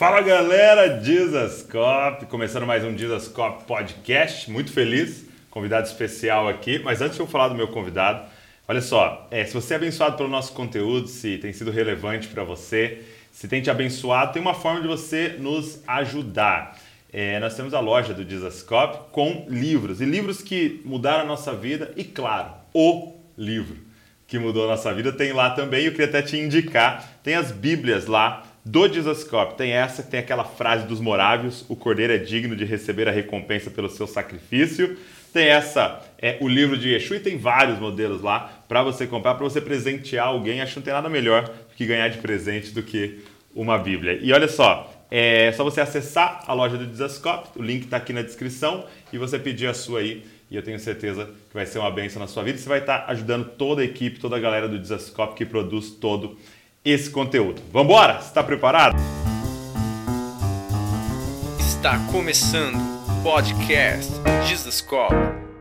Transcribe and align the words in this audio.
Fala 0.00 0.22
galera, 0.22 0.98
Dizascope, 0.98 2.24
começando 2.24 2.66
mais 2.66 2.82
um 2.82 2.94
Dizascope 2.94 3.64
Podcast, 3.64 4.50
muito 4.50 4.72
feliz, 4.72 5.26
convidado 5.50 5.86
especial 5.86 6.48
aqui, 6.48 6.78
mas 6.78 7.02
antes 7.02 7.16
de 7.16 7.20
eu 7.20 7.26
falar 7.26 7.48
do 7.48 7.54
meu 7.54 7.68
convidado, 7.68 8.24
olha 8.66 8.80
só, 8.80 9.28
é, 9.30 9.44
se 9.44 9.52
você 9.52 9.74
é 9.74 9.76
abençoado 9.76 10.16
pelo 10.16 10.30
nosso 10.30 10.54
conteúdo, 10.54 11.06
se 11.06 11.36
tem 11.36 11.52
sido 11.52 11.70
relevante 11.70 12.28
para 12.28 12.42
você, 12.42 13.02
se 13.30 13.46
tem 13.46 13.60
te 13.60 13.68
abençoado, 13.68 14.32
tem 14.32 14.40
uma 14.40 14.54
forma 14.54 14.80
de 14.80 14.88
você 14.88 15.36
nos 15.38 15.82
ajudar. 15.86 16.78
É, 17.12 17.38
nós 17.38 17.54
temos 17.54 17.74
a 17.74 17.80
loja 17.80 18.14
do 18.14 18.24
Dizascope 18.24 19.10
com 19.12 19.44
livros, 19.50 20.00
e 20.00 20.06
livros 20.06 20.40
que 20.40 20.80
mudaram 20.82 21.24
a 21.24 21.26
nossa 21.26 21.52
vida, 21.52 21.92
e 21.94 22.04
claro, 22.04 22.52
o 22.72 23.16
livro 23.36 23.76
que 24.26 24.38
mudou 24.38 24.64
a 24.64 24.68
nossa 24.68 24.94
vida 24.94 25.12
tem 25.12 25.32
lá 25.32 25.50
também, 25.50 25.84
eu 25.84 25.90
queria 25.90 26.06
até 26.06 26.22
te 26.22 26.38
indicar, 26.38 27.18
tem 27.22 27.34
as 27.34 27.52
bíblias 27.52 28.06
lá, 28.06 28.46
do 28.64 28.88
Dizascope. 28.88 29.56
Tem 29.56 29.72
essa, 29.72 30.02
tem 30.02 30.20
aquela 30.20 30.44
frase 30.44 30.86
dos 30.86 31.00
morávios, 31.00 31.64
o 31.68 31.76
cordeiro 31.76 32.12
é 32.12 32.18
digno 32.18 32.54
de 32.54 32.64
receber 32.64 33.08
a 33.08 33.12
recompensa 33.12 33.70
pelo 33.70 33.88
seu 33.88 34.06
sacrifício. 34.06 34.96
Tem 35.32 35.46
essa, 35.46 36.00
é 36.18 36.38
o 36.40 36.48
livro 36.48 36.76
de 36.76 36.88
Yeshua 36.88 37.16
e 37.16 37.20
tem 37.20 37.38
vários 37.38 37.78
modelos 37.78 38.20
lá 38.20 38.64
para 38.68 38.82
você 38.82 39.06
comprar, 39.06 39.34
para 39.34 39.44
você 39.44 39.60
presentear 39.60 40.26
alguém. 40.26 40.60
Acho 40.60 40.74
que 40.74 40.78
não 40.80 40.84
tem 40.84 40.92
nada 40.92 41.08
melhor 41.08 41.48
que 41.76 41.86
ganhar 41.86 42.08
de 42.08 42.18
presente 42.18 42.72
do 42.72 42.82
que 42.82 43.20
uma 43.54 43.78
Bíblia. 43.78 44.18
E 44.20 44.32
olha 44.32 44.48
só, 44.48 44.92
é 45.10 45.52
só 45.52 45.64
você 45.64 45.80
acessar 45.80 46.42
a 46.46 46.52
loja 46.52 46.76
do 46.76 46.86
Dizascope, 46.86 47.58
o 47.58 47.62
link 47.62 47.84
está 47.84 47.96
aqui 47.96 48.12
na 48.12 48.22
descrição, 48.22 48.84
e 49.12 49.18
você 49.18 49.38
pedir 49.38 49.66
a 49.66 49.74
sua 49.74 50.00
aí. 50.00 50.24
E 50.50 50.56
eu 50.56 50.62
tenho 50.62 50.80
certeza 50.80 51.26
que 51.26 51.54
vai 51.54 51.64
ser 51.64 51.78
uma 51.78 51.90
benção 51.92 52.20
na 52.20 52.26
sua 52.26 52.42
vida. 52.42 52.58
Você 52.58 52.68
vai 52.68 52.80
estar 52.80 53.04
ajudando 53.06 53.50
toda 53.50 53.82
a 53.82 53.84
equipe, 53.84 54.18
toda 54.18 54.36
a 54.36 54.40
galera 54.40 54.68
do 54.68 54.80
Dizascope 54.80 55.36
que 55.36 55.46
produz 55.46 55.90
todo 55.90 56.36
esse 56.84 57.10
conteúdo. 57.10 57.60
Vamos 57.70 57.92
embora? 57.92 58.18
Está 58.18 58.42
preparado? 58.42 58.96
Está 61.58 61.98
começando 62.10 62.76
o 62.76 63.22
podcast 63.22 64.10
Jesus 64.46 64.80
Cop, 64.80 65.14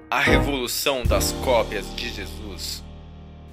a 0.10 0.20
revolução 0.20 1.04
das 1.04 1.34
cópias 1.44 1.94
de 1.96 2.10
Jesus. 2.10 2.84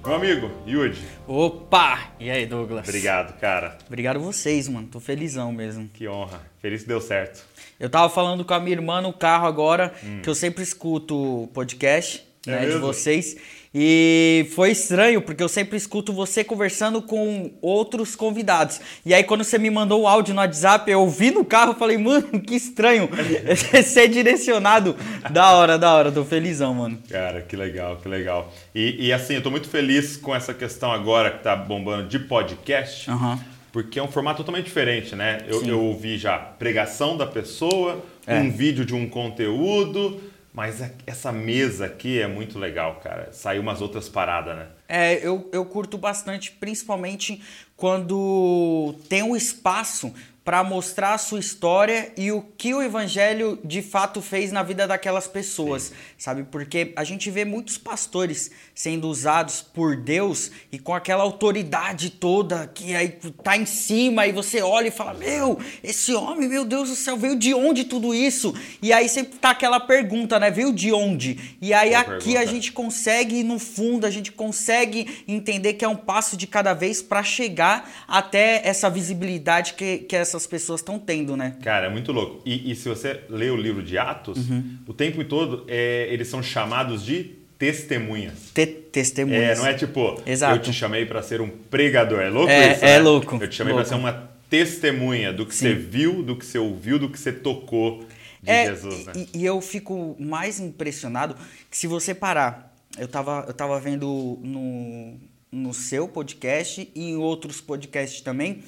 Meu 0.05 0.15
amigo, 0.15 0.49
Yudi. 0.65 1.01
Opa! 1.27 2.13
E 2.17 2.31
aí, 2.31 2.45
Douglas? 2.45 2.87
Obrigado, 2.87 3.37
cara. 3.37 3.77
Obrigado 3.85 4.21
vocês, 4.21 4.69
mano. 4.69 4.87
Tô 4.87 5.01
felizão 5.01 5.51
mesmo. 5.51 5.89
Que 5.93 6.07
honra. 6.07 6.41
Feliz 6.61 6.83
que 6.83 6.87
deu 6.87 7.01
certo. 7.01 7.43
Eu 7.77 7.89
tava 7.89 8.07
falando 8.09 8.45
com 8.45 8.53
a 8.53 8.59
minha 8.61 8.77
irmã 8.77 9.01
no 9.01 9.11
carro 9.11 9.45
agora, 9.45 9.93
hum. 10.01 10.21
que 10.21 10.29
eu 10.29 10.35
sempre 10.35 10.63
escuto 10.63 11.43
o 11.43 11.47
podcast 11.47 12.25
é 12.47 12.51
né, 12.51 12.65
de 12.67 12.77
vocês. 12.77 13.35
E 13.73 14.47
foi 14.55 14.71
estranho, 14.71 15.21
porque 15.21 15.43
eu 15.43 15.49
sempre 15.49 15.77
escuto 15.77 16.13
você 16.13 16.43
conversando 16.43 17.01
com 17.01 17.51
outros 17.61 18.15
convidados. 18.15 18.79
E 19.05 19.13
aí, 19.13 19.23
quando 19.23 19.43
você 19.43 19.57
me 19.57 19.69
mandou 19.69 20.01
o 20.01 20.07
áudio 20.07 20.33
no 20.33 20.41
WhatsApp, 20.41 20.89
eu 20.89 21.01
ouvi 21.01 21.31
no 21.31 21.43
carro 21.43 21.73
e 21.73 21.75
falei, 21.75 21.97
mano, 21.97 22.39
que 22.39 22.55
estranho 22.55 23.09
ser 23.83 24.07
direcionado. 24.07 24.95
da 25.31 25.51
hora, 25.51 25.77
da 25.77 25.93
hora, 25.93 26.11
tô 26.11 26.23
felizão, 26.23 26.73
mano. 26.73 26.97
Cara, 27.09 27.41
que 27.41 27.55
legal, 27.55 27.97
que 27.97 28.07
legal. 28.07 28.53
E, 28.73 29.07
e 29.07 29.13
assim, 29.13 29.35
eu 29.35 29.43
tô 29.43 29.51
muito 29.51 29.69
feliz 29.69 30.17
com 30.17 30.35
essa 30.35 30.53
questão 30.53 30.91
agora 30.91 31.31
que 31.31 31.43
tá 31.43 31.55
bombando 31.55 32.07
de 32.07 32.19
podcast. 32.19 33.09
Uhum. 33.09 33.37
Porque 33.71 33.99
é 33.99 34.03
um 34.03 34.07
formato 34.07 34.37
totalmente 34.37 34.65
diferente, 34.65 35.15
né? 35.15 35.39
Eu, 35.47 35.63
eu 35.65 35.83
ouvi 35.83 36.17
já 36.17 36.37
pregação 36.37 37.15
da 37.15 37.27
pessoa, 37.27 38.03
é. 38.25 38.39
um 38.39 38.49
vídeo 38.49 38.83
de 38.83 38.95
um 38.95 39.07
conteúdo, 39.07 40.19
mas 40.57 40.81
essa 41.05 41.31
mesa 41.31 41.85
aqui 41.85 42.19
é 42.19 42.25
muito 42.25 42.57
legal, 42.57 42.95
cara. 42.95 43.31
Saiu 43.31 43.61
umas 43.61 43.79
outras 43.79 44.09
paradas, 44.09 44.55
né? 44.55 44.67
É, 44.89 45.13
eu, 45.23 45.47
eu 45.53 45.63
curto 45.63 45.99
bastante, 45.99 46.51
principalmente 46.51 47.43
quando 47.75 48.95
tem 49.07 49.21
um 49.21 49.35
espaço 49.35 50.11
para 50.47 50.63
mostrar 50.63 51.13
a 51.13 51.17
sua 51.17 51.41
história 51.41 52.09
e 52.15 52.31
o 52.31 52.41
que 52.41 52.73
o 52.73 52.81
evangelho 52.81 53.59
de 53.65 53.81
fato 53.81 54.21
fez 54.21 54.49
na 54.49 54.63
vida 54.63 54.87
daquelas 54.87 55.27
pessoas, 55.27 55.83
Sim. 55.83 55.93
sabe? 56.17 56.43
Porque 56.45 56.93
a 56.95 57.03
gente 57.03 57.29
vê 57.29 57.43
muitos 57.43 57.77
pastores 57.77 58.49
sendo 58.73 59.09
usados 59.09 59.61
por 59.61 59.97
Deus 59.97 60.49
e 60.71 60.79
com 60.79 60.95
aquela 60.95 61.21
autoridade 61.21 62.11
toda 62.11 62.65
que 62.65 62.95
aí 62.95 63.09
tá 63.43 63.57
em 63.57 63.65
cima 63.65 64.25
e 64.25 64.31
você 64.31 64.61
olha 64.61 64.87
e 64.87 64.91
fala: 64.91 65.13
"Meu, 65.15 65.59
esse 65.83 66.13
homem, 66.13 66.47
meu 66.47 66.63
Deus 66.63 66.87
do 66.87 66.95
céu, 66.95 67.17
veio 67.17 67.35
de 67.35 67.53
onde 67.53 67.83
tudo 67.83 68.15
isso?" 68.15 68.55
E 68.81 68.93
aí 68.93 69.09
sempre 69.09 69.37
tá 69.39 69.49
aquela 69.49 69.81
pergunta, 69.81 70.39
né? 70.39 70.49
Veio 70.49 70.71
de 70.71 70.93
onde? 70.93 71.57
E 71.61 71.73
aí 71.73 71.89
Boa 71.89 71.99
aqui 71.99 72.09
pergunta. 72.09 72.39
a 72.39 72.45
gente 72.45 72.71
consegue 72.71 73.43
no 73.43 73.59
fundo, 73.59 74.07
a 74.07 74.09
gente 74.09 74.31
consegue 74.31 75.25
entender 75.27 75.73
que 75.73 75.83
é 75.83 75.89
um 75.89 75.97
passo 75.97 76.37
de 76.37 76.47
cada 76.47 76.73
vez 76.73 77.01
para 77.01 77.21
chegar 77.21 78.05
até 78.07 78.61
essa 78.65 78.89
visibilidade 78.89 79.73
que 79.73 79.97
que 79.97 80.15
essa 80.15 80.36
essas 80.37 80.47
pessoas 80.47 80.81
estão 80.81 80.99
tendo, 80.99 81.35
né? 81.35 81.57
Cara, 81.63 81.87
é 81.87 81.89
muito 81.89 82.11
louco. 82.11 82.41
E, 82.45 82.71
e, 82.71 82.75
se 82.75 82.87
você 82.87 83.21
lê 83.29 83.49
o 83.49 83.55
livro 83.57 83.81
de 83.81 83.97
Atos, 83.97 84.37
uhum. 84.37 84.77
o 84.87 84.93
tempo 84.93 85.23
todo 85.23 85.65
é, 85.67 86.07
eles 86.11 86.27
são 86.27 86.43
chamados 86.43 87.03
de 87.03 87.35
testemunhas. 87.57 88.51
Te 88.53 88.65
testemunhas. 88.67 89.57
É, 89.57 89.61
não 89.61 89.67
é 89.67 89.73
tipo, 89.73 90.21
Exato. 90.25 90.55
eu 90.55 90.61
te 90.61 90.71
chamei 90.71 91.05
para 91.05 91.21
ser 91.23 91.41
um 91.41 91.49
pregador. 91.49 92.19
É 92.21 92.29
louco 92.29 92.51
é, 92.51 92.73
isso? 92.73 92.85
É 92.85 92.93
né? 92.93 92.99
louco. 92.99 93.37
Eu 93.41 93.47
te 93.47 93.55
chamei 93.55 93.73
para 93.73 93.85
ser 93.85 93.95
uma 93.95 94.29
testemunha 94.49 95.33
do 95.33 95.45
que 95.45 95.55
Sim. 95.55 95.69
você 95.69 95.73
viu, 95.73 96.23
do 96.23 96.35
que 96.35 96.45
você 96.45 96.59
ouviu, 96.59 96.99
do 96.99 97.09
que 97.09 97.19
você 97.19 97.31
tocou 97.31 98.05
de 98.41 98.51
é, 98.51 98.67
Jesus, 98.67 99.05
né? 99.07 99.13
E, 99.15 99.39
e, 99.39 99.45
eu 99.45 99.59
fico 99.59 100.15
mais 100.19 100.59
impressionado 100.59 101.35
que 101.69 101.75
se 101.75 101.87
você 101.87 102.13
parar, 102.13 102.73
eu 102.97 103.07
tava, 103.07 103.43
eu 103.47 103.53
tava 103.53 103.79
vendo 103.79 104.39
no, 104.41 105.15
no 105.51 105.73
seu 105.73 106.07
podcast 106.07 106.89
e 106.93 107.09
em 107.09 107.17
outros 107.17 107.59
podcasts 107.59 108.21
também, 108.21 108.63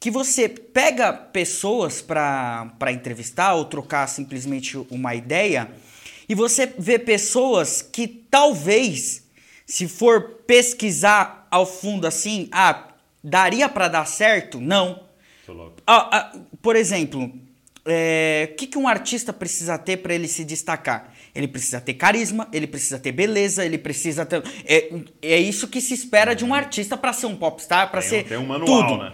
que 0.00 0.10
você 0.10 0.48
pega 0.48 1.12
pessoas 1.12 2.00
para 2.00 2.92
entrevistar 2.92 3.54
ou 3.54 3.64
trocar 3.64 4.06
simplesmente 4.06 4.76
uma 4.90 5.14
ideia 5.14 5.68
e 6.28 6.34
você 6.34 6.72
vê 6.78 6.98
pessoas 6.98 7.80
que 7.80 8.06
talvez, 8.06 9.24
se 9.66 9.88
for 9.88 10.42
pesquisar 10.46 11.48
ao 11.50 11.64
fundo 11.66 12.06
assim, 12.06 12.48
ah, 12.52 12.88
daria 13.24 13.68
para 13.68 13.88
dar 13.88 14.06
certo? 14.06 14.60
Não. 14.60 15.02
Ah, 15.86 16.08
ah, 16.12 16.38
por 16.60 16.76
exemplo, 16.76 17.24
o 17.24 17.32
é, 17.86 18.52
que, 18.58 18.66
que 18.66 18.76
um 18.76 18.86
artista 18.86 19.32
precisa 19.32 19.78
ter 19.78 19.96
para 19.96 20.14
ele 20.14 20.28
se 20.28 20.44
destacar? 20.44 21.14
Ele 21.34 21.48
precisa 21.48 21.80
ter 21.80 21.94
carisma, 21.94 22.46
ele 22.52 22.66
precisa 22.66 22.98
ter 22.98 23.12
beleza, 23.12 23.64
ele 23.64 23.78
precisa 23.78 24.26
ter. 24.26 24.42
É, 24.66 24.92
é 25.22 25.38
isso 25.38 25.66
que 25.66 25.80
se 25.80 25.94
espera 25.94 26.34
de 26.34 26.44
um 26.44 26.52
artista 26.52 26.96
para 26.96 27.12
ser 27.14 27.26
um 27.26 27.36
popstar, 27.36 27.90
para 27.90 28.02
ser. 28.02 28.24
Tem 28.24 28.36
um 28.36 28.46
manual, 28.46 28.86
tudo. 28.86 29.02
né? 29.02 29.12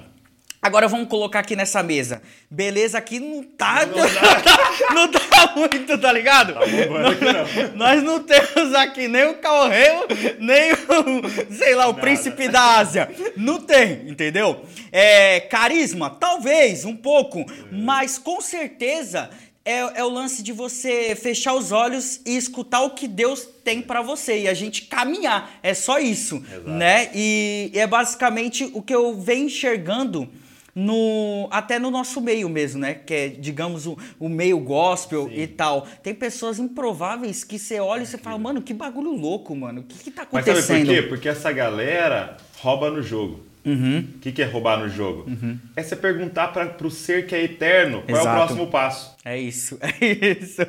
Agora 0.65 0.89
vamos 0.89 1.09
colocar 1.09 1.41
aqui 1.41 1.55
nessa 1.55 1.83
mesa. 1.83 2.23
Beleza, 2.51 2.97
aqui 2.97 3.21
não 3.21 3.43
tá. 3.43 3.85
Não, 3.85 3.99
não 4.97 5.09
tá 5.09 5.53
muito, 5.55 5.99
tá 5.99 6.11
ligado? 6.11 6.55
Tá 6.55 6.61
não, 6.61 7.07
aqui 7.07 7.25
não. 7.27 7.77
Nós 7.77 8.03
não 8.03 8.23
temos 8.23 8.73
aqui 8.75 9.07
nem 9.07 9.27
o 9.27 9.35
Calreu, 9.35 10.07
nem 10.39 10.73
o, 10.73 11.53
sei 11.53 11.75
lá, 11.75 11.85
o 11.85 11.89
Nada. 11.91 12.01
príncipe 12.01 12.49
da 12.49 12.79
Ásia. 12.79 13.11
Não 13.37 13.61
tem, 13.61 14.09
entendeu? 14.09 14.65
É, 14.91 15.41
carisma, 15.41 16.09
talvez, 16.09 16.87
um 16.87 16.97
pouco. 16.97 17.45
Mas 17.71 18.17
com 18.17 18.41
certeza 18.41 19.29
é, 19.67 19.81
é, 20.01 20.03
o 20.03 20.09
lance 20.09 20.43
de 20.43 20.51
você 20.51 21.15
fechar 21.15 21.53
os 21.53 21.73
olhos 21.73 22.23
e 22.25 22.39
escutar 22.39 22.81
o 22.81 22.91
que 22.93 23.07
Deus 23.07 23.47
tem 23.63 23.83
para 23.83 24.01
você 24.01 24.45
e 24.45 24.49
a 24.49 24.55
gente 24.55 24.87
caminhar. 24.87 25.59
É 25.63 25.75
só 25.75 25.99
isso, 25.99 26.37
Exato. 26.37 26.71
né? 26.71 27.11
E 27.15 27.71
é 27.75 27.87
basicamente 27.87 28.71
o 28.73 28.81
que 28.81 28.95
eu 28.95 29.21
venho 29.21 29.45
enxergando 29.45 30.27
no 30.75 31.49
até 31.51 31.79
no 31.79 31.91
nosso 31.91 32.21
meio 32.21 32.49
mesmo, 32.49 32.81
né? 32.81 32.95
Que 32.95 33.15
é, 33.15 33.29
digamos, 33.29 33.87
o, 33.87 33.97
o 34.19 34.29
meio 34.29 34.59
gospel 34.59 35.29
Sim. 35.29 35.35
e 35.35 35.47
tal. 35.47 35.87
Tem 36.03 36.15
pessoas 36.15 36.59
improváveis 36.59 37.45
que 37.45 37.59
você 37.59 37.79
olha 37.79 38.03
e 38.03 38.07
você 38.07 38.19
fala, 38.19 38.39
mano, 38.39 38.61
que 38.61 38.75
bagulho 38.75 39.13
louco, 39.13 39.55
mano. 39.55 39.83
O 39.83 39.85
que, 39.85 39.99
que 39.99 40.11
tá 40.11 40.23
acontecendo? 40.23 40.57
Mas 40.57 40.65
sabe 40.65 40.85
por 40.85 40.95
quê? 40.95 41.03
Porque 41.03 41.29
essa 41.29 41.53
galera 41.53 42.37
rouba 42.61 42.91
no 42.91 43.03
jogo. 43.03 43.54
O 43.65 43.71
uhum. 43.71 44.05
que, 44.21 44.31
que 44.31 44.43
é 44.43 44.45
roubar 44.45 44.79
no 44.79 44.89
jogo? 44.89 45.25
Uhum. 45.27 45.59
É 45.75 45.83
você 45.83 45.97
perguntar 45.97 46.49
para 46.49 46.87
o 46.87 46.91
ser 46.91 47.27
que 47.27 47.35
é 47.35 47.43
eterno 47.43 48.03
qual 48.03 48.21
Exato. 48.21 48.29
é 48.29 48.31
o 48.31 48.35
próximo 48.35 48.67
passo. 48.67 49.15
É 49.25 49.39
isso, 49.39 49.79
é 49.81 50.05
isso. 50.05 50.61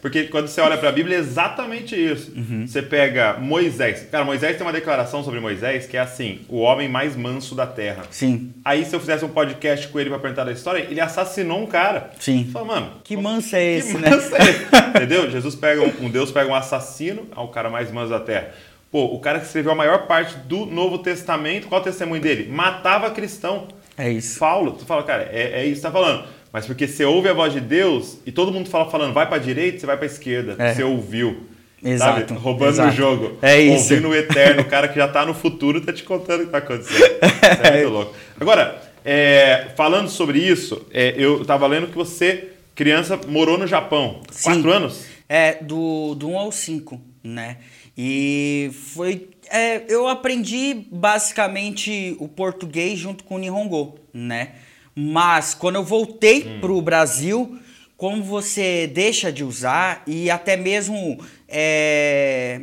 porque 0.00 0.24
quando 0.24 0.48
você 0.48 0.58
olha 0.62 0.78
para 0.78 0.88
a 0.88 0.92
Bíblia 0.92 1.18
é 1.18 1.20
exatamente 1.20 1.94
isso. 1.94 2.32
Uhum. 2.34 2.66
Você 2.66 2.80
pega 2.80 3.36
Moisés. 3.38 4.08
Cara, 4.10 4.24
Moisés 4.24 4.56
tem 4.56 4.66
uma 4.66 4.72
declaração 4.72 5.22
sobre 5.22 5.38
Moisés 5.38 5.86
que 5.86 5.98
é 5.98 6.00
assim: 6.00 6.40
o 6.48 6.60
homem 6.60 6.88
mais 6.88 7.14
manso 7.14 7.54
da 7.54 7.66
terra. 7.66 8.04
Sim. 8.10 8.54
Aí 8.64 8.86
se 8.86 8.96
eu 8.96 9.00
fizesse 9.00 9.22
um 9.22 9.28
podcast 9.28 9.86
com 9.88 10.00
ele 10.00 10.08
para 10.08 10.18
perguntar 10.18 10.44
da 10.44 10.52
história, 10.52 10.86
ele 10.88 11.00
assassinou 11.00 11.62
um 11.62 11.66
cara. 11.66 12.10
Sim. 12.18 12.48
Fala, 12.50 12.64
mano. 12.64 12.92
Que 13.04 13.18
manso 13.18 13.54
é 13.54 13.64
esse, 13.64 13.94
que 13.94 14.00
né? 14.00 14.08
Manso 14.08 14.34
é 14.34 14.42
esse? 14.48 14.66
Entendeu? 14.96 15.30
Jesus 15.30 15.54
pega 15.54 15.82
um, 15.82 16.06
um 16.06 16.10
Deus 16.10 16.32
pega 16.32 16.50
um 16.50 16.54
assassino, 16.54 17.28
ao 17.32 17.48
cara 17.48 17.68
mais 17.68 17.92
manso 17.92 18.10
da 18.10 18.20
terra. 18.20 18.54
Pô, 18.90 19.04
o 19.04 19.20
cara 19.20 19.38
que 19.38 19.46
escreveu 19.46 19.72
a 19.72 19.74
maior 19.74 20.06
parte 20.06 20.36
do 20.36 20.66
Novo 20.66 20.98
Testamento, 20.98 21.68
qual 21.68 21.80
é 21.80 21.82
o 21.82 21.84
testemunho 21.84 22.20
dele? 22.20 22.50
Matava 22.50 23.10
cristão. 23.10 23.68
É 23.96 24.10
isso. 24.10 24.38
Paulo, 24.38 24.72
tu 24.72 24.84
fala, 24.84 25.02
cara, 25.04 25.28
é, 25.32 25.60
é 25.60 25.64
isso 25.64 25.76
que 25.76 25.82
tá 25.82 25.92
falando. 25.92 26.24
Mas 26.52 26.66
porque 26.66 26.88
você 26.88 27.04
ouve 27.04 27.28
a 27.28 27.32
voz 27.32 27.52
de 27.52 27.60
Deus 27.60 28.18
e 28.26 28.32
todo 28.32 28.52
mundo 28.52 28.68
fala 28.68 28.90
falando, 28.90 29.12
vai 29.12 29.28
para 29.28 29.38
direita, 29.38 29.78
você 29.78 29.86
vai 29.86 29.96
para 29.96 30.06
esquerda. 30.06 30.56
É. 30.58 30.74
Você 30.74 30.82
ouviu. 30.82 31.46
Exato. 31.82 32.28
Sabe? 32.28 32.40
Roubando 32.40 32.70
exato. 32.70 32.88
o 32.88 32.92
jogo. 32.92 33.38
É 33.40 33.60
isso. 33.60 33.92
Ouvindo 33.92 34.08
o 34.08 34.14
eterno, 34.14 34.62
o 34.62 34.64
cara 34.64 34.88
que 34.88 34.96
já 34.96 35.06
tá 35.06 35.24
no 35.24 35.34
futuro 35.34 35.80
tá 35.80 35.92
te 35.92 36.02
contando 36.02 36.42
o 36.42 36.46
que 36.46 36.50
tá 36.52 36.58
acontecendo. 36.58 36.98
Isso 37.22 37.62
é 37.62 37.72
muito 37.72 37.88
louco. 37.90 38.14
Agora, 38.40 38.82
É, 39.04 39.68
falando 39.76 40.10
sobre 40.10 40.38
isso, 40.40 40.84
é, 40.92 41.14
eu 41.16 41.40
estava 41.40 41.66
lendo 41.66 41.86
que 41.86 41.96
você, 41.96 42.50
criança, 42.74 43.18
morou 43.28 43.56
no 43.56 43.66
Japão. 43.66 44.20
Sim. 44.30 44.50
Quatro 44.50 44.70
anos? 44.70 45.06
É, 45.26 45.54
do, 45.62 46.14
do 46.16 46.28
1 46.28 46.38
ao 46.38 46.52
5, 46.52 47.00
né? 47.24 47.56
E 48.02 48.70
foi. 48.72 49.28
é, 49.50 49.84
eu 49.86 50.08
aprendi 50.08 50.86
basicamente 50.90 52.16
o 52.18 52.26
português 52.26 52.98
junto 52.98 53.24
com 53.24 53.34
o 53.34 53.38
Nihongo, 53.38 53.98
né? 54.14 54.52
Mas 54.94 55.52
quando 55.52 55.74
eu 55.76 55.84
voltei 55.84 56.44
Hum. 56.44 56.60
pro 56.62 56.80
Brasil, 56.80 57.58
como 57.98 58.22
você 58.22 58.86
deixa 58.86 59.30
de 59.30 59.44
usar 59.44 60.02
e 60.06 60.30
até 60.30 60.56
mesmo 60.56 61.18
é, 61.46 62.62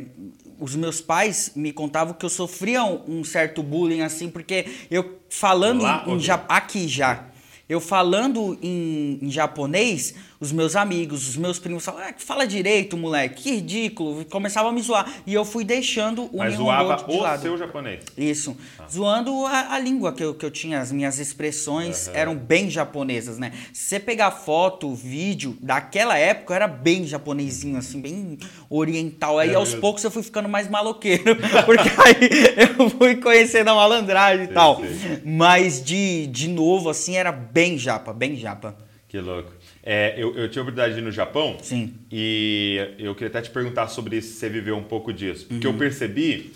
os 0.58 0.74
meus 0.74 1.00
pais 1.00 1.52
me 1.54 1.72
contavam 1.72 2.14
que 2.14 2.24
eu 2.24 2.30
sofria 2.30 2.82
um, 2.82 3.20
um 3.20 3.22
certo 3.22 3.62
bullying 3.62 4.00
assim, 4.00 4.28
porque 4.28 4.66
eu 4.90 5.20
falando 5.30 5.84
em, 5.86 6.16
em 6.16 6.20
aqui 6.48 6.88
já. 6.88 7.26
Eu 7.68 7.80
falando 7.80 8.58
em, 8.60 9.20
em 9.22 9.30
japonês, 9.30 10.14
os 10.40 10.52
meus 10.52 10.76
amigos, 10.76 11.28
os 11.28 11.36
meus 11.36 11.58
primos 11.58 11.84
falavam, 11.84 12.08
ah, 12.08 12.14
fala 12.16 12.46
direito, 12.46 12.96
moleque, 12.96 13.42
que 13.42 13.50
ridículo. 13.56 14.24
Começavam 14.26 14.70
a 14.70 14.72
me 14.72 14.80
zoar. 14.80 15.12
E 15.26 15.34
eu 15.34 15.44
fui 15.44 15.64
deixando 15.64 16.24
o 16.32 16.38
Mas 16.38 16.54
zoava 16.54 17.04
o 17.10 17.20
lado. 17.20 17.42
seu 17.42 17.58
japonês. 17.58 18.04
Isso. 18.16 18.56
Zoando 18.90 19.44
a, 19.46 19.74
a 19.74 19.78
língua 19.78 20.12
que 20.12 20.22
eu, 20.22 20.34
que 20.34 20.44
eu 20.46 20.50
tinha, 20.50 20.80
as 20.80 20.92
minhas 20.92 21.18
expressões 21.18 22.08
eram 22.14 22.36
bem 22.36 22.70
japonesas, 22.70 23.38
né? 23.38 23.52
Se 23.72 23.84
você 23.88 24.00
pegar 24.00 24.30
foto, 24.30 24.94
vídeo, 24.94 25.56
daquela 25.60 26.16
época 26.16 26.52
eu 26.52 26.56
era 26.56 26.68
bem 26.68 27.04
japonesinho, 27.06 27.76
assim, 27.76 28.00
bem 28.00 28.38
oriental. 28.70 29.38
Aí 29.38 29.50
É 29.50 29.54
aos 29.54 29.70
mesmo. 29.70 29.80
poucos 29.80 30.04
eu 30.04 30.10
fui 30.10 30.22
ficando 30.22 30.48
mais 30.48 30.68
maloqueiro, 30.68 31.36
porque 31.66 31.88
aí 32.00 32.78
eu 32.78 32.90
fui 32.90 33.16
conhecendo 33.16 33.70
a 33.70 33.74
malandragem 33.74 34.44
e 34.44 34.48
tal. 34.48 34.80
sei. 34.80 35.22
Mas 35.24 35.82
de, 35.82 36.26
de 36.28 36.48
novo, 36.48 36.88
assim, 36.90 37.16
era 37.16 37.32
bem 37.32 37.76
japa, 37.76 38.12
bem 38.12 38.36
japa. 38.36 38.76
Que 39.08 39.18
louco. 39.20 39.50
É, 39.90 40.12
eu, 40.18 40.34
eu 40.36 40.48
tive 40.50 40.58
a 40.58 40.62
oportunidade 40.64 40.92
de 40.92 41.00
ir 41.00 41.02
no 41.02 41.10
Japão. 41.10 41.56
Sim. 41.62 41.94
E 42.12 42.94
eu 42.98 43.14
queria 43.14 43.28
até 43.28 43.40
te 43.40 43.48
perguntar 43.50 43.88
sobre 43.88 44.18
isso, 44.18 44.28
se 44.34 44.34
você 44.40 44.48
viveu 44.50 44.76
um 44.76 44.82
pouco 44.82 45.10
disso. 45.14 45.46
Porque 45.46 45.66
Uhum. 45.66 45.72
eu 45.72 45.78
percebi 45.78 46.52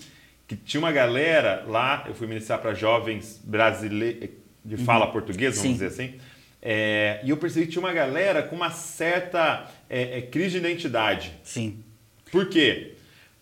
que 0.46 0.54
tinha 0.54 0.78
uma 0.78 0.92
galera 0.92 1.64
lá, 1.66 2.04
eu 2.06 2.14
fui 2.14 2.26
ministrar 2.26 2.58
para 2.60 2.74
jovens 2.74 3.40
brasileiros 3.42 4.28
de 4.62 4.76
fala 4.76 5.06
portuguesa, 5.06 5.62
vamos 5.62 5.80
Uhum. 5.80 5.88
Sim. 5.88 5.88
dizer 5.88 6.02
assim. 6.04 6.20
É, 6.60 7.20
e 7.24 7.30
eu 7.30 7.38
percebi 7.38 7.64
que 7.66 7.72
tinha 7.72 7.82
uma 7.82 7.92
galera 7.94 8.42
com 8.42 8.54
uma 8.54 8.70
certa 8.70 9.66
é, 9.88 10.18
é, 10.18 10.20
crise 10.20 10.50
de 10.50 10.58
identidade. 10.58 11.32
Sim. 11.42 11.82
Por 12.30 12.48
quê? 12.50 12.92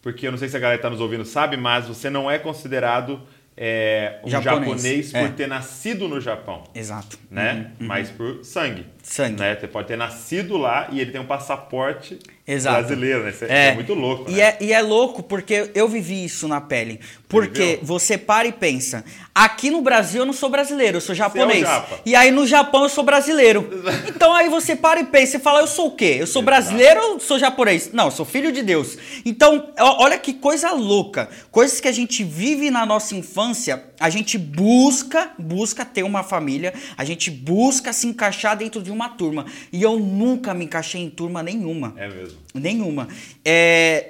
Porque 0.00 0.24
eu 0.26 0.30
não 0.30 0.38
sei 0.38 0.48
se 0.48 0.56
a 0.56 0.60
galera 0.60 0.78
que 0.78 0.86
está 0.86 0.90
nos 0.90 1.00
ouvindo 1.00 1.24
sabe, 1.24 1.56
mas 1.56 1.86
você 1.88 2.08
não 2.08 2.30
é 2.30 2.38
considerado 2.38 3.20
é, 3.56 4.20
um 4.24 4.30
Japonês, 4.30 4.70
japonês, 4.70 5.10
por 5.12 5.18
é. 5.18 5.28
ter 5.28 5.46
nascido 5.46 6.08
no 6.08 6.18
Japão 6.18 6.64
Exato. 6.74 7.18
né? 7.30 7.72
Mas 7.78 8.08
por 8.08 8.42
sangue. 8.42 8.86
Sangue. 9.10 9.40
Né? 9.40 9.56
Você 9.58 9.66
pode 9.66 9.88
ter 9.88 9.96
nascido 9.96 10.56
lá 10.56 10.86
e 10.92 11.00
ele 11.00 11.10
tem 11.10 11.20
um 11.20 11.26
passaporte 11.26 12.16
Exato. 12.46 12.78
brasileiro, 12.78 13.24
né? 13.24 13.30
Isso 13.30 13.44
é, 13.44 13.66
é 13.68 13.74
muito 13.74 13.92
louco, 13.92 14.30
E 14.30 14.34
né? 14.34 14.40
é, 14.40 14.56
e 14.60 14.72
é 14.72 14.80
louco 14.80 15.22
porque 15.22 15.70
eu 15.74 15.88
vivi 15.88 16.24
isso 16.24 16.46
na 16.46 16.60
pele. 16.60 17.00
Porque 17.28 17.62
viveu? 17.62 17.78
você 17.82 18.18
para 18.18 18.46
e 18.48 18.52
pensa, 18.52 19.04
aqui 19.34 19.70
no 19.70 19.82
Brasil 19.82 20.22
eu 20.22 20.26
não 20.26 20.32
sou 20.32 20.48
brasileiro, 20.48 20.96
eu 20.96 21.00
sou 21.00 21.14
japonês. 21.14 21.62
é 21.62 21.68
um 21.68 21.70
japa. 21.70 22.00
E 22.04 22.14
aí 22.14 22.30
no 22.30 22.46
Japão 22.46 22.84
eu 22.84 22.88
sou 22.88 23.04
brasileiro. 23.04 23.68
então 24.08 24.32
aí 24.32 24.48
você 24.48 24.74
para 24.76 25.00
e 25.00 25.04
pensa 25.04 25.36
e 25.36 25.40
fala, 25.40 25.60
eu 25.60 25.66
sou 25.66 25.88
o 25.88 25.96
quê? 25.96 26.16
Eu 26.20 26.26
sou 26.26 26.42
Exato. 26.42 26.44
brasileiro 26.44 27.00
ou 27.00 27.20
sou 27.20 27.38
japonês? 27.38 27.90
Não, 27.92 28.06
eu 28.06 28.10
sou 28.10 28.24
filho 28.24 28.50
de 28.52 28.62
Deus. 28.62 28.96
Então, 29.24 29.70
olha 29.78 30.18
que 30.18 30.34
coisa 30.34 30.72
louca. 30.72 31.28
Coisas 31.50 31.80
que 31.80 31.88
a 31.88 31.92
gente 31.92 32.22
vive 32.24 32.70
na 32.70 32.84
nossa 32.86 33.14
infância, 33.14 33.84
a 33.98 34.10
gente 34.10 34.36
busca, 34.38 35.30
busca 35.38 35.84
ter 35.84 36.02
uma 36.02 36.22
família, 36.22 36.74
a 36.96 37.04
gente 37.04 37.30
busca 37.30 37.92
se 37.92 38.06
encaixar 38.08 38.56
dentro 38.56 38.82
de 38.82 38.90
uma 38.90 38.99
turma. 39.08 39.46
E 39.72 39.82
eu 39.82 39.98
nunca 39.98 40.52
me 40.54 40.64
encaixei 40.64 41.00
em 41.00 41.10
turma 41.10 41.42
nenhuma. 41.42 41.94
É 41.96 42.08
mesmo. 42.08 42.38
Nenhuma. 42.54 43.08
É, 43.44 44.06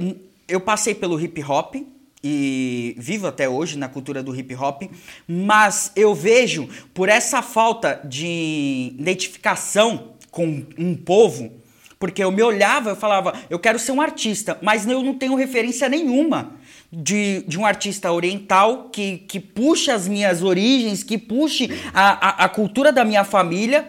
eu 0.49 0.61
passei 0.61 0.95
pelo 0.95 1.21
hip 1.21 1.43
hop 1.43 1.77
e 2.23 2.95
vivo 2.99 3.27
até 3.27 3.49
hoje 3.49 3.79
na 3.79 3.89
cultura 3.89 4.23
do 4.23 4.35
hip 4.35 4.55
hop, 4.55 4.83
mas 5.27 5.91
eu 5.97 6.15
vejo 6.15 6.69
por 6.93 7.09
essa 7.09 7.41
falta 7.41 8.01
de 8.05 8.95
identificação 8.99 10.15
com 10.31 10.65
um 10.79 10.95
povo, 10.95 11.51
porque 11.99 12.23
eu 12.23 12.31
me 12.31 12.43
olhava, 12.43 12.91
eu 12.91 12.97
falava, 12.97 13.35
eu 13.49 13.59
quero 13.59 13.79
ser 13.79 13.93
um 13.93 14.01
artista, 14.01 14.59
mas 14.63 14.87
eu 14.87 15.03
não 15.03 15.15
tenho 15.15 15.35
referência 15.35 15.89
nenhuma 15.89 16.59
de, 16.93 17.43
de 17.47 17.59
um 17.59 17.65
artista 17.65 18.13
oriental 18.13 18.89
que, 18.91 19.19
que 19.19 19.39
puxe 19.39 19.91
as 19.91 20.09
minhas 20.09 20.43
origens, 20.43 21.03
que 21.03 21.17
puxe 21.17 21.71
a, 21.95 22.29
a, 22.29 22.45
a 22.45 22.49
cultura 22.49 22.93
da 22.93 23.05
minha 23.05 23.25
família 23.25 23.89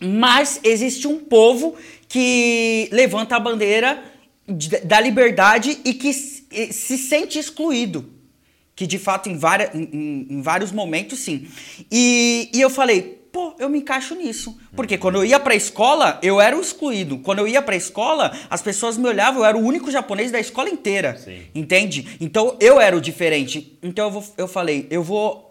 mas 0.00 0.60
existe 0.62 1.06
um 1.08 1.18
povo 1.18 1.74
que 2.08 2.88
levanta 2.92 3.36
a 3.36 3.40
bandeira 3.40 4.02
de- 4.48 4.80
da 4.80 5.00
liberdade 5.00 5.78
e 5.84 5.94
que 5.94 6.12
se, 6.12 6.46
se 6.72 6.98
sente 6.98 7.38
excluído. 7.38 8.12
Que 8.74 8.86
de 8.86 8.98
fato, 8.98 9.28
em, 9.30 9.36
várias, 9.38 9.74
em, 9.74 9.88
em- 9.92 10.26
em 10.30 10.42
vários 10.42 10.70
momentos, 10.70 11.18
sim. 11.20 11.48
E, 11.90 12.50
e 12.52 12.60
eu 12.60 12.68
falei, 12.68 13.22
pô, 13.32 13.54
eu 13.58 13.70
me 13.70 13.78
encaixo 13.78 14.14
nisso. 14.14 14.54
Porque 14.74 14.98
quando 14.98 15.16
eu 15.16 15.24
ia 15.24 15.40
pra 15.40 15.54
escola, 15.54 16.18
eu 16.22 16.38
era 16.40 16.54
o 16.56 16.60
excluído. 16.60 17.18
Quando 17.18 17.38
eu 17.38 17.48
ia 17.48 17.62
pra 17.62 17.74
escola, 17.74 18.36
as 18.50 18.60
pessoas 18.60 18.98
me 18.98 19.08
olhavam, 19.08 19.40
eu 19.40 19.46
era 19.46 19.56
o 19.56 19.64
único 19.64 19.90
japonês 19.90 20.30
da 20.30 20.38
escola 20.38 20.68
inteira. 20.68 21.16
Sim. 21.16 21.40
Entende? 21.54 22.16
Então 22.20 22.54
eu 22.60 22.78
era 22.78 22.94
o 22.94 23.00
diferente. 23.00 23.78
Então 23.82 24.06
eu, 24.06 24.10
vou- 24.10 24.34
eu 24.36 24.46
falei, 24.48 24.86
eu 24.90 25.02
vou 25.02 25.45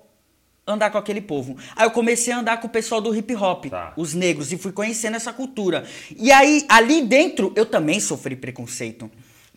andar 0.68 0.90
com 0.90 0.98
aquele 0.98 1.22
povo. 1.22 1.58
Aí 1.76 1.86
eu 1.86 1.92
comecei 1.92 2.34
a 2.34 2.40
andar 2.40 2.58
com 2.60 2.68
o 2.68 2.70
pessoal 2.70 3.00
do 3.00 3.16
hip 3.16 3.36
hop, 3.36 3.66
Tá. 3.66 3.94
os 3.96 4.14
negros, 4.14 4.52
e 4.52 4.58
fui 4.58 4.72
conhecendo 4.72 5.16
essa 5.16 5.32
cultura. 5.32 5.86
E 6.18 6.32
aí, 6.32 6.66
ali 6.68 7.04
dentro, 7.04 7.52
eu 7.56 7.66
também 7.66 8.00
sofri 8.00 8.36
preconceito. 8.36 9.10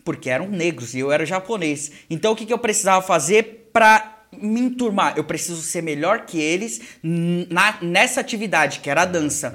Porque 0.03 0.29
eram 0.29 0.47
negros 0.47 0.93
e 0.93 0.99
eu 0.99 1.11
era 1.11 1.25
japonês. 1.25 1.91
Então 2.09 2.31
o 2.31 2.35
que, 2.35 2.45
que 2.45 2.53
eu 2.53 2.57
precisava 2.57 3.01
fazer 3.05 3.69
pra 3.73 4.18
me 4.41 4.59
enturmar? 4.61 5.13
Eu 5.17 5.23
preciso 5.23 5.61
ser 5.61 5.81
melhor 5.83 6.25
que 6.25 6.39
eles 6.39 6.81
na, 7.03 7.77
nessa 7.81 8.19
atividade, 8.21 8.79
que 8.79 8.89
era 8.89 9.01
a 9.03 9.05
dança. 9.05 9.53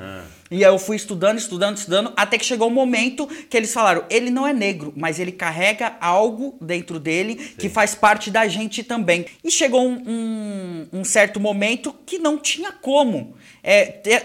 E 0.50 0.56
aí 0.64 0.70
eu 0.70 0.78
fui 0.78 0.94
estudando, 0.94 1.38
estudando, 1.38 1.76
estudando, 1.78 2.12
até 2.16 2.36
que 2.38 2.44
chegou 2.44 2.68
um 2.68 2.74
momento 2.74 3.26
que 3.48 3.56
eles 3.56 3.72
falaram: 3.72 4.04
ele 4.10 4.30
não 4.30 4.46
é 4.46 4.52
negro, 4.52 4.92
mas 4.96 5.18
ele 5.18 5.32
carrega 5.32 5.96
algo 6.00 6.56
dentro 6.60 7.00
dele 7.00 7.34
que 7.58 7.68
faz 7.68 7.94
parte 7.94 8.30
da 8.30 8.46
gente 8.46 8.84
também. 8.84 9.24
E 9.42 9.50
chegou 9.50 9.88
um, 9.88 10.02
um- 10.06 10.88
um 11.00 11.04
certo 11.04 11.40
momento 11.40 11.94
que 12.06 12.18
não 12.18 12.38
tinha 12.38 12.70
como. 12.70 13.34
É, 13.62 13.84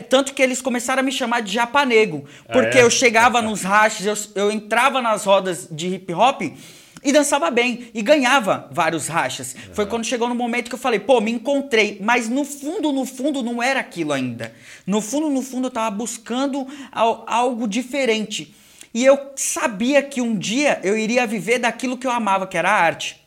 tanto 0.10 0.34
que 0.34 0.42
eles 0.42 0.62
começaram 0.62 1.00
a 1.00 1.04
me 1.04 1.12
chamar 1.14 1.42
de 1.42 1.54
japanego. 1.54 2.26
Porque 2.52 2.78
Ah, 2.78 2.82
é? 2.82 2.84
eu 2.84 2.90
chegava 2.90 3.42
nos 3.42 3.62
rachas, 3.64 4.06
eu, 4.36 4.44
eu 4.44 4.52
entrava 4.52 5.02
nas 5.02 5.24
rodas 5.24 5.68
de 5.72 5.88
hip 5.96 6.14
hop. 6.14 6.42
E 7.04 7.12
dançava 7.12 7.50
bem, 7.50 7.90
e 7.94 8.02
ganhava 8.02 8.68
vários 8.72 9.08
rachas. 9.08 9.56
Foi 9.74 9.86
quando 9.86 10.04
chegou 10.04 10.28
no 10.28 10.36
momento 10.36 10.68
que 10.70 10.76
eu 10.76 10.80
falei, 10.80 11.00
pô, 11.00 11.22
me 11.22 11.32
encontrei. 11.32 11.98
Mas 12.02 12.28
no 12.28 12.44
fundo, 12.44 12.92
no 12.92 13.06
fundo, 13.06 13.42
não 13.42 13.64
era 13.64 13.80
aquilo 13.80 14.12
ainda. 14.12 14.54
No 14.86 15.00
fundo, 15.02 15.30
no 15.30 15.42
fundo, 15.42 15.68
eu 15.68 15.72
tava 15.72 15.90
buscando 15.96 16.68
al- 16.92 17.24
algo 17.28 17.68
diferente. 17.68 18.54
E 18.94 19.06
eu 19.06 19.18
sabia 19.36 20.02
que 20.02 20.22
um 20.22 20.36
dia 20.38 20.80
eu 20.84 20.98
iria 20.98 21.26
viver 21.26 21.60
daquilo 21.60 21.98
que 21.98 22.06
eu 22.08 22.12
amava, 22.12 22.48
que 22.48 22.58
era 22.58 22.70
a 22.70 22.82
arte. 22.82 23.22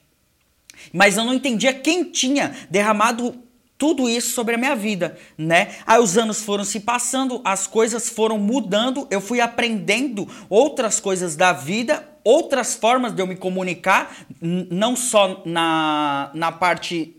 Mas 0.92 1.16
eu 1.16 1.24
não 1.24 1.32
entendia 1.32 1.72
quem 1.72 2.04
tinha 2.04 2.54
derramado 2.68 3.34
tudo 3.78 4.08
isso 4.08 4.32
sobre 4.32 4.54
a 4.54 4.58
minha 4.58 4.76
vida, 4.76 5.18
né? 5.36 5.74
Aí 5.86 6.00
os 6.00 6.16
anos 6.16 6.42
foram 6.42 6.64
se 6.64 6.80
passando, 6.80 7.40
as 7.44 7.66
coisas 7.66 8.08
foram 8.08 8.38
mudando, 8.38 9.08
eu 9.10 9.20
fui 9.20 9.40
aprendendo 9.40 10.28
outras 10.48 11.00
coisas 11.00 11.34
da 11.34 11.52
vida, 11.52 12.08
outras 12.24 12.74
formas 12.74 13.12
de 13.12 13.20
eu 13.22 13.26
me 13.26 13.36
comunicar, 13.36 14.14
não 14.40 14.94
só 14.96 15.42
na, 15.44 16.30
na 16.34 16.52
parte 16.52 17.16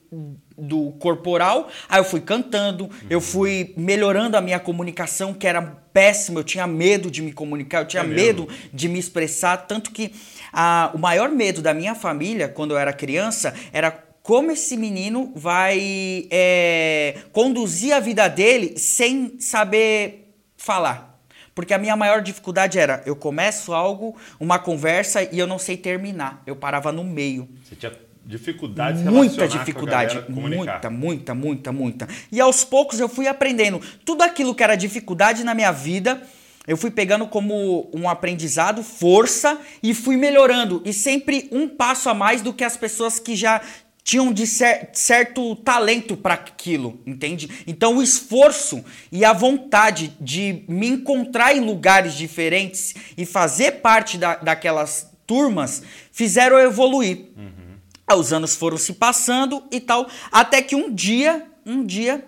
do 0.58 0.92
corporal, 1.00 1.68
aí 1.90 2.00
eu 2.00 2.04
fui 2.04 2.22
cantando, 2.22 2.90
eu 3.10 3.20
fui 3.20 3.74
melhorando 3.76 4.38
a 4.38 4.42
minha 4.42 4.60
comunicação, 4.60 5.34
que 5.34 5.48
era 5.48 5.62
péssima, 5.62 6.40
eu 6.40 6.44
tinha 6.44 6.68
medo 6.68 7.10
de 7.10 7.22
me 7.22 7.34
comunicar, 7.34 7.80
eu 7.82 7.88
tinha 7.88 8.04
É 8.04 8.06
mesmo? 8.06 8.16
medo 8.16 8.48
de 8.72 8.88
me 8.88 9.00
expressar, 9.00 9.58
tanto 9.58 9.92
que 9.92 10.14
ah, 10.52 10.92
o 10.94 11.00
maior 11.00 11.30
medo 11.30 11.62
da 11.62 11.74
minha 11.74 11.96
família, 11.96 12.48
quando 12.48 12.72
eu 12.72 12.78
era 12.78 12.94
criança, 12.94 13.54
era 13.72 13.92
como 14.22 14.52
esse 14.52 14.78
menino 14.78 15.34
vai 15.36 16.28
é, 16.32 17.18
conduzir 17.34 17.92
a 17.94 18.00
vida 18.00 18.28
dele 18.28 18.78
sem 18.78 19.38
saber 19.40 20.34
falar. 20.56 21.13
Porque 21.56 21.74
a 21.74 21.78
minha 21.78 21.96
maior 21.96 22.22
dificuldade 22.22 22.80
era, 22.80 23.04
eu 23.06 23.16
começo 23.16 23.74
algo, 23.74 24.16
uma 24.40 24.58
conversa, 24.58 25.24
e 25.24 25.38
eu 25.38 25.46
não 25.46 25.60
sei 25.60 25.78
terminar. 25.78 26.42
Eu 26.46 26.56
parava 26.56 26.92
no 26.92 27.04
meio. 27.04 27.48
Você 27.64 27.76
tinha 27.76 27.92
dificuldade 28.26 29.04
Muita 29.04 29.48
dificuldade, 29.48 30.16
galera, 30.16 30.32
muita, 30.32 30.90
muita, 30.90 31.36
muita, 31.36 31.72
muita. 31.72 32.08
E 32.32 32.40
aos 32.40 32.64
poucos 32.64 33.00
eu 33.00 33.10
fui 33.10 33.28
aprendendo 33.28 33.82
tudo 34.06 34.22
aquilo 34.22 34.56
que 34.56 34.64
era 34.64 34.76
dificuldade 34.76 35.44
na 35.44 35.54
minha 35.54 35.72
vida, 35.72 36.22
eu 36.66 36.78
fui 36.78 36.90
pegando 36.90 37.28
como 37.28 37.90
um 37.94 38.08
aprendizado, 38.08 38.82
força 38.82 39.60
e 39.82 39.94
fui 39.94 40.16
melhorando 40.16 40.82
e 40.86 40.94
sempre 40.94 41.50
um 41.52 41.68
passo 41.68 42.10
a 42.10 42.14
mais 42.14 42.42
do 42.42 42.54
que 42.54 42.64
as 42.64 42.78
pessoas 42.78 43.20
que 43.20 43.36
já 43.36 43.62
tinham 44.04 44.34
de 44.34 44.46
cer 44.46 44.90
certo 44.94 45.56
talento 45.56 46.18
para 46.18 46.34
aquilo, 46.34 47.00
entende? 47.06 47.50
Então 47.66 47.98
o 47.98 48.04
esforço 48.04 48.84
e 49.12 49.24
a 49.24 49.32
vontade 49.32 50.14
de 50.20 50.64
me 50.68 50.88
encontrar 50.88 51.56
em 51.56 51.62
lugares 51.62 52.14
diferentes 52.14 52.94
e 53.18 53.26
fazer 53.26 53.74
parte 53.74 54.18
da, 54.18 54.36
daquelas 54.36 55.10
turmas 55.26 55.82
fizeram 56.12 56.58
eu 56.58 56.68
evoluir. 56.68 57.30
Uhum. 57.38 58.18
Os 58.18 58.34
anos 58.34 58.56
foram 58.56 58.78
se 58.78 58.94
passando 58.94 59.64
e 59.72 59.80
tal, 59.80 60.08
até 60.32 60.62
que 60.62 60.76
um 60.76 60.94
dia, 60.94 61.48
um 61.66 61.86
dia, 61.86 62.24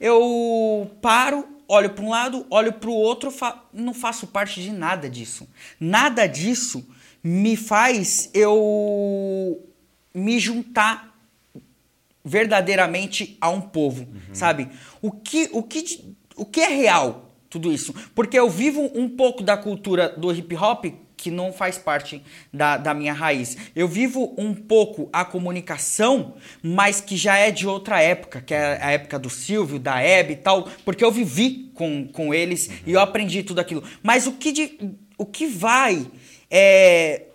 eu 0.00 0.90
paro, 1.00 1.46
olho 1.68 1.90
para 1.90 2.04
um 2.04 2.10
lado, 2.10 2.44
olho 2.50 2.72
para 2.72 2.90
o 2.90 2.94
outro, 2.94 3.30
fa 3.30 3.62
não 3.72 3.94
faço 3.94 4.26
parte 4.26 4.60
de 4.60 4.72
nada 4.72 5.08
disso. 5.08 5.48
Nada 5.78 6.26
disso 6.26 6.84
me 7.22 7.56
faz 7.56 8.28
eu 8.34 9.64
me 10.12 10.40
juntar 10.40 11.11
verdadeiramente 12.24 13.36
a 13.40 13.50
um 13.50 13.60
povo, 13.60 14.02
uhum. 14.02 14.34
sabe? 14.34 14.68
O 15.00 15.10
que, 15.10 15.48
o, 15.52 15.62
que, 15.62 16.14
o 16.36 16.44
que 16.44 16.60
é 16.60 16.68
real 16.68 17.30
tudo 17.50 17.72
isso? 17.72 17.94
Porque 18.14 18.38
eu 18.38 18.48
vivo 18.48 18.90
um 18.94 19.08
pouco 19.08 19.42
da 19.42 19.56
cultura 19.56 20.08
do 20.08 20.32
hip 20.32 20.54
hop 20.56 20.84
que 21.22 21.30
não 21.30 21.52
faz 21.52 21.78
parte 21.78 22.20
da, 22.52 22.76
da 22.76 22.92
minha 22.92 23.12
raiz. 23.12 23.56
Eu 23.76 23.86
vivo 23.86 24.34
um 24.36 24.52
pouco 24.52 25.08
a 25.12 25.24
comunicação, 25.24 26.34
mas 26.60 27.00
que 27.00 27.16
já 27.16 27.36
é 27.36 27.52
de 27.52 27.64
outra 27.64 28.02
época, 28.02 28.40
que 28.40 28.52
é 28.52 28.82
a 28.82 28.90
época 28.90 29.20
do 29.20 29.30
Silvio, 29.30 29.78
da 29.78 30.00
Hebe 30.00 30.32
e 30.32 30.36
tal, 30.36 30.68
porque 30.84 31.04
eu 31.04 31.12
vivi 31.12 31.70
com, 31.74 32.08
com 32.08 32.34
eles 32.34 32.66
uhum. 32.66 32.74
e 32.86 32.92
eu 32.92 33.00
aprendi 33.00 33.44
tudo 33.44 33.60
aquilo. 33.60 33.84
Mas 34.02 34.26
o 34.26 34.32
que, 34.32 34.50
de, 34.50 34.96
o 35.16 35.24
que 35.24 35.46
vai, 35.46 36.04
é, 36.50 37.26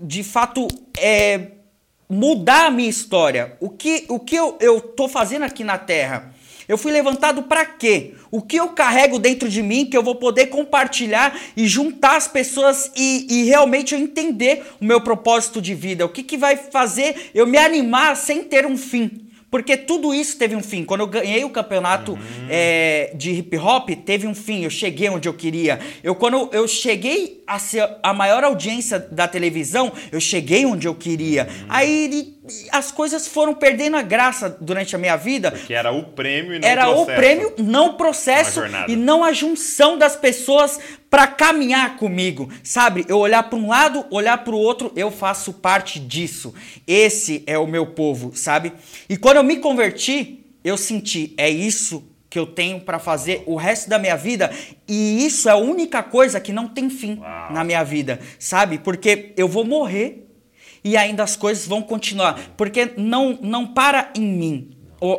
de 0.00 0.24
fato, 0.24 0.66
é, 0.96 1.55
mudar 2.08 2.66
a 2.66 2.70
minha 2.70 2.88
história. 2.88 3.56
O 3.60 3.70
que, 3.70 4.04
o 4.08 4.18
que 4.18 4.36
eu, 4.36 4.56
eu 4.60 4.80
tô 4.80 5.08
fazendo 5.08 5.44
aqui 5.44 5.64
na 5.64 5.78
Terra? 5.78 6.34
Eu 6.68 6.76
fui 6.76 6.90
levantado 6.90 7.44
para 7.44 7.64
quê? 7.64 8.14
O 8.30 8.42
que 8.42 8.56
eu 8.56 8.68
carrego 8.68 9.20
dentro 9.20 9.48
de 9.48 9.62
mim 9.62 9.86
que 9.86 9.96
eu 9.96 10.02
vou 10.02 10.16
poder 10.16 10.46
compartilhar 10.46 11.38
e 11.56 11.66
juntar 11.68 12.16
as 12.16 12.26
pessoas 12.26 12.90
e, 12.96 13.26
e 13.30 13.44
realmente 13.44 13.94
eu 13.94 14.00
entender 14.00 14.64
o 14.80 14.84
meu 14.84 15.00
propósito 15.00 15.62
de 15.62 15.74
vida? 15.74 16.04
O 16.04 16.08
que, 16.08 16.24
que 16.24 16.36
vai 16.36 16.56
fazer 16.56 17.30
eu 17.32 17.46
me 17.46 17.56
animar 17.56 18.16
sem 18.16 18.42
ter 18.42 18.66
um 18.66 18.76
fim? 18.76 19.26
Porque 19.50 19.76
tudo 19.76 20.12
isso 20.12 20.36
teve 20.36 20.56
um 20.56 20.62
fim. 20.62 20.84
Quando 20.84 21.02
eu 21.02 21.06
ganhei 21.06 21.44
o 21.44 21.50
campeonato 21.50 22.12
uhum. 22.12 22.46
é, 22.48 23.12
de 23.14 23.30
hip 23.30 23.56
hop, 23.56 23.90
teve 24.04 24.26
um 24.26 24.34
fim. 24.34 24.64
Eu 24.64 24.70
cheguei 24.70 25.08
onde 25.08 25.28
eu 25.28 25.34
queria. 25.34 25.78
Eu, 26.02 26.14
quando 26.14 26.50
eu 26.52 26.66
cheguei 26.66 27.42
a 27.46 27.58
ser 27.58 27.88
a 28.02 28.12
maior 28.12 28.42
audiência 28.42 28.98
da 28.98 29.28
televisão, 29.28 29.92
eu 30.10 30.20
cheguei 30.20 30.66
onde 30.66 30.88
eu 30.88 30.94
queria. 30.94 31.44
Uhum. 31.44 31.66
Aí 31.68 32.35
as 32.70 32.90
coisas 32.90 33.26
foram 33.26 33.54
perdendo 33.54 33.96
a 33.96 34.02
graça 34.02 34.56
durante 34.60 34.94
a 34.94 34.98
minha 34.98 35.16
vida. 35.16 35.50
Porque 35.50 35.74
era 35.74 35.92
o 35.92 36.04
prêmio 36.04 36.54
e 36.54 36.58
não 36.58 36.68
era 36.68 36.88
o 36.88 37.04
processo. 37.04 37.10
Era 37.10 37.12
o 37.12 37.16
prêmio, 37.16 37.54
não 37.58 37.86
o 37.88 37.94
processo 37.94 38.60
e 38.88 38.96
não 38.96 39.24
a 39.24 39.32
junção 39.32 39.98
das 39.98 40.16
pessoas 40.16 40.78
para 41.10 41.26
caminhar 41.26 41.96
comigo, 41.96 42.50
sabe? 42.62 43.04
Eu 43.08 43.18
olhar 43.18 43.42
para 43.44 43.58
um 43.58 43.68
lado, 43.68 44.04
olhar 44.10 44.38
para 44.38 44.54
o 44.54 44.58
outro, 44.58 44.92
eu 44.96 45.10
faço 45.10 45.52
parte 45.52 45.98
disso. 45.98 46.54
Esse 46.86 47.42
é 47.46 47.58
o 47.58 47.66
meu 47.66 47.86
povo, 47.86 48.32
sabe? 48.34 48.72
E 49.08 49.16
quando 49.16 49.36
eu 49.36 49.44
me 49.44 49.56
converti, 49.56 50.44
eu 50.64 50.76
senti, 50.76 51.34
é 51.38 51.48
isso 51.48 52.04
que 52.28 52.38
eu 52.38 52.46
tenho 52.46 52.80
para 52.80 52.98
fazer 52.98 53.42
o 53.46 53.56
resto 53.56 53.88
da 53.88 53.98
minha 53.98 54.16
vida 54.16 54.50
e 54.86 55.24
isso 55.24 55.48
é 55.48 55.52
a 55.52 55.56
única 55.56 56.02
coisa 56.02 56.40
que 56.40 56.52
não 56.52 56.68
tem 56.68 56.90
fim 56.90 57.18
Uau. 57.18 57.52
na 57.52 57.64
minha 57.64 57.82
vida, 57.82 58.20
sabe? 58.38 58.78
Porque 58.78 59.32
eu 59.36 59.48
vou 59.48 59.64
morrer 59.64 60.25
e 60.86 60.96
ainda 60.96 61.24
as 61.24 61.34
coisas 61.34 61.66
vão 61.66 61.82
continuar, 61.82 62.52
porque 62.56 62.92
não 62.96 63.36
não 63.42 63.66
para 63.66 64.12
em 64.14 64.22
mim. 64.22 64.70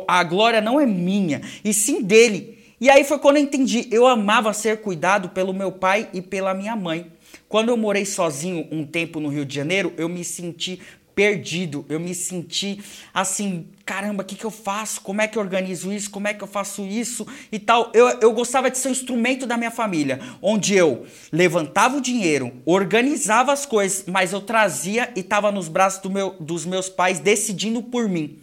A 0.08 0.24
glória 0.24 0.62
não 0.62 0.80
é 0.80 0.86
minha, 0.86 1.42
e 1.62 1.74
sim 1.74 2.02
dele. 2.02 2.58
E 2.80 2.88
aí 2.88 3.04
foi 3.04 3.18
quando 3.18 3.36
eu 3.36 3.42
entendi, 3.42 3.86
eu 3.90 4.06
amava 4.06 4.54
ser 4.54 4.80
cuidado 4.80 5.28
pelo 5.28 5.52
meu 5.52 5.70
pai 5.70 6.08
e 6.14 6.22
pela 6.22 6.54
minha 6.54 6.74
mãe. 6.74 7.12
Quando 7.50 7.68
eu 7.68 7.76
morei 7.76 8.06
sozinho 8.06 8.66
um 8.72 8.82
tempo 8.82 9.20
no 9.20 9.28
Rio 9.28 9.44
de 9.44 9.54
Janeiro, 9.54 9.92
eu 9.98 10.08
me 10.08 10.24
senti 10.24 10.80
perdido. 11.18 11.84
Eu 11.88 11.98
me 11.98 12.14
senti 12.14 12.80
assim, 13.12 13.66
caramba, 13.84 14.22
o 14.22 14.24
que, 14.24 14.36
que 14.36 14.44
eu 14.44 14.52
faço? 14.52 15.00
Como 15.00 15.20
é 15.20 15.26
que 15.26 15.36
eu 15.36 15.42
organizo 15.42 15.92
isso? 15.92 16.08
Como 16.08 16.28
é 16.28 16.32
que 16.32 16.44
eu 16.44 16.46
faço 16.46 16.86
isso? 16.86 17.26
E 17.50 17.58
tal. 17.58 17.90
Eu, 17.92 18.06
eu 18.20 18.32
gostava 18.32 18.70
de 18.70 18.78
ser 18.78 18.86
um 18.86 18.92
instrumento 18.92 19.44
da 19.44 19.56
minha 19.56 19.72
família, 19.72 20.20
onde 20.40 20.76
eu 20.76 21.04
levantava 21.32 21.96
o 21.96 22.00
dinheiro, 22.00 22.52
organizava 22.64 23.52
as 23.52 23.66
coisas, 23.66 24.04
mas 24.06 24.32
eu 24.32 24.40
trazia 24.40 25.10
e 25.16 25.20
estava 25.20 25.50
nos 25.50 25.66
braços 25.66 26.00
do 26.00 26.08
meu, 26.08 26.36
dos 26.38 26.64
meus 26.64 26.88
pais 26.88 27.18
decidindo 27.18 27.82
por 27.82 28.08
mim. 28.08 28.38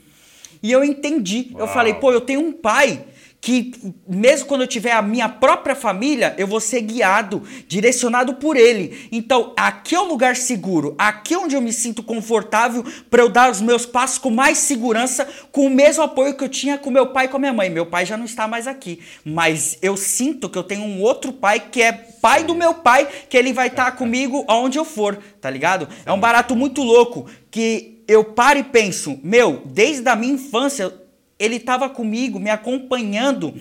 E 0.62 0.70
eu 0.70 0.84
entendi. 0.84 1.52
Uau. 1.54 1.62
Eu 1.62 1.68
falei, 1.70 1.94
pô, 1.94 2.12
eu 2.12 2.20
tenho 2.20 2.42
um 2.42 2.52
pai 2.52 3.06
que 3.46 3.72
mesmo 4.08 4.48
quando 4.48 4.62
eu 4.62 4.68
tiver 4.68 4.94
a 4.94 5.04
minha 5.04 5.30
própria 5.30 5.76
família, 5.76 6.34
eu 6.36 6.48
vou 6.48 6.60
ser 6.60 6.82
guiado, 6.82 7.44
direcionado 7.68 8.34
por 8.34 8.58
ele. 8.58 9.08
Então, 9.12 9.54
aqui 9.56 9.94
é 9.94 10.00
o 10.00 10.06
lugar 10.06 10.36
seguro, 10.36 10.96
aqui 10.98 11.36
é 11.36 11.38
onde 11.38 11.56
eu 11.56 11.62
me 11.62 11.72
sinto 11.72 12.02
confortável 12.02 12.84
para 13.08 13.22
eu 13.22 13.30
dar 13.30 13.52
os 13.52 13.62
meus 13.62 13.86
passos 13.86 14.18
com 14.18 14.32
mais 14.32 14.58
segurança, 14.58 15.28
com 15.52 15.68
o 15.68 15.70
mesmo 15.70 16.02
apoio 16.02 16.34
que 16.34 16.44
eu 16.44 16.50
tinha 16.50 16.76
com 16.76 16.90
meu 16.90 17.14
pai 17.14 17.26
e 17.26 17.28
com 17.28 17.38
a 17.38 17.40
minha 17.40 17.54
mãe. 17.54 17.70
Meu 17.70 17.86
pai 17.86 18.04
já 18.04 18.18
não 18.18 18.26
está 18.26 18.48
mais 18.48 18.66
aqui, 18.66 19.00
mas 19.24 19.78
eu 19.80 19.96
sinto 19.96 20.50
que 20.50 20.58
eu 20.58 20.64
tenho 20.64 20.82
um 20.82 21.00
outro 21.00 21.32
pai 21.32 21.60
que 21.60 21.84
é 21.84 21.92
pai 21.92 22.44
do 22.44 22.56
meu 22.56 22.74
pai, 22.74 23.08
que 23.30 23.38
ele 23.38 23.54
vai 23.54 23.68
estar 23.68 23.92
comigo 23.92 24.44
aonde 24.48 24.80
eu 24.80 24.86
for, 24.86 25.20
tá 25.40 25.52
ligado? 25.52 25.88
É 26.04 26.12
um 26.12 26.20
barato 26.20 26.56
muito 26.56 26.82
louco 26.82 27.28
que 27.52 28.04
eu 28.08 28.24
paro 28.24 28.58
e 28.58 28.64
penso, 28.64 29.20
meu, 29.24 29.62
desde 29.66 30.10
a 30.10 30.16
minha 30.16 30.34
infância 30.34 30.92
ele 31.40 31.58
estava 31.58 31.90
comigo, 31.90 32.40
me 32.40 32.50
acompanhando 32.50 33.54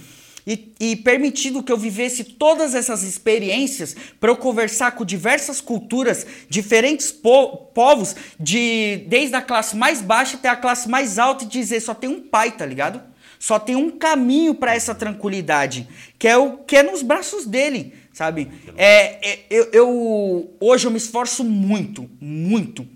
e, 0.46 0.74
e, 0.78 0.96
permitindo 0.96 1.62
que 1.62 1.72
eu 1.72 1.76
vivesse 1.76 2.22
todas 2.22 2.74
essas 2.74 3.02
experiências 3.02 3.96
para 4.20 4.30
eu 4.30 4.36
conversar 4.36 4.92
com 4.92 5.04
diversas 5.04 5.60
culturas, 5.60 6.26
diferentes 6.48 7.10
po 7.10 7.56
povos, 7.74 8.14
de 8.38 9.04
desde 9.08 9.34
a 9.34 9.42
classe 9.42 9.74
mais 9.74 10.02
baixa 10.02 10.36
até 10.36 10.48
a 10.48 10.56
classe 10.56 10.88
mais 10.88 11.18
alta 11.18 11.44
e 11.44 11.48
dizer 11.48 11.80
só 11.80 11.94
tem 11.94 12.10
um 12.10 12.20
pai, 12.20 12.52
tá 12.52 12.66
ligado? 12.66 13.00
Só 13.38 13.58
tem 13.58 13.74
um 13.74 13.90
caminho 13.90 14.54
para 14.54 14.74
essa 14.74 14.94
tranquilidade, 14.94 15.88
que 16.18 16.28
é 16.28 16.36
o 16.36 16.58
que 16.58 16.76
é 16.76 16.82
nos 16.82 17.02
braços 17.02 17.46
dele, 17.46 17.94
sabe? 18.12 18.50
É, 18.76 19.30
é 19.30 19.38
eu, 19.50 19.68
eu 19.72 20.56
hoje 20.60 20.86
eu 20.86 20.90
me 20.90 20.98
esforço 20.98 21.42
muito, 21.42 22.08
muito. 22.20 22.86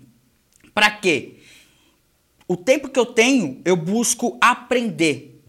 Para 0.73 0.91
quê? 0.91 1.38
O 2.49 2.57
tempo 2.57 2.89
que 2.89 2.99
eu 2.99 3.05
tenho, 3.05 3.61
eu 3.63 3.75
busco 3.75 4.35
aprender. 4.41 5.39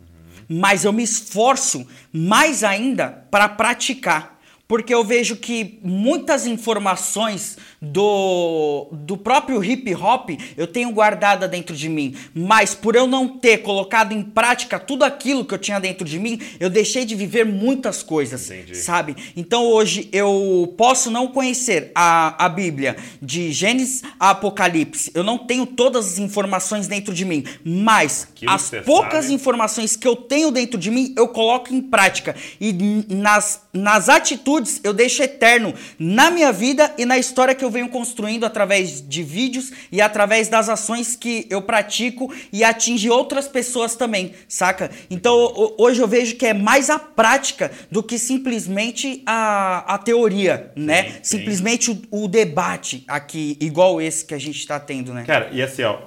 Mas 0.47 0.85
eu 0.85 0.92
me 0.92 1.02
esforço 1.02 1.87
mais 2.12 2.62
ainda 2.62 3.26
para 3.30 3.49
praticar 3.49 4.38
porque 4.70 4.94
eu 4.94 5.02
vejo 5.02 5.34
que 5.34 5.80
muitas 5.82 6.46
informações 6.46 7.58
do, 7.82 8.86
do 8.92 9.16
próprio 9.16 9.64
hip 9.64 9.92
hop 9.96 10.30
eu 10.56 10.64
tenho 10.64 10.92
guardada 10.92 11.48
dentro 11.48 11.74
de 11.74 11.88
mim, 11.88 12.14
mas 12.32 12.72
por 12.72 12.94
eu 12.94 13.04
não 13.04 13.26
ter 13.26 13.58
colocado 13.58 14.12
em 14.12 14.22
prática 14.22 14.78
tudo 14.78 15.02
aquilo 15.02 15.44
que 15.44 15.52
eu 15.52 15.58
tinha 15.58 15.80
dentro 15.80 16.06
de 16.06 16.20
mim, 16.20 16.40
eu 16.60 16.70
deixei 16.70 17.04
de 17.04 17.16
viver 17.16 17.44
muitas 17.44 18.00
coisas, 18.00 18.48
Entendi. 18.48 18.76
sabe? 18.76 19.16
Então 19.36 19.64
hoje 19.66 20.08
eu 20.12 20.72
posso 20.78 21.10
não 21.10 21.26
conhecer 21.26 21.90
a, 21.92 22.44
a 22.44 22.48
Bíblia 22.48 22.96
de 23.20 23.50
Gênesis 23.50 24.04
a 24.20 24.30
Apocalipse, 24.30 25.10
eu 25.14 25.24
não 25.24 25.36
tenho 25.36 25.66
todas 25.66 26.12
as 26.12 26.18
informações 26.18 26.86
dentro 26.86 27.12
de 27.12 27.24
mim, 27.24 27.42
mas 27.64 28.28
aquilo 28.30 28.52
as 28.52 28.70
poucas 28.84 29.24
sabe. 29.24 29.34
informações 29.34 29.96
que 29.96 30.06
eu 30.06 30.14
tenho 30.14 30.52
dentro 30.52 30.78
de 30.78 30.92
mim 30.92 31.12
eu 31.16 31.26
coloco 31.26 31.74
em 31.74 31.82
prática 31.82 32.36
e 32.60 32.72
nas, 33.08 33.62
nas 33.72 34.08
atitudes 34.08 34.80
eu 34.82 34.92
deixo 34.92 35.22
eterno 35.22 35.72
na 35.98 36.30
minha 36.30 36.52
vida 36.52 36.92
e 36.98 37.04
na 37.04 37.18
história 37.18 37.54
que 37.54 37.64
eu 37.64 37.70
venho 37.70 37.88
construindo 37.88 38.44
através 38.44 39.00
de 39.06 39.22
vídeos 39.22 39.72
e 39.92 40.00
através 40.00 40.48
das 40.48 40.68
ações 40.68 41.14
que 41.14 41.46
eu 41.48 41.62
pratico 41.62 42.32
e 42.52 42.64
atinge 42.64 43.08
outras 43.08 43.46
pessoas 43.46 43.94
também, 43.94 44.34
saca? 44.48 44.90
Então 45.08 45.74
hoje 45.78 46.00
eu 46.00 46.08
vejo 46.08 46.36
que 46.36 46.46
é 46.46 46.54
mais 46.54 46.90
a 46.90 46.98
prática 46.98 47.70
do 47.90 48.02
que 48.02 48.18
simplesmente 48.18 49.22
a, 49.24 49.94
a 49.94 49.98
teoria, 49.98 50.72
né? 50.74 51.02
Sim, 51.02 51.10
sim. 51.10 51.38
Simplesmente 51.40 51.90
o, 51.90 52.24
o, 52.24 52.28
debate 52.28 53.04
aqui, 53.06 53.56
igual 53.60 54.00
esse 54.00 54.24
que 54.24 54.34
a 54.34 54.38
gente 54.38 54.58
está 54.58 54.78
tendo, 54.78 55.14
né? 55.14 55.24
Cara, 55.24 55.48
e 55.52 55.62
assim, 55.62 55.82
ó, 55.82 55.98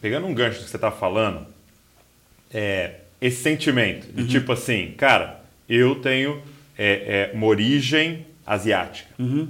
pegando 0.00 0.26
um 0.26 0.34
gancho 0.34 0.60
que 0.60 0.70
você 0.70 0.78
tá 0.78 0.90
falando, 0.90 1.46
é, 2.52 2.94
esse 3.20 3.42
sentimento 3.42 4.06
de 4.12 4.22
uhum. 4.22 4.28
tipo 4.28 4.52
assim, 4.52 4.94
cara, 4.96 5.40
eu 5.68 5.96
tenho 5.96 6.42
é, 6.78 7.30
é 7.32 7.34
uma 7.34 7.46
origem 7.46 8.24
asiática. 8.46 9.10
Uhum. 9.18 9.48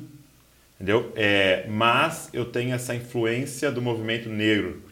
Entendeu? 0.74 1.12
É, 1.14 1.66
mas 1.68 2.28
eu 2.32 2.44
tenho 2.44 2.74
essa 2.74 2.94
influência 2.94 3.70
do 3.70 3.82
movimento 3.82 4.28
negro 4.28 4.82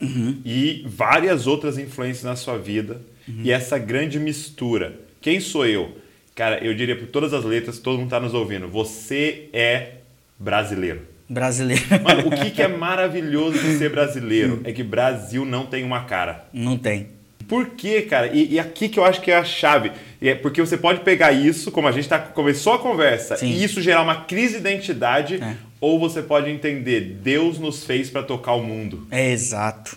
uhum. 0.00 0.40
e 0.44 0.84
várias 0.86 1.46
outras 1.46 1.78
influências 1.78 2.24
na 2.24 2.36
sua 2.36 2.56
vida 2.56 3.00
uhum. 3.28 3.42
e 3.44 3.52
essa 3.52 3.78
grande 3.78 4.18
mistura. 4.18 4.98
Quem 5.20 5.40
sou 5.40 5.66
eu? 5.66 5.96
Cara, 6.34 6.64
eu 6.64 6.74
diria 6.74 6.96
por 6.96 7.08
todas 7.08 7.34
as 7.34 7.44
letras, 7.44 7.78
todo 7.78 7.98
mundo 7.98 8.06
está 8.06 8.18
nos 8.18 8.34
ouvindo. 8.34 8.68
Você 8.68 9.48
é 9.52 9.94
brasileiro. 10.38 11.02
Brasileiro. 11.28 11.82
Mano, 12.02 12.28
o 12.28 12.30
que, 12.30 12.50
que 12.50 12.62
é 12.62 12.68
maravilhoso 12.68 13.58
de 13.58 13.78
ser 13.78 13.90
brasileiro 13.90 14.60
é 14.64 14.72
que 14.72 14.82
Brasil 14.82 15.44
não 15.44 15.66
tem 15.66 15.84
uma 15.84 16.04
cara. 16.04 16.44
Não 16.52 16.76
tem. 16.76 17.08
Por 17.48 17.70
quê, 17.70 18.02
cara? 18.02 18.28
E, 18.28 18.54
e 18.54 18.58
aqui 18.58 18.88
que 18.88 18.98
eu 18.98 19.04
acho 19.04 19.20
que 19.20 19.30
é 19.30 19.36
a 19.36 19.44
chave. 19.44 19.92
É 20.28 20.34
porque 20.34 20.60
você 20.60 20.76
pode 20.76 21.00
pegar 21.00 21.32
isso, 21.32 21.70
como 21.70 21.88
a 21.88 21.92
gente 21.92 22.08
tá, 22.08 22.18
começou 22.18 22.74
a 22.74 22.78
conversa, 22.78 23.36
Sim. 23.36 23.46
e 23.48 23.64
isso 23.64 23.80
gerar 23.82 24.02
uma 24.02 24.24
crise 24.24 24.54
de 24.54 24.60
identidade, 24.60 25.36
É. 25.42 25.56
ou 25.80 25.98
você 25.98 26.22
pode 26.22 26.50
entender, 26.50 27.00
Deus 27.22 27.58
nos 27.58 27.84
fez 27.84 28.08
para 28.10 28.22
tocar 28.22 28.52
o 28.54 28.62
mundo. 28.62 29.06
É 29.10 29.30
exato. 29.30 29.96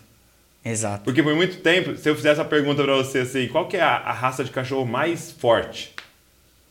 Exato. 0.64 1.04
Porque 1.04 1.22
por 1.22 1.36
muito 1.36 1.58
tempo, 1.58 1.96
se 1.96 2.10
eu 2.10 2.16
fizesse 2.16 2.42
a 2.42 2.46
pergunta 2.46 2.84
pra 2.84 2.96
você 2.96 3.20
assim, 3.20 3.48
qual 3.48 3.68
que 3.68 3.78
é 3.78 3.82
a, 3.82 3.98
a 3.98 4.12
raça 4.12 4.44
de 4.44 4.50
cachorro 4.50 4.86
mais 4.86 5.32
forte? 5.32 5.94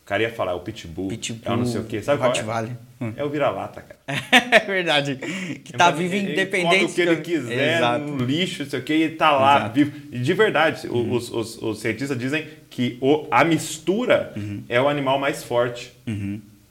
O 0.05 0.07
cara 0.07 0.21
ia 0.21 0.29
falar, 0.31 0.51
é 0.51 0.53
o 0.53 0.59
Pitbull, 0.59 1.07
Pitbull, 1.07 1.41
é 1.51 1.55
o 1.55 1.57
não 1.57 1.65
sei 1.65 1.81
o 1.81 1.83
quê. 1.85 1.99
Sabe 1.99 2.19
qual 2.19 2.31
é? 2.31 2.67
Hum. 3.01 3.11
É 3.17 3.23
o 3.23 3.29
vira-lata, 3.29 3.81
cara. 3.81 3.99
É 4.53 4.59
verdade. 4.59 5.15
Que 5.63 5.73
tá 5.73 5.87
Ele- 5.89 5.97
vivo 5.97 6.13
ele 6.13 6.31
independente. 6.33 6.75
Come 6.77 6.85
o 6.85 6.93
que 6.93 7.01
ele 7.01 7.15
quiser, 7.21 7.77
Exato. 7.77 8.05
no 8.05 8.23
lixo, 8.23 8.61
não 8.63 8.69
sei 8.69 8.79
o 8.79 8.83
que, 8.83 8.93
e 8.93 9.09
tá 9.09 9.31
lá, 9.31 9.57
Exato. 9.57 9.73
vivo. 9.73 9.91
E 10.11 10.19
de 10.19 10.33
verdade, 10.35 10.87
Uhum. 10.87 11.11
os, 11.11 11.31
os- 11.31 11.59
os 11.59 11.79
cientistas 11.79 12.15
dizem 12.19 12.45
que 12.69 12.99
o- 13.01 13.25
a 13.31 13.43
mistura 13.43 14.31
Uhum. 14.37 14.63
é 14.69 14.79
o 14.79 14.87
animal 14.87 15.17
mais 15.17 15.43
forte. 15.43 15.91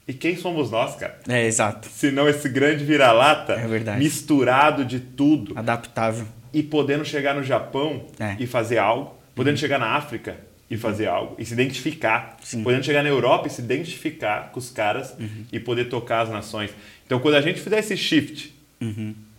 E 0.07 0.13
quem 0.13 0.37
somos 0.37 0.71
nós, 0.71 0.95
cara? 0.95 1.19
É, 1.27 1.45
exato. 1.45 1.89
Se 1.89 2.11
não 2.11 2.29
esse 2.29 2.47
grande 2.47 2.85
vira-lata, 2.85 3.51
É 3.53 3.97
misturado 3.97 4.85
de 4.85 5.01
tudo, 5.01 5.59
Adaptável. 5.59 6.25
e 6.53 6.63
podendo 6.63 7.03
chegar 7.03 7.35
no 7.35 7.43
Japão 7.43 8.05
É. 8.17 8.37
e 8.39 8.47
fazer 8.47 8.77
algo, 8.77 9.13
podendo 9.35 9.57
chegar 9.57 9.77
na 9.77 9.87
África 9.87 10.37
e 10.69 10.77
fazer 10.77 11.07
algo, 11.07 11.35
e 11.37 11.45
se 11.45 11.53
identificar, 11.53 12.37
Sim. 12.41 12.63
podendo 12.63 12.83
chegar 12.83 13.03
na 13.03 13.09
Europa 13.09 13.47
e 13.47 13.51
se 13.51 13.61
identificar 13.61 14.51
com 14.51 14.59
os 14.59 14.71
caras 14.71 15.15
e 15.51 15.59
poder 15.59 15.85
tocar 15.85 16.21
as 16.21 16.29
nações. 16.29 16.71
Então, 17.05 17.19
quando 17.19 17.35
a 17.35 17.41
gente 17.41 17.61
fizer 17.61 17.79
esse 17.79 17.95
shift 17.95 18.51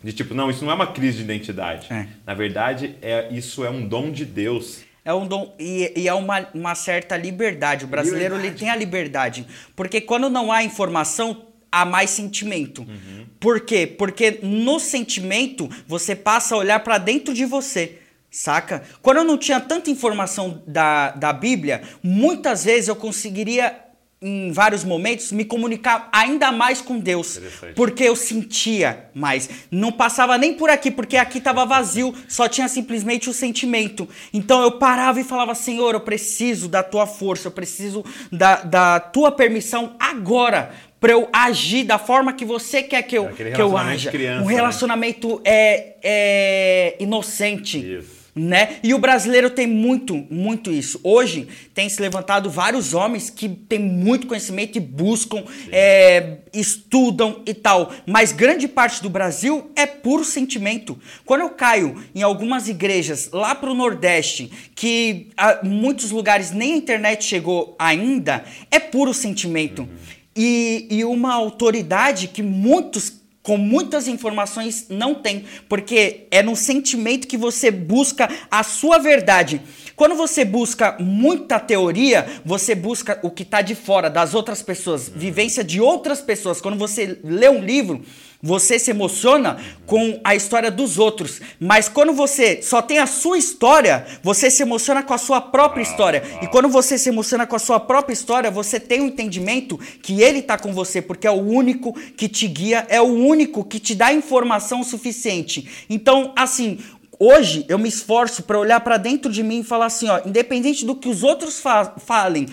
de 0.02 0.12
tipo, 0.12 0.34
não, 0.34 0.48
isso 0.48 0.64
não 0.64 0.70
é 0.70 0.74
uma 0.74 0.86
crise 0.86 1.18
de 1.18 1.24
identidade. 1.24 1.92
É. 1.92 2.06
Na 2.24 2.32
verdade, 2.32 2.94
é, 3.02 3.28
isso 3.32 3.64
é 3.64 3.70
um 3.70 3.86
dom 3.86 4.10
de 4.10 4.24
Deus. 4.24 4.82
É 5.04 5.12
um 5.12 5.26
dom 5.26 5.54
e, 5.58 5.92
e 5.96 6.08
é 6.08 6.14
uma, 6.14 6.48
uma 6.54 6.74
certa 6.74 7.16
liberdade. 7.16 7.84
O 7.84 7.88
brasileiro 7.88 8.34
ele 8.34 8.42
Liberdade. 8.42 8.60
tem 8.60 8.70
a 8.70 8.76
liberdade. 8.76 9.46
Porque 9.74 10.00
quando 10.00 10.30
não 10.30 10.52
há 10.52 10.62
informação, 10.62 11.46
há 11.70 11.84
mais 11.84 12.10
sentimento. 12.10 12.82
Uhum. 12.82 13.26
Por 13.40 13.60
quê? 13.60 13.86
Porque 13.86 14.38
no 14.42 14.78
sentimento 14.78 15.68
você 15.86 16.14
passa 16.14 16.54
a 16.54 16.58
olhar 16.58 16.80
pra 16.80 16.98
dentro 16.98 17.34
de 17.34 17.44
você. 17.44 17.98
Saca? 18.36 18.82
Quando 19.00 19.16
eu 19.16 19.24
não 19.24 19.38
tinha 19.38 19.58
tanta 19.58 19.90
informação 19.90 20.62
da, 20.66 21.10
da 21.12 21.32
Bíblia, 21.32 21.80
muitas 22.02 22.64
vezes 22.66 22.86
eu 22.86 22.94
conseguiria, 22.94 23.74
em 24.20 24.52
vários 24.52 24.84
momentos, 24.84 25.32
me 25.32 25.42
comunicar 25.42 26.10
ainda 26.12 26.52
mais 26.52 26.82
com 26.82 26.98
Deus. 26.98 27.40
Porque 27.74 28.04
eu 28.04 28.14
sentia 28.14 29.08
mais. 29.14 29.48
Não 29.70 29.90
passava 29.90 30.36
nem 30.36 30.52
por 30.52 30.68
aqui, 30.68 30.90
porque 30.90 31.16
aqui 31.16 31.38
estava 31.38 31.64
vazio, 31.64 32.14
só 32.28 32.46
tinha 32.46 32.68
simplesmente 32.68 33.30
o 33.30 33.32
sentimento. 33.32 34.06
Então 34.34 34.60
eu 34.62 34.72
parava 34.72 35.18
e 35.18 35.24
falava: 35.24 35.54
Senhor, 35.54 35.94
eu 35.94 36.00
preciso 36.00 36.68
da 36.68 36.82
tua 36.82 37.06
força, 37.06 37.48
eu 37.48 37.52
preciso 37.52 38.04
da, 38.30 38.56
da 38.56 39.00
tua 39.00 39.32
permissão 39.32 39.96
agora. 39.98 40.74
Pra 41.00 41.12
eu 41.12 41.28
agir 41.32 41.84
da 41.84 41.98
forma 41.98 42.32
que 42.34 42.44
você 42.44 42.82
quer 42.82 43.02
que 43.02 43.16
eu, 43.16 43.28
É 43.28 43.50
que 43.50 43.60
eu 43.60 43.76
haja. 43.76 44.10
criança, 44.10 44.42
um 44.42 44.48
né? 44.48 44.54
relacionamento 44.54 45.40
é, 45.44 45.94
é 46.02 46.96
inocente 46.98 47.78
Isso. 47.78 48.15
Né? 48.36 48.76
E 48.82 48.92
o 48.92 48.98
brasileiro 48.98 49.48
tem 49.48 49.66
muito, 49.66 50.26
muito 50.30 50.70
isso. 50.70 51.00
Hoje 51.02 51.48
tem 51.74 51.88
se 51.88 52.02
levantado 52.02 52.50
vários 52.50 52.92
homens 52.92 53.30
que 53.30 53.48
têm 53.48 53.78
muito 53.78 54.26
conhecimento 54.26 54.76
e 54.76 54.80
buscam, 54.80 55.42
é, 55.72 56.36
estudam 56.52 57.40
e 57.46 57.54
tal. 57.54 57.90
Mas 58.06 58.32
grande 58.32 58.68
parte 58.68 59.02
do 59.02 59.08
Brasil 59.08 59.70
é 59.74 59.86
puro 59.86 60.22
sentimento. 60.22 60.98
Quando 61.24 61.40
eu 61.40 61.50
caio 61.50 62.04
em 62.14 62.22
algumas 62.22 62.68
igrejas 62.68 63.30
lá 63.32 63.54
pro 63.54 63.74
Nordeste, 63.74 64.52
que 64.74 65.28
a, 65.34 65.60
muitos 65.64 66.10
lugares 66.10 66.50
nem 66.50 66.74
a 66.74 66.76
internet 66.76 67.24
chegou 67.24 67.74
ainda, 67.78 68.44
é 68.70 68.78
puro 68.78 69.14
sentimento. 69.14 69.88
E, 70.36 70.86
e 70.90 71.02
uma 71.02 71.32
autoridade 71.32 72.28
que 72.28 72.42
muitos 72.42 73.15
com 73.46 73.56
muitas 73.56 74.08
informações 74.08 74.86
não 74.90 75.14
tem, 75.14 75.44
porque 75.68 76.26
é 76.32 76.42
no 76.42 76.56
sentimento 76.56 77.28
que 77.28 77.36
você 77.36 77.70
busca 77.70 78.28
a 78.50 78.64
sua 78.64 78.98
verdade. 78.98 79.62
Quando 79.96 80.14
você 80.14 80.44
busca 80.44 80.94
muita 81.00 81.58
teoria, 81.58 82.26
você 82.44 82.74
busca 82.74 83.18
o 83.22 83.30
que 83.30 83.42
está 83.42 83.62
de 83.62 83.74
fora 83.74 84.10
das 84.10 84.34
outras 84.34 84.60
pessoas, 84.60 85.08
vivência 85.08 85.64
de 85.64 85.80
outras 85.80 86.20
pessoas. 86.20 86.60
Quando 86.60 86.76
você 86.76 87.18
lê 87.24 87.48
um 87.48 87.64
livro, 87.64 88.04
você 88.42 88.78
se 88.78 88.90
emociona 88.90 89.58
com 89.86 90.20
a 90.22 90.34
história 90.34 90.70
dos 90.70 90.98
outros, 90.98 91.40
mas 91.58 91.88
quando 91.88 92.12
você 92.12 92.60
só 92.62 92.82
tem 92.82 92.98
a 92.98 93.06
sua 93.06 93.38
história, 93.38 94.06
você 94.22 94.50
se 94.50 94.62
emociona 94.62 95.02
com 95.02 95.14
a 95.14 95.18
sua 95.18 95.40
própria 95.40 95.82
história. 95.82 96.22
E 96.42 96.46
quando 96.46 96.68
você 96.68 96.98
se 96.98 97.08
emociona 97.08 97.46
com 97.46 97.56
a 97.56 97.58
sua 97.58 97.80
própria 97.80 98.12
história, 98.12 98.50
você 98.50 98.78
tem 98.78 99.00
o 99.00 99.06
entendimento 99.06 99.78
que 100.02 100.20
ele 100.22 100.40
está 100.40 100.58
com 100.58 100.72
você, 100.72 101.00
porque 101.00 101.26
é 101.26 101.30
o 101.30 101.40
único 101.40 101.92
que 102.12 102.28
te 102.28 102.46
guia, 102.46 102.86
é 102.88 103.00
o 103.00 103.04
único 103.04 103.64
que 103.64 103.80
te 103.80 103.94
dá 103.94 104.12
informação 104.12 104.84
suficiente. 104.84 105.86
Então, 105.88 106.32
assim, 106.36 106.78
Hoje 107.18 107.64
eu 107.68 107.78
me 107.78 107.88
esforço 107.88 108.42
para 108.42 108.58
olhar 108.58 108.80
para 108.80 108.96
dentro 108.96 109.32
de 109.32 109.42
mim 109.42 109.60
e 109.60 109.64
falar 109.64 109.86
assim, 109.86 110.08
ó, 110.08 110.20
independente 110.26 110.84
do 110.84 110.94
que 110.94 111.08
os 111.08 111.22
outros 111.22 111.60
fa 111.60 111.94
falem, 111.98 112.46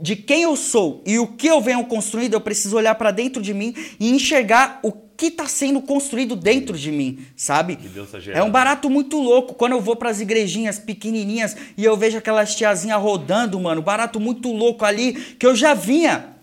de 0.00 0.16
quem 0.16 0.42
eu 0.42 0.56
sou 0.56 1.02
e 1.06 1.18
o 1.18 1.26
que 1.26 1.46
eu 1.46 1.60
venho 1.60 1.84
construindo, 1.84 2.34
eu 2.34 2.40
preciso 2.40 2.76
olhar 2.76 2.94
para 2.94 3.10
dentro 3.10 3.40
de 3.42 3.54
mim 3.54 3.74
e 3.98 4.10
enxergar 4.10 4.80
o 4.82 4.92
que 5.16 5.26
está 5.26 5.46
sendo 5.46 5.80
construído 5.80 6.34
dentro 6.34 6.76
de 6.76 6.90
mim, 6.90 7.20
sabe? 7.36 7.76
Tá 7.76 8.18
é 8.32 8.42
um 8.42 8.50
barato 8.50 8.90
muito 8.90 9.20
louco 9.20 9.54
quando 9.54 9.72
eu 9.72 9.80
vou 9.80 9.96
para 9.96 10.10
as 10.10 10.20
igrejinhas 10.20 10.78
pequenininhas 10.78 11.56
e 11.76 11.84
eu 11.84 11.96
vejo 11.96 12.18
aquelas 12.18 12.54
tiazinha 12.54 12.96
rodando, 12.96 13.58
mano, 13.60 13.80
barato 13.80 14.18
muito 14.18 14.52
louco 14.52 14.84
ali 14.84 15.12
que 15.12 15.46
eu 15.46 15.54
já 15.54 15.72
vinha 15.72 16.33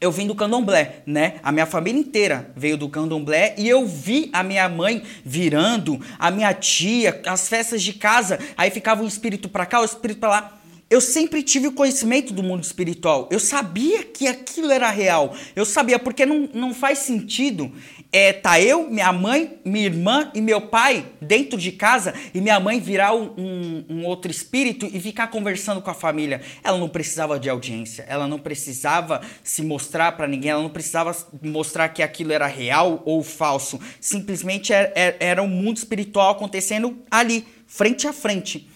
eu 0.00 0.12
vim 0.12 0.26
do 0.26 0.34
candomblé, 0.34 1.02
né? 1.06 1.40
A 1.42 1.50
minha 1.50 1.66
família 1.66 2.00
inteira 2.00 2.50
veio 2.54 2.76
do 2.76 2.88
candomblé 2.88 3.54
e 3.58 3.68
eu 3.68 3.86
vi 3.86 4.30
a 4.32 4.42
minha 4.42 4.68
mãe 4.68 5.02
virando, 5.24 6.00
a 6.18 6.30
minha 6.30 6.54
tia, 6.54 7.20
as 7.26 7.48
festas 7.48 7.82
de 7.82 7.92
casa, 7.92 8.38
aí 8.56 8.70
ficava 8.70 9.02
um 9.02 9.08
espírito 9.08 9.48
pra 9.48 9.66
cá, 9.66 9.80
o 9.80 9.84
espírito 9.84 10.20
pra 10.20 10.28
lá. 10.28 10.57
Eu 10.90 11.02
sempre 11.02 11.42
tive 11.42 11.66
o 11.66 11.72
conhecimento 11.72 12.32
do 12.32 12.42
mundo 12.42 12.62
espiritual. 12.64 13.28
Eu 13.30 13.38
sabia 13.38 14.02
que 14.04 14.26
aquilo 14.26 14.70
era 14.70 14.90
real. 14.90 15.34
Eu 15.54 15.66
sabia, 15.66 15.98
porque 15.98 16.24
não, 16.24 16.48
não 16.54 16.72
faz 16.74 16.98
sentido 17.00 17.70
é, 18.10 18.32
tá 18.32 18.58
eu, 18.58 18.88
minha 18.88 19.12
mãe, 19.12 19.58
minha 19.66 19.84
irmã 19.84 20.30
e 20.34 20.40
meu 20.40 20.62
pai 20.62 21.04
dentro 21.20 21.58
de 21.58 21.72
casa 21.72 22.14
e 22.32 22.40
minha 22.40 22.58
mãe 22.58 22.80
virar 22.80 23.14
um, 23.14 23.84
um- 23.86 24.06
outro 24.06 24.30
espírito 24.30 24.86
e 24.90 24.98
ficar 24.98 25.26
conversando 25.26 25.82
com 25.82 25.90
a 25.90 25.94
família. 25.94 26.40
Ela 26.64 26.78
não 26.78 26.88
precisava 26.88 27.38
de 27.38 27.50
audiência, 27.50 28.06
ela 28.08 28.26
não 28.26 28.38
precisava 28.38 29.20
se 29.44 29.60
mostrar 29.62 30.12
pra 30.12 30.26
ninguém, 30.26 30.52
ela 30.52 30.62
não 30.62 30.70
precisava 30.70 31.14
mostrar 31.42 31.90
que 31.90 32.02
aquilo 32.02 32.32
era 32.32 32.46
real 32.46 33.02
ou 33.04 33.22
falso. 33.22 33.78
Simplesmente 34.00 34.72
era, 34.72 34.90
era- 34.94 35.16
era 35.20 35.42
um 35.42 35.48
mundo 35.48 35.76
espiritual 35.76 36.30
acontecendo 36.30 36.96
ali, 37.10 37.44
frente 37.66 38.08
a 38.08 38.12
frente. 38.14 38.66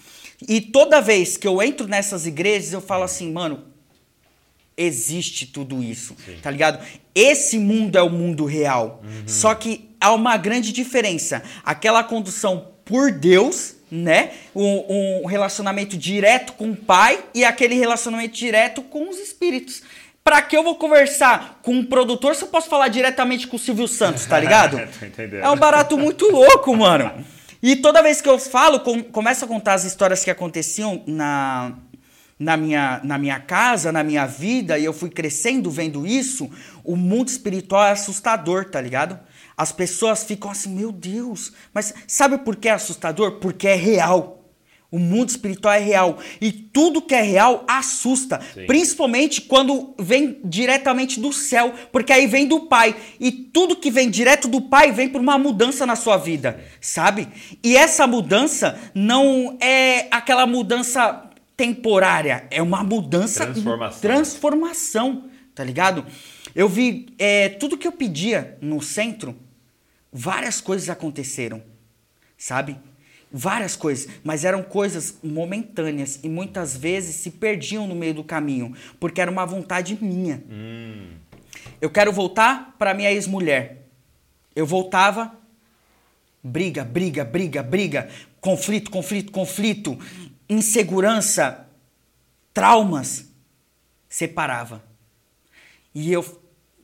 E 0.47 0.61
toda 0.61 1.01
vez 1.01 1.37
que 1.37 1.47
eu 1.47 1.61
entro 1.61 1.87
nessas 1.87 2.25
igrejas, 2.25 2.73
eu 2.73 2.81
falo 2.81 3.03
assim, 3.03 3.31
mano, 3.31 3.63
existe 4.77 5.45
tudo 5.45 5.83
isso, 5.83 6.15
tá 6.41 6.49
ligado? 6.49 6.83
Esse 7.13 7.57
mundo 7.59 7.97
é 7.97 8.01
o 8.01 8.09
mundo 8.09 8.45
real. 8.45 9.03
Só 9.25 9.53
que 9.55 9.89
há 9.99 10.11
uma 10.11 10.35
grande 10.37 10.71
diferença. 10.71 11.43
Aquela 11.63 12.03
condução 12.03 12.69
por 12.83 13.11
Deus, 13.11 13.75
né? 13.89 14.31
Um, 14.55 15.21
um 15.23 15.25
relacionamento 15.25 15.95
direto 15.95 16.53
com 16.53 16.71
o 16.71 16.75
Pai 16.75 17.23
e 17.33 17.45
aquele 17.45 17.75
relacionamento 17.75 18.35
direto 18.35 18.81
com 18.81 19.09
os 19.09 19.17
espíritos. 19.17 19.83
Pra 20.23 20.41
que 20.41 20.55
eu 20.55 20.63
vou 20.63 20.75
conversar 20.75 21.59
com 21.61 21.73
um 21.73 21.85
produtor 21.85 22.33
se 22.33 22.43
eu 22.43 22.47
posso 22.47 22.69
falar 22.69 22.87
diretamente 22.87 23.45
com 23.45 23.57
o 23.57 23.59
Silvio 23.59 23.87
Santos, 23.87 24.25
tá 24.25 24.39
ligado? 24.39 24.79
É 25.41 25.49
um 25.49 25.57
barato 25.57 25.97
muito 25.97 26.29
louco, 26.31 26.75
mano. 26.75 27.25
E 27.63 27.77
toda 27.77 28.03
vez 28.03 28.19
que 28.19 28.27
eu 28.27 28.37
falo, 28.37 28.81
com, 28.81 29.01
começo 29.01 29.45
a 29.45 29.47
contar 29.47 29.75
as 29.75 29.85
histórias 29.85 30.21
que 30.21 30.29
aconteciam 30.29 31.01
na, 31.07 31.73
na, 32.37 32.57
minha, 32.57 32.99
na 33.05 33.17
minha 33.17 33.39
casa, 33.39 33.89
na 33.89 34.03
minha 34.03 34.25
vida, 34.25 34.77
e 34.77 34.83
eu 34.83 34.91
fui 34.91 35.09
crescendo 35.09 35.71
vendo 35.71 36.05
isso, 36.05 36.51
o 36.83 36.97
mundo 36.97 37.29
espiritual 37.29 37.85
é 37.85 37.91
assustador, 37.91 38.65
tá 38.65 38.81
ligado? 38.81 39.17
As 39.55 39.71
pessoas 39.71 40.25
ficam 40.25 40.51
assim, 40.51 40.75
meu 40.75 40.91
Deus, 40.91 41.53
mas 41.73 41.93
sabe 42.05 42.37
por 42.39 42.57
que 42.57 42.67
é 42.67 42.73
assustador? 42.73 43.39
Porque 43.39 43.65
é 43.65 43.75
real. 43.75 44.42
O 44.93 44.99
mundo 44.99 45.29
espiritual 45.29 45.73
é 45.73 45.79
real. 45.79 46.19
E 46.39 46.51
tudo 46.51 47.01
que 47.01 47.15
é 47.15 47.21
real 47.23 47.65
assusta. 47.67 48.39
Sim. 48.53 48.67
Principalmente 48.67 49.41
quando 49.41 49.95
vem 49.97 50.39
diretamente 50.45 51.19
do 51.19 51.33
céu. 51.33 51.73
Porque 51.91 52.13
aí 52.13 52.27
vem 52.27 52.47
do 52.47 52.67
Pai. 52.67 52.95
E 53.19 53.31
tudo 53.31 53.75
que 53.75 53.89
vem 53.89 54.07
direto 54.07 54.47
do 54.47 54.61
Pai 54.61 54.91
vem 54.91 55.09
por 55.09 55.19
uma 55.19 55.35
mudança 55.35 55.83
na 55.83 55.95
sua 55.95 56.17
vida. 56.17 56.63
Sabe? 56.79 57.27
E 57.63 57.75
essa 57.75 58.05
mudança 58.05 58.79
não 58.93 59.57
é 59.59 60.07
aquela 60.11 60.45
mudança 60.45 61.27
temporária. 61.57 62.45
É 62.51 62.61
uma 62.61 62.83
mudança. 62.83 63.47
Transformação. 63.47 63.99
Transformação. 63.99 65.23
Tá 65.55 65.63
ligado? 65.63 66.05
Eu 66.53 66.69
vi 66.69 67.07
é, 67.17 67.49
tudo 67.49 67.79
que 67.79 67.87
eu 67.87 67.91
pedia 67.91 68.59
no 68.61 68.79
centro 68.79 69.35
várias 70.11 70.61
coisas 70.61 70.87
aconteceram, 70.87 71.63
sabe? 72.37 72.77
Várias 73.35 73.75
coisas, 73.75 74.07
mas 74.23 74.45
eram 74.45 74.61
coisas 74.61 75.17
momentâneas 75.23 76.19
e 76.21 76.29
muitas 76.29 76.77
vezes 76.77 77.15
se 77.15 77.31
perdiam 77.31 77.87
no 77.87 77.95
meio 77.95 78.13
do 78.13 78.23
caminho, 78.23 78.75
porque 78.99 79.19
era 79.19 79.31
uma 79.31 79.43
vontade 79.43 79.97
minha. 79.99 80.43
Hum. 80.47 81.07
Eu 81.81 81.89
quero 81.89 82.13
voltar 82.13 82.75
para 82.77 82.93
minha 82.93 83.11
ex-mulher. 83.11 83.87
Eu 84.55 84.67
voltava, 84.67 85.35
briga, 86.43 86.83
briga, 86.83 87.25
briga, 87.25 87.63
briga, 87.63 88.07
conflito, 88.39 88.91
conflito, 88.91 89.31
conflito, 89.31 89.99
insegurança, 90.47 91.67
traumas. 92.53 93.25
Separava. 94.07 94.83
E 95.95 96.13
eu 96.13 96.23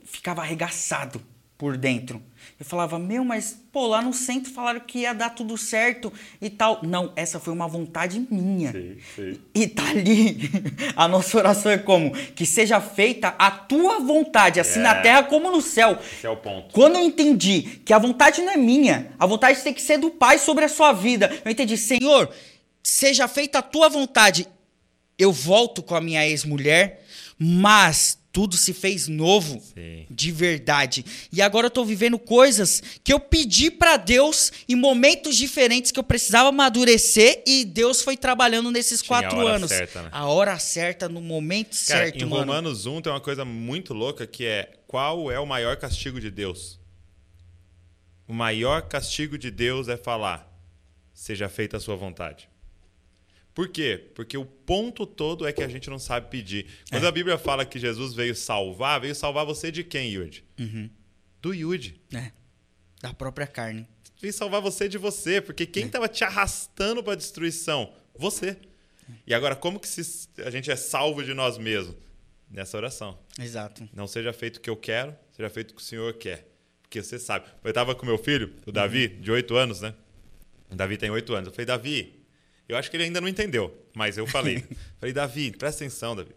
ficava 0.03 0.41
arregaçado 0.41 1.21
por 1.55 1.77
dentro. 1.77 2.19
Eu 2.57 2.65
falava, 2.65 2.97
meu, 2.97 3.25
mas 3.25 3.57
pô, 3.71 3.87
lá 3.87 4.01
no 4.01 4.13
centro 4.13 4.51
falaram 4.51 4.79
que 4.79 4.99
ia 4.99 5.13
dar 5.13 5.31
tudo 5.31 5.57
certo 5.57 6.11
e 6.41 6.49
tal. 6.49 6.79
Não, 6.83 7.11
essa 7.15 7.39
foi 7.39 7.51
uma 7.53 7.67
vontade 7.67 8.25
minha. 8.31 8.71
Sim, 8.71 8.97
sim. 9.15 9.39
E 9.53 9.67
tá 9.67 9.89
ali. 9.89 10.49
A 10.95 11.07
nossa 11.07 11.37
oração 11.37 11.71
é 11.71 11.77
como? 11.77 12.11
Que 12.11 12.45
seja 12.45 12.79
feita 12.79 13.35
a 13.37 13.51
tua 13.51 13.99
vontade, 13.99 14.59
assim 14.59 14.79
na 14.79 14.95
É. 14.95 15.01
terra 15.01 15.23
como 15.23 15.51
no 15.51 15.61
céu. 15.61 15.97
Esse 16.01 16.25
é 16.25 16.29
o 16.29 16.37
ponto. 16.37 16.73
Quando 16.73 16.95
eu 16.95 17.01
entendi 17.01 17.61
que 17.85 17.93
a 17.93 17.97
vontade 17.99 18.41
não 18.41 18.53
é 18.53 18.57
minha, 18.57 19.11
a 19.19 19.25
vontade 19.25 19.61
tem 19.61 19.73
que 19.73 19.81
ser 19.81 19.97
do 19.97 20.09
Pai 20.11 20.37
sobre 20.37 20.65
a 20.65 20.69
sua 20.69 20.91
vida, 20.93 21.31
eu 21.43 21.51
entendi, 21.51 21.75
Senhor, 21.77 22.29
seja 22.83 23.27
feita 23.27 23.59
a 23.59 23.61
tua 23.61 23.89
vontade. 23.89 24.47
Eu 25.17 25.31
volto 25.31 25.81
com 25.83 25.95
a 25.95 26.01
minha 26.01 26.25
ex-mulher, 26.27 27.03
mas 27.37 28.17
tudo 28.39 28.55
se 28.55 28.71
fez 28.71 29.09
novo, 29.09 29.61
Sim. 29.75 30.05
de 30.09 30.31
verdade. 30.31 31.03
E 31.29 31.41
agora 31.41 31.65
eu 31.67 31.69
tô 31.69 31.83
vivendo 31.83 32.17
coisas 32.17 32.81
que 33.03 33.11
eu 33.11 33.19
pedi 33.19 33.69
pra 33.69 33.97
Deus 33.97 34.49
em 34.69 34.77
momentos 34.77 35.35
diferentes 35.35 35.91
que 35.91 35.99
eu 35.99 36.03
precisava 36.05 36.47
amadurecer 36.47 37.43
e 37.45 37.65
Deus 37.65 38.01
foi 38.01 38.15
trabalhando 38.15 38.71
nesses 38.71 39.01
Tinha 39.01 39.17
a 39.17 39.21
quatro 39.23 39.39
hora 39.39 39.55
anos. 39.57 39.67
certa, 39.69 40.03
né? 40.03 40.09
A 40.13 40.25
hora 40.27 40.57
certa, 40.57 41.09
no 41.09 41.19
momento 41.19 41.71
Cara, 41.85 42.05
certo, 42.05 42.23
em 42.23 42.25
mano. 42.25 42.45
Romanos 42.45 42.85
1 42.85 43.01
tem 43.01 43.11
uma 43.11 43.19
coisa 43.19 43.43
muito 43.43 43.93
louca 43.93 44.25
que 44.25 44.45
é 44.45 44.71
qual 44.87 45.29
é 45.29 45.37
o 45.37 45.45
maior 45.45 45.75
castigo 45.75 46.17
de 46.21 46.31
Deus? 46.31 46.79
O 48.25 48.33
maior 48.33 48.83
castigo 48.83 49.37
de 49.37 49.51
Deus 49.51 49.89
é 49.89 49.97
falar: 49.97 50.49
seja 51.13 51.49
feita 51.49 51.75
a 51.75 51.79
sua 51.81 51.97
vontade. 51.97 52.48
Por 53.59 53.67
quê? 53.67 54.01
Porque 54.15 54.37
o 54.37 54.45
ponto 54.45 55.05
todo 55.05 55.45
é 55.45 55.51
que 55.51 55.61
a 55.61 55.67
gente 55.67 55.89
não 55.89 55.99
sabe 55.99 56.29
pedir. 56.29 56.65
Quando 56.89 57.05
a 57.05 57.11
Bíblia 57.11 57.37
fala 57.37 57.65
que 57.65 57.77
Jesus 57.77 58.13
veio 58.13 58.33
salvar, 58.33 59.01
veio 59.01 59.13
salvar 59.13 59.45
você 59.45 59.69
de 59.69 59.83
quem, 59.83 60.11
Yud? 60.13 60.45
Do 61.41 61.53
Yud. 61.53 61.99
É, 62.13 62.31
da 63.01 63.13
própria 63.13 63.45
carne. 63.45 63.85
Veio 64.21 64.31
salvar 64.33 64.61
você 64.61 64.87
de 64.87 64.97
você, 64.97 65.41
porque 65.41 65.65
quem 65.65 65.87
estava 65.87 66.07
te 66.07 66.23
arrastando 66.23 67.03
para 67.03 67.11
a 67.11 67.15
destruição? 67.17 67.93
Você. 68.17 68.55
E 69.27 69.33
agora, 69.33 69.57
como 69.57 69.77
que 69.77 69.89
se- 69.89 70.29
a 70.37 70.49
gente 70.49 70.71
é 70.71 70.77
salvo 70.77 71.21
de 71.21 71.33
nós 71.33 71.57
mesmos? 71.57 71.97
Nessa 72.49 72.77
oração. 72.77 73.19
Exato. 73.37 73.89
Não 73.93 74.07
seja 74.07 74.31
feito 74.31 74.55
o 74.55 74.61
que 74.61 74.69
eu 74.69 74.77
quero, 74.77 75.13
seja 75.35 75.49
feito 75.49 75.71
o 75.71 75.75
que 75.75 75.81
o 75.81 75.83
Senhor 75.83 76.13
quer. 76.13 76.47
Porque 76.81 77.03
você 77.03 77.19
sabe. 77.19 77.45
Eu 77.61 77.69
estava 77.71 77.93
com 77.93 78.05
meu 78.05 78.17
filho, 78.17 78.55
o 78.65 78.71
Davi, 78.71 79.09
de 79.09 79.29
8 79.29 79.53
anos, 79.57 79.81
né? 79.81 79.93
O 80.71 80.75
Davi 80.75 80.95
tem 80.95 81.09
8 81.09 81.33
anos. 81.35 81.47
Eu 81.47 81.51
falei, 81.53 81.65
Davi, 81.65 82.18
eu 82.69 82.77
acho 82.77 82.89
que 82.89 82.95
ele 82.95 83.05
ainda 83.05 83.19
não 83.19 83.27
entendeu, 83.27 83.75
mas 83.95 84.17
eu 84.17 84.27
falei. 84.27 84.63
falei, 84.99 85.11
Davi, 85.11 85.51
presta 85.51 85.83
atenção, 85.83 86.15
Davi. 86.15 86.31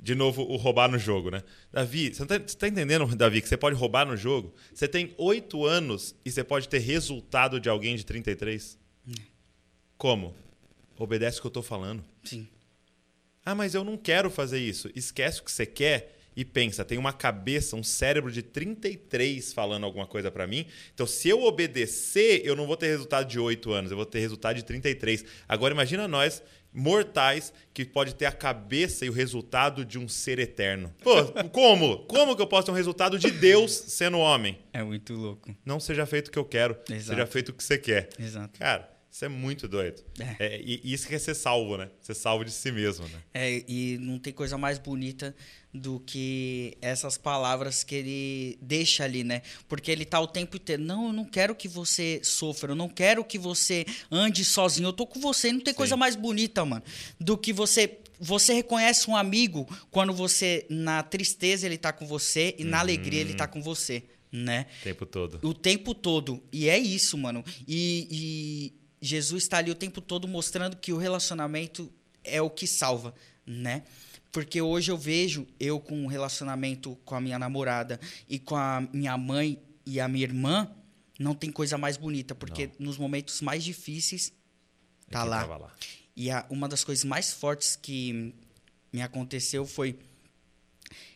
De 0.00 0.14
novo, 0.14 0.42
o 0.42 0.56
roubar 0.56 0.90
no 0.90 0.98
jogo, 0.98 1.30
né? 1.30 1.42
Davi, 1.70 2.14
você, 2.14 2.20
não 2.20 2.26
tá, 2.26 2.68
entendendo, 2.68 3.06
Davi, 3.14 3.42
que 3.42 3.48
você 3.48 3.56
pode 3.56 3.76
roubar 3.76 4.06
no 4.06 4.16
jogo? 4.16 4.54
Você 4.72 4.88
tem 4.88 5.14
8 5.18 5.64
anos 5.66 6.14
e 6.24 6.30
você 6.30 6.42
pode 6.42 6.68
ter 6.68 6.78
resultado 6.78 7.60
de 7.60 7.68
alguém 7.68 7.96
de 7.96 8.04
33? 8.04 8.78
Como? 9.98 10.34
Obedece 10.98 11.38
o 11.38 11.40
que 11.42 11.46
eu 11.46 11.52
tô 11.52 11.62
falando. 11.62 12.04
Sim. 12.24 12.48
Ah, 13.44 13.54
mas 13.54 13.74
eu 13.74 13.84
não 13.84 13.96
quero 13.96 14.30
fazer 14.30 14.58
isso. 14.58 14.90
Esquece 14.94 15.40
o 15.40 15.44
que 15.44 15.52
você 15.52 15.66
quer 15.66 16.15
e 16.36 16.44
pensa, 16.44 16.84
tem 16.84 16.98
uma 16.98 17.14
cabeça, 17.14 17.74
um 17.74 17.82
cérebro 17.82 18.30
de 18.30 18.42
33 18.42 19.54
falando 19.54 19.84
alguma 19.84 20.06
coisa 20.06 20.30
pra 20.30 20.46
mim. 20.46 20.66
Então, 20.92 21.06
se 21.06 21.28
eu 21.30 21.42
obedecer, 21.42 22.42
eu 22.44 22.54
não 22.54 22.66
vou 22.66 22.76
ter 22.76 22.88
resultado 22.88 23.26
de 23.26 23.40
8 23.40 23.72
anos, 23.72 23.90
eu 23.90 23.96
vou 23.96 24.04
ter 24.04 24.20
resultado 24.20 24.56
de 24.56 24.64
33. 24.64 25.24
Agora 25.48 25.72
imagina 25.72 26.06
nós, 26.06 26.42
mortais, 26.72 27.54
que 27.72 27.86
pode 27.86 28.14
ter 28.14 28.26
a 28.26 28.32
cabeça 28.32 29.06
e 29.06 29.08
o 29.08 29.12
resultado 29.12 29.82
de 29.82 29.98
um 29.98 30.06
ser 30.06 30.38
eterno. 30.38 30.94
Pô, 31.02 31.24
como? 31.48 32.00
Como 32.06 32.36
que 32.36 32.42
eu 32.42 32.46
posso 32.46 32.66
ter 32.66 32.72
um 32.72 32.74
resultado 32.74 33.18
de 33.18 33.30
Deus 33.30 33.72
sendo 33.72 34.18
homem? 34.18 34.58
É 34.74 34.82
muito 34.82 35.14
louco. 35.14 35.56
Não 35.64 35.80
seja 35.80 36.04
feito 36.04 36.28
o 36.28 36.30
que 36.30 36.38
eu 36.38 36.44
quero, 36.44 36.76
Exato. 36.90 37.04
seja 37.04 37.26
feito 37.26 37.48
o 37.48 37.52
que 37.54 37.64
você 37.64 37.78
quer. 37.78 38.10
Exato. 38.18 38.58
Cara, 38.58 38.94
isso 39.16 39.24
é 39.24 39.28
muito 39.28 39.66
doido. 39.66 40.02
É. 40.18 40.36
É, 40.38 40.60
e 40.62 40.92
isso 40.92 41.08
que 41.08 41.14
é 41.14 41.18
ser 41.18 41.34
salvo, 41.34 41.78
né? 41.78 41.88
Ser 42.02 42.12
salvo 42.12 42.44
de 42.44 42.50
si 42.50 42.70
mesmo, 42.70 43.08
né? 43.08 43.18
É, 43.32 43.64
e 43.66 43.96
não 43.96 44.18
tem 44.18 44.30
coisa 44.30 44.58
mais 44.58 44.78
bonita 44.78 45.34
do 45.72 46.00
que 46.00 46.76
essas 46.82 47.16
palavras 47.16 47.82
que 47.82 47.94
ele 47.94 48.58
deixa 48.60 49.04
ali, 49.04 49.24
né? 49.24 49.40
Porque 49.66 49.90
ele 49.90 50.04
tá 50.04 50.20
o 50.20 50.26
tempo 50.26 50.58
inteiro, 50.58 50.82
não, 50.82 51.06
eu 51.06 51.12
não 51.14 51.24
quero 51.24 51.54
que 51.54 51.66
você 51.66 52.20
sofra, 52.22 52.72
eu 52.72 52.76
não 52.76 52.90
quero 52.90 53.24
que 53.24 53.38
você 53.38 53.86
ande 54.10 54.44
sozinho, 54.44 54.88
eu 54.88 54.92
tô 54.92 55.06
com 55.06 55.18
você, 55.18 55.50
não 55.50 55.60
tem 55.60 55.72
coisa 55.72 55.96
mais 55.96 56.14
bonita, 56.14 56.62
mano, 56.66 56.82
do 57.18 57.38
que 57.38 57.54
você 57.54 57.98
você 58.20 58.52
reconhece 58.52 59.10
um 59.10 59.16
amigo 59.16 59.66
quando 59.90 60.12
você 60.12 60.66
na 60.68 61.02
tristeza 61.02 61.64
ele 61.64 61.78
tá 61.78 61.90
com 61.90 62.06
você 62.06 62.54
e 62.58 62.64
na 62.64 62.80
alegria 62.80 63.22
ele 63.22 63.32
tá 63.32 63.46
com 63.46 63.62
você, 63.62 64.02
né? 64.30 64.66
O 64.80 64.84
tempo 64.84 65.06
todo. 65.06 65.38
O 65.42 65.54
tempo 65.54 65.94
todo. 65.94 66.42
E 66.52 66.68
é 66.68 66.78
isso, 66.78 67.16
mano. 67.18 67.44
E, 67.66 68.08
e 68.10 68.85
Jesus 69.06 69.44
está 69.44 69.58
ali 69.58 69.70
o 69.70 69.74
tempo 69.74 70.00
todo 70.00 70.26
mostrando 70.28 70.76
que 70.76 70.92
o 70.92 70.96
relacionamento 70.98 71.90
é 72.24 72.42
o 72.42 72.50
que 72.50 72.66
salva, 72.66 73.14
né? 73.46 73.84
Porque 74.32 74.60
hoje 74.60 74.90
eu 74.90 74.98
vejo 74.98 75.46
eu 75.58 75.80
com 75.80 75.96
um 75.96 76.06
relacionamento 76.06 76.96
com 77.04 77.14
a 77.14 77.20
minha 77.20 77.38
namorada 77.38 77.98
e 78.28 78.38
com 78.38 78.56
a 78.56 78.80
minha 78.92 79.16
mãe 79.16 79.58
e 79.86 79.98
a 80.00 80.08
minha 80.08 80.24
irmã, 80.24 80.70
não 81.18 81.34
tem 81.34 81.50
coisa 81.50 81.78
mais 81.78 81.96
bonita, 81.96 82.34
porque 82.34 82.68
nos 82.78 82.98
momentos 82.98 83.40
mais 83.40 83.64
difíceis 83.64 84.32
tá 85.10 85.20
quem 85.22 85.30
lá. 85.30 85.46
lá. 85.46 85.74
E 86.14 86.30
a- 86.30 86.44
uma 86.50 86.68
das 86.68 86.82
coisas 86.84 87.04
mais 87.04 87.32
fortes 87.32 87.76
que 87.76 88.34
me 88.92 89.00
aconteceu 89.00 89.64
foi 89.64 89.98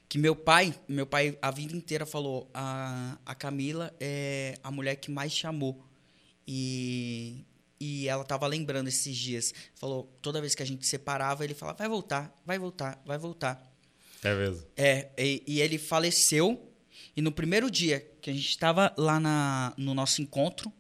que 0.09 0.16
meu 0.18 0.35
pai, 0.35 0.74
meu 0.88 1.07
pai 1.07 1.37
a 1.42 1.50
vida 1.50 1.76
inteira 1.76 2.07
falou, 2.07 2.48
a, 2.55 3.18
a 3.26 3.35
Camila 3.35 3.94
é 4.00 4.59
a 4.62 4.70
mulher 4.70 4.96
que 4.96 5.11
mais 5.11 5.35
te 5.35 5.46
amou. 5.46 5.85
E, 6.46 7.44
e 7.80 8.06
ela 8.06 8.24
tava 8.24 8.46
lembrando 8.46 8.88
esses 8.88 9.16
dias. 9.16 9.54
Falou, 9.74 10.12
toda 10.20 10.40
vez 10.40 10.54
que 10.54 10.62
a 10.62 10.66
gente 10.66 10.86
separava, 10.86 11.42
ele 11.42 11.54
falava, 11.54 11.78
vai 11.78 11.88
voltar, 11.88 12.42
vai 12.44 12.58
voltar, 12.58 13.02
vai 13.06 13.16
voltar. 13.16 13.72
É 14.22 14.34
mesmo. 14.34 14.66
É, 14.76 15.08
e, 15.16 15.42
e 15.46 15.60
ele 15.60 15.78
faleceu. 15.78 16.70
E 17.16 17.22
no 17.22 17.32
primeiro 17.32 17.70
dia 17.70 18.06
que 18.20 18.28
a 18.30 18.32
gente 18.32 18.48
estava 18.48 18.94
lá 18.98 19.18
na, 19.18 19.72
no 19.78 19.94
nosso 19.94 20.20
encontro, 20.20 20.70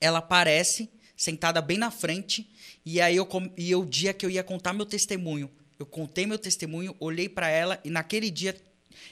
ela 0.00 0.18
aparece 0.18 0.90
sentada 1.16 1.62
bem 1.62 1.78
na 1.78 1.90
frente. 1.90 2.50
E 2.84 3.00
aí 3.00 3.16
eu, 3.16 3.28
e 3.56 3.74
o 3.74 3.84
dia 3.84 4.12
que 4.12 4.26
eu 4.26 4.30
ia 4.30 4.42
contar 4.42 4.72
meu 4.72 4.84
testemunho, 4.84 5.50
eu 5.78 5.86
contei 5.86 6.26
meu 6.26 6.38
testemunho, 6.38 6.96
olhei 6.98 7.28
para 7.28 7.48
ela 7.48 7.80
e 7.84 7.90
naquele 7.90 8.30
dia 8.30 8.56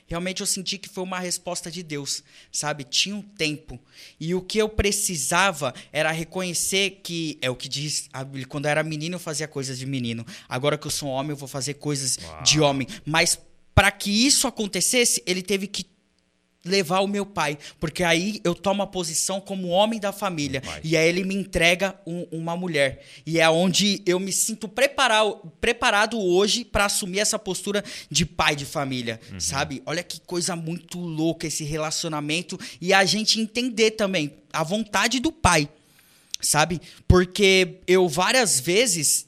realmente 0.06 0.40
eu 0.40 0.46
senti 0.46 0.78
que 0.78 0.88
foi 0.88 1.04
uma 1.04 1.18
resposta 1.18 1.70
de 1.70 1.82
Deus, 1.82 2.22
sabe? 2.50 2.84
Tinha 2.84 3.14
um 3.14 3.22
tempo. 3.22 3.80
E 4.18 4.34
o 4.34 4.40
que 4.40 4.58
eu 4.58 4.68
precisava 4.68 5.74
era 5.92 6.10
reconhecer 6.10 7.00
que 7.02 7.38
é 7.40 7.50
o 7.50 7.56
que 7.56 7.68
diz 7.68 8.08
a 8.12 8.24
Bíblia, 8.24 8.46
quando 8.46 8.66
eu 8.66 8.70
era 8.70 8.82
menino 8.82 9.16
eu 9.16 9.20
fazia 9.20 9.48
coisas 9.48 9.78
de 9.78 9.86
menino. 9.86 10.24
Agora 10.48 10.78
que 10.78 10.86
eu 10.86 10.90
sou 10.90 11.08
homem 11.08 11.30
eu 11.30 11.36
vou 11.36 11.48
fazer 11.48 11.74
coisas 11.74 12.18
de 12.44 12.60
homem. 12.60 12.86
Mas 13.04 13.38
para 13.74 13.90
que 13.90 14.10
isso 14.10 14.46
acontecesse, 14.46 15.22
ele 15.26 15.42
teve 15.42 15.66
que 15.66 15.84
levar 16.66 17.00
o 17.00 17.06
meu 17.06 17.24
pai, 17.24 17.56
porque 17.80 18.02
aí 18.02 18.40
eu 18.44 18.54
tomo 18.54 18.82
a 18.82 18.86
posição 18.86 19.40
como 19.40 19.68
homem 19.68 19.98
da 20.00 20.12
família 20.12 20.62
e 20.84 20.96
aí 20.96 21.08
ele 21.08 21.24
me 21.24 21.34
entrega 21.34 21.94
um- 22.06 22.26
uma 22.30 22.56
mulher 22.56 23.02
e 23.24 23.38
é 23.40 23.48
onde 23.48 24.02
eu 24.04 24.18
me 24.20 24.32
sinto 24.32 24.68
preparado, 24.68 25.40
preparado 25.60 26.18
hoje 26.20 26.64
para 26.64 26.84
assumir 26.86 27.20
essa 27.20 27.38
postura 27.38 27.82
de 28.10 28.26
pai 28.26 28.54
de 28.56 28.64
família, 28.66 29.20
sabe? 29.38 29.82
Olha 29.86 30.02
que 30.02 30.20
coisa 30.20 30.54
muito 30.56 30.98
louca 30.98 31.46
esse 31.46 31.64
relacionamento 31.64 32.58
e 32.80 32.92
a 32.92 33.04
gente 33.04 33.40
entender 33.40 33.92
também 33.92 34.32
a 34.52 34.62
vontade 34.62 35.20
do 35.20 35.30
pai, 35.30 35.68
sabe? 36.40 36.80
Porque 37.06 37.76
eu 37.86 38.08
várias 38.08 38.58
vezes 38.60 39.26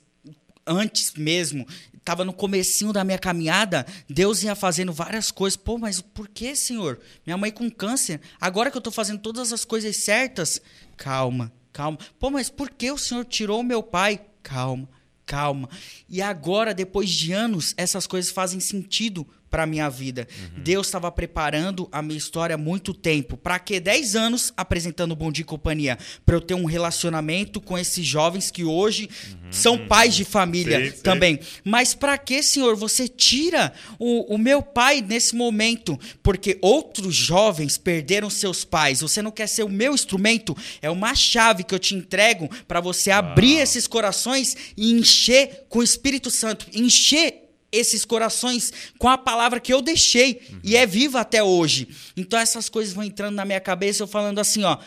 antes 0.67 1.13
mesmo, 1.17 1.67
tava 2.09 2.25
no 2.25 2.33
comecinho 2.33 2.91
da 2.91 3.05
minha 3.05 3.19
caminhada, 3.19 3.85
Deus 4.09 4.43
ia 4.43 4.55
fazendo 4.55 4.95
várias 4.95 5.31
coisas. 5.31 5.59
Pô, 5.59 5.77
mas 5.77 6.01
por 6.01 6.27
que, 6.27 6.57
Senhor? 6.57 6.99
Minha 7.27 7.37
mãe 7.37 7.51
com 7.51 7.71
câncer, 7.71 8.19
agora 8.41 8.71
que 8.71 8.79
eu 8.79 8.81
tô 8.81 8.91
fazendo 8.91 9.21
todas 9.21 9.53
as 9.53 9.63
coisas 9.63 9.95
certas, 9.95 10.59
calma, 10.97 11.53
calma. 11.71 11.99
Pô, 12.19 12.31
mas 12.31 12.49
por 12.49 12.71
que 12.71 12.91
o 12.91 12.97
Senhor 12.97 13.27
tirou 13.27 13.63
meu 13.63 13.83
pai? 13.83 14.23
Calma, 14.43 14.89
calma. 15.27 15.69
E 16.09 16.23
agora, 16.23 16.73
depois 16.73 17.11
de 17.11 17.35
anos, 17.35 17.75
essas 17.77 18.07
coisas 18.07 18.31
fazem 18.31 18.59
sentido 18.59 19.27
para 19.51 19.67
minha 19.67 19.89
vida. 19.89 20.27
Uhum. 20.31 20.63
Deus 20.63 20.87
estava 20.87 21.11
preparando 21.11 21.89
a 21.91 22.03
minha 22.03 22.19
história 22.19 22.55
há 22.55 22.59
muito 22.59 22.93
tempo. 22.93 23.37
Para 23.37 23.59
que 23.59 23.81
10 23.81 24.17
anos 24.17 24.53
apresentando 24.57 25.17
Bom 25.17 25.33
Dia 25.33 25.43
e 25.43 25.45
Companhia? 25.45 25.99
Para 26.25 26.37
eu 26.37 26.41
ter 26.41 26.55
um 26.55 26.65
relacionamento 26.65 27.61
com 27.61 27.79
esses 27.79 28.07
jovens 28.07 28.51
que 28.51 28.65
hoje 28.65 29.09
uhum. 29.31 29.53
são 29.53 29.79
pais 29.87 30.15
de 30.15 30.25
família 30.25 30.91
sim, 30.91 31.03
também. 31.03 31.37
Sim. 31.37 31.61
Mas 31.65 31.95
para 31.95 32.17
que, 32.19 32.43
Senhor, 32.43 32.77
você 32.77 33.09
tira 33.09 33.73
o, 33.99 34.35
o 34.35 34.39
meu 34.39 34.63
pai 34.63 35.01
nesse 35.01 35.35
momento? 35.35 35.99
Porque 36.23 36.59
outros 36.61 37.15
jovens 37.15 37.79
perderam 37.79 38.31
seus 38.31 38.65
pais. 38.65 39.01
Você 39.01 39.23
não 39.23 39.31
quer 39.31 39.47
ser 39.47 39.63
o 39.63 39.69
meu 39.69 39.95
instrumento? 39.95 40.57
É 40.83 40.91
uma 40.91 41.15
chave 41.15 41.65
que 41.65 41.75
eu 41.75 41.79
te 41.79 41.95
entrego 41.95 42.49
para 42.67 42.81
você 42.81 43.11
abrir 43.11 43.59
esses 43.59 43.87
corações 43.87 44.57
e 44.77 44.93
encher 44.93 45.67
com 45.69 45.79
o 45.81 45.83
Espírito 45.83 46.31
Santo, 46.31 46.67
encher 46.73 47.48
esses 47.71 48.05
corações 48.05 48.73
com 48.99 49.09
a 49.09 49.19
palavra 49.19 49.61
que 49.61 49.73
eu 49.73 49.83
deixei 49.83 50.41
uhum. 50.51 50.61
e 50.65 50.77
é 50.77 50.87
viva 50.87 51.21
até 51.21 51.43
hoje. 51.43 51.89
Então 52.17 52.39
essas 52.39 52.69
coisas 52.69 52.95
vão 52.95 53.05
entrando 53.05 53.35
na 53.35 53.45
minha 53.45 53.61
cabeça, 53.61 54.03
eu 54.03 54.07
falando 54.07 54.39
assim, 54.39 54.65
ó, 54.65 54.79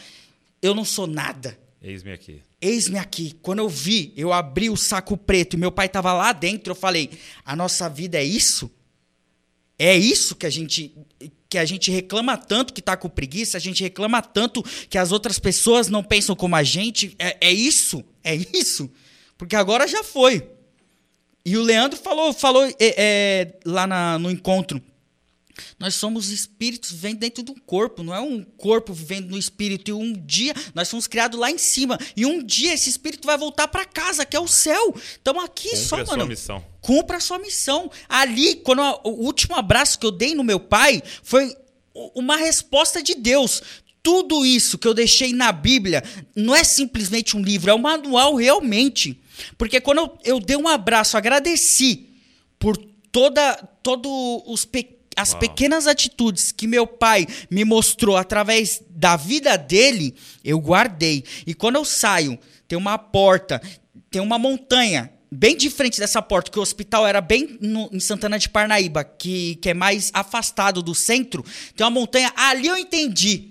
eu 0.61 0.73
não 0.73 0.85
sou 0.85 1.07
nada. 1.07 1.57
Eis-me 1.81 2.11
aqui. 2.11 2.41
Eis-me 2.61 2.99
aqui. 2.99 3.35
Quando 3.41 3.59
eu 3.59 3.69
vi, 3.69 4.13
eu 4.15 4.31
abri 4.31 4.69
o 4.69 4.77
saco 4.77 5.17
preto 5.17 5.55
e 5.55 5.59
meu 5.59 5.71
pai 5.71 5.87
estava 5.87 6.13
lá 6.13 6.31
dentro, 6.31 6.71
eu 6.71 6.75
falei: 6.75 7.09
"A 7.43 7.55
nossa 7.55 7.89
vida 7.89 8.19
é 8.19 8.23
isso? 8.23 8.69
É 9.79 9.97
isso 9.97 10.35
que 10.35 10.45
a 10.45 10.49
gente 10.49 10.93
que 11.49 11.57
a 11.57 11.65
gente 11.65 11.91
reclama 11.91 12.37
tanto 12.37 12.73
que 12.73 12.79
está 12.79 12.95
com 12.95 13.09
preguiça, 13.09 13.57
a 13.57 13.59
gente 13.59 13.83
reclama 13.83 14.21
tanto 14.21 14.63
que 14.89 14.97
as 14.97 15.11
outras 15.11 15.37
pessoas 15.37 15.89
não 15.89 16.01
pensam 16.01 16.33
como 16.33 16.55
a 16.55 16.63
gente. 16.63 17.13
É, 17.19 17.49
é 17.49 17.51
isso? 17.51 18.05
É 18.23 18.33
isso? 18.33 18.89
Porque 19.37 19.55
agora 19.55 19.85
já 19.85 20.01
foi. 20.01 20.47
E 21.43 21.57
o 21.57 21.63
Leandro 21.63 21.97
falou, 21.97 22.33
falou 22.33 22.63
é, 22.63 22.75
é, 22.79 23.53
lá 23.65 23.87
na, 23.87 24.19
no 24.19 24.29
encontro. 24.29 24.81
Nós 25.79 25.95
somos 25.95 26.29
espíritos 26.29 26.91
vivendo 26.91 27.19
dentro 27.19 27.43
do 27.43 27.53
corpo, 27.53 28.03
não 28.03 28.13
é 28.13 28.19
um 28.19 28.43
corpo 28.43 28.93
vivendo 28.93 29.29
no 29.29 29.37
espírito. 29.37 29.89
E 29.89 29.93
um 29.93 30.13
dia 30.13 30.53
nós 30.73 30.87
somos 30.87 31.07
criados 31.07 31.39
lá 31.39 31.49
em 31.49 31.57
cima. 31.57 31.97
E 32.15 32.25
um 32.25 32.43
dia 32.43 32.73
esse 32.73 32.89
espírito 32.89 33.25
vai 33.25 33.37
voltar 33.37 33.67
para 33.67 33.85
casa, 33.85 34.25
que 34.25 34.35
é 34.35 34.39
o 34.39 34.47
céu. 34.47 34.95
Então 35.21 35.39
aqui 35.39 35.69
Cumpre 35.69 35.85
só, 35.85 35.95
a 35.95 35.99
mano. 35.99 36.13
Sua 36.13 36.25
missão. 36.25 36.65
Cumpra 36.81 37.17
a 37.17 37.19
sua 37.19 37.39
missão. 37.39 37.91
Ali, 38.07 38.55
quando 38.55 38.81
o 39.03 39.25
último 39.25 39.55
abraço 39.55 39.99
que 39.99 40.05
eu 40.05 40.11
dei 40.11 40.35
no 40.35 40.43
meu 40.43 40.59
pai 40.59 41.01
foi 41.23 41.55
uma 42.15 42.37
resposta 42.37 43.01
de 43.01 43.15
Deus. 43.15 43.61
Tudo 44.03 44.43
isso 44.45 44.79
que 44.79 44.87
eu 44.87 44.93
deixei 44.93 45.31
na 45.31 45.51
Bíblia 45.51 46.03
não 46.35 46.55
é 46.55 46.63
simplesmente 46.63 47.37
um 47.37 47.41
livro, 47.41 47.69
é 47.69 47.73
um 47.73 47.79
manual 47.79 48.35
realmente. 48.35 49.19
Porque 49.57 49.81
quando 49.81 49.99
eu, 49.99 50.17
eu 50.23 50.39
dei 50.39 50.57
um 50.57 50.67
abraço, 50.67 51.17
agradeci 51.17 52.09
por 52.59 52.77
toda 53.11 53.55
todo 53.83 54.43
os 54.45 54.65
pe, 54.65 54.97
as 55.15 55.31
Uau. 55.31 55.39
pequenas 55.39 55.87
atitudes 55.87 56.51
que 56.51 56.67
meu 56.67 56.87
pai 56.87 57.27
me 57.49 57.65
mostrou 57.65 58.15
através 58.15 58.81
da 58.89 59.15
vida 59.15 59.57
dele, 59.57 60.15
eu 60.43 60.59
guardei. 60.59 61.23
E 61.45 61.53
quando 61.53 61.75
eu 61.75 61.85
saio, 61.85 62.39
tem 62.67 62.77
uma 62.77 62.97
porta, 62.97 63.61
tem 64.09 64.21
uma 64.21 64.37
montanha 64.37 65.11
bem 65.31 65.55
de 65.55 65.69
frente 65.69 65.99
dessa 65.99 66.21
porta, 66.21 66.51
que 66.51 66.59
o 66.59 66.61
hospital 66.61 67.07
era 67.07 67.21
bem 67.21 67.57
no, 67.61 67.89
em 67.91 67.99
Santana 67.99 68.37
de 68.37 68.49
Parnaíba, 68.49 69.03
que, 69.03 69.55
que 69.55 69.69
é 69.69 69.73
mais 69.73 70.11
afastado 70.13 70.81
do 70.81 70.93
centro, 70.93 71.45
tem 71.75 71.85
uma 71.85 71.91
montanha. 71.91 72.33
Ali 72.35 72.67
eu 72.67 72.77
entendi 72.77 73.50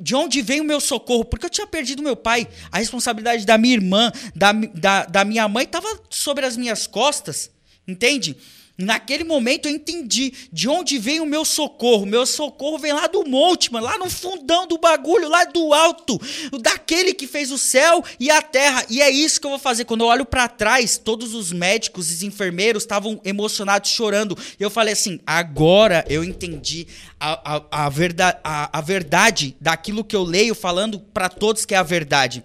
de 0.00 0.14
onde 0.14 0.40
vem 0.42 0.60
o 0.60 0.64
meu 0.64 0.80
socorro? 0.80 1.24
Porque 1.24 1.46
eu 1.46 1.50
tinha 1.50 1.66
perdido 1.66 2.02
meu 2.02 2.16
pai. 2.16 2.46
A 2.70 2.78
responsabilidade 2.78 3.44
da 3.44 3.58
minha 3.58 3.74
irmã, 3.74 4.12
da, 4.34 4.52
da, 4.52 5.04
da 5.04 5.24
minha 5.24 5.48
mãe, 5.48 5.64
estava 5.64 5.88
sobre 6.08 6.46
as 6.46 6.56
minhas 6.56 6.86
costas. 6.86 7.50
Entende? 7.86 8.36
Naquele 8.78 9.24
momento 9.24 9.66
eu 9.66 9.72
entendi 9.72 10.32
de 10.52 10.68
onde 10.68 10.98
vem 10.98 11.18
o 11.18 11.26
meu 11.26 11.44
socorro. 11.44 12.06
Meu 12.06 12.24
socorro 12.24 12.78
vem 12.78 12.92
lá 12.92 13.08
do 13.08 13.28
monte, 13.28 13.72
mano, 13.72 13.86
lá 13.86 13.98
no 13.98 14.08
fundão 14.08 14.68
do 14.68 14.78
bagulho, 14.78 15.28
lá 15.28 15.44
do 15.44 15.74
alto, 15.74 16.16
daquele 16.60 17.12
que 17.12 17.26
fez 17.26 17.50
o 17.50 17.58
céu 17.58 18.04
e 18.20 18.30
a 18.30 18.40
terra. 18.40 18.86
E 18.88 19.02
é 19.02 19.10
isso 19.10 19.40
que 19.40 19.46
eu 19.48 19.50
vou 19.50 19.58
fazer. 19.58 19.84
Quando 19.84 20.02
eu 20.02 20.06
olho 20.06 20.24
para 20.24 20.46
trás, 20.46 20.96
todos 20.96 21.34
os 21.34 21.52
médicos 21.52 22.22
e 22.22 22.26
enfermeiros 22.26 22.84
estavam 22.84 23.20
emocionados, 23.24 23.90
chorando. 23.90 24.38
E 24.60 24.62
eu 24.62 24.70
falei 24.70 24.92
assim: 24.92 25.18
agora 25.26 26.04
eu 26.08 26.22
entendi 26.22 26.86
a, 27.18 27.56
a, 27.56 27.86
a, 27.86 27.88
verdade, 27.88 28.38
a, 28.44 28.78
a 28.78 28.80
verdade 28.80 29.56
daquilo 29.60 30.04
que 30.04 30.14
eu 30.14 30.22
leio, 30.22 30.54
falando 30.54 31.00
para 31.00 31.28
todos 31.28 31.64
que 31.64 31.74
é 31.74 31.78
a 31.78 31.82
verdade. 31.82 32.44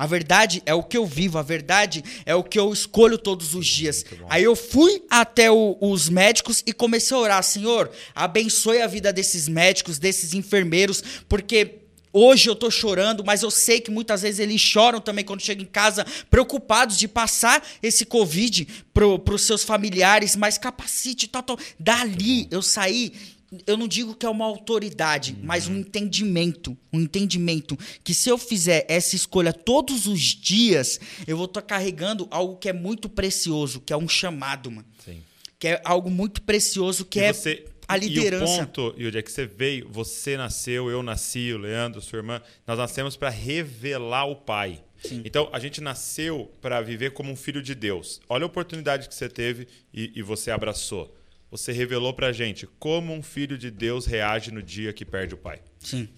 A 0.00 0.06
verdade 0.06 0.62
é 0.64 0.72
o 0.72 0.82
que 0.82 0.96
eu 0.96 1.04
vivo, 1.04 1.36
a 1.36 1.42
verdade 1.42 2.02
é 2.24 2.34
o 2.34 2.42
que 2.42 2.58
eu 2.58 2.72
escolho 2.72 3.18
todos 3.18 3.54
os 3.54 3.66
dias. 3.66 4.02
Aí 4.30 4.42
eu 4.42 4.56
fui 4.56 5.04
até 5.10 5.50
o, 5.50 5.76
os 5.78 6.08
médicos 6.08 6.62
e 6.66 6.72
comecei 6.72 7.14
a 7.14 7.20
orar, 7.20 7.42
Senhor, 7.42 7.90
abençoe 8.14 8.80
a 8.80 8.86
vida 8.86 9.12
desses 9.12 9.46
médicos, 9.46 9.98
desses 9.98 10.32
enfermeiros, 10.32 11.04
porque 11.28 11.80
Hoje 12.12 12.50
eu 12.50 12.56
tô 12.56 12.72
chorando, 12.72 13.24
mas 13.24 13.42
eu 13.44 13.52
sei 13.52 13.80
que 13.80 13.88
muitas 13.88 14.22
vezes 14.22 14.40
eles 14.40 14.60
choram 14.60 15.00
também 15.00 15.24
quando 15.24 15.42
chegam 15.42 15.62
em 15.62 15.68
casa, 15.68 16.04
preocupados 16.28 16.98
de 16.98 17.06
passar 17.06 17.64
esse 17.80 18.04
Covid 18.04 18.66
para 18.92 19.06
os 19.32 19.42
seus 19.42 19.62
familiares, 19.62 20.34
mas 20.34 20.58
capacite, 20.58 21.28
tal, 21.28 21.44
tal. 21.44 21.58
Dali 21.78 22.48
eu 22.50 22.62
saí 22.62 23.12
eu 23.66 23.76
não 23.76 23.88
digo 23.88 24.14
que 24.14 24.24
é 24.24 24.28
uma 24.28 24.44
autoridade, 24.44 25.32
uhum. 25.32 25.40
mas 25.42 25.66
um 25.66 25.76
entendimento. 25.76 26.76
Um 26.92 27.00
entendimento 27.00 27.76
que 28.04 28.14
se 28.14 28.28
eu 28.28 28.38
fizer 28.38 28.86
essa 28.88 29.16
escolha 29.16 29.52
todos 29.52 30.06
os 30.06 30.20
dias, 30.20 31.00
eu 31.26 31.36
vou 31.36 31.46
estar 31.46 31.62
carregando 31.62 32.28
algo 32.30 32.56
que 32.56 32.68
é 32.68 32.72
muito 32.72 33.08
precioso, 33.08 33.80
que 33.80 33.92
é 33.92 33.96
um 33.96 34.08
chamado, 34.08 34.70
mano. 34.70 34.86
Sim. 35.04 35.22
Que 35.58 35.68
é 35.68 35.82
algo 35.84 36.08
muito 36.08 36.42
precioso, 36.42 37.04
que 37.04 37.18
e 37.18 37.24
é 37.24 37.32
você, 37.32 37.64
a 37.88 37.96
liderança. 37.96 38.44
E 38.44 38.62
o 38.62 38.66
ponto, 38.66 38.94
Yuri, 38.96 39.18
é 39.18 39.22
que 39.22 39.32
você 39.32 39.46
veio, 39.46 39.88
você 39.90 40.36
nasceu, 40.36 40.88
eu 40.88 41.02
nasci, 41.02 41.52
o 41.52 41.58
Leandro, 41.58 42.00
sua 42.00 42.18
irmã, 42.18 42.40
nós 42.66 42.78
nascemos 42.78 43.16
para 43.16 43.30
revelar 43.30 44.26
o 44.26 44.36
Pai. 44.36 44.80
Sim. 45.02 45.22
Então, 45.24 45.48
a 45.52 45.58
gente 45.58 45.80
nasceu 45.80 46.52
para 46.60 46.80
viver 46.80 47.12
como 47.12 47.32
um 47.32 47.36
filho 47.36 47.62
de 47.62 47.74
Deus. 47.74 48.20
Olha 48.28 48.44
a 48.44 48.46
oportunidade 48.46 49.08
que 49.08 49.14
você 49.14 49.28
teve 49.28 49.66
e, 49.92 50.12
e 50.14 50.22
você 50.22 50.50
abraçou 50.50 51.14
você 51.50 51.72
revelou 51.72 52.14
pra 52.14 52.32
gente 52.32 52.66
como 52.78 53.12
um 53.12 53.22
filho 53.22 53.58
de 53.58 53.70
Deus 53.70 54.06
reage 54.06 54.50
no 54.50 54.62
dia 54.62 54.92
que 54.92 55.04
perde 55.04 55.34
o 55.34 55.38
pai. 55.38 55.60
Sim. 55.78 56.08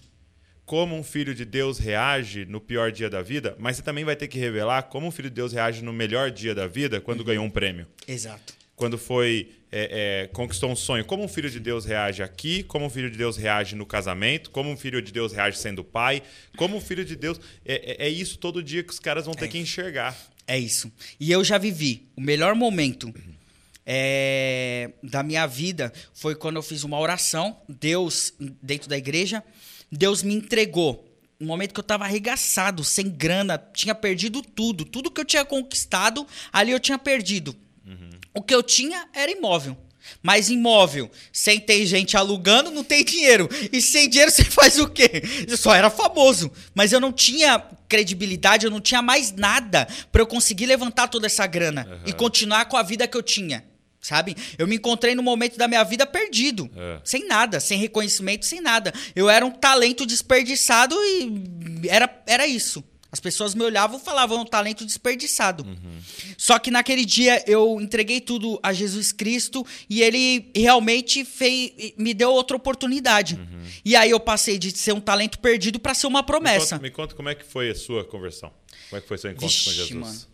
Como 0.65 0.95
um 0.95 1.03
filho 1.03 1.35
de 1.35 1.43
Deus 1.43 1.77
reage 1.77 2.45
no 2.45 2.61
pior 2.61 2.91
dia 2.91 3.09
da 3.09 3.21
vida, 3.21 3.55
mas 3.59 3.77
você 3.77 3.81
também 3.81 4.05
vai 4.05 4.15
ter 4.15 4.27
que 4.27 4.39
revelar 4.39 4.83
como 4.83 5.07
um 5.07 5.11
filho 5.11 5.29
de 5.29 5.35
Deus 5.35 5.51
reage 5.51 5.83
no 5.83 5.91
melhor 5.91 6.31
dia 6.31 6.55
da 6.55 6.67
vida 6.67 7.01
quando 7.01 7.19
uhum. 7.19 7.25
ganhou 7.25 7.45
um 7.45 7.49
prêmio. 7.49 7.87
Exato. 8.07 8.53
Quando 8.75 8.97
foi 8.97 9.51
é, 9.71 10.23
é, 10.23 10.27
conquistou 10.27 10.69
um 10.71 10.75
sonho. 10.75 11.03
Como 11.03 11.23
um 11.23 11.27
filho 11.27 11.49
de 11.49 11.59
Deus 11.59 11.83
reage 11.83 12.23
aqui, 12.23 12.63
como 12.63 12.85
um 12.85 12.89
filho 12.89 13.09
de 13.09 13.17
Deus 13.17 13.37
reage 13.37 13.75
no 13.75 13.85
casamento, 13.85 14.51
como 14.51 14.69
um 14.69 14.77
filho 14.77 15.01
de 15.01 15.11
Deus 15.11 15.33
reage 15.33 15.57
sendo 15.57 15.83
pai, 15.83 16.21
como 16.55 16.77
um 16.77 16.81
filho 16.81 17.03
de 17.03 17.15
Deus. 17.15 17.39
É, 17.65 18.05
é, 18.05 18.07
é 18.07 18.09
isso 18.09 18.37
todo 18.37 18.63
dia 18.63 18.83
que 18.83 18.93
os 18.93 18.99
caras 18.99 19.25
vão 19.25 19.33
ter 19.33 19.45
é 19.45 19.47
que 19.49 19.57
enxergar. 19.57 20.17
É 20.47 20.57
isso. 20.57 20.91
E 21.19 21.31
eu 21.31 21.43
já 21.43 21.57
vivi 21.57 22.07
o 22.15 22.21
melhor 22.21 22.55
momento 22.55 23.07
uhum 23.07 23.42
é, 23.85 24.91
da 25.03 25.21
minha 25.23 25.45
vida 25.45 25.91
foi 26.13 26.35
quando 26.35 26.55
eu 26.55 26.63
fiz 26.63 26.83
uma 26.83 26.99
oração, 26.99 27.57
Deus, 27.67 28.33
dentro 28.61 28.89
da 28.89 28.97
igreja, 28.97 29.43
Deus 29.91 30.23
me 30.23 30.33
entregou. 30.33 31.09
Um 31.39 31.45
momento 31.45 31.73
que 31.73 31.79
eu 31.79 31.83
estava 31.83 32.05
arregaçado, 32.05 32.83
sem 32.83 33.09
grana, 33.09 33.57
tinha 33.73 33.93
perdido 33.93 34.41
tudo. 34.41 34.85
Tudo 34.85 35.11
que 35.11 35.19
eu 35.19 35.25
tinha 35.25 35.43
conquistado, 35.43 36.25
ali 36.51 36.71
eu 36.71 36.79
tinha 36.79 36.97
perdido. 36.97 37.55
Uhum. 37.85 38.09
O 38.33 38.41
que 38.41 38.55
eu 38.55 38.63
tinha 38.63 39.07
era 39.13 39.29
imóvel. 39.31 39.77
Mas 40.21 40.49
imóvel, 40.49 41.09
sem 41.31 41.59
ter 41.59 41.85
gente 41.85 42.15
alugando, 42.15 42.71
não 42.71 42.83
tem 42.83 43.03
dinheiro. 43.03 43.49
E 43.71 43.81
sem 43.81 44.09
dinheiro 44.09 44.31
você 44.31 44.43
faz 44.45 44.79
o 44.79 44.87
quê? 44.87 45.23
Eu 45.47 45.57
só 45.57 45.75
era 45.75 45.89
famoso. 45.89 46.51
Mas 46.73 46.93
eu 46.93 46.99
não 46.99 47.11
tinha 47.11 47.59
credibilidade, 47.89 48.65
eu 48.65 48.71
não 48.71 48.81
tinha 48.81 49.01
mais 49.01 49.31
nada 49.33 49.87
para 50.11 50.21
eu 50.21 50.27
conseguir 50.27 50.65
levantar 50.65 51.09
toda 51.09 51.25
essa 51.25 51.45
grana 51.45 51.85
uhum. 51.89 52.03
e 52.05 52.13
continuar 52.13 52.65
com 52.65 52.77
a 52.77 52.83
vida 52.83 53.07
que 53.07 53.17
eu 53.17 53.23
tinha 53.23 53.63
sabe? 54.03 54.35
Eu 54.57 54.67
me 54.67 54.75
encontrei 54.75 55.15
no 55.15 55.23
momento 55.23 55.57
da 55.57 55.67
minha 55.67 55.83
vida 55.83 56.05
perdido, 56.05 56.69
é. 56.75 56.99
sem 57.03 57.25
nada, 57.25 57.59
sem 57.59 57.79
reconhecimento, 57.79 58.45
sem 58.45 58.61
nada. 58.61 58.93
Eu 59.15 59.29
era 59.29 59.45
um 59.45 59.51
talento 59.51 60.05
desperdiçado 60.05 60.95
e 60.95 61.87
era, 61.87 62.23
era 62.27 62.45
isso. 62.45 62.83
As 63.09 63.19
pessoas 63.19 63.53
me 63.53 63.63
olhavam 63.63 63.99
e 63.99 64.03
falavam, 64.03 64.41
um 64.41 64.45
talento 64.45 64.83
desperdiçado. 64.83 65.63
Uhum. 65.63 65.99
Só 66.35 66.57
que 66.57 66.71
naquele 66.71 67.05
dia 67.05 67.43
eu 67.47 67.79
entreguei 67.79 68.19
tudo 68.19 68.59
a 68.63 68.73
Jesus 68.73 69.11
Cristo 69.11 69.63
e 69.87 70.01
ele 70.01 70.49
realmente 70.55 71.23
fez, 71.23 71.93
me 71.95 72.11
deu 72.11 72.31
outra 72.31 72.57
oportunidade. 72.57 73.35
Uhum. 73.35 73.63
E 73.85 73.95
aí 73.95 74.09
eu 74.09 74.19
passei 74.19 74.57
de 74.57 74.75
ser 74.75 74.93
um 74.93 74.99
talento 74.99 75.37
perdido 75.37 75.79
para 75.79 75.93
ser 75.93 76.07
uma 76.07 76.23
promessa. 76.23 76.79
Me 76.79 76.81
conta, 76.81 76.81
me 76.81 76.91
conta, 76.91 77.15
como 77.15 77.29
é 77.29 77.35
que 77.35 77.45
foi 77.45 77.69
a 77.69 77.75
sua 77.75 78.03
conversão. 78.03 78.51
Como 78.89 78.97
é 78.97 79.01
que 79.01 79.07
foi 79.07 79.17
seu 79.19 79.29
encontro 79.29 79.47
Vixe, 79.47 79.65
com 79.65 79.71
Jesus? 79.71 79.93
Mano 79.93 80.32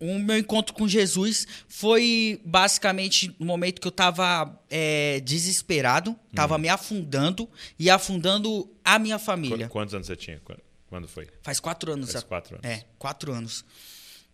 o 0.00 0.18
meu 0.18 0.38
encontro 0.38 0.74
com 0.74 0.88
Jesus 0.88 1.46
foi 1.68 2.40
basicamente 2.44 3.34
no 3.38 3.44
momento 3.44 3.80
que 3.80 3.86
eu 3.86 3.90
estava 3.90 4.58
é, 4.70 5.20
desesperado, 5.20 6.16
estava 6.30 6.54
uhum. 6.54 6.60
me 6.60 6.68
afundando 6.68 7.48
e 7.78 7.90
afundando 7.90 8.68
a 8.82 8.98
minha 8.98 9.18
família. 9.18 9.68
Quantos 9.68 9.94
anos 9.94 10.06
você 10.06 10.16
tinha? 10.16 10.40
Quando 10.88 11.06
foi? 11.06 11.28
Faz 11.42 11.60
quatro 11.60 11.92
anos. 11.92 12.12
Faz 12.12 12.24
quatro 12.24 12.56
anos. 12.56 12.66
É, 12.66 12.84
quatro 12.98 13.32
anos. 13.32 13.64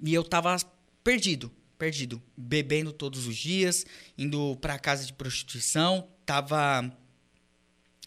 E 0.01 0.15
eu 0.15 0.23
estava 0.23 0.57
perdido. 1.03 1.51
perdido. 1.77 2.23
Bebendo 2.37 2.93
todos 2.93 3.27
os 3.27 3.37
dias, 3.37 3.85
indo 4.17 4.57
pra 4.57 4.79
casa 4.79 5.05
de 5.05 5.13
prostituição, 5.13 6.09
tava 6.25 6.91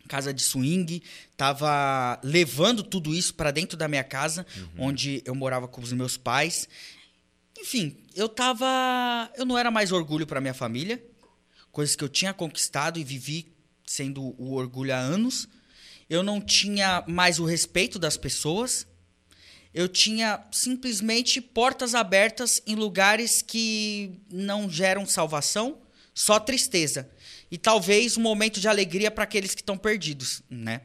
casa 0.08 0.34
de 0.34 0.42
swing, 0.42 1.04
tava 1.38 2.20
levando 2.24 2.82
tudo 2.82 3.14
isso 3.14 3.36
para 3.36 3.52
dentro 3.52 3.78
da 3.78 3.88
minha 3.88 4.04
casa, 4.04 4.44
uhum. 4.58 4.88
onde 4.88 5.22
eu 5.24 5.36
morava 5.36 5.68
com 5.68 5.82
os 5.82 5.94
meus 5.94 6.18
pais. 6.18 6.68
Enfim, 7.60 7.98
eu 8.16 8.30
tava, 8.30 9.32
eu 9.36 9.46
não 9.46 9.58
era 9.58 9.70
mais 9.70 9.92
orgulho 9.92 10.26
para 10.26 10.40
minha 10.40 10.54
família, 10.54 11.04
coisas 11.72 11.96
que 11.96 12.04
eu 12.04 12.10
tinha 12.10 12.34
conquistado 12.34 12.98
e 12.98 13.04
vivi 13.04 13.52
sendo 13.86 14.34
o 14.38 14.54
orgulho 14.54 14.94
há 14.94 14.98
anos. 14.98 15.48
Eu 16.10 16.24
não 16.24 16.40
tinha 16.40 17.04
mais 17.08 17.40
o 17.40 17.46
respeito 17.46 18.00
das 18.00 18.18
pessoas. 18.18 18.88
Eu 19.74 19.88
tinha 19.88 20.44
simplesmente 20.52 21.42
portas 21.42 21.94
abertas 21.94 22.62
em 22.66 22.76
lugares 22.76 23.42
que 23.42 24.20
não 24.32 24.70
geram 24.70 25.06
salvação, 25.06 25.80
só 26.14 26.40
tristeza 26.40 27.10
e 27.52 27.58
talvez 27.58 28.18
um 28.18 28.22
momento 28.22 28.60
de 28.60 28.68
alegria 28.68 29.10
para 29.10 29.24
aqueles 29.24 29.56
que 29.56 29.62
estão 29.62 29.78
perdidos, 29.78 30.42
né? 30.50 30.82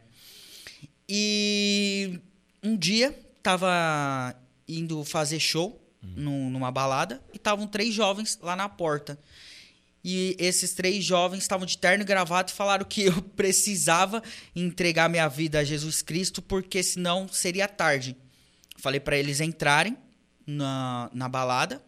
E 1.08 2.18
um 2.62 2.76
dia 2.76 3.18
tava 3.42 4.34
indo 4.66 5.04
fazer 5.04 5.38
show 5.38 5.83
numa 6.16 6.70
balada 6.70 7.22
e 7.32 7.36
estavam 7.36 7.66
três 7.66 7.94
jovens 7.94 8.38
lá 8.42 8.54
na 8.54 8.68
porta. 8.68 9.18
E 10.02 10.36
esses 10.38 10.74
três 10.74 11.02
jovens 11.02 11.38
estavam 11.38 11.64
de 11.64 11.78
terno 11.78 12.02
e 12.02 12.06
gravata 12.06 12.52
e 12.52 12.56
falaram 12.56 12.84
que 12.84 13.04
eu 13.08 13.22
precisava 13.22 14.22
entregar 14.54 15.08
minha 15.08 15.28
vida 15.28 15.60
a 15.60 15.64
Jesus 15.64 16.02
Cristo 16.02 16.42
porque 16.42 16.82
senão 16.82 17.26
seria 17.28 17.66
tarde. 17.66 18.16
Falei 18.76 19.00
para 19.00 19.16
eles 19.16 19.40
entrarem 19.40 19.96
na, 20.46 21.10
na 21.14 21.28
balada 21.28 21.82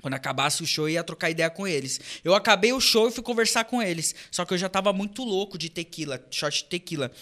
quando 0.00 0.14
acabasse 0.14 0.62
o 0.62 0.66
show, 0.66 0.88
eu 0.88 0.94
ia 0.94 1.04
trocar 1.04 1.30
ideia 1.30 1.50
com 1.50 1.66
eles. 1.66 2.00
Eu 2.24 2.34
acabei 2.34 2.72
o 2.72 2.80
show 2.80 3.08
e 3.08 3.12
fui 3.12 3.22
conversar 3.22 3.64
com 3.64 3.82
eles. 3.82 4.14
Só 4.30 4.44
que 4.44 4.54
eu 4.54 4.58
já 4.58 4.68
tava 4.68 4.92
muito 4.92 5.22
louco 5.22 5.58
de 5.58 5.68
tequila, 5.68 6.24
shot 6.30 6.62
de 6.62 6.64
tequila. 6.64 7.12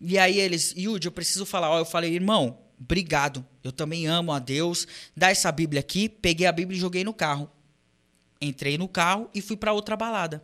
E 0.00 0.18
aí 0.18 0.38
eles, 0.38 0.74
Yudi, 0.76 1.06
eu 1.06 1.12
preciso 1.12 1.46
falar. 1.46 1.70
Ó, 1.70 1.78
eu 1.78 1.84
falei, 1.84 2.12
irmão, 2.12 2.58
obrigado. 2.80 3.44
Eu 3.62 3.70
também 3.70 4.06
amo 4.06 4.32
a 4.32 4.38
Deus. 4.38 4.86
Dá 5.16 5.30
essa 5.30 5.52
Bíblia 5.52 5.80
aqui. 5.80 6.08
Peguei 6.08 6.46
a 6.46 6.52
Bíblia 6.52 6.76
e 6.76 6.80
joguei 6.80 7.04
no 7.04 7.12
carro. 7.12 7.50
Entrei 8.40 8.78
no 8.78 8.88
carro 8.88 9.28
e 9.34 9.42
fui 9.42 9.56
para 9.56 9.72
outra 9.72 9.96
balada. 9.96 10.42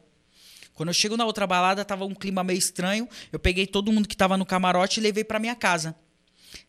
Quando 0.75 0.91
eu 0.91 0.95
chego 0.95 1.17
na 1.17 1.25
outra 1.25 1.47
balada, 1.47 1.85
tava 1.85 2.05
um 2.05 2.15
clima 2.15 2.45
meio 2.45 2.59
estranho. 2.59 3.09
Eu 3.33 3.39
peguei 3.39 3.67
todo 3.67 3.91
mundo 3.91 4.07
que 4.07 4.17
tava 4.17 4.37
no 4.37 4.45
camarote 4.45 5.01
e 5.01 5.03
levei 5.03 5.25
para 5.25 5.39
minha 5.39 5.55
casa. 5.55 5.97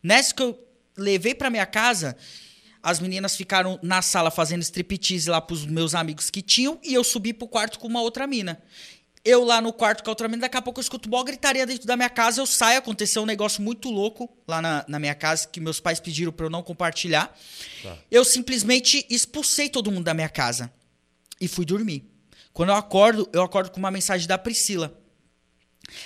Nessa 0.02 0.34
que 0.34 0.42
eu 0.42 0.58
levei 0.96 1.34
para 1.34 1.50
minha 1.50 1.66
casa, 1.66 2.16
as 2.82 3.00
meninas 3.00 3.36
ficaram 3.36 3.78
na 3.82 4.00
sala 4.00 4.30
fazendo 4.30 4.62
striptease 4.62 5.28
lá 5.28 5.40
pros 5.40 5.66
meus 5.66 5.94
amigos 5.94 6.30
que 6.30 6.40
tinham 6.40 6.80
e 6.82 6.94
eu 6.94 7.04
subi 7.04 7.34
pro 7.34 7.46
quarto 7.46 7.78
com 7.78 7.86
uma 7.86 8.00
outra 8.00 8.26
mina. 8.26 8.62
Eu 9.24 9.44
lá 9.44 9.60
no 9.60 9.72
quarto 9.72 10.02
com 10.02 10.10
a 10.10 10.12
outra 10.12 10.28
mina, 10.28 10.42
daqui 10.42 10.56
a 10.56 10.62
pouco 10.62 10.78
eu 10.78 10.82
escuto 10.82 11.08
uma 11.08 11.24
gritaria 11.24 11.66
dentro 11.66 11.86
da 11.86 11.96
minha 11.96 12.08
casa, 12.08 12.40
eu 12.40 12.46
saio, 12.46 12.78
aconteceu 12.78 13.22
um 13.22 13.26
negócio 13.26 13.60
muito 13.62 13.90
louco 13.90 14.28
lá 14.46 14.62
na, 14.62 14.84
na 14.88 14.98
minha 14.98 15.14
casa, 15.14 15.48
que 15.48 15.60
meus 15.60 15.80
pais 15.80 16.00
pediram 16.00 16.32
para 16.32 16.46
eu 16.46 16.50
não 16.50 16.62
compartilhar. 16.62 17.36
Tá. 17.82 17.98
Eu 18.10 18.24
simplesmente 18.24 19.04
expulsei 19.10 19.68
todo 19.68 19.90
mundo 19.90 20.04
da 20.04 20.14
minha 20.14 20.28
casa 20.28 20.72
e 21.40 21.48
fui 21.48 21.64
dormir. 21.64 22.04
Quando 22.52 22.70
eu 22.70 22.74
acordo, 22.74 23.28
eu 23.32 23.42
acordo 23.42 23.70
com 23.70 23.78
uma 23.78 23.90
mensagem 23.90 24.26
da 24.26 24.38
Priscila. 24.38 24.98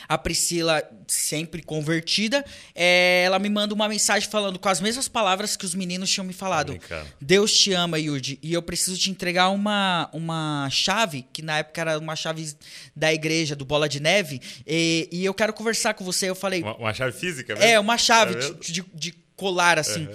A 0.08 0.16
Priscila, 0.18 0.82
sempre 1.06 1.62
convertida, 1.62 2.44
é, 2.74 3.22
ela 3.24 3.38
me 3.38 3.48
manda 3.48 3.74
uma 3.74 3.88
mensagem 3.88 4.28
falando 4.28 4.58
com 4.58 4.68
as 4.68 4.80
mesmas 4.80 5.08
palavras 5.08 5.56
que 5.56 5.64
os 5.64 5.74
meninos 5.74 6.10
tinham 6.10 6.24
me 6.24 6.32
falado. 6.32 6.78
Deus 7.20 7.52
te 7.52 7.72
ama, 7.72 7.98
Yudi, 7.98 8.38
e 8.42 8.52
eu 8.52 8.62
preciso 8.62 8.98
te 8.98 9.10
entregar 9.10 9.50
uma, 9.50 10.08
uma 10.12 10.68
chave, 10.70 11.26
que 11.32 11.42
na 11.42 11.58
época 11.58 11.80
era 11.80 11.98
uma 11.98 12.16
chave 12.16 12.54
da 12.94 13.12
igreja, 13.12 13.54
do 13.54 13.64
Bola 13.64 13.88
de 13.88 14.00
Neve, 14.00 14.40
e, 14.66 15.08
e 15.10 15.24
eu 15.24 15.34
quero 15.34 15.52
conversar 15.52 15.94
com 15.94 16.04
você. 16.04 16.28
Eu 16.28 16.34
falei. 16.34 16.62
Uma, 16.62 16.76
uma 16.76 16.94
chave 16.94 17.12
física, 17.12 17.54
mesmo? 17.54 17.68
É, 17.68 17.78
uma 17.78 17.98
chave 17.98 18.34
é 18.34 18.38
de, 18.38 18.72
de, 18.72 18.84
de, 18.94 19.14
colar, 19.36 19.78
assim. 19.78 20.06
Uhum. 20.06 20.14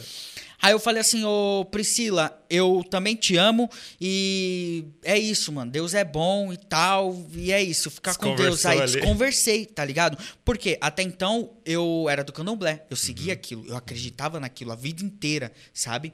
Aí 0.59 0.71
eu 0.71 0.79
falei 0.79 1.01
assim, 1.01 1.23
ô 1.23 1.65
Priscila, 1.69 2.43
eu 2.49 2.83
também 2.89 3.15
te 3.15 3.37
amo 3.37 3.69
e 4.01 4.85
é 5.03 5.17
isso, 5.17 5.51
mano. 5.51 5.71
Deus 5.71 5.93
é 5.93 6.03
bom 6.03 6.51
e 6.51 6.57
tal. 6.57 7.15
E 7.33 7.51
é 7.51 7.61
isso, 7.61 7.91
ficar 7.91 8.15
com 8.15 8.35
Deus. 8.35 8.65
Aí 8.65 8.81
ali. 8.81 8.91
desconversei, 8.91 9.65
tá 9.67 9.85
ligado? 9.85 10.17
Porque 10.43 10.77
até 10.81 11.03
então 11.03 11.51
eu 11.63 12.07
era 12.09 12.23
do 12.23 12.33
candomblé, 12.33 12.83
eu 12.89 12.97
seguia 12.97 13.33
uhum. 13.33 13.39
aquilo, 13.39 13.67
eu 13.67 13.77
acreditava 13.77 14.39
naquilo 14.39 14.71
a 14.71 14.75
vida 14.75 15.03
inteira, 15.03 15.51
sabe? 15.73 16.11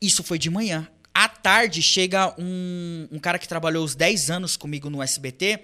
Isso 0.00 0.22
foi 0.22 0.38
de 0.38 0.50
manhã. 0.50 0.86
À 1.14 1.28
tarde 1.28 1.82
chega 1.82 2.34
um, 2.38 3.08
um 3.10 3.18
cara 3.18 3.38
que 3.38 3.48
trabalhou 3.48 3.84
os 3.84 3.94
10 3.94 4.30
anos 4.30 4.56
comigo 4.56 4.90
no 4.90 5.02
SBT 5.02 5.60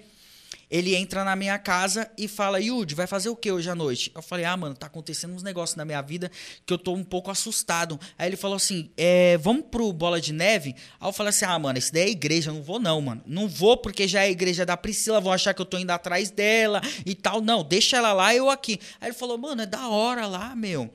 ele 0.69 0.95
entra 0.95 1.23
na 1.23 1.35
minha 1.35 1.57
casa 1.57 2.09
e 2.17 2.27
fala: 2.27 2.59
Yudi, 2.59 2.93
vai 2.93 3.07
fazer 3.07 3.29
o 3.29 3.35
que 3.35 3.51
hoje 3.51 3.69
à 3.69 3.75
noite? 3.75 4.11
Eu 4.13 4.21
falei: 4.21 4.45
Ah, 4.45 4.55
mano, 4.55 4.75
tá 4.75 4.85
acontecendo 4.85 5.33
uns 5.33 5.41
negócios 5.41 5.75
na 5.75 5.83
minha 5.83 6.01
vida 6.01 6.29
que 6.65 6.71
eu 6.71 6.77
tô 6.77 6.93
um 6.93 7.03
pouco 7.03 7.31
assustado. 7.31 7.99
Aí 8.17 8.29
ele 8.29 8.35
falou 8.35 8.55
assim: 8.55 8.91
é, 8.95 9.37
Vamos 9.37 9.65
pro 9.71 9.91
Bola 9.91 10.21
de 10.21 10.31
Neve? 10.31 10.75
Aí 10.99 11.07
eu 11.07 11.13
falei 11.13 11.29
assim: 11.29 11.45
Ah, 11.45 11.57
mano, 11.57 11.79
isso 11.79 11.91
daí 11.91 12.03
é 12.03 12.09
igreja, 12.09 12.51
não 12.51 12.61
vou 12.61 12.79
não, 12.79 13.01
mano. 13.01 13.23
Não 13.25 13.47
vou 13.47 13.77
porque 13.77 14.07
já 14.07 14.21
é 14.21 14.27
a 14.27 14.29
igreja 14.29 14.65
da 14.65 14.77
Priscila, 14.77 15.19
vão 15.19 15.33
achar 15.33 15.53
que 15.53 15.61
eu 15.61 15.65
tô 15.65 15.77
indo 15.77 15.91
atrás 15.91 16.29
dela 16.29 16.81
e 17.05 17.15
tal. 17.15 17.41
Não, 17.41 17.63
deixa 17.63 17.97
ela 17.97 18.13
lá, 18.13 18.35
eu 18.35 18.49
aqui. 18.49 18.79
Aí 19.01 19.09
ele 19.09 19.17
falou: 19.17 19.37
Mano, 19.37 19.63
é 19.63 19.65
da 19.65 19.87
hora 19.87 20.27
lá, 20.27 20.55
meu. 20.55 20.91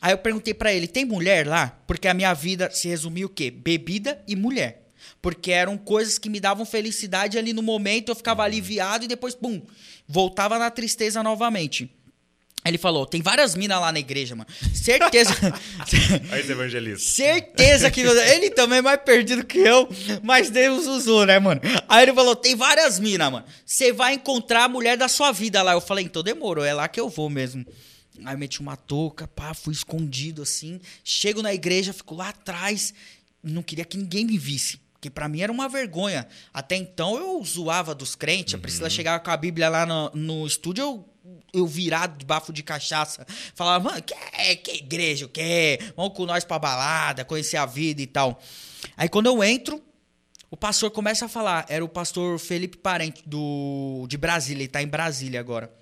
Aí 0.00 0.12
eu 0.12 0.18
perguntei 0.18 0.54
para 0.54 0.72
ele: 0.72 0.86
Tem 0.86 1.04
mulher 1.04 1.46
lá? 1.46 1.76
Porque 1.84 2.06
a 2.06 2.14
minha 2.14 2.32
vida 2.32 2.70
se 2.70 2.86
resumiu 2.86 3.26
o 3.26 3.30
quê? 3.30 3.50
Bebida 3.50 4.22
e 4.28 4.36
mulher. 4.36 4.85
Porque 5.20 5.50
eram 5.50 5.76
coisas 5.76 6.18
que 6.18 6.30
me 6.30 6.40
davam 6.40 6.64
felicidade 6.64 7.38
ali 7.38 7.52
no 7.52 7.62
momento, 7.62 8.10
eu 8.10 8.14
ficava 8.14 8.42
aliviado 8.42 9.04
e 9.04 9.08
depois, 9.08 9.34
pum, 9.34 9.62
voltava 10.06 10.58
na 10.58 10.70
tristeza 10.70 11.22
novamente. 11.22 11.90
Ele 12.68 12.78
falou: 12.78 13.06
tem 13.06 13.22
várias 13.22 13.54
minas 13.54 13.80
lá 13.80 13.92
na 13.92 14.00
igreja, 14.00 14.34
mano. 14.34 14.48
Certeza. 14.74 15.32
Aí 16.30 16.40
esse 16.40 16.52
evangelista. 16.52 16.98
Certeza 16.98 17.90
que. 17.90 18.00
Ele 18.00 18.50
também 18.50 18.78
é 18.78 18.82
mais 18.82 19.00
perdido 19.02 19.44
que 19.44 19.58
eu, 19.58 19.88
mas 20.22 20.50
Deus 20.50 20.86
usou, 20.86 21.24
né, 21.24 21.38
mano? 21.38 21.60
Aí 21.88 22.02
ele 22.02 22.12
falou: 22.12 22.34
tem 22.34 22.56
várias 22.56 22.98
minas, 22.98 23.30
mano. 23.30 23.46
Você 23.64 23.92
vai 23.92 24.14
encontrar 24.14 24.64
a 24.64 24.68
mulher 24.68 24.96
da 24.96 25.08
sua 25.08 25.30
vida 25.30 25.62
lá. 25.62 25.72
Eu 25.72 25.80
falei: 25.80 26.04
então 26.04 26.22
demorou, 26.22 26.64
é 26.64 26.74
lá 26.74 26.88
que 26.88 26.98
eu 26.98 27.08
vou 27.08 27.30
mesmo. 27.30 27.64
Aí 28.24 28.34
eu 28.34 28.38
meti 28.38 28.60
uma 28.60 28.76
touca, 28.76 29.28
pá, 29.28 29.54
fui 29.54 29.72
escondido 29.72 30.42
assim. 30.42 30.80
Chego 31.04 31.42
na 31.42 31.54
igreja, 31.54 31.92
fico 31.92 32.14
lá 32.14 32.30
atrás. 32.30 32.92
Não 33.42 33.62
queria 33.62 33.84
que 33.84 33.96
ninguém 33.96 34.24
me 34.24 34.36
visse 34.36 34.80
que 35.06 35.10
para 35.10 35.28
mim 35.28 35.40
era 35.40 35.52
uma 35.52 35.68
vergonha. 35.68 36.26
Até 36.52 36.76
então 36.76 37.16
eu 37.16 37.42
zoava 37.44 37.94
dos 37.94 38.14
crentes, 38.14 38.54
uhum. 38.54 38.58
a 38.58 38.62
Priscila 38.62 38.90
chegava 38.90 39.22
com 39.22 39.30
a 39.30 39.36
Bíblia 39.36 39.68
lá 39.68 39.86
no, 39.86 40.10
no 40.14 40.46
estúdio, 40.46 40.82
eu, 40.82 41.08
eu 41.52 41.66
virado 41.66 42.18
de 42.18 42.24
bafo 42.24 42.52
de 42.52 42.62
cachaça, 42.62 43.24
falava, 43.54 43.84
mano, 43.84 44.02
que, 44.02 44.56
que 44.56 44.78
igreja, 44.78 45.26
o 45.26 45.28
que? 45.28 45.78
Vamos 45.96 46.14
com 46.14 46.26
nós 46.26 46.44
pra 46.44 46.58
balada, 46.58 47.24
conhecer 47.24 47.56
a 47.56 47.66
vida 47.66 48.02
e 48.02 48.06
tal. 48.06 48.40
Aí 48.96 49.08
quando 49.08 49.26
eu 49.26 49.42
entro, 49.44 49.80
o 50.50 50.56
pastor 50.56 50.90
começa 50.90 51.26
a 51.26 51.28
falar, 51.28 51.66
era 51.68 51.84
o 51.84 51.88
pastor 51.88 52.38
Felipe 52.38 52.76
Parente 52.76 53.22
do, 53.26 54.06
de 54.08 54.16
Brasília, 54.16 54.62
ele 54.62 54.68
tá 54.68 54.82
em 54.82 54.88
Brasília 54.88 55.38
agora. 55.38 55.72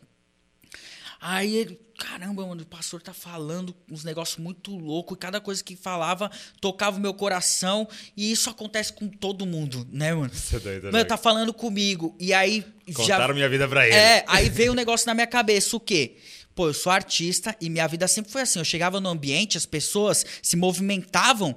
Aí 1.20 1.56
ele, 1.56 1.80
caramba, 1.98 2.46
mano, 2.46 2.62
o 2.62 2.66
pastor 2.66 3.00
tá 3.00 3.12
falando 3.12 3.74
uns 3.90 4.04
negócios 4.04 4.38
muito 4.38 4.76
loucos 4.76 5.16
e 5.16 5.18
cada 5.18 5.40
coisa 5.40 5.62
que 5.62 5.76
falava 5.76 6.30
tocava 6.61 6.96
o 6.96 7.00
meu 7.00 7.14
coração 7.14 7.88
e 8.16 8.30
isso 8.30 8.50
acontece 8.50 8.92
com 8.92 9.09
todo 9.09 9.46
mundo, 9.46 9.87
né, 9.90 10.14
mano? 10.14 10.33
Você 10.33 10.57
é 10.57 10.61
doido, 10.61 10.92
mano, 10.92 11.04
tá 11.04 11.16
falando 11.16 11.52
comigo 11.52 12.14
e 12.18 12.33
aí 12.33 12.64
Contaram 12.92 13.28
já... 13.28 13.35
minha 13.35 13.48
vida 13.48 13.68
pra 13.68 13.87
ele. 13.87 13.96
É, 13.96 14.24
aí 14.26 14.48
veio 14.48 14.72
um 14.72 14.74
negócio 14.76 15.07
na 15.07 15.14
minha 15.14 15.26
cabeça, 15.26 15.76
o 15.76 15.80
quê? 15.80 16.16
Pô, 16.54 16.68
eu 16.68 16.74
sou 16.74 16.92
artista 16.92 17.57
e 17.61 17.68
minha 17.68 17.87
vida 17.88 18.07
sempre 18.07 18.30
foi 18.30 18.42
assim. 18.42 18.59
Eu 18.59 18.64
chegava 18.64 19.00
no 19.00 19.09
ambiente, 19.09 19.57
as 19.57 19.66
pessoas 19.66 20.24
se 20.40 20.57
movimentavam 20.57 21.57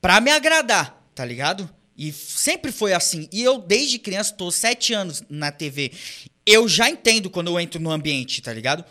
pra 0.00 0.20
me 0.20 0.30
agradar, 0.30 1.06
tá 1.14 1.24
ligado? 1.24 1.68
E 1.96 2.10
sempre 2.10 2.72
foi 2.72 2.92
assim. 2.92 3.28
E 3.30 3.42
eu, 3.42 3.58
desde 3.58 3.98
criança, 3.98 4.32
tô 4.34 4.50
sete 4.50 4.92
anos 4.94 5.22
na 5.28 5.52
TV 5.52 5.92
eu 6.46 6.68
já 6.68 6.88
entendo 6.88 7.30
quando 7.30 7.48
eu 7.48 7.58
entro 7.58 7.80
no 7.80 7.90
ambiente, 7.90 8.42
tá 8.42 8.52
ligado? 8.52 8.84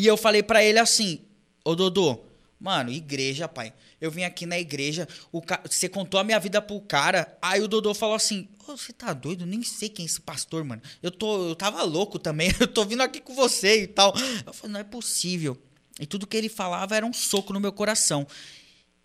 E 0.00 0.06
eu 0.06 0.16
falei 0.16 0.42
para 0.42 0.64
ele 0.64 0.78
assim: 0.78 1.20
Ô 1.62 1.74
Dodô, 1.74 2.18
mano, 2.58 2.90
igreja, 2.90 3.46
pai. 3.46 3.70
Eu 4.00 4.10
vim 4.10 4.22
aqui 4.22 4.46
na 4.46 4.58
igreja, 4.58 5.06
o 5.30 5.42
ca... 5.42 5.60
você 5.62 5.90
contou 5.90 6.18
a 6.18 6.24
minha 6.24 6.40
vida 6.40 6.62
pro 6.62 6.80
cara. 6.80 7.36
Aí 7.42 7.60
o 7.60 7.68
Dodô 7.68 7.92
falou 7.92 8.14
assim: 8.14 8.48
Ô, 8.66 8.78
você 8.78 8.94
tá 8.94 9.12
doido? 9.12 9.44
Nem 9.44 9.62
sei 9.62 9.90
quem 9.90 10.04
é 10.04 10.06
esse 10.06 10.18
pastor, 10.18 10.64
mano. 10.64 10.80
Eu, 11.02 11.10
tô... 11.10 11.50
eu 11.50 11.54
tava 11.54 11.82
louco 11.82 12.18
também, 12.18 12.50
eu 12.58 12.66
tô 12.66 12.82
vindo 12.86 13.02
aqui 13.02 13.20
com 13.20 13.34
você 13.34 13.82
e 13.82 13.86
tal. 13.86 14.14
Eu 14.46 14.54
falei: 14.54 14.72
não 14.72 14.80
é 14.80 14.84
possível. 14.84 15.54
E 16.00 16.06
tudo 16.06 16.26
que 16.26 16.34
ele 16.34 16.48
falava 16.48 16.96
era 16.96 17.04
um 17.04 17.12
soco 17.12 17.52
no 17.52 17.60
meu 17.60 17.70
coração. 17.70 18.26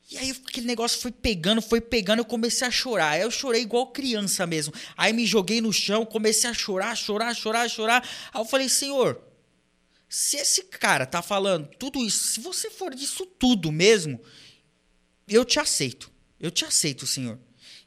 E 0.09 0.17
aí 0.17 0.31
aquele 0.47 0.65
negócio 0.65 1.01
foi 1.01 1.11
pegando, 1.11 1.61
foi 1.61 1.81
pegando, 1.81 2.19
eu 2.19 2.25
comecei 2.25 2.65
a 2.65 2.71
chorar. 2.71 3.09
Aí 3.09 3.21
eu 3.21 3.31
chorei 3.31 3.63
igual 3.63 3.87
criança 3.87 4.47
mesmo. 4.47 4.73
Aí 4.95 5.11
me 5.11 5.25
joguei 5.25 5.59
no 5.59 5.73
chão, 5.73 6.05
comecei 6.05 6.49
a 6.49 6.53
chorar, 6.53 6.95
chorar, 6.95 7.35
chorar, 7.35 7.69
chorar. 7.69 8.09
Aí 8.33 8.39
eu 8.39 8.45
falei, 8.45 8.69
Senhor, 8.69 9.21
se 10.07 10.37
esse 10.37 10.63
cara 10.63 11.05
tá 11.05 11.21
falando 11.21 11.67
tudo 11.77 12.03
isso, 12.05 12.27
se 12.27 12.39
você 12.39 12.69
for 12.69 12.93
disso 12.93 13.25
tudo 13.25 13.71
mesmo, 13.71 14.21
eu 15.27 15.43
te 15.43 15.59
aceito. 15.59 16.11
Eu 16.39 16.51
te 16.51 16.65
aceito, 16.65 17.07
Senhor. 17.07 17.39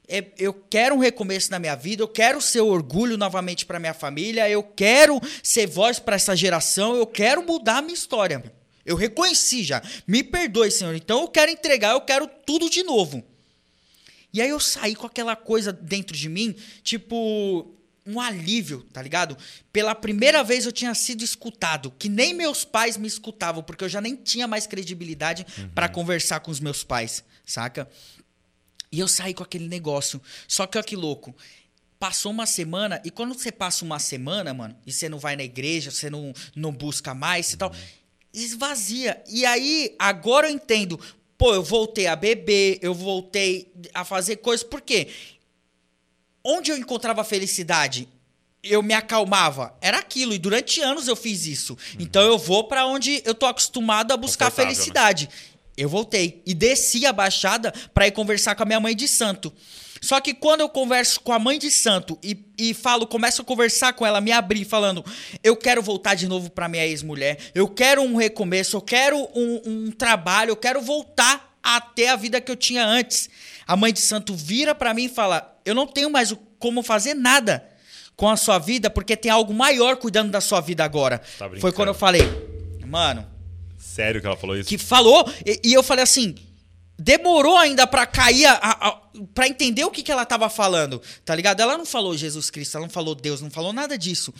é, 0.08 0.32
eu 0.38 0.54
quero 0.54 0.94
um 0.94 0.98
recomeço 0.98 1.50
na 1.50 1.58
minha 1.58 1.76
vida, 1.76 2.02
eu 2.02 2.08
quero 2.08 2.40
ser 2.40 2.60
orgulho 2.60 3.18
novamente 3.18 3.66
para 3.66 3.78
minha 3.78 3.92
família, 3.92 4.48
eu 4.48 4.62
quero 4.62 5.20
ser 5.42 5.66
voz 5.66 5.98
para 5.98 6.16
essa 6.16 6.34
geração, 6.34 6.96
eu 6.96 7.06
quero 7.06 7.42
mudar 7.44 7.78
a 7.78 7.82
minha 7.82 7.94
história. 7.94 8.42
Eu 8.86 8.96
reconheci 8.96 9.62
já. 9.62 9.82
Me 10.06 10.24
perdoe, 10.24 10.70
Senhor. 10.70 10.94
Então 10.94 11.20
eu 11.20 11.28
quero 11.28 11.50
entregar, 11.50 11.92
eu 11.92 12.00
quero 12.00 12.26
tudo 12.26 12.70
de 12.70 12.82
novo. 12.82 13.22
E 14.32 14.40
aí 14.40 14.48
eu 14.48 14.58
saí 14.58 14.94
com 14.94 15.06
aquela 15.06 15.36
coisa 15.36 15.72
dentro 15.72 16.16
de 16.16 16.28
mim, 16.28 16.56
tipo, 16.82 17.77
um 18.08 18.18
alívio, 18.18 18.82
tá 18.90 19.02
ligado? 19.02 19.36
Pela 19.70 19.94
primeira 19.94 20.42
vez 20.42 20.64
eu 20.64 20.72
tinha 20.72 20.94
sido 20.94 21.22
escutado, 21.22 21.90
que 21.90 22.08
nem 22.08 22.32
meus 22.32 22.64
pais 22.64 22.96
me 22.96 23.06
escutavam, 23.06 23.62
porque 23.62 23.84
eu 23.84 23.88
já 23.88 24.00
nem 24.00 24.16
tinha 24.16 24.48
mais 24.48 24.66
credibilidade 24.66 25.44
uhum. 25.58 25.68
para 25.68 25.90
conversar 25.90 26.40
com 26.40 26.50
os 26.50 26.58
meus 26.58 26.82
pais, 26.82 27.22
saca? 27.44 27.86
E 28.90 28.98
eu 28.98 29.06
saí 29.06 29.34
com 29.34 29.42
aquele 29.42 29.68
negócio. 29.68 30.22
Só 30.48 30.66
que 30.66 30.78
olha 30.78 30.86
que 30.86 30.96
louco. 30.96 31.36
Passou 31.98 32.32
uma 32.32 32.46
semana, 32.46 33.02
e 33.04 33.10
quando 33.10 33.34
você 33.34 33.52
passa 33.52 33.84
uma 33.84 33.98
semana, 33.98 34.54
mano, 34.54 34.74
e 34.86 34.92
você 34.92 35.06
não 35.08 35.18
vai 35.18 35.36
na 35.36 35.42
igreja, 35.42 35.90
você 35.90 36.08
não, 36.08 36.32
não 36.56 36.72
busca 36.72 37.12
mais 37.12 37.52
e 37.52 37.58
tal, 37.58 37.74
esvazia. 38.32 39.22
E 39.28 39.44
aí, 39.44 39.94
agora 39.98 40.48
eu 40.48 40.54
entendo. 40.54 40.98
Pô, 41.36 41.54
eu 41.54 41.62
voltei 41.62 42.06
a 42.06 42.16
beber, 42.16 42.78
eu 42.80 42.94
voltei 42.94 43.70
a 43.92 44.02
fazer 44.04 44.36
coisas. 44.36 44.66
Por 44.66 44.80
quê? 44.80 45.08
Onde 46.44 46.70
eu 46.70 46.76
encontrava 46.76 47.24
felicidade? 47.24 48.08
Eu 48.62 48.82
me 48.82 48.94
acalmava. 48.94 49.74
Era 49.80 49.98
aquilo. 49.98 50.34
E 50.34 50.38
durante 50.38 50.80
anos 50.80 51.08
eu 51.08 51.16
fiz 51.16 51.46
isso. 51.46 51.72
Uhum. 51.72 52.00
Então 52.00 52.22
eu 52.22 52.38
vou 52.38 52.64
para 52.64 52.86
onde 52.86 53.22
eu 53.24 53.34
tô 53.34 53.46
acostumado 53.46 54.12
a 54.12 54.16
buscar 54.16 54.46
né? 54.46 54.50
felicidade. 54.50 55.26
Né? 55.26 55.32
Eu 55.76 55.88
voltei. 55.88 56.42
E 56.44 56.54
desci 56.54 57.06
a 57.06 57.12
baixada 57.12 57.72
para 57.94 58.06
ir 58.06 58.12
conversar 58.12 58.54
com 58.54 58.62
a 58.62 58.66
minha 58.66 58.80
mãe 58.80 58.96
de 58.96 59.06
santo. 59.06 59.52
Só 60.00 60.20
que 60.20 60.34
quando 60.34 60.60
eu 60.60 60.68
converso 60.68 61.20
com 61.20 61.32
a 61.32 61.38
mãe 61.38 61.58
de 61.58 61.70
santo 61.70 62.18
e, 62.22 62.38
e 62.56 62.74
falo, 62.74 63.06
começo 63.06 63.42
a 63.42 63.44
conversar 63.44 63.92
com 63.92 64.06
ela, 64.06 64.20
me 64.20 64.32
abrir, 64.32 64.64
falando, 64.64 65.04
eu 65.42 65.56
quero 65.56 65.82
voltar 65.82 66.14
de 66.14 66.26
novo 66.28 66.50
para 66.50 66.68
minha 66.68 66.86
ex-mulher, 66.86 67.38
eu 67.54 67.68
quero 67.68 68.02
um 68.02 68.16
recomeço, 68.16 68.76
eu 68.76 68.80
quero 68.80 69.16
um, 69.34 69.60
um 69.66 69.90
trabalho, 69.90 70.50
eu 70.50 70.56
quero 70.56 70.80
voltar 70.80 71.56
até 71.62 72.08
a 72.08 72.16
vida 72.16 72.40
que 72.40 72.50
eu 72.50 72.56
tinha 72.56 72.84
antes. 72.84 73.28
A 73.66 73.76
mãe 73.76 73.92
de 73.92 74.00
santo 74.00 74.34
vira 74.34 74.74
para 74.74 74.94
mim 74.94 75.04
e 75.04 75.08
fala, 75.08 75.57
eu 75.68 75.74
não 75.74 75.86
tenho 75.86 76.10
mais 76.10 76.34
como 76.58 76.82
fazer 76.82 77.14
nada 77.14 77.66
com 78.16 78.28
a 78.28 78.36
sua 78.36 78.58
vida, 78.58 78.90
porque 78.90 79.16
tem 79.16 79.30
algo 79.30 79.52
maior 79.52 79.96
cuidando 79.96 80.30
da 80.30 80.40
sua 80.40 80.60
vida 80.60 80.82
agora. 80.82 81.20
Tá 81.38 81.48
Foi 81.60 81.70
quando 81.72 81.88
eu 81.88 81.94
falei, 81.94 82.22
mano. 82.86 83.26
Sério 83.78 84.20
que 84.20 84.26
ela 84.26 84.36
falou 84.36 84.56
isso? 84.56 84.68
Que 84.68 84.78
falou, 84.78 85.30
e, 85.46 85.60
e 85.62 85.72
eu 85.74 85.82
falei 85.82 86.02
assim, 86.02 86.34
demorou 86.98 87.56
ainda 87.56 87.86
para 87.86 88.06
cair, 88.06 88.46
a, 88.46 88.54
a, 88.54 89.00
para 89.34 89.46
entender 89.46 89.84
o 89.84 89.90
que, 89.90 90.02
que 90.02 90.10
ela 90.10 90.24
tava 90.24 90.48
falando, 90.48 91.00
tá 91.24 91.34
ligado? 91.34 91.60
Ela 91.60 91.78
não 91.78 91.86
falou 91.86 92.16
Jesus 92.16 92.50
Cristo, 92.50 92.76
ela 92.76 92.86
não 92.86 92.92
falou 92.92 93.14
Deus, 93.14 93.40
não 93.40 93.50
falou 93.50 93.72
nada 93.72 93.96
disso. 93.96 94.34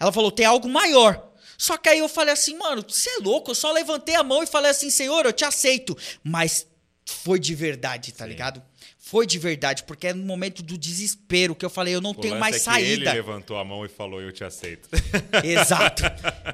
Ela 0.00 0.10
falou, 0.10 0.32
tem 0.32 0.46
algo 0.46 0.68
maior. 0.68 1.32
Só 1.58 1.76
que 1.76 1.88
aí 1.88 1.98
eu 1.98 2.08
falei 2.08 2.32
assim, 2.32 2.56
mano, 2.56 2.84
você 2.86 3.08
é 3.10 3.18
louco? 3.18 3.50
Eu 3.50 3.54
só 3.54 3.72
levantei 3.72 4.14
a 4.14 4.22
mão 4.22 4.42
e 4.42 4.46
falei 4.46 4.70
assim, 4.70 4.90
Senhor, 4.90 5.24
eu 5.24 5.32
te 5.32 5.44
aceito. 5.44 5.96
Mas 6.24 6.66
foi 7.06 7.38
de 7.38 7.54
verdade, 7.54 8.12
tá 8.12 8.24
Sim. 8.24 8.30
ligado? 8.30 8.62
Foi 9.06 9.24
de 9.24 9.38
verdade, 9.38 9.84
porque 9.84 10.08
é 10.08 10.12
no 10.12 10.24
momento 10.24 10.64
do 10.64 10.76
desespero 10.76 11.54
que 11.54 11.64
eu 11.64 11.70
falei, 11.70 11.94
eu 11.94 12.00
não 12.00 12.10
o 12.10 12.14
tenho 12.14 12.40
mais 12.40 12.56
é 12.56 12.58
saída. 12.58 12.90
ele 12.90 13.04
levantou 13.04 13.56
a 13.56 13.64
mão 13.64 13.84
e 13.84 13.88
falou, 13.88 14.20
eu 14.20 14.32
te 14.32 14.42
aceito. 14.42 14.88
Exato. 15.44 16.02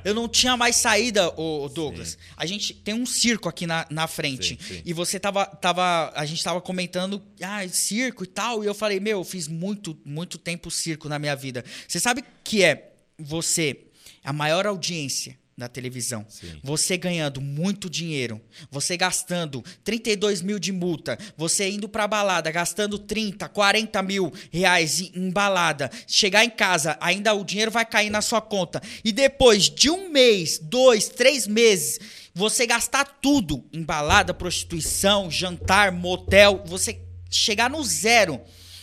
Eu 0.05 0.13
não 0.15 0.29
tinha 0.29 0.55
mais 0.55 0.77
saída, 0.77 1.33
o 1.41 1.67
Douglas. 1.71 2.11
Sim. 2.11 2.17
A 2.37 2.45
gente 2.45 2.75
tem 2.75 2.93
um 2.93 3.07
circo 3.07 3.49
aqui 3.49 3.67
na, 3.67 3.87
na 3.89 4.07
frente. 4.07 4.59
Sim, 4.61 4.75
sim. 4.75 4.83
E 4.85 4.93
você 4.93 5.19
tava, 5.19 5.47
tava. 5.47 6.13
A 6.15 6.27
gente 6.27 6.45
tava 6.45 6.61
comentando, 6.61 7.23
ah, 7.41 7.67
circo 7.69 8.23
e 8.23 8.27
tal. 8.27 8.63
E 8.63 8.67
eu 8.67 8.75
falei, 8.75 9.01
meu, 9.01 9.21
eu 9.21 9.25
fiz 9.25 9.49
muito, 9.49 9.99
muito 10.05 10.37
tempo 10.37 10.71
circo 10.71 11.09
na 11.09 11.19
minha 11.19 11.35
vida. 11.35 11.65
Você 11.89 11.99
sabe 11.99 12.23
que 12.45 12.63
é 12.63 12.93
você, 13.19 13.87
a 14.23 14.31
maior 14.31 14.67
audiência 14.67 15.39
na 15.57 15.69
televisão. 15.69 16.25
Sim. 16.29 16.59
Você 16.63 16.97
ganhando 16.97 17.41
muito 17.41 17.89
dinheiro, 17.91 18.41
você 18.71 18.97
gastando 18.97 19.63
32 19.85 20.41
mil 20.43 20.59
de 20.59 20.73
multa, 20.73 21.19
você 21.37 21.69
indo 21.69 21.89
pra 21.89 22.09
balada, 22.09 22.51
gastando 22.51 22.99
30, 22.99 23.49
40 23.49 24.03
mil 24.03 24.33
reais 24.51 25.01
em 25.01 25.31
balada, 25.31 25.91
chegar 26.07 26.45
em 26.45 26.51
casa, 26.51 26.97
ainda 27.01 27.35
o 27.35 27.45
dinheiro 27.45 27.71
vai 27.71 27.85
cair 27.85 28.11
na 28.11 28.23
sua 28.23 28.41
conta. 28.41 28.81
E 29.05 29.13
depois 29.13 29.69
de 29.69 29.91
um 29.91 30.09
mês, 30.09 30.59
dois, 30.59 31.09
três 31.09 31.47
meses, 31.47 31.99
você 32.35 32.67
gastar 32.67 33.05
tudo 33.21 33.65
em 33.73 33.83
balada, 33.83 34.33
prostituição, 34.33 35.31
jantar, 35.31 35.93
motel, 35.93 36.63
você 36.67 37.01
chegar 37.31 37.69
no 37.69 37.83
zero. 37.85 38.41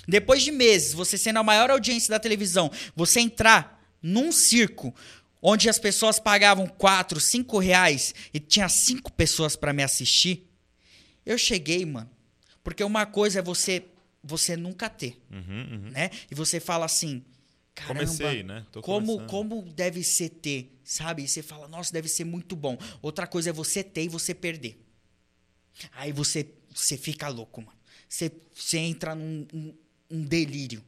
Depois 0.08 0.42
de 0.42 0.52
meses, 0.52 0.94
você 0.94 1.18
sendo 1.18 1.40
a 1.40 1.44
maior 1.44 1.70
audiência 1.70 2.10
da 2.10 2.20
televisão, 2.20 2.72
você 2.96 3.20
entrar 3.20 3.80
num 4.02 4.32
circo 4.32 4.94
onde 5.42 5.70
as 5.70 5.80
pessoas 5.80 6.20
pagavam 6.20 6.68
4, 6.68 7.20
5 7.20 7.60
reais 7.60 8.14
e 8.34 8.40
tinha 8.40 8.68
cinco 8.70 9.12
pessoas 9.12 9.56
para 9.56 9.74
me 9.74 9.84
assistir, 9.84 10.48
eu 11.26 11.38
cheguei, 11.38 11.86
mano. 11.86 12.10
Porque 12.64 12.84
uma 12.84 13.06
coisa 13.06 13.40
é 13.40 13.42
você 13.42 13.86
você 14.24 14.58
nunca 14.58 14.90
ter, 14.90 15.18
uhum, 15.32 15.40
uhum. 15.40 15.90
né? 15.92 16.10
E 16.30 16.36
você 16.36 16.60
fala 16.60 16.86
assim, 16.86 17.24
caramba, 17.74 18.06
Comecei, 18.06 18.44
né? 18.44 18.66
como, 18.82 19.26
como 19.28 19.62
deve 19.62 20.04
ser 20.04 20.30
ter, 20.30 20.78
sabe? 20.84 21.24
E 21.24 21.28
você 21.28 21.42
fala, 21.42 21.68
nossa, 21.68 21.94
deve 21.94 22.10
ser 22.10 22.26
muito 22.26 22.56
bom. 22.56 22.78
Outra 23.02 23.26
coisa 23.26 23.50
é 23.50 23.54
você 23.54 23.84
ter 23.84 24.04
e 24.04 24.10
você 24.10 24.34
perder. 24.34 24.78
Aí 25.94 26.12
você, 26.12 26.48
você 26.74 26.98
fica 26.98 27.28
louco, 27.30 27.62
mano. 27.62 27.78
Você, 28.08 28.32
você 28.54 28.78
entra 28.78 29.16
num 29.16 29.48
um, 29.54 29.74
um 30.12 30.22
delírio. 30.22 30.84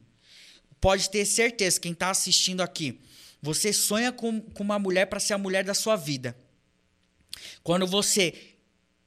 Pode 0.80 1.08
ter 1.10 1.24
certeza, 1.24 1.80
quem 1.80 1.94
tá 1.94 2.10
assistindo 2.10 2.60
aqui, 2.60 3.00
você 3.42 3.72
sonha 3.72 4.12
com, 4.12 4.40
com 4.40 4.62
uma 4.62 4.78
mulher 4.78 5.06
para 5.06 5.18
ser 5.18 5.34
a 5.34 5.38
mulher 5.38 5.64
da 5.64 5.74
sua 5.74 5.96
vida. 5.96 6.36
Quando 7.62 7.86
você 7.86 8.52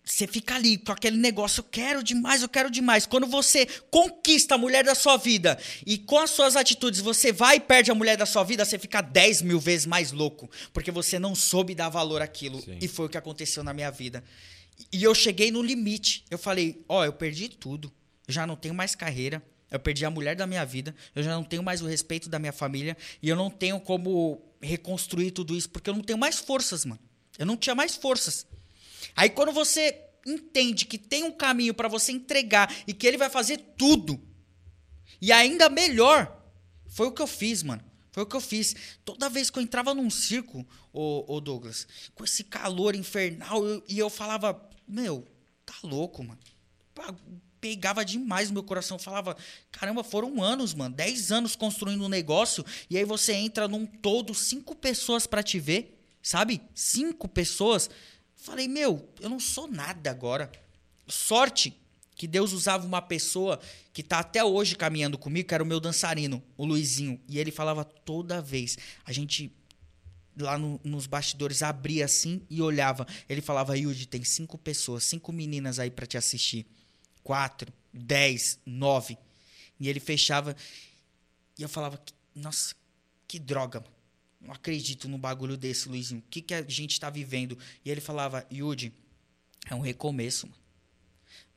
você 0.03 0.27
fica 0.27 0.53
ali 0.53 0.77
com 0.77 0.91
aquele 0.91 1.17
negócio, 1.17 1.61
eu 1.61 1.63
quero 1.63 2.03
demais, 2.03 2.43
eu 2.43 2.49
quero 2.49 2.69
demais. 2.69 3.07
Quando 3.07 3.25
você 3.25 3.65
conquista 3.89 4.53
a 4.53 4.57
mulher 4.57 4.83
da 4.83 4.93
sua 4.93 5.17
vida 5.17 5.57
e 5.83 5.97
com 5.97 6.19
as 6.19 6.29
suas 6.29 6.55
atitudes 6.55 6.99
você 7.01 7.31
vai 7.31 7.55
e 7.55 7.59
perde 7.59 7.89
a 7.89 7.95
mulher 7.95 8.15
da 8.15 8.25
sua 8.27 8.43
vida, 8.43 8.63
você 8.63 8.77
fica 8.77 9.01
10 9.01 9.41
mil 9.41 9.59
vezes 9.59 9.87
mais 9.87 10.11
louco, 10.11 10.47
porque 10.71 10.91
você 10.91 11.17
não 11.17 11.33
soube 11.33 11.73
dar 11.73 11.89
valor 11.89 12.21
àquilo. 12.21 12.61
Sim. 12.61 12.77
E 12.79 12.87
foi 12.87 13.07
o 13.07 13.09
que 13.09 13.17
aconteceu 13.17 13.63
na 13.63 13.73
minha 13.73 13.89
vida. 13.89 14.23
E 14.91 15.03
eu 15.03 15.15
cheguei 15.15 15.49
no 15.49 15.63
limite. 15.63 16.23
Eu 16.29 16.37
falei: 16.37 16.83
Ó, 16.87 16.99
oh, 16.99 17.05
eu 17.05 17.13
perdi 17.13 17.49
tudo. 17.49 17.91
Já 18.27 18.45
não 18.45 18.55
tenho 18.55 18.75
mais 18.75 18.93
carreira. 18.93 19.41
Eu 19.75 19.79
perdi 19.79 20.05
a 20.05 20.09
mulher 20.09 20.37
da 20.37 20.47
minha 20.47 20.65
vida, 20.65 20.95
eu 21.13 21.21
já 21.21 21.31
não 21.31 21.43
tenho 21.43 21.61
mais 21.61 21.81
o 21.81 21.85
respeito 21.85 22.29
da 22.29 22.39
minha 22.39 22.53
família 22.53 22.95
e 23.21 23.27
eu 23.27 23.35
não 23.35 23.49
tenho 23.49 23.77
como 23.77 24.41
reconstruir 24.61 25.31
tudo 25.31 25.53
isso 25.53 25.69
porque 25.69 25.89
eu 25.89 25.93
não 25.93 26.01
tenho 26.01 26.17
mais 26.17 26.39
forças, 26.39 26.85
mano. 26.85 27.01
Eu 27.37 27.45
não 27.45 27.57
tinha 27.57 27.75
mais 27.75 27.93
forças. 27.93 28.47
Aí 29.17 29.29
quando 29.29 29.51
você 29.51 30.01
entende 30.25 30.85
que 30.85 30.97
tem 30.97 31.25
um 31.25 31.31
caminho 31.31 31.73
para 31.73 31.89
você 31.89 32.13
entregar 32.13 32.73
e 32.87 32.93
que 32.93 33.05
ele 33.05 33.17
vai 33.17 33.29
fazer 33.29 33.57
tudo 33.77 34.17
e 35.21 35.29
ainda 35.33 35.67
melhor, 35.67 36.41
foi 36.87 37.07
o 37.07 37.11
que 37.11 37.21
eu 37.21 37.27
fiz, 37.27 37.61
mano. 37.61 37.83
Foi 38.13 38.23
o 38.23 38.25
que 38.25 38.35
eu 38.35 38.41
fiz. 38.41 38.73
Toda 39.03 39.29
vez 39.29 39.49
que 39.49 39.59
eu 39.59 39.63
entrava 39.63 39.93
num 39.93 40.09
circo, 40.09 40.65
ô, 40.93 41.35
ô 41.35 41.41
Douglas, 41.41 41.85
com 42.13 42.23
esse 42.23 42.45
calor 42.45 42.95
infernal, 42.95 43.65
eu, 43.65 43.83
e 43.89 43.99
eu 43.99 44.09
falava, 44.09 44.57
meu, 44.87 45.27
tá 45.65 45.75
louco, 45.83 46.23
mano 46.23 46.39
pegava 47.65 48.05
demais 48.05 48.49
no 48.49 48.53
meu 48.53 48.63
coração. 48.63 48.97
Eu 48.97 49.01
falava, 49.01 49.35
caramba, 49.71 50.03
foram 50.03 50.43
anos, 50.43 50.75
mano. 50.75 50.93
Dez 50.93 51.31
anos 51.31 51.55
construindo 51.55 52.05
um 52.05 52.09
negócio. 52.09 52.63
E 52.91 52.95
aí 52.95 53.03
você 53.03 53.33
entra 53.33 53.67
num 53.67 53.87
todo, 53.87 54.35
cinco 54.35 54.75
pessoas 54.75 55.25
para 55.25 55.41
te 55.41 55.59
ver, 55.59 55.99
sabe? 56.21 56.61
Cinco 56.75 57.27
pessoas. 57.27 57.89
Falei, 58.35 58.67
meu, 58.67 59.09
eu 59.19 59.29
não 59.29 59.39
sou 59.39 59.67
nada 59.67 60.11
agora. 60.11 60.51
Sorte 61.07 61.75
que 62.15 62.27
Deus 62.27 62.53
usava 62.53 62.85
uma 62.85 63.01
pessoa 63.01 63.59
que 63.91 64.03
tá 64.03 64.19
até 64.19 64.43
hoje 64.43 64.75
caminhando 64.75 65.17
comigo, 65.17 65.47
que 65.47 65.53
era 65.55 65.63
o 65.63 65.65
meu 65.65 65.79
dançarino, 65.79 66.43
o 66.55 66.65
Luizinho. 66.65 67.19
E 67.27 67.39
ele 67.39 67.49
falava 67.49 67.83
toda 67.83 68.43
vez. 68.43 68.77
A 69.03 69.11
gente 69.11 69.51
lá 70.37 70.55
no, 70.55 70.79
nos 70.83 71.07
bastidores 71.07 71.63
abria 71.63 72.05
assim 72.05 72.43
e 72.47 72.61
olhava. 72.61 73.07
Ele 73.27 73.41
falava, 73.41 73.75
Yudi, 73.75 74.05
tem 74.05 74.23
cinco 74.23 74.55
pessoas, 74.55 75.03
cinco 75.03 75.33
meninas 75.33 75.79
aí 75.79 75.89
para 75.89 76.05
te 76.05 76.15
assistir 76.15 76.67
quatro, 77.25 77.73
dez, 77.91 78.59
nove. 78.65 79.17
E 79.79 79.89
ele 79.89 79.99
fechava. 79.99 80.55
E 81.57 81.63
eu 81.63 81.67
falava, 81.67 81.99
nossa, 82.33 82.75
que 83.27 83.39
droga, 83.39 83.79
mano. 83.79 83.93
Não 84.39 84.53
acredito 84.53 85.09
no 85.09 85.17
bagulho 85.17 85.57
desse, 85.57 85.89
Luizinho. 85.89 86.21
O 86.21 86.29
que, 86.29 86.39
que 86.39 86.53
a 86.53 86.61
gente 86.61 86.99
tá 86.99 87.09
vivendo? 87.09 87.57
E 87.83 87.89
ele 87.89 87.99
falava, 87.99 88.45
Yudi, 88.53 88.93
é 89.67 89.73
um 89.73 89.79
recomeço, 89.79 90.45
mano. 90.45 90.61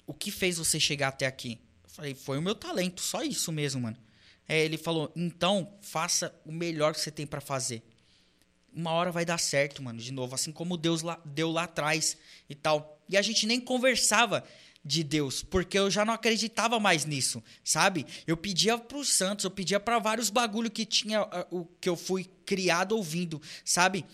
O 0.07 0.15
que 0.15 0.31
fez 0.31 0.57
você 0.57 0.81
chegar 0.81 1.09
até 1.09 1.27
aqui? 1.27 1.61
Eu 1.85 1.91
falei, 1.91 2.15
foi 2.15 2.39
o 2.39 2.43
meu 2.43 2.55
talento, 2.55 3.03
só 3.03 3.23
isso 3.23 3.53
mesmo, 3.53 3.83
mano. 3.83 3.99
É, 4.49 4.65
ele 4.65 4.79
falou, 4.79 5.13
então 5.15 5.77
faça 5.83 6.35
o 6.47 6.51
melhor 6.51 6.95
que 6.95 7.01
você 7.01 7.11
tem 7.11 7.27
para 7.27 7.43
fazer. 7.43 7.83
Uma 8.73 8.93
hora 8.93 9.13
vai 9.13 9.27
dar 9.27 9.39
certo, 9.39 9.83
mano, 9.83 10.01
de 10.01 10.13
novo. 10.13 10.35
Assim 10.35 10.51
como 10.51 10.79
Deus 10.79 11.03
lá, 11.03 11.21
deu 11.27 11.51
lá 11.51 11.65
atrás 11.65 12.17
e 12.49 12.55
tal. 12.55 12.99
E 13.07 13.19
a 13.19 13.23
gente 13.23 13.47
nem 13.47 13.61
conversava 13.61 14.43
de 14.85 15.03
Deus, 15.03 15.43
porque 15.43 15.79
eu 15.79 15.91
já 15.91 16.05
não 16.05 16.15
acreditava 16.15 16.81
mais 16.81 17.05
nisso, 17.05 17.43
sabe? 17.63 18.07
Eu 18.27 18.37
pedia 18.37 18.79
para 18.79 18.99
os 18.99 19.09
santos, 19.11 19.45
eu 19.45 19.51
pedia 19.51 19.79
para 19.79 19.99
vários 19.99 20.31
bagulho 20.31 20.71
que 20.71 20.87
tinha 20.87 21.23
uh, 21.23 21.47
o 21.51 21.65
que 21.81 21.89
eu 21.89 21.97
fui 21.97 22.27
criado 22.47 22.97
ouvindo, 22.97 23.41
sabe? 23.65 24.05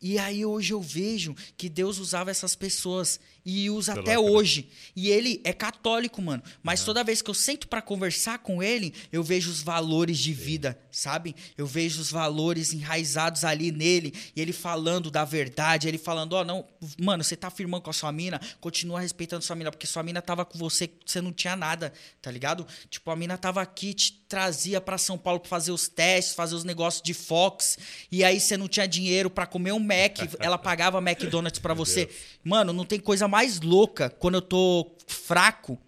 E 0.00 0.18
aí 0.18 0.44
hoje 0.44 0.72
eu 0.72 0.80
vejo 0.80 1.34
que 1.56 1.68
Deus 1.68 1.98
usava 1.98 2.30
essas 2.30 2.56
pessoas 2.56 3.20
e 3.44 3.68
usa 3.70 3.94
até 3.94 4.18
hoje. 4.18 4.68
E 4.94 5.10
ele 5.10 5.40
é 5.44 5.52
católico, 5.52 6.22
mano. 6.22 6.42
Mas 6.62 6.80
uhum. 6.80 6.86
toda 6.86 7.04
vez 7.04 7.20
que 7.20 7.30
eu 7.30 7.34
sento 7.34 7.66
para 7.68 7.82
conversar 7.82 8.38
com 8.38 8.62
ele, 8.62 8.94
eu 9.10 9.22
vejo 9.22 9.50
os 9.50 9.62
valores 9.62 10.18
de 10.18 10.34
Sim. 10.34 10.40
vida, 10.40 10.78
sabe? 10.90 11.34
Eu 11.56 11.66
vejo 11.66 12.00
os 12.00 12.10
valores 12.10 12.72
enraizados 12.72 13.44
ali 13.44 13.72
nele. 13.72 14.14
E 14.34 14.40
ele 14.40 14.52
falando 14.52 15.10
da 15.10 15.24
verdade, 15.24 15.88
ele 15.88 15.98
falando: 15.98 16.34
Ó, 16.34 16.40
oh, 16.42 16.44
não, 16.44 16.64
mano, 17.00 17.24
você 17.24 17.36
tá 17.36 17.50
firmando 17.50 17.82
com 17.82 17.90
a 17.90 17.94
sua 17.94 18.12
mina, 18.12 18.40
continua 18.60 19.00
respeitando 19.00 19.44
sua 19.44 19.56
mina, 19.56 19.70
porque 19.70 19.86
sua 19.86 20.02
mina 20.02 20.22
tava 20.22 20.44
com 20.44 20.58
você, 20.58 20.90
você 21.04 21.20
não 21.20 21.32
tinha 21.32 21.56
nada, 21.56 21.92
tá 22.20 22.30
ligado? 22.30 22.66
Tipo, 22.88 23.10
a 23.10 23.16
mina 23.16 23.36
tava 23.36 23.60
aqui, 23.60 23.92
te 23.92 24.12
trazia 24.28 24.80
para 24.80 24.96
São 24.96 25.18
Paulo 25.18 25.40
pra 25.40 25.48
fazer 25.48 25.72
os 25.72 25.88
testes, 25.88 26.34
fazer 26.34 26.54
os 26.54 26.64
negócios 26.64 27.02
de 27.02 27.12
Fox. 27.12 27.78
E 28.10 28.24
aí 28.24 28.40
você 28.40 28.56
não 28.56 28.66
tinha 28.66 28.86
dinheiro 28.86 29.28
para 29.28 29.46
comer 29.46 29.72
um 29.72 29.78
Mac, 29.78 30.18
ela 30.40 30.56
pagava 30.56 30.98
McDonald's 30.98 31.58
para 31.58 31.74
você. 31.74 32.08
Mano, 32.42 32.72
não 32.72 32.84
tem 32.84 32.98
coisa 32.98 33.28
mais 33.32 33.62
louca 33.62 34.10
quando 34.10 34.34
eu 34.34 34.42
tô 34.42 34.94
fraco, 35.06 35.78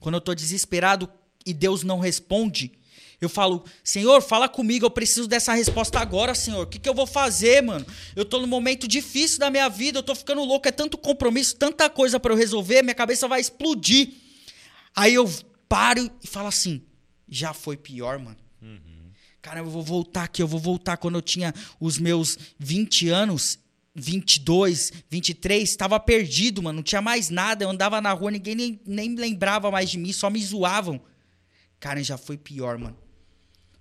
quando 0.00 0.14
eu 0.14 0.22
tô 0.22 0.34
desesperado 0.34 1.06
e 1.44 1.52
Deus 1.52 1.82
não 1.82 1.98
responde. 1.98 2.72
Eu 3.20 3.28
falo, 3.28 3.62
Senhor, 3.84 4.22
fala 4.22 4.48
comigo, 4.48 4.86
eu 4.86 4.90
preciso 4.90 5.28
dessa 5.28 5.52
resposta 5.52 5.98
agora, 5.98 6.34
Senhor. 6.34 6.62
O 6.62 6.66
que, 6.66 6.78
que 6.78 6.88
eu 6.88 6.94
vou 6.94 7.06
fazer, 7.06 7.62
mano? 7.62 7.84
Eu 8.16 8.24
tô 8.24 8.40
num 8.40 8.46
momento 8.46 8.88
difícil 8.88 9.38
da 9.38 9.50
minha 9.50 9.68
vida, 9.68 9.98
eu 9.98 10.02
tô 10.02 10.14
ficando 10.14 10.42
louco, 10.42 10.66
é 10.66 10.72
tanto 10.72 10.96
compromisso, 10.96 11.56
tanta 11.56 11.90
coisa 11.90 12.18
para 12.18 12.32
eu 12.32 12.38
resolver, 12.38 12.80
minha 12.80 12.94
cabeça 12.94 13.28
vai 13.28 13.38
explodir. 13.38 14.14
Aí 14.96 15.12
eu 15.12 15.30
paro 15.68 16.10
e 16.22 16.26
falo 16.26 16.48
assim: 16.48 16.80
já 17.28 17.52
foi 17.52 17.76
pior, 17.76 18.18
mano. 18.18 18.38
Uhum. 18.62 19.10
Cara, 19.42 19.60
eu 19.60 19.66
vou 19.66 19.82
voltar 19.82 20.22
aqui, 20.22 20.42
eu 20.42 20.48
vou 20.48 20.58
voltar 20.58 20.96
quando 20.96 21.16
eu 21.16 21.22
tinha 21.22 21.52
os 21.78 21.98
meus 21.98 22.38
20 22.58 23.10
anos 23.10 23.58
22, 23.98 24.92
23, 25.10 25.68
estava 25.68 25.98
perdido, 25.98 26.62
mano. 26.62 26.76
Não 26.76 26.82
tinha 26.82 27.02
mais 27.02 27.30
nada. 27.30 27.64
Eu 27.64 27.70
andava 27.70 28.00
na 28.00 28.12
rua, 28.12 28.30
ninguém 28.30 28.54
nem, 28.54 28.80
nem 28.86 29.14
lembrava 29.14 29.70
mais 29.70 29.90
de 29.90 29.98
mim, 29.98 30.12
só 30.12 30.30
me 30.30 30.42
zoavam. 30.42 31.00
Cara, 31.80 32.02
já 32.02 32.16
foi 32.16 32.36
pior, 32.36 32.78
mano. 32.78 32.96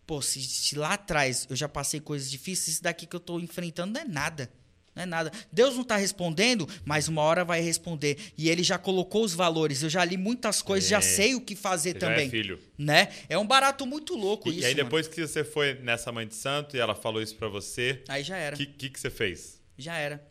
Pô, 0.05 0.21
se, 0.21 0.41
se, 0.41 0.77
lá 0.77 0.93
atrás 0.93 1.45
eu 1.49 1.55
já 1.55 1.67
passei 1.67 1.99
coisas 1.99 2.31
difíceis, 2.31 2.75
isso 2.75 2.83
daqui 2.83 3.05
que 3.05 3.15
eu 3.15 3.19
tô 3.19 3.39
enfrentando 3.39 3.93
não 3.93 4.01
é 4.01 4.05
nada. 4.05 4.49
Não 4.95 5.03
é 5.03 5.05
nada. 5.05 5.31
Deus 5.51 5.75
não 5.75 5.83
tá 5.83 5.95
respondendo, 5.97 6.67
mas 6.83 7.07
uma 7.07 7.21
hora 7.21 7.45
vai 7.45 7.61
responder. 7.61 8.17
E 8.35 8.49
ele 8.49 8.63
já 8.63 8.79
colocou 8.79 9.23
os 9.23 9.33
valores. 9.33 9.83
Eu 9.83 9.89
já 9.89 10.03
li 10.03 10.17
muitas 10.17 10.61
coisas, 10.61 10.89
é. 10.89 10.95
já 10.95 11.01
sei 11.01 11.35
o 11.35 11.41
que 11.41 11.55
fazer 11.55 11.93
você 11.93 11.99
também. 11.99 12.27
É 12.27 12.29
filho. 12.29 12.59
Né? 12.77 13.09
É 13.29 13.37
um 13.37 13.45
barato 13.45 13.85
muito 13.85 14.15
louco 14.15 14.49
e, 14.49 14.53
isso. 14.53 14.61
E 14.61 14.65
aí, 14.65 14.73
depois 14.73 15.05
mano. 15.05 15.15
que 15.15 15.27
você 15.27 15.43
foi 15.43 15.75
nessa 15.75 16.11
mãe 16.11 16.25
de 16.25 16.33
santo 16.33 16.75
e 16.75 16.79
ela 16.79 16.95
falou 16.95 17.21
isso 17.21 17.35
para 17.35 17.47
você. 17.47 18.01
Aí 18.07 18.23
já 18.23 18.37
era. 18.37 18.55
O 18.55 18.57
que, 18.57 18.65
que, 18.65 18.89
que 18.89 18.99
você 18.99 19.11
fez? 19.11 19.56
Já 19.77 19.95
era. 19.95 20.25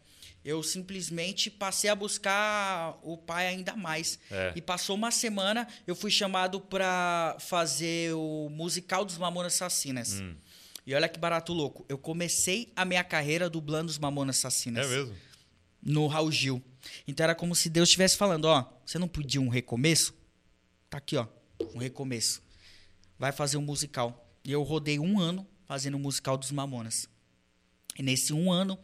Eu 0.44 0.62
simplesmente 0.62 1.50
passei 1.50 1.90
a 1.90 1.94
buscar 1.94 2.96
o 3.02 3.18
pai 3.18 3.48
ainda 3.48 3.74
mais. 3.74 4.18
É. 4.30 4.52
E 4.54 4.62
passou 4.62 4.94
uma 4.94 5.10
semana, 5.10 5.66
eu 5.86 5.96
fui 5.96 6.10
chamado 6.10 6.60
para 6.60 7.36
fazer 7.40 8.14
o 8.14 8.48
musical 8.48 9.04
dos 9.04 9.18
Mamonas 9.18 9.54
Assassinas. 9.54 10.20
Hum. 10.20 10.36
E 10.86 10.94
olha 10.94 11.08
que 11.08 11.18
barato 11.18 11.52
louco. 11.52 11.84
Eu 11.88 11.98
comecei 11.98 12.72
a 12.76 12.84
minha 12.84 13.02
carreira 13.02 13.50
dublando 13.50 13.90
os 13.90 13.98
Mamonas 13.98 14.38
Assassinas. 14.38 14.86
É 14.86 14.88
mesmo? 14.88 15.14
No 15.82 16.06
Raul 16.06 16.30
Gil. 16.30 16.62
Então 17.08 17.24
era 17.24 17.34
como 17.34 17.56
se 17.56 17.68
Deus 17.68 17.88
estivesse 17.88 18.16
falando: 18.16 18.44
ó, 18.44 18.64
você 18.84 19.00
não 19.00 19.08
pediu 19.08 19.42
um 19.42 19.48
recomeço? 19.48 20.14
Tá 20.88 20.98
aqui, 20.98 21.16
ó. 21.16 21.26
Um 21.74 21.78
recomeço. 21.78 22.40
Vai 23.18 23.32
fazer 23.32 23.56
um 23.56 23.62
musical. 23.62 24.30
E 24.44 24.52
eu 24.52 24.62
rodei 24.62 25.00
um 25.00 25.18
ano 25.18 25.44
fazendo 25.66 25.94
o 25.94 25.96
um 25.96 26.02
musical 26.02 26.36
dos 26.36 26.52
Mamonas. 26.52 27.08
E 27.98 28.02
nesse 28.02 28.32
um 28.32 28.50
ano 28.50 28.78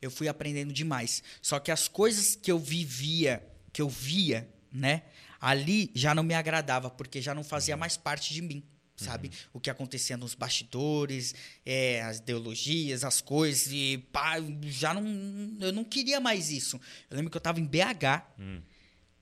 eu 0.00 0.10
fui 0.10 0.28
aprendendo 0.28 0.72
demais. 0.72 1.22
Só 1.40 1.58
que 1.58 1.70
as 1.70 1.88
coisas 1.88 2.34
que 2.34 2.50
eu 2.50 2.58
vivia, 2.58 3.46
que 3.72 3.80
eu 3.80 3.88
via, 3.88 4.48
né, 4.70 5.02
ali 5.40 5.90
já 5.94 6.14
não 6.14 6.22
me 6.22 6.34
agradava, 6.34 6.90
porque 6.90 7.20
já 7.20 7.34
não 7.34 7.44
fazia 7.44 7.76
mais 7.76 7.96
parte 7.96 8.32
de 8.32 8.42
mim 8.42 8.64
sabe? 9.02 9.28
Uhum. 9.28 9.50
O 9.54 9.60
que 9.60 9.70
acontecia 9.70 10.16
nos 10.16 10.34
bastidores, 10.34 11.34
é, 11.64 12.02
as 12.02 12.18
ideologias, 12.18 13.04
as 13.04 13.20
coisas, 13.20 13.68
e 13.72 13.98
pá, 14.12 14.36
já 14.62 14.94
não. 14.94 15.56
Eu 15.60 15.72
não 15.72 15.84
queria 15.84 16.20
mais 16.20 16.50
isso. 16.50 16.80
Eu 17.10 17.16
lembro 17.16 17.30
que 17.30 17.36
eu 17.36 17.40
estava 17.40 17.60
em 17.60 17.64
BH, 17.64 18.22
uhum. 18.38 18.62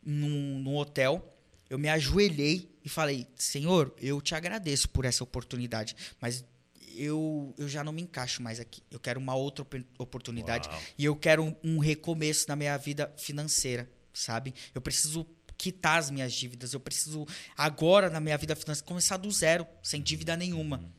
num, 0.05 0.59
num, 0.61 0.77
hotel, 0.77 1.37
eu 1.69 1.79
me 1.79 1.89
ajoelhei 1.89 2.71
e 2.85 2.89
falei: 2.89 3.27
Senhor, 3.37 3.95
eu 3.99 4.21
te 4.21 4.35
agradeço 4.35 4.89
por 4.89 5.05
essa 5.05 5.25
oportunidade, 5.25 5.97
mas 6.21 6.45
eu, 6.95 7.55
eu 7.59 7.69
já 7.69 7.83
não 7.83 7.93
me 7.93 8.03
encaixo 8.03 8.43
mais 8.43 8.61
aqui. 8.61 8.83
Eu 8.91 9.01
quero 9.01 9.21
uma 9.21 9.35
outra 9.35 9.67
oportunidade 9.99 10.69
Uau. 10.69 10.83
e 10.99 11.05
eu 11.05 11.17
quero 11.17 11.45
um, 11.45 11.57
um 11.63 11.79
recomeço 11.79 12.47
na 12.49 12.57
minha 12.57 12.77
vida 12.77 13.13
financeira, 13.17 13.91
sabe? 14.13 14.55
Eu 14.75 14.81
preciso 14.81 15.27
quitar 15.61 15.99
as 15.99 16.11
minhas 16.11 16.33
dívidas. 16.33 16.73
Eu 16.73 16.81
preciso, 16.81 17.27
agora, 17.57 18.09
na 18.09 18.19
minha 18.19 18.39
vida 18.39 18.57
financeira, 18.57 18.87
começar 18.87 19.19
do 19.19 19.31
zero, 19.31 19.67
sem 19.83 20.01
dívida 20.01 20.37
nenhuma. 20.37 20.79
Uhum. 20.79 20.91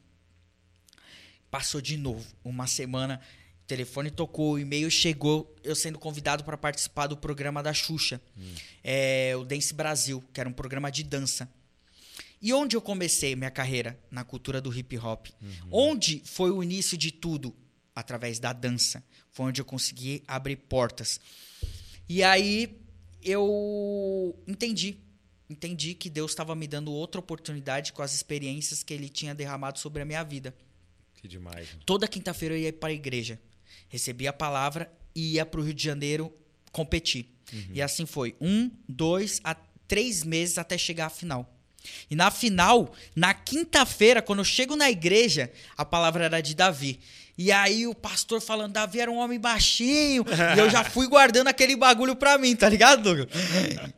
Passou 1.49 1.81
de 1.81 1.97
novo. 1.97 2.25
Uma 2.43 2.67
semana, 2.67 3.19
o 3.63 3.67
telefone 3.67 4.11
tocou, 4.11 4.53
o 4.53 4.59
e-mail 4.59 4.89
chegou, 4.91 5.55
eu 5.63 5.75
sendo 5.75 5.97
convidado 5.97 6.43
para 6.43 6.57
participar 6.57 7.07
do 7.07 7.17
programa 7.17 7.63
da 7.63 7.73
Xuxa, 7.73 8.21
uhum. 8.37 8.53
é, 8.83 9.33
o 9.35 9.43
Dance 9.43 9.73
Brasil, 9.73 10.23
que 10.31 10.39
era 10.39 10.47
um 10.47 10.53
programa 10.53 10.91
de 10.91 11.03
dança. 11.03 11.49
E 12.41 12.51
onde 12.53 12.75
eu 12.75 12.81
comecei 12.81 13.35
minha 13.35 13.51
carreira? 13.51 13.99
Na 14.09 14.23
cultura 14.23 14.59
do 14.59 14.75
hip 14.75 14.97
hop. 14.97 15.27
Uhum. 15.41 15.49
Onde 15.69 16.21
foi 16.25 16.49
o 16.49 16.63
início 16.63 16.97
de 16.97 17.11
tudo? 17.11 17.55
Através 17.95 18.39
da 18.39 18.51
dança. 18.51 19.03
Foi 19.31 19.47
onde 19.47 19.61
eu 19.61 19.65
consegui 19.65 20.23
abrir 20.27 20.55
portas. 20.55 21.19
E 22.09 22.23
aí 22.23 22.81
eu 23.21 24.35
entendi. 24.47 24.97
Entendi 25.49 25.93
que 25.93 26.09
Deus 26.09 26.31
estava 26.31 26.55
me 26.55 26.65
dando 26.65 26.91
outra 26.91 27.19
oportunidade 27.19 27.93
com 27.93 28.01
as 28.01 28.13
experiências 28.15 28.81
que 28.81 28.93
ele 28.93 29.09
tinha 29.09 29.35
derramado 29.35 29.77
sobre 29.77 30.01
a 30.01 30.05
minha 30.05 30.23
vida. 30.23 30.55
Que 31.15 31.27
demais. 31.27 31.67
Né? 31.73 31.79
Toda 31.85 32.07
quinta-feira 32.07 32.55
eu 32.55 32.61
ia 32.61 32.73
para 32.73 32.89
a 32.89 32.93
igreja. 32.93 33.39
Recebia 33.87 34.31
a 34.31 34.33
palavra 34.33 34.91
e 35.13 35.33
ia 35.33 35.45
para 35.45 35.59
o 35.59 35.63
Rio 35.63 35.73
de 35.73 35.83
Janeiro 35.83 36.33
competir. 36.71 37.29
Uhum. 37.53 37.67
E 37.73 37.81
assim 37.81 38.05
foi. 38.05 38.35
Um, 38.41 38.71
dois, 38.87 39.39
a 39.43 39.53
três 39.87 40.23
meses 40.23 40.57
até 40.57 40.77
chegar 40.77 41.07
à 41.07 41.09
final. 41.09 41.60
E 42.09 42.15
na 42.15 42.29
final, 42.29 42.93
na 43.15 43.33
quinta-feira, 43.33 44.21
quando 44.21 44.39
eu 44.39 44.45
chego 44.45 44.75
na 44.75 44.89
igreja, 44.89 45.51
a 45.77 45.85
palavra 45.85 46.25
era 46.25 46.41
de 46.41 46.55
Davi. 46.55 46.99
E 47.37 47.51
aí 47.51 47.87
o 47.87 47.95
pastor 47.95 48.39
falando, 48.41 48.73
Davi 48.73 48.99
era 48.99 49.09
um 49.09 49.17
homem 49.17 49.39
baixinho. 49.39 50.23
e 50.55 50.59
eu 50.59 50.69
já 50.69 50.83
fui 50.83 51.07
guardando 51.07 51.47
aquele 51.47 51.75
bagulho 51.75 52.15
pra 52.15 52.37
mim, 52.37 52.55
tá 52.55 52.69
ligado, 52.69 53.01
Douglas? 53.01 53.29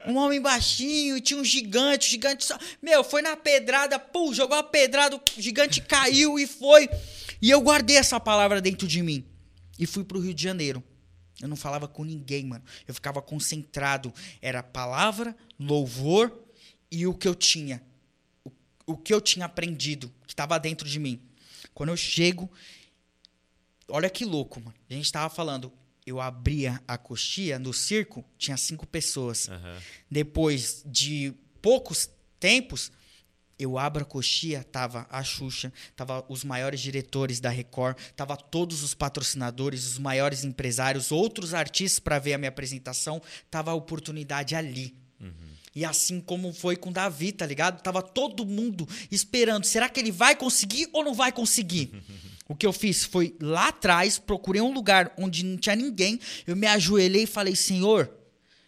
Um 0.07 0.15
homem 0.15 0.39
baixinho, 0.39 1.19
tinha 1.19 1.39
um 1.39 1.43
gigante, 1.43 2.09
gigante 2.09 2.45
só. 2.45 2.57
Meu, 2.81 3.03
foi 3.03 3.21
na 3.21 3.35
pedrada, 3.35 3.99
pum, 3.99 4.33
jogou 4.33 4.57
a 4.57 4.63
pedrada, 4.63 5.15
o 5.15 5.21
gigante 5.37 5.81
caiu 5.81 6.39
e 6.39 6.47
foi. 6.47 6.87
E 7.41 7.49
eu 7.49 7.59
guardei 7.59 7.97
essa 7.97 8.19
palavra 8.19 8.61
dentro 8.61 8.87
de 8.87 9.01
mim. 9.01 9.25
E 9.77 9.85
fui 9.85 10.03
pro 10.03 10.19
Rio 10.19 10.33
de 10.33 10.41
Janeiro. 10.41 10.83
Eu 11.41 11.47
não 11.47 11.57
falava 11.57 11.87
com 11.87 12.05
ninguém, 12.05 12.45
mano. 12.45 12.63
Eu 12.87 12.93
ficava 12.93 13.21
concentrado. 13.21 14.13
Era 14.41 14.63
palavra, 14.63 15.35
louvor 15.59 16.42
e 16.93 17.07
o 17.07 17.13
que 17.15 17.27
eu 17.27 17.33
tinha, 17.33 17.81
o, 18.45 18.51
o 18.85 18.95
que 18.95 19.11
eu 19.11 19.19
tinha 19.19 19.47
aprendido, 19.47 20.13
que 20.27 20.33
estava 20.33 20.59
dentro 20.59 20.87
de 20.87 20.99
mim. 20.99 21.19
Quando 21.73 21.89
eu 21.89 21.97
chego, 21.97 22.51
olha 23.87 24.07
que 24.11 24.23
louco, 24.23 24.59
mano. 24.61 24.75
A 24.87 24.93
gente 24.93 25.05
estava 25.05 25.27
falando, 25.33 25.73
eu 26.05 26.21
abria 26.21 26.79
a 26.87 26.95
coxia 26.95 27.57
no 27.57 27.73
circo, 27.73 28.23
tinha 28.37 28.55
cinco 28.57 28.85
pessoas. 28.85 29.47
Uhum. 29.47 29.79
Depois 30.09 30.83
de 30.85 31.33
poucos 31.63 32.07
tempos, 32.39 32.91
eu 33.57 33.79
abro 33.79 34.03
a 34.03 34.05
coxia, 34.05 34.63
tava 34.63 35.07
a 35.09 35.23
Xuxa, 35.23 35.73
tava 35.95 36.23
os 36.29 36.43
maiores 36.43 36.79
diretores 36.79 37.39
da 37.39 37.49
Record, 37.49 37.97
tava 38.15 38.37
todos 38.37 38.83
os 38.83 38.93
patrocinadores, 38.93 39.83
os 39.87 39.97
maiores 39.97 40.43
empresários, 40.43 41.11
outros 41.11 41.55
artistas 41.55 41.97
para 41.97 42.19
ver 42.19 42.33
a 42.33 42.37
minha 42.37 42.49
apresentação, 42.49 43.19
tava 43.49 43.71
a 43.71 43.73
oportunidade 43.73 44.53
ali. 44.53 44.95
Uhum. 45.19 45.52
E 45.75 45.83
assim 45.83 46.19
como 46.19 46.53
foi 46.53 46.75
com 46.75 46.91
Davi, 46.91 47.31
tá 47.31 47.45
ligado? 47.45 47.81
Tava 47.81 48.01
todo 48.01 48.45
mundo 48.45 48.87
esperando. 49.09 49.65
Será 49.65 49.89
que 49.89 49.99
ele 49.99 50.11
vai 50.11 50.35
conseguir 50.35 50.87
ou 50.93 51.03
não 51.03 51.13
vai 51.13 51.31
conseguir? 51.31 51.91
o 52.47 52.55
que 52.55 52.65
eu 52.65 52.73
fiz 52.73 53.03
foi 53.03 53.35
lá 53.41 53.69
atrás, 53.69 54.19
procurei 54.19 54.61
um 54.61 54.73
lugar 54.73 55.11
onde 55.17 55.43
não 55.43 55.57
tinha 55.57 55.75
ninguém. 55.75 56.19
Eu 56.45 56.55
me 56.55 56.67
ajoelhei 56.67 57.23
e 57.23 57.27
falei: 57.27 57.55
Senhor, 57.55 58.11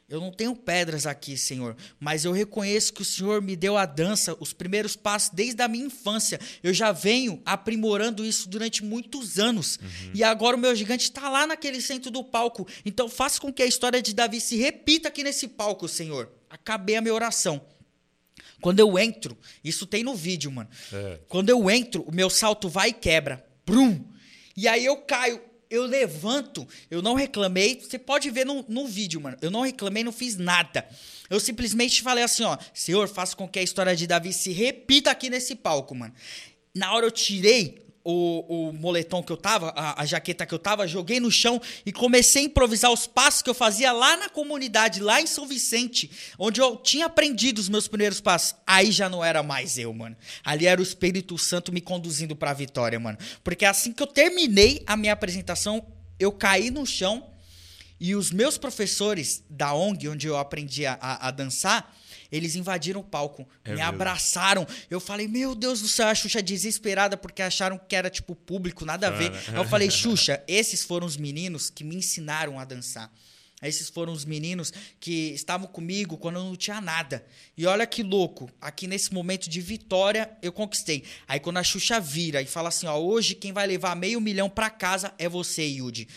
Eu 0.08 0.22
não 0.22 0.32
tenho 0.32 0.56
pedras 0.56 1.08
aqui, 1.08 1.36
Senhor, 1.36 1.76
mas 1.99 2.26
eu 2.26 2.32
reconheço 2.32 2.93
que 2.93 3.01
o 3.01 3.06
Senhor 3.06 3.41
me 3.41 3.56
deu 3.56 3.76
a 3.76 3.88
dança, 3.88 4.38
os 4.39 4.53
primeiros 4.53 4.95
passos 4.95 5.32
desde 5.34 5.64
a 5.64 5.68
minha 5.68 5.88
infância. 5.88 6.39
Eu 6.62 6.72
já 6.76 6.91
venho 6.91 7.41
aprimorando 7.43 8.24
isso 8.24 8.47
durante 8.47 8.84
muitos 8.84 9.39
anos. 9.39 9.80
Uhum. 9.82 10.12
E 10.14 10.24
agora 10.24 10.56
o 10.56 10.60
meu 10.60 10.76
gigante 10.76 11.06
está 11.06 11.28
lá 11.28 11.47
naquele 11.47 11.82
centro 11.82 12.12
do 12.12 12.24
palco. 12.24 12.68
Então 12.86 13.10
faça 13.10 13.41
com 13.41 13.51
que 13.51 13.64
a 13.64 13.66
história 13.66 13.99
de 13.99 14.14
Davi 14.14 14.39
se 14.39 14.56
repita 14.58 15.08
aqui 15.08 15.24
nesse 15.24 15.47
palco, 15.47 15.88
Senhor. 15.88 16.32
Acabei 16.47 16.97
a 16.97 17.01
minha 17.01 17.14
oração. 17.14 17.66
Quando 18.62 18.80
eu 18.80 18.99
entro, 18.99 19.36
isso 19.64 19.88
tem 19.88 20.03
no 20.03 20.14
vídeo, 20.14 20.51
mano. 20.51 20.70
É. 20.93 21.20
Quando 21.28 21.49
eu 21.49 21.70
entro, 21.70 22.03
o 22.03 22.14
meu 22.14 22.30
salto 22.30 22.70
vai 22.70 22.89
e 22.89 22.93
quebra. 22.93 23.43
Brum! 23.66 24.06
E 24.56 24.68
aí 24.68 24.86
eu 24.86 24.97
caio 24.97 25.41
eu 25.70 25.84
levanto, 25.86 26.68
eu 26.89 27.01
não 27.01 27.13
reclamei. 27.13 27.80
Você 27.80 27.97
pode 27.97 28.30
ver 28.30 28.45
no, 28.45 28.66
no 28.68 28.88
vídeo, 28.88 29.20
mano. 29.22 29.38
Eu 29.41 29.51
não 29.51 29.61
reclamei, 29.61 30.03
não 30.03 30.11
fiz 30.11 30.36
nada. 30.36 30.88
Eu 31.30 31.39
simplesmente 31.39 32.01
falei 32.01 32.24
assim, 32.24 32.43
ó, 32.43 32.57
Senhor, 32.74 33.07
faça 33.07 33.36
com 33.36 33.47
que 33.47 33.59
a 33.59 33.63
história 33.63 33.95
de 33.95 34.07
Davi 34.07 34.34
se 34.34 34.51
repita 34.51 35.11
aqui 35.11 35.30
nesse 35.30 35.55
palco, 35.55 35.95
mano. 35.95 36.13
Na 36.74 36.93
hora 36.93 37.05
eu 37.05 37.11
tirei 37.11 37.85
o, 38.06 38.70
o 38.70 38.72
moletom 38.72 39.24
que 39.24 39.32
eu 39.32 39.38
tava, 39.38 39.74
a, 39.76 40.03
a, 40.03 40.06
jaqueta 40.06 40.45
que 40.45 40.53
eu 40.53 40.60
tava, 40.60 40.88
joguei 40.88 41.20
no 41.20 41.32
chão 41.32 41.60
e 41.84 41.91
comecei 41.91 42.43
a 42.43 42.45
improvisar 42.45 42.91
os 42.91 43.08
passos 43.08 43.41
que 43.41 43.49
eu 43.49 43.53
fazia 43.56 43.91
lá 43.91 44.16
na 44.16 44.30
comunidade, 44.30 45.01
lá 45.01 45.20
em 45.20 45.26
São 45.26 45.47
Vicente, 45.47 46.12
onde 46.38 46.62
eu 46.62 46.78
tinha 46.78 47.08
aprendido 47.08 47.58
os 47.58 47.68
meus 47.68 47.88
primeiros 47.88 48.22
passos. 48.22 48.56
Aí 48.68 48.91
já 48.91 49.10
não 49.10 49.26
era 49.26 49.41
mais 49.41 49.80
eu, 49.80 49.91
mano. 49.91 50.16
Ali 50.43 50.68
era 50.68 50.80
o 50.80 50.84
Espírito 50.84 51.36
Santo 51.39 51.74
me 51.74 51.82
conduzindo 51.82 52.36
pra 52.36 52.53
vitória, 52.53 52.99
mano. 52.99 53.18
Porque 53.43 53.66
assim 53.66 53.91
que 53.91 54.03
eu 54.03 54.08
terminei 54.08 54.84
a 54.86 54.95
minha 54.95 55.14
apresentação, 55.14 55.84
eu 56.20 56.32
caí 56.32 56.70
no 56.70 56.86
chão 56.86 57.26
e 57.99 58.14
os 58.16 58.30
meus 58.30 58.56
professores 58.56 59.43
da 59.49 59.74
ONG, 59.74 60.10
onde 60.10 60.28
eu 60.28 60.38
aprendi 60.38 60.86
a, 60.86 60.95
a, 61.01 61.30
a 61.30 61.32
dançar, 61.32 61.91
eles 62.32 62.55
invadiram 62.55 63.01
o 63.01 63.03
palco, 63.03 63.47
é 63.63 63.69
me 63.69 63.76
mesmo. 63.76 63.89
abraçaram. 63.89 64.67
Eu 64.89 64.99
falei, 64.99 65.28
meu 65.28 65.55
Deus 65.55 65.82
do 65.82 65.88
céu, 65.88 66.07
a 66.07 66.15
Xuxa 66.15 66.41
desesperada 66.41 67.17
porque 67.17 67.41
acharam 67.41 67.78
que 67.78 67.95
era 67.95 68.09
tipo 68.09 68.36
público, 68.36 68.86
nada 68.86 69.07
a 69.07 69.11
ver. 69.11 69.32
Aí 69.47 69.55
eu 69.55 69.65
falei, 69.65 69.89
Xuxa, 69.89 70.43
esses 70.47 70.84
foram 70.84 71.05
os 71.07 71.17
meninos 71.17 71.69
que 71.69 71.84
me 71.84 71.95
ensinaram 71.95 72.59
a 72.59 72.65
dançar. 72.65 73.11
Esses 73.61 73.89
foram 73.89 74.11
os 74.11 74.26
meninos 74.26 74.71
que 74.99 75.32
estavam 75.34 75.67
comigo 75.67 76.17
quando 76.17 76.36
eu 76.36 76.43
não 76.43 76.55
tinha 76.55 76.82
nada. 76.82 77.26
E 77.57 77.65
olha 77.65 77.88
que 77.88 78.03
louco, 78.03 78.49
aqui 78.59 78.86
nesse 78.86 79.13
momento 79.13 79.49
de 79.49 79.61
vitória 79.61 80.30
eu 80.41 80.51
conquistei. 80.51 81.03
Aí 81.28 81.39
quando 81.39 81.57
a 81.57 81.63
Xuxa 81.63 81.99
vira 81.99 82.41
e 82.41 82.45
fala 82.45 82.69
assim, 82.69 82.86
ó, 82.86 82.97
hoje 82.97 83.34
quem 83.34 83.53
vai 83.53 83.65
levar 83.65 83.95
meio 83.95 84.19
milhão 84.19 84.49
para 84.49 84.69
casa 84.69 85.13
é 85.17 85.30
você, 85.30 85.63
Yudi. 85.63 86.07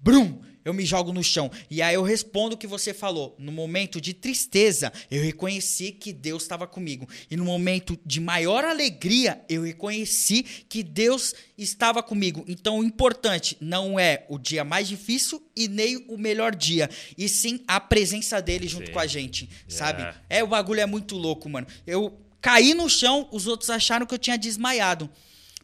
Brum! 0.00 0.40
eu 0.64 0.74
me 0.74 0.84
jogo 0.84 1.12
no 1.12 1.22
chão. 1.22 1.50
E 1.70 1.82
aí 1.82 1.94
eu 1.94 2.02
respondo 2.02 2.54
o 2.54 2.58
que 2.58 2.66
você 2.66 2.92
falou. 2.92 3.34
No 3.38 3.52
momento 3.52 4.00
de 4.00 4.12
tristeza, 4.12 4.92
eu 5.10 5.22
reconheci 5.22 5.92
que 5.92 6.12
Deus 6.12 6.42
estava 6.42 6.66
comigo. 6.66 7.08
E 7.30 7.36
no 7.36 7.44
momento 7.44 7.98
de 8.04 8.20
maior 8.20 8.64
alegria, 8.64 9.40
eu 9.48 9.62
reconheci 9.62 10.42
que 10.42 10.82
Deus 10.82 11.34
estava 11.56 12.02
comigo. 12.02 12.44
Então 12.46 12.78
o 12.78 12.84
importante 12.84 13.56
não 13.60 13.98
é 13.98 14.24
o 14.28 14.38
dia 14.38 14.64
mais 14.64 14.88
difícil 14.88 15.42
e 15.56 15.68
nem 15.68 16.04
o 16.08 16.16
melhor 16.16 16.54
dia, 16.54 16.88
e 17.18 17.28
sim 17.28 17.60
a 17.66 17.80
presença 17.80 18.40
dele 18.40 18.66
junto 18.66 18.86
sim. 18.86 18.92
com 18.92 18.98
a 18.98 19.06
gente, 19.06 19.48
yeah. 19.68 19.70
sabe? 19.70 20.18
É, 20.28 20.42
o 20.42 20.46
bagulho 20.46 20.80
é 20.80 20.86
muito 20.86 21.16
louco, 21.16 21.48
mano. 21.48 21.66
Eu 21.86 22.18
caí 22.40 22.72
no 22.72 22.88
chão, 22.88 23.28
os 23.30 23.46
outros 23.46 23.68
acharam 23.68 24.06
que 24.06 24.14
eu 24.14 24.18
tinha 24.18 24.38
desmaiado. 24.38 25.10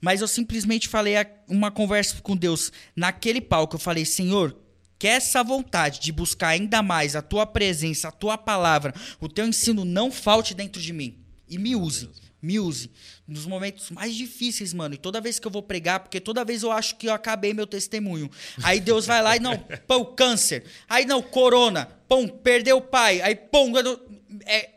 Mas 0.07 0.21
eu 0.21 0.29
simplesmente 0.29 0.87
falei 0.87 1.15
uma 1.49 1.69
conversa 1.69 2.15
com 2.23 2.37
Deus 2.37 2.71
naquele 2.95 3.41
palco. 3.41 3.75
Eu 3.75 3.81
falei, 3.81 4.05
Senhor, 4.05 4.57
que 4.97 5.09
essa 5.09 5.43
vontade 5.43 5.99
de 5.99 6.13
buscar 6.13 6.51
ainda 6.51 6.81
mais 6.81 7.17
a 7.17 7.23
tua 7.23 7.45
presença, 7.45 8.07
a 8.07 8.13
tua 8.13 8.39
palavra, 8.39 8.95
o 9.21 9.29
teu 9.29 9.45
ensino 9.45 9.85
não 9.85 10.13
falte 10.13 10.55
dentro 10.55 10.81
de 10.81 10.93
mim. 10.93 11.19
E 11.49 11.59
me 11.59 11.75
use, 11.75 12.09
me 12.41 12.61
use. 12.61 12.89
Nos 13.27 13.47
momentos 13.47 13.91
mais 13.91 14.15
difíceis, 14.15 14.73
mano. 14.73 14.95
E 14.95 14.99
toda 14.99 15.21
vez 15.21 15.41
que 15.41 15.47
eu 15.49 15.51
vou 15.51 15.61
pregar, 15.65 15.99
porque 15.99 16.21
toda 16.21 16.45
vez 16.45 16.63
eu 16.63 16.71
acho 16.71 16.95
que 16.99 17.09
eu 17.09 17.13
acabei 17.13 17.53
meu 17.53 17.67
testemunho. 17.67 18.31
Aí 18.63 18.79
Deus 18.79 19.07
vai 19.07 19.21
lá 19.21 19.37
e 19.37 19.41
não, 19.41 19.59
pão, 19.89 20.05
câncer. 20.05 20.67
Aí 20.89 21.05
não, 21.05 21.21
corona. 21.21 21.87
Pão, 22.09 22.29
perdeu 22.29 22.77
o 22.77 22.81
pai. 22.81 23.21
Aí, 23.23 23.35
pão, 23.35 23.73
é, 24.45 24.71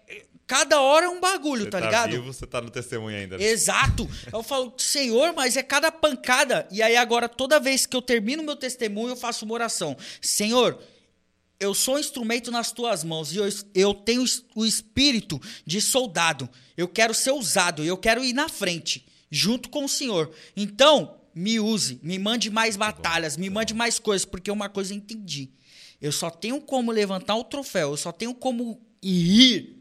Cada 0.50 0.82
hora 0.82 1.06
é 1.06 1.10
um 1.10 1.20
bagulho, 1.20 1.66
você 1.66 1.70
tá, 1.70 1.80
tá 1.80 1.86
ligado? 1.86 2.10
Vivo, 2.10 2.34
você 2.34 2.48
tá 2.48 2.60
no 2.60 2.72
testemunho 2.72 3.16
ainda. 3.16 3.38
Né? 3.38 3.44
Exato. 3.46 4.10
Eu 4.34 4.42
falo, 4.42 4.74
Senhor, 4.80 5.32
mas 5.32 5.56
é 5.56 5.62
cada 5.62 5.92
pancada. 5.92 6.68
E 6.72 6.82
aí 6.82 6.98
agora, 6.98 7.30
toda 7.30 7.60
vez 7.60 7.86
que 7.86 7.96
eu 7.96 8.02
termino 8.02 8.42
meu 8.42 8.56
testemunho, 8.56 9.10
eu 9.10 9.16
faço 9.16 9.46
uma 9.46 9.54
oração. 9.54 9.96
Senhor, 10.20 10.82
eu 11.60 11.76
sou 11.76 11.98
um 11.98 12.00
instrumento 12.00 12.50
nas 12.50 12.72
tuas 12.72 13.04
mãos 13.04 13.32
e 13.32 13.38
eu, 13.38 13.48
eu 13.76 13.94
tenho 13.94 14.26
o 14.56 14.66
espírito 14.66 15.40
de 15.68 15.80
soldado. 15.80 16.50
Eu 16.76 16.88
quero 16.88 17.14
ser 17.14 17.30
usado, 17.30 17.84
eu 17.84 17.96
quero 17.96 18.24
ir 18.24 18.34
na 18.34 18.50
frente, 18.50 19.06
junto 19.30 19.70
com 19.70 19.86
o 19.86 19.90
Senhor. 19.90 20.32
Então, 20.58 21.16
me 21.36 21.60
use, 21.60 22.00
me 22.02 22.18
mande 22.18 22.50
mais 22.50 22.76
batalhas, 22.76 23.38
me 23.38 23.52
mande 23.52 23.76
mais 23.76 24.00
coisas, 24.00 24.26
porque 24.26 24.50
uma 24.50 24.68
coisa 24.68 24.94
eu 24.94 24.98
entendi. 24.98 25.52
Eu 26.02 26.12
só 26.12 26.32
tenho 26.32 26.60
como 26.60 26.92
levantar 26.92 27.36
o 27.36 27.44
troféu, 27.44 27.92
eu 27.92 27.98
só 27.98 28.12
tenho 28.12 28.34
como 28.34 28.82
ir 29.00 29.79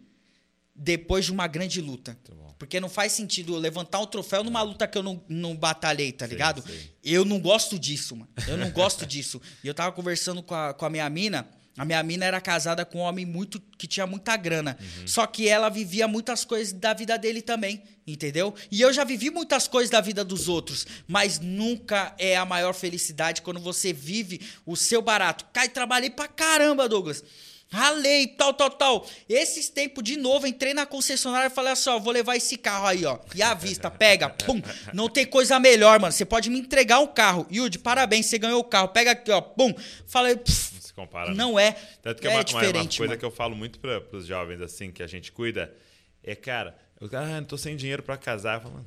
depois 0.78 1.24
de 1.24 1.32
uma 1.32 1.46
grande 1.46 1.80
luta. 1.80 2.16
Porque 2.58 2.80
não 2.80 2.88
faz 2.88 3.12
sentido 3.12 3.56
levantar 3.56 4.00
um 4.00 4.06
troféu 4.06 4.42
numa 4.42 4.62
luta 4.62 4.86
que 4.86 4.98
eu 4.98 5.02
não, 5.02 5.22
não 5.28 5.54
batalhei, 5.54 6.10
tá 6.10 6.26
ligado? 6.26 6.62
Eu 7.04 7.24
não 7.24 7.38
gosto 7.38 7.78
disso, 7.78 8.16
mano. 8.16 8.30
Eu 8.48 8.56
não 8.56 8.70
gosto 8.70 9.04
disso. 9.06 9.40
E 9.62 9.68
eu 9.68 9.74
tava 9.74 9.92
conversando 9.92 10.42
com 10.42 10.54
a, 10.54 10.74
com 10.74 10.84
a 10.84 10.90
minha 10.90 11.08
mina. 11.08 11.48
A 11.76 11.84
minha 11.84 12.02
mina 12.02 12.24
era 12.24 12.40
casada 12.40 12.84
com 12.84 12.98
um 12.98 13.02
homem 13.02 13.24
muito 13.24 13.62
que 13.78 13.86
tinha 13.86 14.04
muita 14.04 14.36
grana. 14.36 14.76
Uhum. 14.80 15.06
Só 15.06 15.24
que 15.28 15.48
ela 15.48 15.68
vivia 15.68 16.08
muitas 16.08 16.44
coisas 16.44 16.72
da 16.72 16.92
vida 16.92 17.16
dele 17.16 17.40
também, 17.40 17.80
entendeu? 18.04 18.52
E 18.68 18.80
eu 18.80 18.92
já 18.92 19.04
vivi 19.04 19.30
muitas 19.30 19.68
coisas 19.68 19.88
da 19.88 20.00
vida 20.00 20.24
dos 20.24 20.48
outros, 20.48 20.84
mas 21.06 21.38
nunca 21.38 22.12
é 22.18 22.36
a 22.36 22.44
maior 22.44 22.72
felicidade 22.74 23.42
quando 23.42 23.60
você 23.60 23.92
vive 23.92 24.40
o 24.66 24.74
seu 24.74 25.00
barato. 25.00 25.46
Cai, 25.52 25.68
trabalhei 25.68 26.10
pra 26.10 26.26
caramba, 26.26 26.88
Douglas. 26.88 27.22
Ralei, 27.70 28.26
tal, 28.28 28.54
tal, 28.54 28.70
tal. 28.70 29.06
Esses 29.28 29.68
tempos, 29.68 30.02
de 30.02 30.16
novo, 30.16 30.46
entrei 30.46 30.72
na 30.72 30.86
concessionária 30.86 31.48
e 31.48 31.50
falei 31.50 31.72
assim, 31.72 31.90
ó, 31.90 31.98
vou 31.98 32.12
levar 32.12 32.34
esse 32.36 32.56
carro 32.56 32.86
aí, 32.86 33.04
ó. 33.04 33.18
E 33.34 33.42
a 33.42 33.52
vista, 33.52 33.90
pega, 33.90 34.30
pum. 34.30 34.62
Não 34.94 35.08
tem 35.08 35.26
coisa 35.26 35.60
melhor, 35.60 36.00
mano. 36.00 36.12
Você 36.12 36.24
pode 36.24 36.48
me 36.48 36.58
entregar 36.58 36.98
um 37.00 37.06
carro. 37.06 37.46
Yudi, 37.52 37.78
parabéns, 37.78 38.26
você 38.26 38.38
ganhou 38.38 38.60
o 38.60 38.64
carro. 38.64 38.88
Pega 38.88 39.10
aqui, 39.10 39.30
ó, 39.30 39.40
pum. 39.40 39.74
Falei, 40.06 40.36
pff, 40.36 40.74
não 40.74 40.80
se 40.80 40.94
compara. 40.94 41.34
Não 41.34 41.54
né? 41.56 41.68
é. 41.68 41.72
Tanto 42.02 42.22
que 42.22 42.26
é, 42.26 42.30
é 42.30 42.34
uma, 42.34 42.44
diferente, 42.44 42.74
uma, 42.74 42.82
uma 42.82 42.88
coisa 42.88 43.08
mano. 43.08 43.18
que 43.18 43.24
eu 43.24 43.30
falo 43.30 43.54
muito 43.54 43.78
para 43.78 44.02
os 44.12 44.26
jovens, 44.26 44.62
assim, 44.62 44.90
que 44.90 45.02
a 45.02 45.06
gente 45.06 45.30
cuida, 45.30 45.72
é, 46.24 46.34
cara, 46.34 46.74
eu 46.98 47.08
ah, 47.12 47.40
não 47.40 47.44
tô 47.44 47.58
sem 47.58 47.76
dinheiro 47.76 48.02
para 48.02 48.16
casar. 48.16 48.56
Eu 48.56 48.60
falo, 48.62 48.86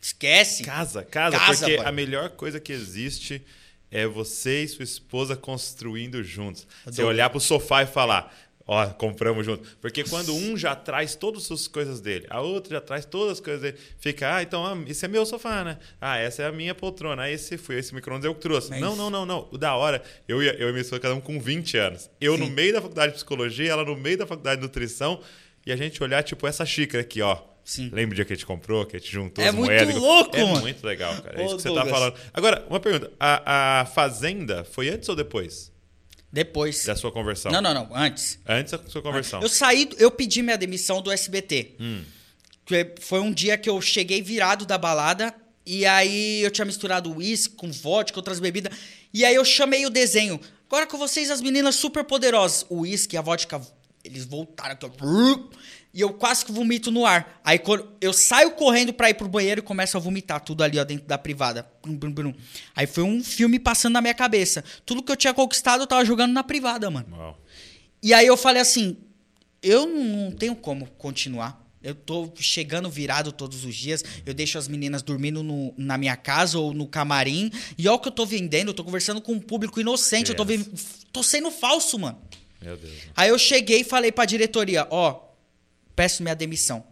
Esquece. 0.00 0.62
Casa, 0.64 1.02
casa, 1.02 1.38
casa 1.38 1.64
porque 1.64 1.78
pai. 1.78 1.86
a 1.86 1.90
melhor 1.90 2.30
coisa 2.30 2.60
que 2.60 2.72
existe 2.72 3.42
é 3.94 4.08
você 4.08 4.64
e 4.64 4.68
sua 4.68 4.82
esposa 4.82 5.36
construindo 5.36 6.20
juntos. 6.24 6.66
Você 6.84 7.00
olhar 7.04 7.30
para 7.30 7.38
o 7.38 7.40
sofá 7.40 7.84
e 7.84 7.86
falar, 7.86 8.36
ó, 8.66 8.86
compramos 8.88 9.46
junto. 9.46 9.62
Porque 9.80 10.02
quando 10.02 10.34
um 10.34 10.56
já 10.56 10.74
traz 10.74 11.14
todas 11.14 11.48
as 11.48 11.68
coisas 11.68 12.00
dele, 12.00 12.26
a 12.28 12.40
outra 12.40 12.74
já 12.74 12.80
traz 12.80 13.04
todas 13.04 13.34
as 13.34 13.40
coisas 13.40 13.62
dele, 13.62 13.78
fica, 14.00 14.34
ah, 14.34 14.42
então 14.42 14.66
ah, 14.66 14.76
esse 14.88 15.04
é 15.04 15.08
meu 15.08 15.24
sofá, 15.24 15.62
né? 15.62 15.78
Ah, 16.00 16.18
essa 16.18 16.42
é 16.42 16.46
a 16.46 16.50
minha 16.50 16.74
poltrona. 16.74 17.22
Ah, 17.22 17.30
esse 17.30 17.56
foi, 17.56 17.76
esse 17.76 17.94
micro-ondas 17.94 18.24
eu 18.24 18.34
que 18.34 18.40
trouxe. 18.40 18.70
Mas... 18.70 18.80
Não, 18.80 18.96
não, 18.96 19.08
não, 19.08 19.24
não. 19.24 19.48
O 19.52 19.56
da 19.56 19.76
hora, 19.76 20.02
eu 20.26 20.42
e, 20.42 20.48
eu 20.48 20.68
e 20.68 20.72
minha 20.72 20.82
esposa 20.82 21.00
cada 21.00 21.14
um 21.14 21.20
com 21.20 21.38
20 21.38 21.76
anos. 21.78 22.10
Eu 22.20 22.34
Sim. 22.34 22.40
no 22.40 22.50
meio 22.50 22.72
da 22.72 22.82
faculdade 22.82 23.12
de 23.12 23.14
psicologia, 23.14 23.70
ela 23.70 23.84
no 23.84 23.94
meio 23.94 24.18
da 24.18 24.26
faculdade 24.26 24.60
de 24.60 24.66
nutrição, 24.66 25.20
e 25.64 25.70
a 25.70 25.76
gente 25.76 26.02
olhar, 26.02 26.24
tipo, 26.24 26.48
essa 26.48 26.66
xícara 26.66 27.00
aqui, 27.00 27.22
ó 27.22 27.53
Sim. 27.64 27.88
Lembra 27.90 28.12
o 28.12 28.14
dia 28.14 28.24
que 28.26 28.32
a 28.34 28.36
gente 28.36 28.44
comprou, 28.44 28.84
que 28.84 28.96
a 28.96 28.98
gente 28.98 29.10
juntou 29.10 29.42
é 29.42 29.48
as 29.48 29.54
moedas? 29.54 29.82
É 29.82 29.84
muito 29.86 29.98
louco, 30.00 30.36
é 30.36 30.44
mano. 30.44 30.60
Muito 30.60 30.86
legal, 30.86 31.16
cara. 31.22 31.40
É 31.40 31.46
isso 31.46 31.56
que 31.56 31.62
você 31.62 31.74
tá 31.74 31.86
falando. 31.86 32.14
Agora, 32.32 32.66
uma 32.68 32.78
pergunta. 32.78 33.10
A, 33.18 33.80
a 33.80 33.86
Fazenda 33.86 34.64
foi 34.64 34.90
antes 34.90 35.08
ou 35.08 35.16
depois? 35.16 35.72
Depois. 36.30 36.84
Da 36.84 36.94
sua 36.94 37.10
conversão? 37.10 37.50
Não, 37.50 37.62
não, 37.62 37.72
não. 37.72 37.96
Antes. 37.96 38.38
Antes 38.46 38.72
da 38.72 38.78
sua 38.88 39.00
conversão. 39.00 39.40
Eu 39.40 39.48
saí, 39.48 39.88
eu 39.98 40.10
pedi 40.10 40.42
minha 40.42 40.58
demissão 40.58 41.00
do 41.00 41.10
SBT. 41.10 41.76
Hum. 41.80 42.02
Foi 43.00 43.20
um 43.20 43.32
dia 43.32 43.56
que 43.56 43.70
eu 43.70 43.80
cheguei 43.80 44.20
virado 44.20 44.66
da 44.66 44.76
balada 44.76 45.34
e 45.64 45.86
aí 45.86 46.42
eu 46.42 46.50
tinha 46.50 46.64
misturado 46.64 47.14
uísque 47.16 47.54
com 47.54 47.70
vodka, 47.72 48.18
outras 48.18 48.40
bebidas. 48.40 48.76
E 49.12 49.24
aí 49.24 49.34
eu 49.34 49.44
chamei 49.44 49.86
o 49.86 49.90
desenho. 49.90 50.38
Agora 50.66 50.86
com 50.86 50.98
vocês, 50.98 51.30
as 51.30 51.40
meninas 51.40 51.76
super 51.76 52.04
poderosas. 52.04 52.66
O 52.68 52.80
uísque 52.80 53.16
e 53.16 53.18
a 53.18 53.22
vodka, 53.22 53.60
eles 54.02 54.24
voltaram 54.24 54.74
aqui, 54.74 54.84
ó 54.84 54.88
e 55.94 56.00
eu 56.00 56.12
quase 56.12 56.44
que 56.44 56.50
vomito 56.50 56.90
no 56.90 57.06
ar. 57.06 57.40
Aí 57.44 57.60
eu 58.00 58.12
saio 58.12 58.50
correndo 58.50 58.92
para 58.92 59.08
ir 59.08 59.14
pro 59.14 59.28
banheiro 59.28 59.60
e 59.60 59.62
começo 59.62 59.96
a 59.96 60.00
vomitar 60.00 60.40
tudo 60.40 60.64
ali 60.64 60.76
ó, 60.76 60.84
dentro 60.84 61.06
da 61.06 61.16
privada. 61.16 61.70
Aí 62.74 62.86
foi 62.86 63.04
um 63.04 63.22
filme 63.22 63.60
passando 63.60 63.92
na 63.92 64.00
minha 64.00 64.12
cabeça. 64.12 64.64
Tudo 64.84 65.04
que 65.04 65.12
eu 65.12 65.16
tinha 65.16 65.32
conquistado 65.32 65.84
eu 65.84 65.86
tava 65.86 66.04
jogando 66.04 66.32
na 66.32 66.42
privada, 66.42 66.90
mano. 66.90 67.06
Uau. 67.16 67.38
E 68.02 68.12
aí 68.12 68.26
eu 68.26 68.36
falei 68.36 68.60
assim, 68.60 68.96
eu 69.62 69.86
não 69.86 70.32
tenho 70.32 70.56
como 70.56 70.86
continuar. 70.98 71.62
Eu 71.80 71.94
tô 71.94 72.32
chegando 72.36 72.90
virado 72.90 73.30
todos 73.30 73.64
os 73.64 73.76
dias. 73.76 74.02
Eu 74.26 74.34
deixo 74.34 74.58
as 74.58 74.66
meninas 74.66 75.00
dormindo 75.00 75.42
no, 75.44 75.72
na 75.76 75.96
minha 75.96 76.16
casa 76.16 76.58
ou 76.58 76.74
no 76.74 76.88
camarim. 76.88 77.52
E 77.78 77.86
olha 77.86 77.96
o 77.96 77.98
que 78.00 78.08
eu 78.08 78.12
tô 78.12 78.26
vendendo. 78.26 78.68
Eu 78.68 78.74
tô 78.74 78.82
conversando 78.82 79.20
com 79.20 79.32
um 79.32 79.40
público 79.40 79.80
inocente. 79.80 80.32
Yes. 80.32 80.38
Eu 80.40 80.46
tô, 80.46 81.12
tô 81.12 81.22
sendo 81.22 81.50
falso, 81.50 81.98
mano. 81.98 82.18
Meu 82.60 82.76
Deus. 82.76 82.94
Aí 83.14 83.28
eu 83.28 83.38
cheguei 83.38 83.82
e 83.82 83.84
falei 83.84 84.10
pra 84.10 84.24
diretoria, 84.24 84.86
ó, 84.90 85.33
peço 85.94 86.22
minha 86.22 86.34
demissão. 86.34 86.84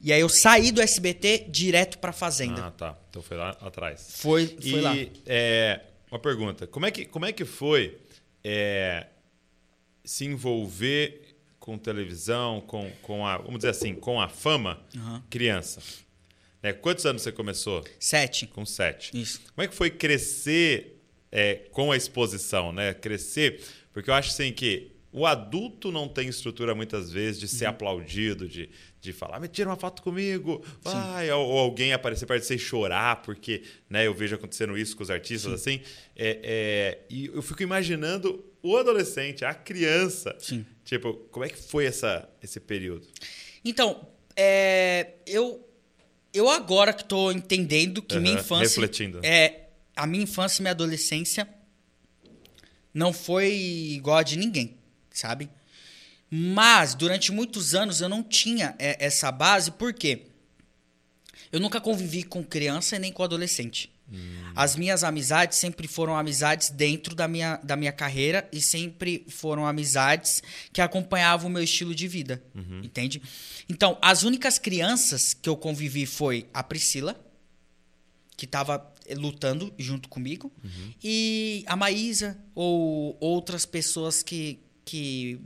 E 0.00 0.12
aí 0.12 0.20
eu 0.20 0.28
saí 0.28 0.72
do 0.72 0.80
SBT 0.80 1.46
direto 1.48 1.98
pra 1.98 2.12
Fazenda. 2.12 2.66
Ah, 2.66 2.70
tá. 2.70 2.98
Então 3.10 3.22
foi 3.22 3.36
lá 3.36 3.50
atrás. 3.60 4.14
Foi, 4.16 4.46
foi 4.46 4.58
e, 4.60 4.80
lá. 4.80 4.94
é, 5.26 5.80
uma 6.10 6.18
pergunta. 6.18 6.66
Como 6.66 6.86
é 6.86 6.90
que, 6.90 7.04
como 7.04 7.26
é 7.26 7.32
que 7.32 7.44
foi 7.44 7.98
é, 8.42 9.06
se 10.04 10.24
envolver 10.24 11.36
com 11.58 11.76
televisão, 11.76 12.60
com, 12.62 12.90
com 13.02 13.26
a, 13.26 13.36
vamos 13.38 13.58
dizer 13.58 13.70
assim, 13.70 13.94
com 13.94 14.20
a 14.20 14.28
fama, 14.28 14.80
Aham. 14.96 15.22
criança? 15.28 15.82
É, 16.62 16.72
quantos 16.72 17.06
anos 17.06 17.22
você 17.22 17.30
começou? 17.30 17.84
Sete. 18.00 18.46
Com 18.46 18.66
sete. 18.66 19.16
Isso. 19.18 19.40
Como 19.54 19.64
é 19.64 19.68
que 19.68 19.74
foi 19.74 19.90
crescer 19.90 21.00
é, 21.30 21.54
com 21.70 21.92
a 21.92 21.96
exposição, 21.96 22.72
né? 22.72 22.94
Crescer, 22.94 23.62
porque 23.92 24.10
eu 24.10 24.14
acho 24.14 24.30
assim 24.30 24.52
que 24.52 24.90
o 25.12 25.24
adulto 25.26 25.90
não 25.90 26.06
tem 26.06 26.28
estrutura 26.28 26.74
muitas 26.74 27.10
vezes 27.10 27.40
de 27.40 27.48
ser 27.48 27.64
Uhum. 27.64 27.70
aplaudido, 27.70 28.46
de, 28.48 28.68
de 29.00 29.12
falar, 29.12 29.40
me 29.40 29.48
tira 29.48 29.68
uma 29.70 29.76
foto 29.76 30.02
comigo, 30.02 30.62
vai, 30.82 31.30
ou, 31.30 31.46
ou 31.48 31.58
alguém 31.58 31.92
aparecer 31.92 32.26
perto 32.26 32.42
de 32.42 32.46
você 32.48 32.54
e 32.56 32.58
chorar, 32.58 33.22
porque 33.22 33.62
né, 33.88 34.06
eu 34.06 34.12
vejo 34.12 34.34
acontecendo 34.34 34.76
isso 34.76 34.94
com 34.96 35.02
os 35.02 35.10
artistas 35.10 35.52
assim. 35.52 35.80
É, 36.14 36.40
é, 36.42 36.98
e 37.08 37.26
eu 37.26 37.40
fico 37.42 37.62
imaginando 37.62 38.44
o 38.62 38.76
adolescente, 38.76 39.44
a 39.44 39.54
criança. 39.54 40.36
Sim. 40.38 40.66
Tipo, 40.84 41.14
como 41.30 41.44
é 41.44 41.48
que 41.48 41.56
foi 41.56 41.86
essa, 41.86 42.28
esse 42.42 42.60
período? 42.60 43.06
Então, 43.64 44.06
é, 44.36 45.14
eu, 45.26 45.66
eu 46.34 46.48
agora 46.50 46.92
que 46.92 47.04
tô 47.04 47.30
entendendo 47.32 48.02
que 48.02 48.18
minha 48.18 48.32
Aham, 48.34 48.40
infância. 48.42 48.64
refletindo. 48.68 49.20
É, 49.22 49.68
a 49.96 50.06
minha 50.06 50.22
infância 50.24 50.60
e 50.60 50.62
minha 50.62 50.72
adolescência 50.72 51.48
não 52.92 53.12
foi 53.12 53.52
igual 53.52 54.18
a 54.18 54.22
de 54.22 54.36
ninguém, 54.38 54.77
sabe? 55.18 55.50
Mas 56.30 56.94
durante 56.94 57.32
muitos 57.32 57.74
anos 57.74 58.00
eu 58.00 58.08
não 58.08 58.22
tinha 58.22 58.74
é, 58.78 59.04
essa 59.04 59.32
base, 59.32 59.70
por 59.72 59.92
quê? 59.92 60.26
Eu 61.50 61.60
nunca 61.60 61.80
convivi 61.80 62.22
com 62.22 62.44
criança 62.44 62.96
e 62.96 62.98
nem 62.98 63.12
com 63.12 63.22
adolescente. 63.22 63.90
As 64.56 64.74
minhas 64.74 65.04
amizades 65.04 65.58
sempre 65.58 65.86
foram 65.86 66.16
amizades 66.16 66.70
dentro 66.70 67.14
da 67.14 67.28
minha, 67.28 67.56
da 67.62 67.76
minha 67.76 67.92
carreira 67.92 68.48
e 68.50 68.60
sempre 68.60 69.24
foram 69.28 69.66
amizades 69.66 70.42
que 70.72 70.80
acompanhavam 70.80 71.48
o 71.48 71.52
meu 71.52 71.62
estilo 71.62 71.94
de 71.94 72.08
vida, 72.08 72.42
entende? 72.82 73.20
Então, 73.68 73.98
as 74.00 74.22
únicas 74.22 74.58
crianças 74.58 75.34
que 75.34 75.48
eu 75.48 75.56
convivi 75.56 76.06
foi 76.06 76.48
a 76.54 76.62
Priscila, 76.62 77.22
que 78.34 78.46
estava 78.46 78.92
lutando 79.16 79.72
junto 79.78 80.08
comigo, 80.08 80.50
e 81.04 81.62
a 81.66 81.76
Maísa 81.76 82.38
ou 82.54 83.16
outras 83.20 83.66
pessoas 83.66 84.22
que 84.22 84.58
que 84.88 85.38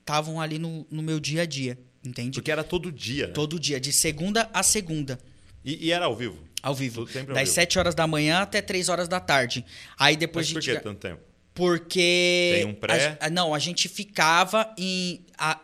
estavam 0.00 0.40
ali 0.40 0.58
no, 0.58 0.86
no 0.90 1.02
meu 1.02 1.20
dia 1.20 1.42
a 1.42 1.46
dia, 1.46 1.78
entende? 2.04 2.38
Porque 2.38 2.50
era 2.50 2.64
todo 2.64 2.90
dia, 2.90 3.26
né? 3.26 3.32
Todo 3.32 3.58
dia, 3.60 3.78
de 3.78 3.92
segunda 3.92 4.48
a 4.54 4.62
segunda. 4.62 5.18
E, 5.64 5.86
e 5.88 5.92
era 5.92 6.06
ao 6.06 6.16
vivo? 6.16 6.38
Ao 6.62 6.74
vivo. 6.74 7.00
Ao 7.02 7.06
das 7.06 7.38
vivo. 7.40 7.46
7 7.46 7.78
horas 7.78 7.94
da 7.94 8.06
manhã 8.06 8.38
até 8.40 8.62
3 8.62 8.88
horas 8.88 9.06
da 9.08 9.20
tarde. 9.20 9.64
Aí 9.98 10.16
depois 10.16 10.46
Mas 10.46 10.54
por 10.54 10.62
gente. 10.62 10.76
que 10.78 10.82
tanto 10.82 10.98
tempo? 11.00 11.20
Porque. 11.54 12.52
Tem 12.56 12.64
um 12.64 12.74
pré? 12.74 13.18
a- 13.20 13.26
a- 13.26 13.30
não, 13.30 13.52
a 13.54 13.58
gente 13.58 13.88
ficava 13.88 14.72
em. 14.78 15.26
A, 15.36 15.60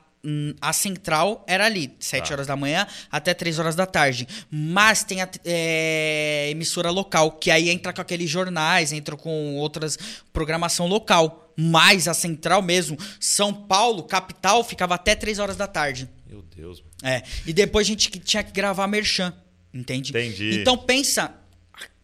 a 0.61 0.72
central 0.72 1.45
era 1.47 1.66
ali, 1.66 1.95
7 2.01 2.29
Tá. 2.29 2.35
horas 2.35 2.47
da 2.47 2.57
manhã 2.57 2.87
até 3.11 3.35
3 3.35 3.59
horas 3.59 3.75
da 3.77 3.87
tarde. 3.87 4.27
Mas 4.51 5.05
tem 5.05 5.20
a 5.22 5.29
é, 5.45 6.49
emissora 6.51 6.91
local, 6.91 7.33
que 7.33 7.51
aí 7.51 7.68
entra 7.70 7.93
com 7.93 8.01
aqueles 8.01 8.31
jornais, 8.31 8.93
entra 8.93 9.16
com 9.16 9.57
outras 9.57 9.99
programação 10.33 10.87
local. 10.87 11.53
Mas 11.57 12.09
a 12.09 12.14
central 12.14 12.61
mesmo, 12.62 12.99
São 13.20 13.53
Paulo, 13.53 14.03
capital, 14.03 14.64
ficava 14.64 14.95
até 14.97 15.14
3 15.14 15.39
horas 15.39 15.57
da 15.57 15.66
tarde. 15.66 16.09
Meu 16.29 16.43
Deus, 16.43 16.81
mano. 16.81 16.93
É. 17.03 17.22
E 17.47 17.53
depois 17.53 17.87
a 17.87 17.91
gente 17.91 18.09
tinha 18.20 18.43
que 18.43 18.51
gravar 18.53 18.87
merchan. 18.89 19.33
Entende? 19.72 20.11
Entendi. 20.11 20.61
Então 20.61 20.77
pensa. 20.77 21.35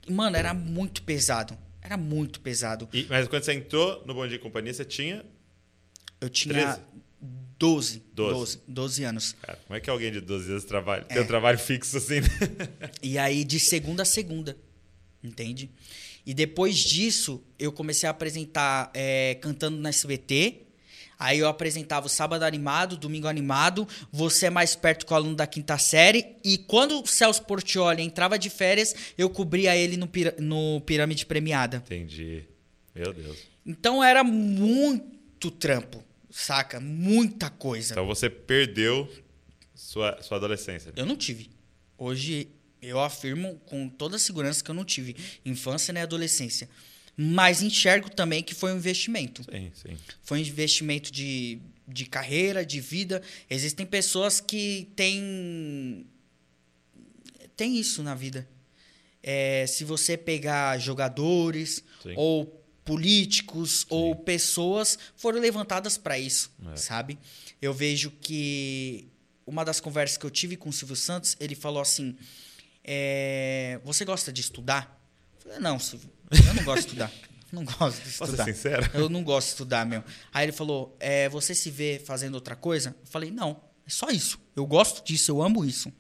Mano, 0.09 0.37
era 0.37 0.53
muito 0.55 1.03
pesado. 1.03 1.57
Era 1.83 1.97
muito 1.97 2.41
pesado. 2.41 2.89
E- 2.93 3.07
mas 3.09 3.27
quando 3.29 3.43
você 3.45 3.55
entrou 3.55 4.03
no 4.07 4.15
Bom 4.15 4.27
Dia 4.27 4.37
e 4.37 4.39
Companhia, 4.39 4.73
você 4.75 4.85
tinha. 4.85 5.25
Eu 6.21 6.29
tinha 6.29 6.53
13? 6.55 6.79
12, 7.61 8.03
Doze. 8.15 8.35
12. 8.35 8.61
12 8.67 9.05
anos. 9.05 9.37
Cara, 9.43 9.59
como 9.67 9.77
é 9.77 9.81
que 9.81 9.91
alguém 9.91 10.11
de 10.11 10.21
12 10.21 10.51
anos 10.51 10.65
trabalha? 10.65 11.05
É. 11.11 11.15
Tem 11.15 11.23
um 11.23 11.27
trabalho 11.27 11.59
fixo 11.59 11.97
assim? 11.99 12.15
E 13.03 13.19
aí, 13.19 13.45
de 13.45 13.61
segunda 13.61 14.03
a 14.03 14.07
segunda. 14.07 14.57
Entende? 15.23 15.71
E 16.25 16.33
depois 16.33 16.77
disso, 16.79 17.43
eu 17.59 17.71
comecei 17.71 18.07
a 18.07 18.11
apresentar 18.13 18.91
é, 18.95 19.35
cantando 19.43 19.77
na 19.77 19.91
SBT. 19.91 20.63
Aí 21.19 21.39
eu 21.39 21.49
apresentava 21.49 22.07
o 22.07 22.09
Sábado 22.09 22.45
Animado, 22.45 22.97
Domingo 22.97 23.27
Animado, 23.29 23.87
Você 24.11 24.47
é 24.47 24.51
Mais 24.51 24.75
Perto 24.75 25.05
com 25.05 25.13
o 25.13 25.17
aluno 25.19 25.37
da 25.37 25.47
quinta 25.47 25.77
série. 25.77 26.37
E 26.43 26.57
quando 26.57 27.03
o 27.03 27.07
Celso 27.07 27.43
Portioli 27.45 28.03
entrava 28.03 28.39
de 28.39 28.49
férias, 28.49 28.95
eu 29.19 29.29
cobria 29.29 29.77
ele 29.77 29.99
no, 29.99 30.07
pira- 30.07 30.35
no 30.39 30.81
Pirâmide 30.87 31.27
Premiada. 31.27 31.77
Entendi. 31.85 32.45
Meu 32.95 33.13
Deus. 33.13 33.37
Então 33.67 34.03
era 34.03 34.25
muito 34.25 35.51
trampo, 35.51 36.03
saca? 36.31 36.81
Muita 36.81 37.51
coisa. 37.51 37.93
Então 37.93 38.07
você 38.07 38.31
perdeu 38.31 39.11
sua, 39.75 40.23
sua 40.23 40.37
adolescência. 40.37 40.93
Eu 40.97 41.05
não 41.05 41.17
tive. 41.17 41.51
Hoje 41.99 42.49
eu 42.81 43.01
afirmo 43.01 43.61
com 43.67 43.89
toda 43.89 44.19
segurança 44.19 44.65
que 44.65 44.71
eu 44.71 44.75
não 44.75 44.85
tive 44.85 45.17
infância 45.45 45.93
nem 45.93 46.03
adolescência. 46.03 46.69
Mas 47.17 47.61
enxergo 47.61 48.09
também 48.09 48.43
que 48.43 48.55
foi 48.55 48.73
um 48.73 48.77
investimento. 48.77 49.45
Sim, 49.45 49.71
sim. 49.75 49.99
Foi 50.23 50.39
um 50.39 50.41
investimento 50.41 51.13
de, 51.13 51.59
de 51.87 52.07
carreira, 52.07 52.65
de 52.65 52.81
vida. 52.81 53.21
Existem 53.49 53.85
pessoas 53.85 54.41
que 54.41 54.89
têm. 54.97 56.07
Tem 57.57 57.79
isso 57.79 58.03
na 58.03 58.15
vida. 58.15 58.49
É, 59.23 59.67
se 59.67 59.85
você 59.85 60.17
pegar 60.17 60.79
jogadores 60.79 61.85
Sim. 62.03 62.15
ou 62.17 62.60
políticos 62.85 63.87
ou 63.89 64.15
pessoas 64.17 64.99
foram 65.17 65.39
levantadas 65.41 65.97
para 65.99 66.19
isso, 66.19 66.51
É. 66.73 66.77
sabe? 66.77 67.19
Eu 67.61 67.73
vejo 67.75 68.11
que 68.21 69.09
uma 69.47 69.65
das 69.65 69.81
conversas 69.81 70.17
que 70.17 70.25
eu 70.27 70.31
tive 70.31 70.57
com 70.57 70.69
o 70.71 70.73
Silvio 70.73 70.97
Santos, 70.97 71.37
ele 71.41 71.55
falou 71.55 71.81
assim: 71.83 72.17
é, 72.85 73.81
Você 73.85 74.05
gosta 74.05 74.33
de 74.33 74.41
estudar? 74.41 74.99
Eu 75.37 75.43
falei, 75.43 75.59
não, 75.59 75.79
Silvio, 75.79 76.11
eu 76.31 76.55
não 76.55 76.65
gosto 76.65 76.83
de 76.83 76.87
estudar. 76.89 77.13
Não 77.53 77.65
gosto 77.65 77.97
de 77.97 78.03
Posso 78.13 78.25
estudar. 78.27 78.45
ser 78.45 78.55
sincero? 78.55 78.91
Eu 78.95 79.09
não 79.09 79.25
gosto 79.25 79.49
de 79.49 79.53
estudar, 79.55 79.85
meu. 79.85 80.05
Aí 80.33 80.45
ele 80.45 80.53
falou: 80.53 80.97
é, 81.01 81.29
Você 81.31 81.53
se 81.53 81.69
vê 81.69 81.99
fazendo 81.99 82.37
outra 82.37 82.55
coisa? 82.55 82.91
Eu 83.01 83.07
falei: 83.09 83.33
Não, 83.33 83.61
é 83.85 83.91
só 83.91 84.09
isso. 84.09 84.39
Eu 84.55 84.65
gosto 84.65 85.05
disso, 85.05 85.33
eu 85.33 85.43
amo 85.43 85.65
isso. 85.65 85.93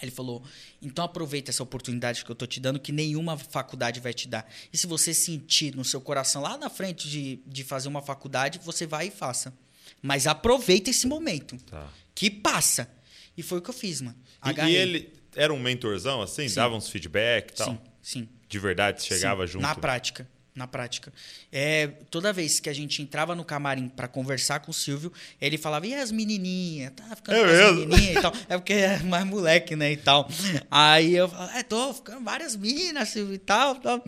Aí 0.00 0.04
ele 0.04 0.10
falou: 0.12 0.42
Então 0.80 1.04
aproveita 1.04 1.50
essa 1.50 1.62
oportunidade 1.62 2.24
que 2.24 2.30
eu 2.30 2.36
tô 2.36 2.46
te 2.46 2.60
dando, 2.60 2.78
que 2.78 2.92
nenhuma 2.92 3.36
faculdade 3.36 3.98
vai 4.00 4.14
te 4.14 4.28
dar. 4.28 4.48
E 4.72 4.78
se 4.78 4.86
você 4.86 5.12
sentir 5.12 5.74
no 5.74 5.84
seu 5.84 6.00
coração 6.00 6.40
lá 6.40 6.56
na 6.56 6.70
frente 6.70 7.08
de, 7.10 7.40
de 7.46 7.64
fazer 7.64 7.88
uma 7.88 8.00
faculdade, 8.00 8.60
você 8.62 8.86
vai 8.86 9.08
e 9.08 9.10
faça. 9.10 9.52
Mas 10.00 10.26
aproveita 10.26 10.90
esse 10.90 11.06
momento, 11.06 11.56
Tá. 11.66 11.88
que 12.14 12.30
passa. 12.30 12.88
E 13.36 13.42
foi 13.42 13.58
o 13.58 13.62
que 13.62 13.70
eu 13.70 13.74
fiz, 13.74 14.00
mano. 14.00 14.16
E, 14.44 14.48
e 14.48 14.50
Agarrei. 14.50 14.76
ele 14.76 15.12
era 15.34 15.52
um 15.52 15.58
mentorzão, 15.58 16.22
assim? 16.22 16.48
Sim. 16.48 16.54
Dava 16.54 16.74
uns 16.76 16.88
feedback 16.88 17.50
e 17.50 17.54
tal? 17.54 17.68
Sim, 17.70 17.78
sim. 18.02 18.28
De 18.48 18.58
verdade, 18.58 19.02
chegava 19.02 19.46
Sim, 19.46 19.54
junto? 19.54 19.62
Na 19.62 19.74
prática. 19.74 20.28
Na 20.58 20.66
prática. 20.66 21.12
É, 21.52 21.86
toda 22.10 22.32
vez 22.32 22.58
que 22.58 22.68
a 22.68 22.72
gente 22.72 23.00
entrava 23.00 23.32
no 23.34 23.44
camarim 23.44 23.88
pra 23.88 24.08
conversar 24.08 24.58
com 24.58 24.72
o 24.72 24.74
Silvio, 24.74 25.12
ele 25.40 25.56
falava, 25.56 25.86
e 25.86 25.94
as 25.94 26.10
menininhas? 26.10 26.92
Tá 26.96 27.14
ficando 27.14 27.36
É 27.36 27.40
com 27.62 27.68
as 27.68 27.76
menininhas 27.76 28.16
e 28.16 28.20
tal. 28.20 28.32
É 28.48 28.58
porque 28.58 28.72
é 28.72 28.98
mais 29.04 29.24
moleque, 29.24 29.76
né, 29.76 29.92
e 29.92 29.96
tal. 29.96 30.28
Aí 30.68 31.14
eu 31.14 31.28
falava, 31.28 31.56
é, 31.56 31.62
tô 31.62 31.94
ficando 31.94 32.24
várias 32.24 32.56
minas, 32.56 33.08
Silvio, 33.10 33.34
e 33.34 33.38
tal, 33.38 33.76
tal. 33.76 34.02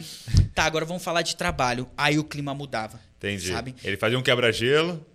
Tá, 0.54 0.64
agora 0.64 0.84
vamos 0.84 1.04
falar 1.04 1.22
de 1.22 1.36
trabalho. 1.36 1.88
Aí 1.96 2.18
o 2.18 2.24
clima 2.24 2.52
mudava. 2.52 3.00
Entendi. 3.18 3.48
Sabe? 3.52 3.74
Ele 3.84 3.96
fazia 3.96 4.18
um 4.18 4.22
quebra-gelo. 4.22 5.06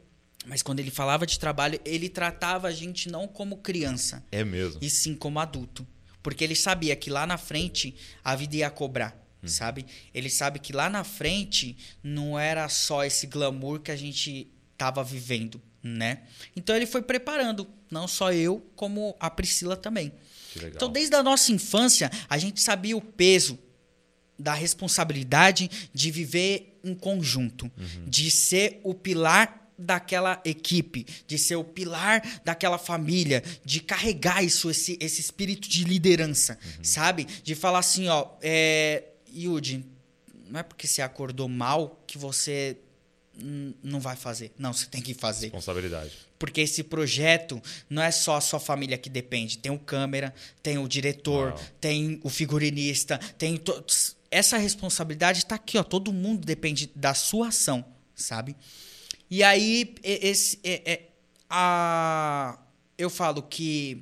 Mas 0.46 0.62
quando 0.62 0.80
ele 0.80 0.92
falava 0.92 1.26
de 1.26 1.38
trabalho, 1.38 1.80
ele 1.84 2.08
tratava 2.08 2.68
a 2.70 2.72
gente 2.72 3.10
não 3.12 3.28
como 3.28 3.58
criança, 3.58 4.24
É 4.32 4.44
mesmo. 4.46 4.80
e 4.82 4.90
sim 4.90 5.16
como 5.16 5.40
adulto. 5.40 5.86
Porque 6.24 6.44
ele 6.44 6.56
sabia 6.56 6.96
que 6.96 7.10
lá 7.10 7.28
na 7.28 7.38
frente 7.38 7.94
a 8.24 8.36
vida 8.36 8.56
ia 8.58 8.70
cobrar, 8.70 9.16
sabe? 9.50 9.86
Ele 10.14 10.30
sabe 10.30 10.60
que 10.60 10.74
lá 10.74 10.90
na 10.90 11.04
frente 11.04 11.78
não 12.04 12.38
era 12.40 12.68
só 12.70 13.04
esse 13.04 13.28
glamour 13.28 13.80
que 13.80 13.92
a 13.92 13.96
gente 13.96 14.48
tava 14.78 15.04
vivendo, 15.04 15.62
né? 15.82 16.24
Então 16.56 16.76
ele 16.76 16.86
foi 16.86 17.02
preparando, 17.02 17.68
não 17.90 18.08
só 18.08 18.32
eu, 18.34 18.66
como 18.76 19.16
a 19.20 19.30
Priscila 19.30 19.78
também. 19.78 20.12
Então 20.76 20.90
desde 20.90 21.16
a 21.16 21.24
nossa 21.24 21.52
infância, 21.52 22.12
a 22.30 22.38
gente 22.38 22.62
sabia 22.62 22.96
o 22.96 23.02
peso 23.02 23.60
da 24.38 24.54
responsabilidade 24.54 25.70
de 25.94 26.12
viver 26.12 26.80
em 26.84 26.94
conjunto, 26.94 27.72
de 28.06 28.30
ser 28.30 28.80
o 28.84 28.94
pilar 28.94 29.66
daquela 29.78 30.42
equipe, 30.46 31.06
de 31.28 31.38
ser 31.38 31.56
o 31.56 31.64
pilar 31.64 32.22
daquela 32.44 32.78
família, 32.78 33.44
de 33.64 33.80
carregar 33.80 34.44
isso, 34.44 34.70
esse, 34.70 34.98
esse 35.02 35.20
espírito 35.20 35.68
de 35.68 35.84
liderança, 35.84 36.58
sabe? 36.82 37.26
De 37.44 37.56
falar 37.56 37.80
assim, 37.80 38.08
ó, 38.08 38.30
é, 38.42 39.04
Yudi, 39.36 39.86
não 40.48 40.60
é 40.60 40.64
porque 40.64 40.88
você 40.88 41.02
acordou 41.02 41.48
mal 41.50 42.02
que 42.08 42.18
você 42.18 42.78
Não 43.84 44.00
vai 44.00 44.16
fazer. 44.16 44.54
Não, 44.58 44.72
você 44.72 44.86
tem 44.86 45.02
que 45.02 45.14
fazer. 45.14 45.48
Responsabilidade. 45.48 46.14
Porque 46.40 46.62
esse 46.62 46.82
projeto 46.84 47.62
não 47.90 48.02
é 48.02 48.10
só 48.10 48.38
a 48.38 48.42
sua 48.42 48.62
família 48.62 48.98
que 48.98 49.10
depende. 49.10 49.58
Tem 49.58 49.70
o 49.74 49.78
câmera, 49.80 50.34
tem 50.64 50.78
o 50.78 50.88
diretor, 50.88 51.52
tem 51.82 52.18
o 52.24 52.30
figurinista, 52.30 53.18
tem. 53.38 53.58
to- 53.58 53.84
Essa 54.32 54.58
responsabilidade 54.58 55.40
está 55.40 55.56
aqui, 55.56 55.78
ó. 55.78 55.84
Todo 55.84 56.14
mundo 56.14 56.46
depende 56.46 56.90
da 56.96 57.14
sua 57.14 57.50
ação, 57.50 57.84
sabe? 58.16 58.56
E 59.30 59.44
aí, 59.44 59.96
esse, 60.02 60.60
é- 60.64 60.92
é- 60.94 61.10
a, 61.50 62.58
eu 62.98 63.10
falo 63.10 63.42
que 63.44 64.02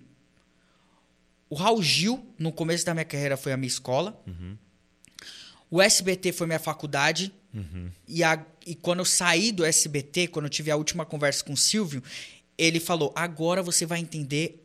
o 1.50 1.56
Raul 1.56 1.82
Gil, 1.82 2.24
no 2.38 2.52
começo 2.52 2.86
da 2.86 2.94
minha 2.94 3.06
carreira, 3.06 3.38
foi 3.38 3.52
a 3.52 3.58
minha 3.58 3.68
escola. 3.68 4.20
O 5.74 5.82
SBT 5.82 6.32
foi 6.32 6.46
minha 6.46 6.60
faculdade. 6.60 7.34
E, 8.08 8.24
a- 8.24 8.46
e 8.64 8.76
quando 8.76 9.00
eu 9.00 9.06
saí 9.06 9.52
do 9.52 9.66
SBT, 9.66 10.28
quando 10.28 10.46
eu 10.46 10.50
tive 10.50 10.70
a 10.70 10.76
última 10.76 11.04
conversa 11.04 11.44
com 11.44 11.54
o 11.54 11.58
Silvio, 11.58 12.04
ele 12.56 12.80
falou: 12.80 13.12
agora 13.16 13.64
você 13.64 13.84
vai 13.84 14.00
entender 14.00 14.60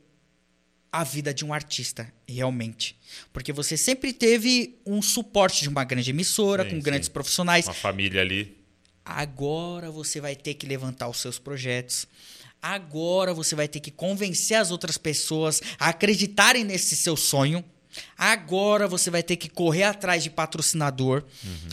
a 0.92 1.04
vida 1.04 1.32
de 1.32 1.46
um 1.46 1.52
artista, 1.54 2.12
realmente. 2.28 2.94
Porque 3.32 3.54
você 3.54 3.74
sempre 3.76 4.12
teve 4.12 4.76
um 4.84 5.00
suporte 5.00 5.62
de 5.62 5.68
uma 5.70 5.82
grande 5.82 6.11
emissora, 6.11 6.64
Sim, 6.64 6.70
com 6.70 6.76
sim. 6.76 6.82
grandes 6.82 7.09
profissionais. 7.09 7.64
Uma 7.66 7.72
família 7.72 8.20
ali. 8.20 8.56
Agora 9.02 9.90
você 9.90 10.20
vai 10.20 10.36
ter 10.36 10.52
que 10.54 10.66
levantar 10.66 11.09
os 11.09 11.18
seus 11.18 11.38
projetos. 11.38 12.06
Agora 12.61 13.32
você 13.32 13.54
vai 13.54 13.66
ter 13.68 13.80
que 13.80 13.90
convencer 13.90 14.59
as 14.59 14.70
outras 14.70 14.98
pessoas 14.98 15.62
a 15.78 15.88
acreditarem 15.88 16.64
nesse 16.64 16.94
seu 16.96 17.16
sonho. 17.16 17.64
Agora 18.16 18.86
você 18.88 19.11
vai 19.11 19.22
ter 19.22 19.36
que 19.36 19.49
correr 19.49 19.84
atrás 19.84 20.22
de 20.22 20.30
patrocinador. 20.30 21.24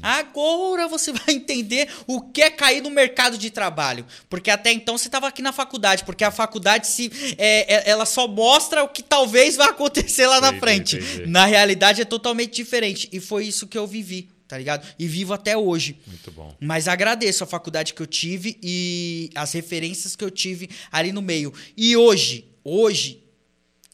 Agora 0.01 0.87
você 0.87 1.11
vai 1.13 1.35
entender 1.35 1.89
o 2.07 2.21
que 2.21 2.41
é 2.41 2.49
cair 2.49 2.81
no 2.81 2.89
mercado 2.89 3.37
de 3.37 3.49
trabalho. 3.49 4.05
Porque 4.29 4.49
até 4.51 4.71
então 4.71 4.97
você 4.97 5.07
estava 5.07 5.27
aqui 5.27 5.41
na 5.41 5.51
faculdade. 5.51 6.03
Porque 6.03 6.23
a 6.23 6.31
faculdade 6.31 6.87
se, 6.87 7.11
é, 7.37 7.75
é- 7.75 7.89
ela 7.89 8.05
só 8.05 8.27
mostra 8.27 8.83
o 8.83 8.87
que 8.89 9.01
talvez 9.03 9.55
vai 9.55 9.69
acontecer 9.69 10.27
lá 10.27 10.39
na 10.41 10.49
Entendi, 10.49 10.59
frente. 10.59 10.95
entendi. 10.97 11.25
Na 11.29 11.45
realidade 11.45 12.01
é 12.01 12.05
totalmente 12.05 12.53
diferente. 12.55 13.09
E 13.11 13.19
foi 13.19 13.45
isso 13.45 13.67
que 13.67 13.77
eu 13.77 13.87
vivi, 13.87 14.29
tá 14.47 14.57
ligado? 14.57 14.85
E 14.97 15.07
vivo 15.07 15.33
até 15.33 15.57
hoje. 15.57 15.97
Muito 16.05 16.31
bom. 16.31 16.55
Mas 16.59 16.87
agradeço 16.87 17.43
a 17.43 17.47
faculdade 17.47 17.93
que 17.93 18.01
eu 18.01 18.07
tive 18.07 18.57
e 18.61 19.29
as 19.35 19.51
referências 19.53 20.15
que 20.15 20.23
eu 20.23 20.31
tive 20.31 20.69
ali 20.91 21.11
no 21.11 21.21
meio. 21.21 21.53
E 21.75 21.95
hoje, 21.97 22.47
hoje, 22.63 23.23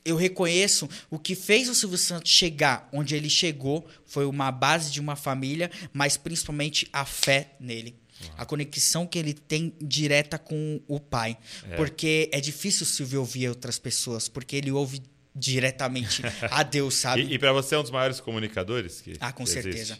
eu 0.04 0.16
reconheço 0.16 0.90
o 1.10 1.20
que 1.20 1.36
fez 1.36 1.70
o 1.70 1.76
Silvio 1.76 1.98
Santos 1.98 2.32
chegar 2.32 2.90
onde 2.92 3.16
ele 3.16 3.30
chegou 3.30 3.88
foi 4.06 4.26
uma 4.26 4.52
base 4.52 4.92
de 4.92 5.00
uma 5.00 5.16
família, 5.16 5.70
mas 5.94 6.18
principalmente 6.18 6.88
a 6.92 7.06
fé 7.06 7.56
nele. 7.60 7.96
A 8.38 8.46
conexão 8.46 9.08
que 9.08 9.18
ele 9.18 9.34
tem 9.34 9.74
direta 9.82 10.38
com 10.38 10.80
o 10.88 11.00
pai. 11.00 11.36
Porque 11.76 12.30
é 12.32 12.40
difícil 12.40 12.84
o 12.84 12.86
Silvio 12.90 13.20
ouvir 13.20 13.50
outras 13.50 13.80
pessoas, 13.80 14.28
porque 14.30 14.56
ele 14.56 14.72
ouve 14.72 15.02
diretamente 15.36 16.22
a 16.52 16.62
Deus, 16.64 16.96
sabe? 16.96 17.24
E, 17.24 17.34
e 17.34 17.40
para 17.40 17.52
você 17.52 17.74
é 17.74 17.80
um 17.80 17.82
dos 17.82 17.90
maiores 17.92 18.20
comunicadores 18.20 19.02
que 19.02 19.14
Ah, 19.20 19.32
com 19.32 19.42
existe? 19.44 19.64
certeza. 19.64 20.00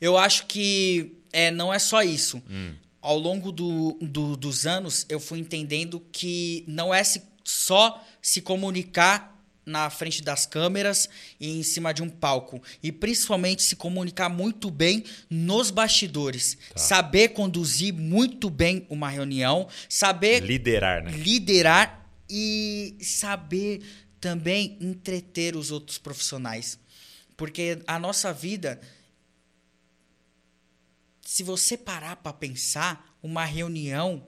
Eu 0.00 0.18
acho 0.18 0.46
que 0.46 1.18
é, 1.32 1.50
não 1.50 1.72
é 1.72 1.78
só 1.78 2.02
isso. 2.02 2.42
Hum. 2.50 2.74
Ao 3.00 3.18
longo 3.18 3.52
do, 3.52 3.96
do- 4.00 4.36
dos 4.36 4.66
anos, 4.66 5.04
eu 5.08 5.20
fui 5.20 5.38
entendendo 5.38 6.00
que 6.10 6.64
não 6.66 6.92
é 6.92 7.04
se- 7.04 7.22
só 7.44 8.02
se 8.22 8.40
comunicar 8.40 9.34
na 9.66 9.88
frente 9.88 10.22
das 10.22 10.44
câmeras 10.46 11.08
e 11.40 11.58
em 11.58 11.62
cima 11.62 11.92
de 11.92 12.02
um 12.02 12.08
palco. 12.08 12.62
E 12.82 12.92
principalmente 12.92 13.62
se 13.62 13.76
comunicar 13.76 14.28
muito 14.28 14.70
bem 14.70 15.04
nos 15.30 15.70
bastidores. 15.70 16.56
Tá. 16.72 16.78
Saber 16.78 17.28
conduzir 17.28 17.92
muito 17.92 18.50
bem 18.50 18.86
uma 18.90 19.08
reunião. 19.08 19.68
Saber 19.88 20.42
Liderar, 20.42 21.04
né? 21.04 21.12
liderar 21.12 22.10
e 22.28 22.96
saber 23.00 23.82
também 24.20 24.76
entreter 24.80 25.56
os 25.56 25.70
outros 25.70 25.98
profissionais. 25.98 26.78
Porque 27.36 27.82
a 27.86 27.98
nossa 27.98 28.32
vida, 28.32 28.80
se 31.20 31.42
você 31.42 31.76
parar 31.76 32.16
para 32.16 32.32
pensar, 32.32 33.16
uma 33.22 33.44
reunião 33.44 34.26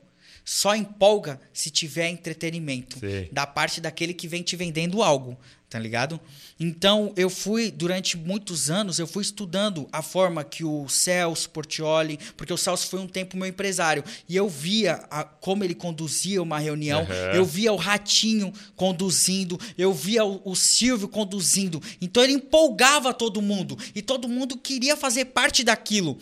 só 0.48 0.76
empolga 0.76 1.40
se 1.52 1.70
tiver 1.70 2.08
entretenimento 2.08 3.00
Sim. 3.00 3.28
da 3.32 3.44
parte 3.44 3.80
daquele 3.80 4.14
que 4.14 4.28
vem 4.28 4.44
te 4.44 4.54
vendendo 4.54 5.02
algo, 5.02 5.36
tá 5.68 5.76
ligado? 5.76 6.20
Então, 6.58 7.12
eu 7.16 7.28
fui 7.28 7.68
durante 7.68 8.16
muitos 8.16 8.70
anos, 8.70 9.00
eu 9.00 9.08
fui 9.08 9.22
estudando 9.22 9.88
a 9.90 10.00
forma 10.02 10.44
que 10.44 10.62
o 10.62 10.88
Celso 10.88 11.50
Portioli, 11.50 12.16
porque 12.36 12.52
o 12.52 12.56
Celso 12.56 12.86
foi 12.86 13.00
um 13.00 13.08
tempo 13.08 13.36
meu 13.36 13.48
empresário, 13.48 14.04
e 14.28 14.36
eu 14.36 14.48
via 14.48 15.04
a- 15.10 15.24
como 15.24 15.64
ele 15.64 15.74
conduzia 15.74 16.40
uma 16.40 16.60
reunião, 16.60 17.00
Aham. 17.00 17.32
eu 17.34 17.44
via 17.44 17.72
o 17.72 17.76
Ratinho 17.76 18.52
conduzindo, 18.76 19.58
eu 19.76 19.92
via 19.92 20.24
o, 20.24 20.40
o 20.44 20.54
Silvio 20.54 21.08
conduzindo. 21.08 21.82
Então 22.00 22.22
ele 22.22 22.34
empolgava 22.34 23.12
todo 23.12 23.42
mundo 23.42 23.76
e 23.96 24.00
todo 24.00 24.28
mundo 24.28 24.56
queria 24.56 24.96
fazer 24.96 25.24
parte 25.26 25.64
daquilo. 25.64 26.16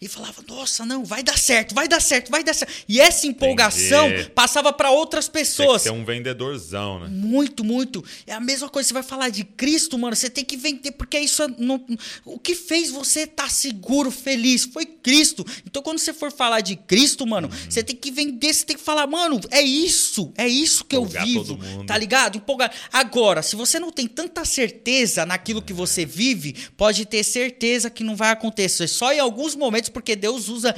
E 0.00 0.08
falava, 0.08 0.42
nossa, 0.46 0.84
não, 0.84 1.04
vai 1.04 1.22
dar 1.22 1.38
certo, 1.38 1.74
vai 1.74 1.88
dar 1.88 2.00
certo, 2.00 2.30
vai 2.30 2.42
dar 2.44 2.52
certo. 2.54 2.72
E 2.88 3.00
essa 3.00 3.26
empolgação 3.26 4.08
Entendi. 4.08 4.30
passava 4.30 4.72
para 4.72 4.90
outras 4.90 5.26
Tem 5.28 5.42
que 5.42 5.48
pessoas. 5.48 5.86
um 5.86 6.04
vendedorzão, 6.04 7.00
né? 7.00 7.08
Muito, 7.10 7.64
muito. 7.64 8.04
É 8.26 8.32
a 8.32 8.40
mesma 8.40 8.68
coisa. 8.68 8.88
Você 8.88 8.94
vai 8.94 9.02
falar 9.02 9.28
de 9.30 9.44
Cristo, 9.44 9.96
mano. 9.98 10.14
Você 10.16 10.28
tem 10.28 10.44
que 10.44 10.56
vender, 10.56 10.92
porque 10.92 11.18
isso 11.18 11.42
é. 11.42 11.48
Não, 11.58 11.84
o 12.24 12.38
que 12.38 12.54
fez 12.54 12.90
você 12.90 13.20
estar 13.20 13.50
seguro, 13.50 14.10
feliz, 14.10 14.64
foi 14.64 14.84
Cristo. 14.84 15.44
Então, 15.66 15.82
quando 15.82 15.98
você 15.98 16.12
for 16.12 16.30
falar 16.32 16.60
de 16.60 16.76
Cristo, 16.76 17.26
mano, 17.26 17.48
Uhum. 17.48 17.70
você 17.70 17.82
tem 17.82 17.96
que 17.96 18.10
vender, 18.10 18.52
você 18.52 18.64
tem 18.64 18.76
que 18.76 18.82
falar, 18.82 19.06
mano, 19.06 19.40
é 19.50 19.62
isso, 19.62 20.32
é 20.36 20.48
isso 20.48 20.84
que 20.84 20.96
Empolgar 20.96 21.22
eu 21.22 21.44
vivo. 21.44 21.84
Tá 21.86 21.96
ligado? 21.96 22.36
Empolgar. 22.38 22.72
Agora, 22.92 23.42
se 23.42 23.56
você 23.56 23.78
não 23.78 23.90
tem 23.90 24.06
tanta 24.06 24.44
certeza 24.44 25.24
naquilo 25.26 25.62
que 25.62 25.72
você 25.72 26.04
vive, 26.04 26.54
pode 26.76 27.04
ter 27.06 27.22
certeza 27.24 27.88
que 27.90 28.02
não 28.04 28.16
vai 28.16 28.30
acontecer. 28.30 28.88
Só 28.88 29.12
em 29.12 29.18
alguns 29.20 29.54
momentos, 29.54 29.83
porque 29.90 30.14
Deus 30.16 30.48
usa 30.48 30.74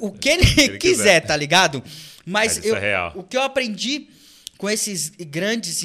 o, 0.00 0.08
o 0.08 0.12
que 0.12 0.28
ele, 0.28 0.42
ele 0.42 0.78
quiser, 0.78 0.78
quiser. 0.78 1.20
tá 1.20 1.36
ligado? 1.36 1.82
Mas 2.24 2.56
Mas 2.56 2.58
isso 2.58 2.68
eu, 2.68 2.76
é 2.76 3.12
o 3.14 3.22
que 3.22 3.36
eu 3.36 3.42
aprendi 3.42 4.08
com 4.58 4.68
esses 4.68 5.08
grandes 5.18 5.82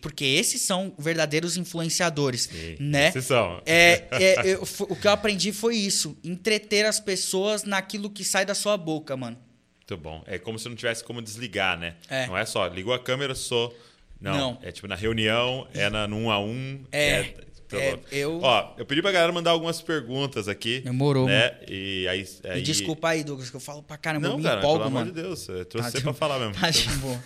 porque 0.00 0.24
esses 0.24 0.62
são 0.62 0.94
verdadeiros 0.98 1.58
influenciadores, 1.58 2.48
Sim, 2.50 2.76
né? 2.80 3.08
esses 3.08 3.26
são. 3.26 3.60
É, 3.66 4.04
é, 4.12 4.54
eu- 4.54 4.62
o 4.88 4.96
que 4.96 5.06
eu 5.06 5.10
aprendi 5.10 5.52
foi 5.52 5.76
isso, 5.76 6.16
entreter 6.24 6.86
as 6.86 6.98
pessoas 6.98 7.64
naquilo 7.64 8.08
que 8.08 8.24
sai 8.24 8.46
da 8.46 8.54
sua 8.54 8.76
boca, 8.78 9.16
mano. 9.18 9.36
Muito 9.76 10.02
bom. 10.02 10.22
É 10.26 10.38
como 10.38 10.58
se 10.58 10.68
não 10.68 10.76
tivesse 10.76 11.04
como 11.04 11.20
desligar, 11.20 11.78
né? 11.78 11.96
É. 12.08 12.26
Não 12.26 12.38
é 12.38 12.46
só, 12.46 12.66
ligou 12.68 12.94
a 12.94 12.98
câmera, 12.98 13.34
sou. 13.34 13.76
Não. 14.20 14.32
Não. 14.36 14.58
É 14.62 14.70
tipo 14.70 14.86
na 14.86 14.94
reunião, 14.94 15.66
é 15.74 15.90
na, 15.90 16.06
no 16.06 16.16
um 16.16 16.30
a 16.30 16.38
um. 16.38 16.82
É. 16.92 17.22
tá 17.22 17.42
É, 17.72 17.98
eu- 18.10 18.40
Ó, 18.42 18.74
eu 18.78 18.84
pedi 18.86 19.00
pra 19.02 19.12
galera 19.12 19.32
mandar 19.32 19.50
algumas 19.50 19.80
perguntas 19.80 20.48
aqui. 20.48 20.80
Demorou, 20.80 21.26
né? 21.26 21.56
E 21.68 22.06
aí. 22.08 22.26
aí... 22.44 22.56
Me 22.56 22.62
desculpa 22.62 23.08
aí, 23.08 23.22
Douglas, 23.24 23.50
que 23.50 23.56
eu 23.56 23.60
falo 23.60 23.82
pra 23.82 23.96
caramba, 23.96 24.26
eu 24.26 24.30
Não, 24.32 24.38
me 24.38 24.44
cara, 24.44 24.58
empolgo, 24.58 24.78
pelo 24.78 24.88
amor 24.88 24.98
mano. 25.00 25.12
de 25.12 25.22
Deus. 25.22 25.48
Eu 25.48 25.64
trouxe 25.64 25.88
Tá 25.88 25.92
você 25.92 25.98
de- 25.98 26.04
pra 26.04 26.12
falar 26.14 26.38
mesmo. 26.38 26.54
Tá 26.60 26.70
de 26.70 26.88
boa. 26.98 27.22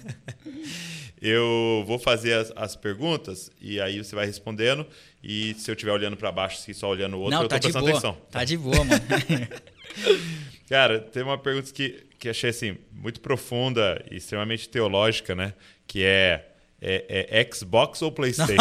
Eu 1.22 1.84
vou 1.86 1.98
fazer 1.98 2.34
as, 2.34 2.52
as 2.54 2.76
perguntas 2.76 3.50
e 3.60 3.80
aí 3.80 3.96
você 4.04 4.14
vai 4.14 4.26
respondendo. 4.26 4.86
E 5.22 5.54
se 5.54 5.70
eu 5.70 5.74
estiver 5.74 5.92
olhando 5.92 6.16
pra 6.16 6.30
baixo, 6.30 6.58
se 6.58 6.74
só 6.74 6.88
olhando 6.90 7.16
o 7.16 7.20
outro, 7.20 7.30
Não, 7.36 7.42
eu 7.42 7.48
tô 7.48 7.54
tá 7.54 7.58
de 7.58 7.62
prestando 7.62 7.86
boa. 7.86 7.98
atenção. 7.98 8.16
Tá 8.30 8.44
de 8.44 8.56
boa, 8.58 8.84
mano. 8.84 9.00
Cara, 10.68 10.98
tem 11.00 11.22
uma 11.22 11.38
pergunta 11.38 11.70
que, 11.72 12.04
que 12.18 12.28
achei 12.28 12.50
assim, 12.50 12.76
muito 12.92 13.20
profunda 13.20 14.04
e 14.10 14.16
extremamente 14.16 14.68
teológica, 14.68 15.34
né? 15.34 15.54
Que 15.86 16.02
é, 16.04 16.44
é, 16.80 17.40
é 17.40 17.50
Xbox 17.54 18.02
ou 18.02 18.12
PlayStation? 18.12 18.56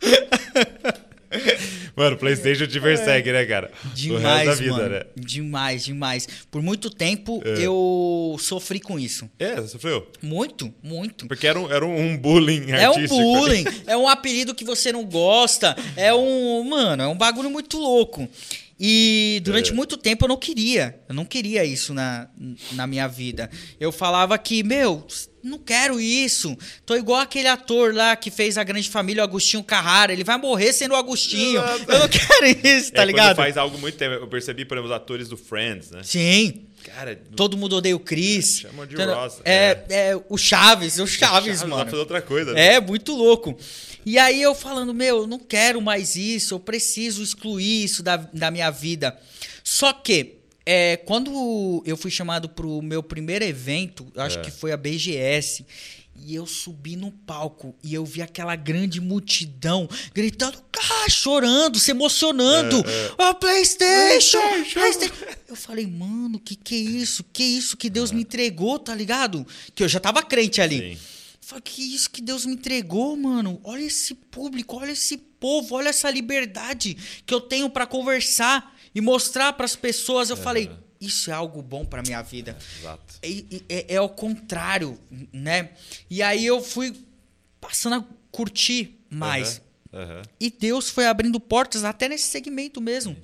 Mano, 1.94 2.16
PlayStation 2.16 2.66
te 2.66 2.80
persegue, 2.80 3.30
né, 3.30 3.44
cara? 3.44 3.70
Demais, 3.94 4.46
da 4.46 4.54
vida, 4.54 4.72
mano. 4.72 4.88
né? 4.88 5.02
Demais, 5.16 5.84
demais. 5.84 6.28
Por 6.50 6.60
muito 6.60 6.90
tempo 6.90 7.40
É. 7.44 7.64
eu 7.64 8.36
sofri 8.40 8.80
com 8.80 8.98
isso. 8.98 9.30
É, 9.38 9.54
você 9.56 9.68
sofreu? 9.68 10.10
Muito, 10.20 10.74
muito. 10.82 11.28
Porque 11.28 11.46
era 11.46 11.58
um, 11.58 11.70
era 11.70 11.86
um 11.86 12.16
bullying 12.16 12.72
É 12.72 12.90
um 12.90 13.06
bullying, 13.06 13.64
é 13.86 13.96
um 13.96 14.08
apelido 14.08 14.54
que 14.54 14.64
você 14.64 14.90
não 14.92 15.04
gosta, 15.04 15.76
é 15.96 16.12
um. 16.12 16.64
Mano, 16.64 17.02
é 17.02 17.06
um 17.06 17.16
bagulho 17.16 17.50
muito 17.50 17.78
louco. 17.78 18.28
E 18.82 19.42
durante 19.44 19.72
É. 19.72 19.74
muito 19.74 19.98
tempo 19.98 20.24
eu 20.24 20.28
não 20.28 20.38
queria. 20.38 20.98
Eu 21.06 21.14
não 21.14 21.26
queria 21.26 21.62
isso 21.66 21.92
na, 21.92 22.28
na 22.72 22.86
minha 22.86 23.06
vida. 23.06 23.50
Eu 23.78 23.92
falava 23.92 24.38
que, 24.38 24.62
meu, 24.62 25.06
não 25.44 25.58
quero 25.58 26.00
isso. 26.00 26.56
Tô 26.86 26.96
igual 26.96 27.20
aquele 27.20 27.48
ator 27.48 27.94
lá 27.94 28.16
que 28.16 28.30
fez 28.30 28.56
a 28.56 28.64
grande 28.64 28.88
família, 28.88 29.20
o 29.22 29.24
Agostinho 29.24 29.62
Carrara. 29.62 30.14
Ele 30.14 30.24
vai 30.24 30.38
morrer 30.38 30.72
sendo 30.72 30.92
o 30.92 30.96
Agostinho. 30.96 31.60
Exato. 31.62 31.92
Eu 31.92 31.98
não 31.98 32.08
quero 32.08 32.46
isso, 32.66 32.92
tá 32.92 33.02
é, 33.02 33.04
ligado? 33.04 33.36
Faz 33.36 33.58
algo 33.58 33.76
muito 33.78 33.98
tempo. 33.98 34.14
Eu 34.14 34.28
percebi, 34.28 34.64
por 34.64 34.78
exemplo, 34.78 34.90
os 34.90 34.96
atores 34.96 35.28
do 35.28 35.36
Friends, 35.36 35.90
né? 35.90 36.00
Sim. 36.02 36.66
Cara, 36.82 37.14
Todo 37.36 37.58
mundo 37.58 37.76
odeia 37.76 37.94
o 37.94 38.00
Chris. 38.00 38.60
Chama 38.60 38.86
de 38.86 38.94
Entendeu? 38.94 39.14
Ross, 39.14 39.42
É, 39.44 39.76
é, 39.90 40.16
o 40.30 40.38
Chaves, 40.38 40.98
o 40.98 41.06
Chaves, 41.06 41.18
Chaves, 41.18 41.60
dá 41.60 41.66
pra 41.66 41.76
mano. 41.76 41.84
fazer 41.90 41.96
outra 42.00 42.22
coisa. 42.22 42.54
né? 42.54 42.76
É, 42.76 42.80
muito 42.80 43.14
louco. 43.14 43.54
E 44.04 44.18
aí 44.18 44.40
eu 44.40 44.54
falando, 44.54 44.94
meu, 44.94 45.18
eu 45.18 45.26
não 45.26 45.38
quero 45.38 45.80
mais 45.80 46.16
isso, 46.16 46.54
eu 46.54 46.60
preciso 46.60 47.22
excluir 47.22 47.84
isso 47.84 48.02
da, 48.02 48.16
da 48.16 48.50
minha 48.50 48.70
vida. 48.70 49.18
Só 49.64 49.92
que, 49.92 50.36
É, 50.66 50.98
quando 50.98 51.82
eu 51.86 51.96
fui 51.96 52.10
chamado 52.10 52.48
pro 52.48 52.82
meu 52.82 53.02
primeiro 53.02 53.44
evento, 53.44 54.06
acho 54.14 54.38
É. 54.38 54.42
que 54.42 54.50
foi 54.50 54.70
a 54.72 54.76
BGS, 54.76 55.64
e 56.14 56.34
eu 56.34 56.46
subi 56.46 56.96
no 56.96 57.10
palco 57.10 57.74
e 57.82 57.94
eu 57.94 58.04
vi 58.04 58.20
aquela 58.20 58.54
grande 58.54 59.00
multidão 59.00 59.88
gritando, 60.14 60.58
chorando, 61.08 61.78
se 61.78 61.90
emocionando. 61.90 62.84
Ó, 63.18 63.32
PlayStation, 63.34 64.38
PlayStation. 64.72 65.14
Eu 65.48 65.56
falei, 65.56 65.86
mano, 65.86 66.38
que 66.38 66.54
que 66.54 66.74
é 66.74 66.78
isso? 66.78 67.24
Que 67.32 67.42
isso 67.42 67.76
que 67.76 67.88
Deus 67.88 68.12
me 68.12 68.20
entregou, 68.22 68.78
tá 68.78 68.94
ligado? 68.94 69.46
Que 69.74 69.82
eu 69.82 69.88
já 69.88 69.98
tava 69.98 70.22
crente 70.22 70.60
ali. 70.60 70.94
Sim. 70.94 70.98
Falei, 71.50 71.62
que 71.62 71.82
isso 71.94 72.08
que 72.10 72.22
Deus 72.22 72.46
me 72.46 72.52
entregou, 72.52 73.16
mano? 73.16 73.60
Olha 73.64 73.82
esse 73.82 74.14
público, 74.14 74.76
olha 74.76 74.92
esse 74.92 75.16
povo, 75.16 75.74
olha 75.74 75.88
essa 75.88 76.08
liberdade 76.08 76.96
que 77.26 77.34
eu 77.34 77.40
tenho 77.40 77.68
pra 77.68 77.86
conversar 77.86 78.76
e 78.94 79.00
mostrar 79.00 79.52
pras 79.54 79.74
pessoas. 79.74 80.30
Eu 80.30 80.36
falei, 80.36 80.70
isso 81.00 81.28
é 81.28 81.34
algo 81.34 81.60
bom 81.60 81.84
pra 81.84 82.02
minha 82.02 82.22
vida. 82.22 82.56
Exato. 82.78 83.14
E- 83.22 83.46
e- 83.50 83.64
É, 83.68 83.94
é 83.96 84.00
o 84.00 84.08
contrário, 84.08 84.96
né? 85.32 85.70
E 86.08 86.22
aí 86.22 86.46
eu 86.46 86.62
fui 86.62 86.94
passando 87.60 87.96
a 87.96 88.04
curtir 88.30 89.00
mais. 89.10 89.60
Aham, 89.92 90.04
aham. 90.04 90.22
E 90.38 90.50
Deus 90.50 90.88
foi 90.88 91.06
abrindo 91.06 91.40
portas 91.40 91.82
até 91.82 92.08
nesse 92.08 92.28
segmento 92.28 92.80
mesmo. 92.80 93.16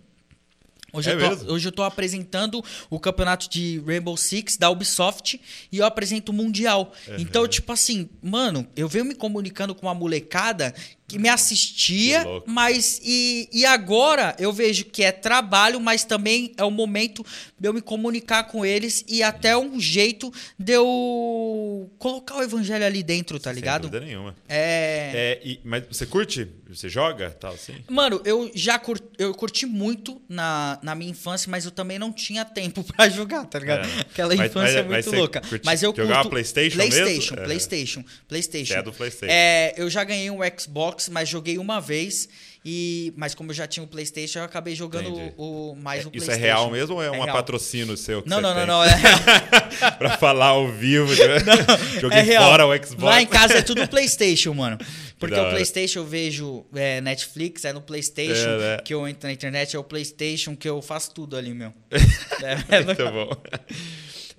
Hoje, 0.96 1.10
É 1.10 1.14
eu 1.14 1.18
tô, 1.20 1.28
mesmo? 1.28 1.52
hoje 1.52 1.68
eu 1.68 1.72
tô 1.72 1.82
apresentando 1.82 2.64
o 2.90 2.98
campeonato 2.98 3.48
de 3.50 3.82
Rainbow 3.86 4.16
Six 4.16 4.56
da 4.56 4.70
Ubisoft 4.70 5.40
e 5.70 5.78
eu 5.78 5.84
apresento 5.84 6.32
o 6.32 6.34
Mundial. 6.34 6.92
Então, 7.18 7.46
tipo 7.46 7.72
assim, 7.72 8.08
mano, 8.22 8.66
eu 8.76 8.88
venho 8.88 9.04
me 9.04 9.14
comunicando 9.14 9.74
com 9.74 9.86
uma 9.86 9.94
molecada 9.94 10.74
que 11.08 11.18
me 11.18 11.28
assistia, 11.28 12.24
Que 12.24 12.50
mas 12.50 13.00
e, 13.04 13.48
e 13.52 13.64
agora 13.64 14.34
eu 14.38 14.52
vejo 14.52 14.84
que 14.86 15.02
é 15.04 15.12
trabalho, 15.12 15.80
mas 15.80 16.02
também 16.04 16.52
é 16.56 16.64
o 16.64 16.70
momento 16.70 17.24
de 17.58 17.68
eu 17.68 17.72
me 17.72 17.80
comunicar 17.80 18.44
com 18.44 18.64
eles 18.66 19.04
e 19.06 19.22
até 19.22 19.56
um 19.56 19.78
jeito 19.80 20.32
de 20.58 20.72
eu 20.72 21.90
colocar 21.98 22.36
o 22.36 22.42
evangelho 22.42 22.84
ali 22.84 23.02
dentro, 23.02 23.38
tá 23.38 23.52
ligado? 23.52 23.82
Sem 23.82 23.90
dúvida 23.90 24.04
nenhuma. 24.06 24.34
É. 24.48 25.12
É, 25.14 25.40
e- 25.48 25.60
mas 25.64 25.84
você 25.90 26.06
curte? 26.06 26.48
Você 26.68 26.88
joga? 26.88 27.30
Tal, 27.30 27.54
assim? 27.54 27.74
Mano, 27.88 28.20
eu 28.24 28.50
já 28.54 28.76
cur... 28.78 28.98
eu 29.18 29.32
curti 29.32 29.64
muito 29.66 30.20
na, 30.28 30.78
na 30.82 30.94
minha 30.96 31.10
infância, 31.12 31.48
mas 31.48 31.64
eu 31.64 31.70
também 31.70 31.98
não 31.98 32.12
tinha 32.12 32.44
tempo 32.44 32.82
pra 32.94 33.08
jogar, 33.08 33.44
tá 33.46 33.58
ligado? 33.58 33.86
É. 33.88 34.00
Aquela 34.00 34.34
Mas- 34.34 34.50
infância 34.50 34.82
mas- 34.82 34.90
mas 34.90 35.06
muito 35.06 35.18
louca. 35.20 35.42
Mas 35.64 35.82
eu 35.82 35.94
jogar 35.96 36.16
curto 36.16 36.30
PlayStation 36.30 36.76
mesmo? 36.78 36.90
PlayStation, 36.92 37.34
É. 37.34 37.44
PlayStation, 37.44 38.04
PlayStation. 38.26 38.74
É 38.74 38.82
do 38.82 38.92
PlayStation. 38.92 39.32
É, 39.34 39.74
eu 39.76 39.88
já 39.88 40.02
ganhei 40.02 40.30
um 40.30 40.38
Xbox, 40.58 40.95
mas 41.10 41.28
joguei 41.28 41.58
uma 41.58 41.80
vez 41.80 42.28
e 42.64 43.12
mas 43.16 43.34
como 43.34 43.50
eu 43.50 43.54
já 43.54 43.66
tinha 43.66 43.84
o 43.84 43.86
PlayStation, 43.86 44.40
eu 44.40 44.44
acabei 44.44 44.74
jogando 44.74 45.14
o, 45.36 45.70
o- 45.72 45.76
mais 45.76 46.04
o 46.04 46.08
Isso 46.08 46.26
PlayStation. 46.26 46.40
é 46.40 46.46
real 46.46 46.70
mesmo 46.70 46.94
ou 46.96 47.02
é, 47.02 47.06
É 47.06 47.10
um 47.12 47.26
patrocínio 47.26 47.96
seu 47.96 48.22
Não, 48.26 48.40
não, 48.40 48.50
não, 48.50 48.56
tem? 48.58 48.66
não, 48.66 48.84
é 48.84 48.94
real. 48.94 49.18
pra 49.98 50.18
falar 50.18 50.46
ao 50.48 50.68
vivo. 50.68 51.08
Joguei 52.00 52.18
é 52.18 52.22
real. 52.22 52.50
fora 52.50 52.66
o 52.66 52.74
Xbox. 52.76 53.02
Lá 53.02 53.22
em 53.22 53.26
casa 53.26 53.54
é 53.58 53.62
tudo 53.62 53.86
PlayStation, 53.88 54.52
mano. 54.54 54.78
Porque 55.18 55.38
o. 55.38 55.48
PlayStation 55.50 56.00
eu 56.00 56.04
vejo 56.06 56.66
é, 56.74 57.00
Netflix, 57.00 57.64
é 57.64 57.72
no 57.72 57.80
PlayStation 57.80 58.48
É, 58.48 58.58
né? 58.58 58.76
que 58.84 58.92
eu 58.92 59.06
entro 59.08 59.28
na 59.28 59.32
internet, 59.32 59.74
é 59.76 59.78
o 59.78 59.84
PlayStation 59.84 60.56
que 60.56 60.68
eu 60.68 60.82
faço 60.82 61.12
tudo 61.14 61.36
ali, 61.36 61.54
meu. 61.54 61.72
É, 62.42 62.76
é 62.78 62.82
Muito 62.84 63.02
bom. 63.10 63.30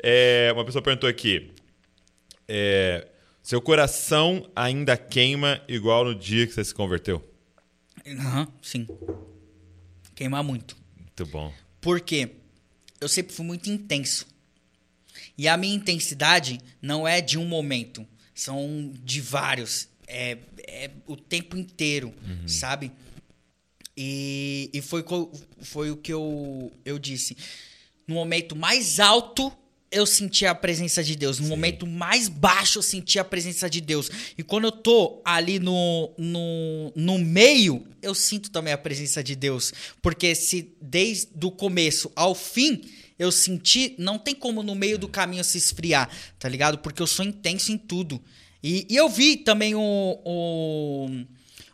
É, 0.04 0.52
uma 0.54 0.64
pessoa 0.66 0.82
perguntou 0.84 1.10
aqui. 1.10 1.50
é, 2.48 3.08
seu 3.48 3.62
coração 3.62 4.52
ainda 4.54 4.98
queima 4.98 5.64
igual 5.70 6.04
no 6.04 6.14
dia 6.14 6.46
que 6.46 6.52
você 6.52 6.66
se 6.66 6.74
converteu? 6.74 7.26
Aham, 8.06 8.46
sim. 8.62 8.86
Queimar 10.14 10.44
muito. 10.44 10.76
Muito 11.00 11.26
bom. 11.28 11.54
Porque 11.80 12.32
eu 13.00 13.08
sempre 13.08 13.34
fui 13.34 13.46
muito 13.46 13.70
intenso. 13.70 14.28
E 15.38 15.48
a 15.48 15.56
minha 15.56 15.74
intensidade 15.74 16.60
não 16.82 17.08
é 17.08 17.22
de 17.22 17.38
um 17.38 17.46
momento, 17.46 18.06
são 18.36 18.92
de 19.02 19.22
vários. 19.22 19.88
É, 20.06 20.38
é 20.68 20.92
o 21.06 21.16
tempo 21.16 21.56
inteiro, 21.56 22.14
sabe? 22.46 22.92
E, 23.96 24.70
e 24.74 24.82
foi, 24.82 25.06
foi 25.62 25.90
o 25.90 25.96
que 25.96 26.12
eu, 26.12 26.70
eu 26.84 27.00
disse. 27.00 27.38
No 28.06 28.16
momento 28.16 28.58
mais 28.58 29.00
alto, 29.00 29.54
eu 29.92 30.06
senti 30.06 30.46
a 30.46 30.54
presença 30.54 31.04
de 31.04 31.16
Deus. 31.16 31.40
No 31.40 31.48
momento 31.48 31.88
mais 31.88 32.28
baixo, 32.28 32.80
eu 32.80 32.84
senti 32.84 33.20
a 33.20 33.24
presença 33.24 33.70
de 33.70 33.82
Deus. 33.82 34.10
E 34.38 34.44
quando 34.44 34.66
eu 34.66 34.72
tô 34.72 35.22
ali 35.24 35.60
no, 35.60 36.12
no, 36.18 36.92
no 36.96 37.18
meio, 37.18 37.88
eu 38.02 38.14
sinto 38.14 38.52
também 38.52 38.74
a 38.74 38.78
presença 38.78 39.24
de 39.24 39.36
Deus. 39.36 39.74
Porque 40.02 40.36
se 40.36 40.76
desde 40.82 41.30
o 41.46 41.52
começo 41.52 42.12
ao 42.16 42.36
fim 42.36 42.82
eu 43.18 43.32
senti, 43.32 43.96
não 43.98 44.20
tem 44.20 44.36
como 44.36 44.62
no 44.62 44.76
meio 44.76 44.98
do 44.98 45.08
caminho 45.08 45.44
se 45.44 45.58
esfriar, 45.58 46.08
tá 46.38 46.48
ligado? 46.48 46.78
Porque 46.78 47.02
eu 47.02 47.08
sou 47.08 47.26
intenso 47.26 47.72
em 47.72 47.78
tudo. 47.78 48.22
E, 48.62 48.86
e 48.90 48.96
eu 48.96 49.10
vi 49.10 49.38
também 49.38 49.74
o, 49.74 49.82
o, 50.24 51.10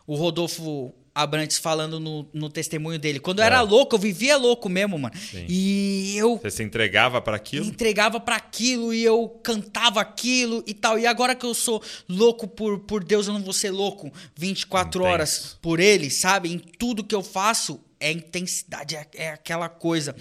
o 0.06 0.14
Rodolfo 0.14 0.94
Abrantes 1.14 1.58
falando 1.58 2.00
no, 2.00 2.28
no 2.32 2.50
testemunho 2.50 2.98
dele. 2.98 3.20
Quando 3.20 3.38
eu 3.38 3.44
É. 3.44 3.46
era 3.46 3.60
louco, 3.60 3.94
eu 3.94 3.98
vivia 4.00 4.36
louco 4.36 4.68
mesmo, 4.68 4.98
mano. 4.98 5.14
Sim. 5.16 5.46
E 5.48 6.16
eu 6.16 6.38
Você 6.38 6.50
se 6.50 6.62
entregava 6.64 7.20
para 7.22 7.36
aquilo? 7.36 7.64
entregava 7.66 8.18
pra 8.18 8.34
aquilo 8.34 8.92
e 8.92 9.04
eu 9.04 9.28
cantava 9.42 10.00
aquilo 10.00 10.64
e 10.66 10.74
tal. 10.74 10.98
E 10.98 11.06
agora 11.06 11.34
que 11.36 11.46
eu 11.46 11.54
sou 11.54 11.80
louco 12.08 12.48
por, 12.48 12.80
por 12.80 13.04
Deus, 13.04 13.28
eu 13.28 13.32
não 13.32 13.42
vou 13.42 13.52
ser 13.52 13.70
louco 13.70 14.12
24 14.36 14.98
Intenso. 15.00 15.12
horas 15.12 15.58
por 15.62 15.78
Ele, 15.78 16.10
sabe? 16.10 16.52
Em 16.52 16.58
tudo 16.58 17.04
que 17.04 17.14
eu 17.14 17.22
faço 17.22 17.80
é 18.00 18.10
intensidade, 18.10 18.96
é, 18.96 19.06
é 19.14 19.30
aquela 19.30 19.68
coisa. 19.68 20.16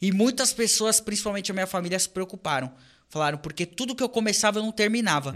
E 0.00 0.10
muitas 0.10 0.52
pessoas, 0.52 0.98
principalmente 0.98 1.50
a 1.50 1.54
minha 1.54 1.66
família, 1.66 1.98
se 1.98 2.08
preocuparam. 2.08 2.72
Falaram, 3.10 3.38
porque 3.38 3.64
tudo 3.66 3.94
que 3.94 4.02
eu 4.02 4.08
começava 4.08 4.58
eu 4.58 4.62
não 4.62 4.72
terminava. 4.72 5.34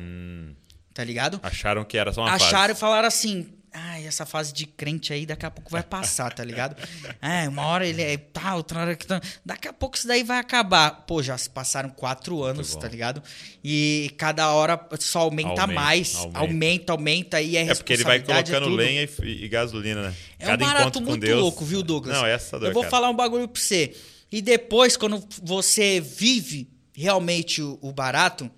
Tá 0.95 1.05
ligado? 1.05 1.39
Acharam 1.43 1.85
que 1.85 1.97
era 1.97 2.13
só 2.13 2.23
uma 2.23 2.33
Acharam 2.33 2.75
e 2.75 2.77
falaram 2.77 3.09
assim. 3.09 3.49
Ai, 3.75 4.07
essa 4.07 4.27
fase 4.27 4.53
de 4.53 4.67
crente 4.67 5.13
aí 5.13 5.25
daqui 5.25 5.47
a 5.47 5.51
pouco 5.51 5.71
vai 5.71 5.83
passar, 5.83 6.33
tá 6.33 6.45
ligado? 6.45 6.77
É, 7.23 7.49
uma 7.49 7.63
hora 7.67 7.87
ele 7.87 8.03
é 8.03 8.17
tal, 8.17 8.57
outra 8.59 8.81
hora 8.81 8.97
que. 8.97 9.07
tá- 9.07 9.21
Daqui 9.45 9.69
a 9.69 9.73
pouco 9.73 9.97
isso 9.97 10.07
daí 10.09 10.23
vai 10.23 10.39
acabar. 10.39 10.91
Pô, 11.07 11.23
já 11.23 11.39
se 11.39 11.49
passaram 11.49 11.89
quatro 11.91 12.43
anos, 12.43 12.75
tá 12.77 12.89
ligado? 12.89 13.23
E 13.63 14.13
cada 14.19 14.51
hora 14.53 14.79
só 14.99 15.21
aumenta, 15.21 15.49
Aumenta, 15.51 15.67
mais. 15.69 16.15
aumenta. 16.17 16.39
Aumenta, 16.39 16.93
aumenta, 16.93 17.41
e 17.41 17.57
é 17.57 17.63
É 17.69 17.75
porque 17.75 17.93
ele 17.93 18.05
vai 18.05 18.19
é 18.19 18.21
colocando 18.21 18.65
tudo. 18.65 18.77
lenha 18.77 19.09
e, 19.23 19.45
e 19.45 19.49
gasolina, 19.49 20.03
né? 20.09 20.15
É 20.39 20.53
um 20.53 20.57
barato 20.59 21.01
muito 21.01 21.35
louco, 21.35 21.65
viu, 21.65 21.83
Douglas? 21.83 22.17
Não, 22.17 22.27
é 22.27 22.35
assustador, 22.35 22.69
Eu 22.69 22.73
vou 22.75 22.83
cara. 22.83 22.91
falar 22.91 23.09
um 23.09 23.17
bagulho 23.17 23.47
pra 23.49 23.61
você. 23.63 23.95
E 24.31 24.43
depois, 24.43 24.97
quando 24.97 25.25
você 25.43 26.01
vive 26.01 26.69
realmente 26.95 27.63
o, 27.63 27.79
o 27.81 27.93
barato, 27.93 28.51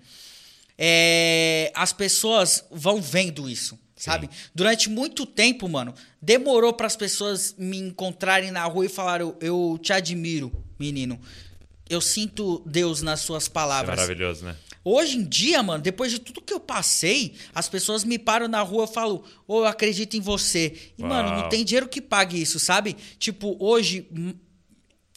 é, 0.77 1.71
as 1.75 1.93
pessoas 1.93 2.65
vão 2.71 3.01
vendo 3.01 3.49
isso, 3.49 3.77
sabe? 3.95 4.29
Durante 4.53 4.89
muito 4.89 5.25
tempo, 5.25 5.67
mano, 5.69 5.93
demorou 6.21 6.73
para 6.73 6.87
as 6.87 6.95
pessoas 6.95 7.55
me 7.57 7.77
encontrarem 7.77 8.51
na 8.51 8.63
rua 8.65 8.85
e 8.85 8.89
falaram: 8.89 9.35
Eu 9.39 9.79
te 9.81 9.93
admiro, 9.93 10.51
menino. 10.77 11.19
Eu 11.89 12.01
sinto 12.01 12.61
Deus 12.65 13.01
nas 13.01 13.19
suas 13.21 13.43
Isso 13.43 13.51
é 13.51 13.53
palavras. 13.53 13.95
maravilhoso, 13.95 14.45
né? 14.45 14.55
Hoje 14.83 15.17
em 15.17 15.23
dia, 15.23 15.63
mano, 15.63 15.81
depois 15.81 16.11
de 16.11 16.19
tudo 16.19 16.41
que 16.41 16.53
eu 16.53 16.59
passei, 16.59 17.33
as 17.53 17.67
pessoas 17.67 18.03
me 18.03 18.19
param 18.19 18.47
na 18.47 18.61
rua 18.61 18.85
e 18.85 18.93
falam, 18.93 19.23
ô, 19.47 19.61
eu 19.61 19.65
acredito 19.65 20.15
em 20.15 20.19
você. 20.21 20.91
E, 20.95 21.01
mano, 21.01 21.29
Uau. 21.29 21.41
não 21.41 21.49
tem 21.49 21.65
dinheiro 21.65 21.87
que 21.87 21.99
pague 21.99 22.39
isso, 22.39 22.59
sabe? 22.59 22.95
Tipo, 23.17 23.55
hoje, 23.59 24.07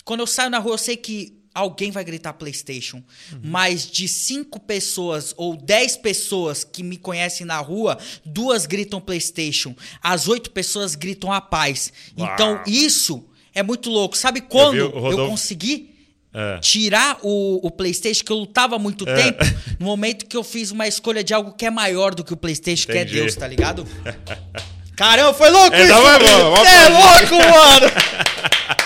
quando 0.05 0.21
eu 0.21 0.27
saio 0.27 0.49
na 0.49 0.59
rua, 0.59 0.73
eu 0.73 0.79
sei 0.79 0.97
que 0.97 1.38
alguém 1.59 1.91
vai 1.91 2.05
gritar 2.05 2.33
PlayStation. 2.35 3.03
Mas 3.43 3.91
de 3.91 4.07
cinco 4.09 4.59
pessoas 4.61 5.35
ou 5.37 5.57
dez 5.57 5.97
pessoas 5.97 6.65
que 6.65 6.83
me 6.83 6.97
conhecem 6.97 7.47
na 7.47 7.59
rua, 7.59 7.99
duas 8.25 8.67
gritam 8.67 9.01
PlayStation. 9.01 9.75
As 10.03 10.29
oito 10.29 10.51
pessoas 10.51 10.95
gritam 10.95 11.33
a 11.33 11.41
paz. 11.41 11.93
Uau. 12.19 12.31
Então, 12.33 12.61
isso 12.67 13.25
é 13.55 13.63
muito 13.63 13.91
louco. 13.91 14.17
Sabe 14.17 14.41
quando 14.41 14.77
eu 14.77 14.91
Rodolfo- 14.91 15.31
consegui 15.33 15.95
É. 16.35 16.59
tirar 16.59 17.19
o, 17.23 17.67
o 17.67 17.71
PlayStation, 17.71 18.23
que 18.23 18.31
eu 18.31 18.37
lutava 18.37 18.77
há 18.77 18.79
muito 18.79 19.05
tempo, 19.07 19.43
no 19.81 19.87
momento 19.87 20.27
que 20.27 20.37
eu 20.37 20.45
fiz 20.45 20.71
uma 20.71 20.87
escolha 20.87 21.25
de 21.25 21.33
algo 21.33 21.53
que 21.53 21.65
é 21.65 21.71
maior 21.71 22.15
do 22.15 22.23
que 22.23 22.33
o 22.35 22.37
PlayStation, 22.37 22.87
que 22.87 22.93
é 22.99 23.03
Entendi. 23.03 23.15
Deus, 23.21 23.35
tá 23.35 23.49
ligado? 23.49 23.87
Caramba, 24.95 25.33
foi 25.33 25.49
louco 25.49 25.75
Essa 25.75 25.85
isso! 25.85 26.03
vamos 26.03 26.69
Cê 26.69 26.75
é 26.75 26.89
louco, 26.89 27.35
mano! 27.51 27.87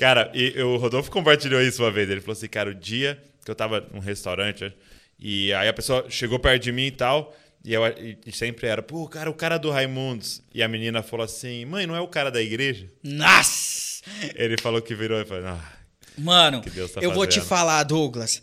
Cara, 0.00 0.30
e 0.34 0.58
o 0.62 0.78
Rodolfo 0.78 1.10
compartilhou 1.10 1.60
isso 1.60 1.82
uma 1.82 1.90
vez. 1.90 2.08
Ele 2.08 2.22
falou 2.22 2.32
assim, 2.32 2.48
cara, 2.48 2.70
o 2.70 2.74
dia 2.74 3.22
que 3.44 3.50
eu 3.50 3.54
tava 3.54 3.86
num 3.92 4.00
restaurante 4.00 4.72
e 5.18 5.52
aí 5.52 5.68
a 5.68 5.72
pessoa 5.74 6.06
chegou 6.08 6.38
perto 6.38 6.62
de 6.62 6.72
mim 6.72 6.86
e 6.86 6.90
tal, 6.90 7.36
e, 7.62 7.74
eu, 7.74 7.86
e- 7.86 8.16
e 8.26 8.32
sempre 8.32 8.66
era, 8.66 8.80
pô, 8.82 9.06
cara, 9.06 9.28
o 9.30 9.34
cara 9.34 9.58
do 9.58 9.70
Raimundos. 9.70 10.40
E 10.54 10.62
a 10.62 10.68
menina 10.68 11.02
falou 11.02 11.24
assim, 11.24 11.66
mãe, 11.66 11.86
não 11.86 11.94
é 11.94 12.00
o 12.00 12.08
cara 12.08 12.30
da 12.30 12.40
igreja? 12.40 12.86
Nossa! 13.02 14.00
Ele 14.34 14.56
falou 14.58 14.80
que 14.80 14.94
virou 14.94 15.20
e 15.20 15.24
falou, 15.26 15.48
ah, 15.48 15.72
Mano, 16.16 16.62
tá 16.62 16.70
eu 17.02 17.12
vou 17.12 17.26
te 17.26 17.40
falar, 17.46 17.82
Douglas. 17.82 18.42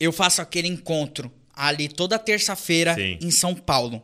Eu 0.00 0.10
faço 0.10 0.42
aquele 0.42 0.66
encontro 0.66 1.32
ali 1.54 1.88
toda 1.88 2.18
terça-feira 2.18 2.94
em 3.20 3.30
São 3.30 3.54
Paulo. 3.54 4.02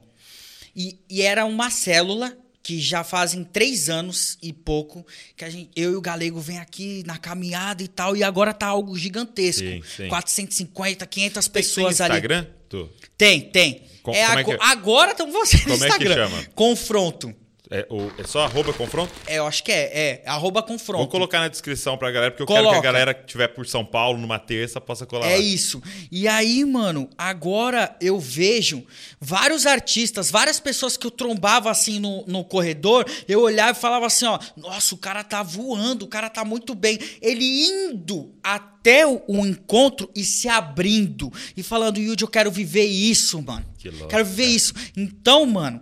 E, 0.76 1.00
e 1.10 1.22
era 1.22 1.44
uma 1.44 1.68
célula 1.68 2.32
que 2.62 2.78
já 2.78 3.02
fazem 3.02 3.42
três 3.42 3.88
anos 3.88 4.36
e 4.42 4.52
pouco 4.52 5.06
que 5.36 5.44
a 5.44 5.50
gente, 5.50 5.70
eu 5.74 5.92
e 5.92 5.96
o 5.96 6.00
Galego 6.00 6.38
vem 6.40 6.58
aqui 6.58 7.02
na 7.06 7.16
caminhada 7.16 7.82
e 7.82 7.88
tal, 7.88 8.14
e 8.16 8.22
agora 8.22 8.52
tá 8.52 8.66
algo 8.66 8.96
gigantesco. 8.98 9.62
Sim, 9.62 9.82
sim. 9.96 10.08
450, 10.08 11.06
500 11.06 11.46
Tem- 11.46 11.52
pessoas 11.52 11.96
tem 11.96 12.06
ali. 12.06 12.14
Instagram? 12.14 12.46
Tu? 12.68 12.88
Tem, 13.16 13.40
tem. 13.40 13.82
Co- 14.02 14.12
é, 14.12 14.26
como 14.26 14.38
é 14.38 14.40
ago- 14.42 14.52
que- 14.58 14.64
Agora 14.64 15.10
estão 15.12 15.32
você 15.32 15.56
no 15.58 15.62
Como 15.64 15.74
é 15.74 15.78
que 15.78 15.86
Instagram. 16.04 16.28
chama? 16.28 16.44
Confronto. 16.54 17.34
É, 17.70 17.86
o- 17.88 18.10
é 18.18 18.24
só 18.26 18.40
arroba 18.44 18.72
confronto? 18.72 19.12
É, 19.26 19.38
eu 19.38 19.46
acho 19.46 19.62
que 19.62 19.70
é, 19.70 19.98
é. 19.98 20.22
Arroba 20.26 20.60
confronto. 20.62 20.98
Vou 21.02 21.08
colocar 21.08 21.38
na 21.38 21.46
descrição 21.48 21.96
pra 21.96 22.10
galera, 22.10 22.32
porque 22.32 22.42
eu 22.42 22.46
quero 22.46 22.58
Coloca. 22.64 22.80
que 22.80 22.86
a 22.86 22.90
galera 22.92 23.14
que 23.14 23.20
estiver 23.20 23.46
por 23.48 23.64
São 23.66 23.84
Paulo 23.84 24.18
numa 24.18 24.38
terça 24.40 24.80
possa 24.80 25.06
colar 25.06 25.26
É 25.28 25.34
lá. 25.36 25.38
isso. 25.38 25.80
E 26.10 26.26
aí, 26.26 26.64
mano, 26.64 27.08
agora 27.16 27.96
eu 28.00 28.18
vejo 28.18 28.84
vários 29.20 29.66
artistas, 29.66 30.30
várias 30.32 30.58
pessoas 30.58 30.96
que 30.96 31.06
eu 31.06 31.10
trombava 31.12 31.70
assim 31.70 32.00
no, 32.00 32.24
no 32.26 32.44
corredor, 32.44 33.06
eu 33.28 33.40
olhava 33.42 33.70
e 33.78 33.80
falava 33.80 34.06
assim, 34.06 34.24
ó, 34.26 34.38
nossa, 34.56 34.94
o 34.94 34.98
cara 34.98 35.22
tá 35.22 35.42
voando, 35.42 36.04
o 36.04 36.08
cara 36.08 36.28
tá 36.28 36.44
muito 36.44 36.74
bem. 36.74 36.98
Ele 37.22 37.44
indo 37.66 38.34
até 38.42 39.06
o, 39.06 39.22
o 39.28 39.46
encontro 39.46 40.10
e 40.16 40.24
se 40.24 40.48
abrindo 40.48 41.32
e 41.56 41.62
falando, 41.62 41.98
Yudi, 42.00 42.24
eu 42.24 42.28
quero 42.28 42.50
viver 42.50 42.84
isso, 42.86 43.40
mano. 43.42 43.64
Que 43.78 43.90
louco, 43.90 44.08
quero 44.08 44.24
viver 44.24 44.46
isso. 44.46 44.74
Então, 44.96 45.46
mano, 45.46 45.80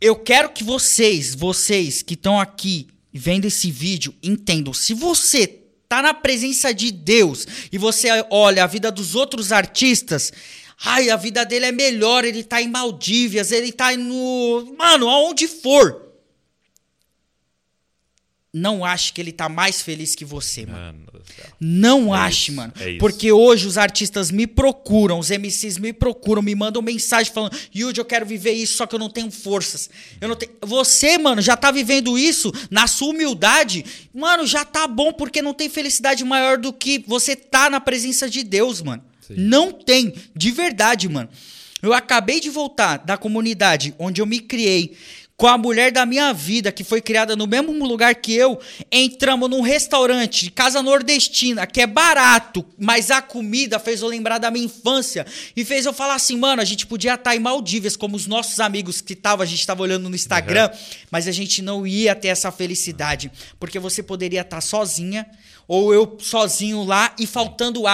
eu 0.00 0.16
quero 0.16 0.50
que 0.50 0.62
vocês, 0.62 1.34
vocês 1.34 2.02
que 2.02 2.14
estão 2.14 2.38
aqui 2.38 2.88
vendo 3.12 3.46
esse 3.46 3.70
vídeo, 3.70 4.14
entendam. 4.22 4.72
Se 4.72 4.94
você 4.94 5.46
tá 5.88 6.02
na 6.02 6.14
presença 6.14 6.72
de 6.72 6.92
Deus 6.92 7.46
e 7.72 7.78
você 7.78 8.08
olha 8.30 8.64
a 8.64 8.66
vida 8.66 8.92
dos 8.92 9.14
outros 9.14 9.50
artistas, 9.50 10.32
ai, 10.84 11.10
a 11.10 11.16
vida 11.16 11.44
dele 11.44 11.66
é 11.66 11.72
melhor, 11.72 12.24
ele 12.24 12.44
tá 12.44 12.62
em 12.62 12.68
Maldívias, 12.68 13.50
ele 13.50 13.72
tá 13.72 13.96
no. 13.96 14.74
Mano, 14.78 15.08
aonde 15.08 15.48
for. 15.48 16.06
Não 18.52 18.84
ache 18.84 19.12
que 19.12 19.20
ele 19.20 19.32
tá 19.32 19.48
mais 19.48 19.82
feliz 19.82 20.14
que 20.14 20.24
você, 20.24 20.64
mano. 20.64 20.78
Mano. 20.78 21.07
Não 21.60 22.14
É 22.14 22.18
ache, 22.20 22.50
isso, 22.50 22.52
mano. 22.52 22.72
é. 22.80 22.96
Porque 22.98 23.30
hoje 23.32 23.66
os 23.66 23.76
artistas 23.78 24.30
me 24.30 24.46
procuram, 24.46 25.18
os 25.18 25.30
MCs 25.30 25.78
me 25.78 25.92
procuram, 25.92 26.40
me 26.42 26.54
mandam 26.54 26.80
mensagem 26.82 27.32
falando: 27.32 27.56
Yudi, 27.74 27.98
eu 28.00 28.04
quero 28.04 28.24
viver 28.24 28.52
isso, 28.52 28.74
só 28.76 28.86
que 28.86 28.94
eu 28.94 28.98
não 28.98 29.10
tenho 29.10 29.30
forças. 29.30 29.88
Eu 30.20 30.28
não 30.28 30.36
tenho. 30.36 30.52
Você, 30.62 31.18
mano, 31.18 31.40
já 31.42 31.56
tá 31.56 31.70
vivendo 31.70 32.18
isso 32.18 32.52
na 32.70 32.86
sua 32.86 33.08
humildade. 33.08 33.84
Mano, 34.14 34.46
já 34.46 34.64
tá 34.64 34.86
bom, 34.86 35.12
porque 35.12 35.42
não 35.42 35.54
tem 35.54 35.68
felicidade 35.68 36.24
maior 36.24 36.58
do 36.58 36.72
que 36.72 37.04
você 37.06 37.34
tá 37.36 37.68
na 37.70 37.80
presença 37.80 38.28
de 38.28 38.42
Deus, 38.42 38.80
mano. 38.82 39.02
Sim. 39.26 39.34
Não 39.36 39.72
tem. 39.72 40.14
De 40.34 40.50
verdade, 40.50 41.08
mano. 41.08 41.28
Eu 41.80 41.92
acabei 41.92 42.40
de 42.40 42.50
voltar 42.50 42.96
da 42.98 43.16
comunidade 43.16 43.94
onde 43.98 44.20
eu 44.20 44.26
me 44.26 44.40
criei 44.40 44.96
com 45.38 45.46
a 45.46 45.56
mulher 45.56 45.92
da 45.92 46.04
minha 46.04 46.32
vida, 46.32 46.72
que 46.72 46.82
foi 46.82 47.00
criada 47.00 47.36
no 47.36 47.46
mesmo 47.46 47.86
lugar 47.86 48.12
que 48.16 48.34
eu. 48.34 48.58
Entramos 48.90 49.48
num 49.48 49.60
restaurante 49.60 50.46
de 50.46 50.50
casa 50.50 50.82
nordestina, 50.82 51.64
que 51.64 51.80
é 51.80 51.86
barato, 51.86 52.66
mas 52.76 53.08
a 53.12 53.22
comida 53.22 53.78
fez 53.78 54.02
eu 54.02 54.08
lembrar 54.08 54.38
da 54.38 54.50
minha 54.50 54.64
infância 54.64 55.24
e 55.54 55.64
fez 55.64 55.86
eu 55.86 55.92
falar 55.92 56.16
assim, 56.16 56.36
mano, 56.36 56.60
a 56.60 56.64
gente 56.64 56.88
podia 56.88 57.14
estar 57.14 57.36
em 57.36 57.38
Maldivas, 57.38 57.96
como 57.96 58.16
os 58.16 58.26
nossos 58.26 58.58
amigos 58.58 59.00
que 59.00 59.12
estavam, 59.12 59.44
a 59.44 59.46
gente 59.46 59.60
estava 59.60 59.80
olhando 59.80 60.08
no 60.08 60.16
Instagram, 60.16 60.70
mas 61.08 61.28
a 61.28 61.32
gente 61.32 61.62
não 61.62 61.86
ia 61.86 62.16
ter 62.16 62.28
essa 62.28 62.50
felicidade, 62.50 63.30
porque 63.60 63.78
você 63.78 64.02
poderia 64.02 64.40
estar 64.40 64.60
sozinha 64.60 65.24
ou 65.68 65.94
eu 65.94 66.16
sozinho 66.18 66.82
lá 66.82 67.14
e 67.16 67.28
faltando 67.28 67.84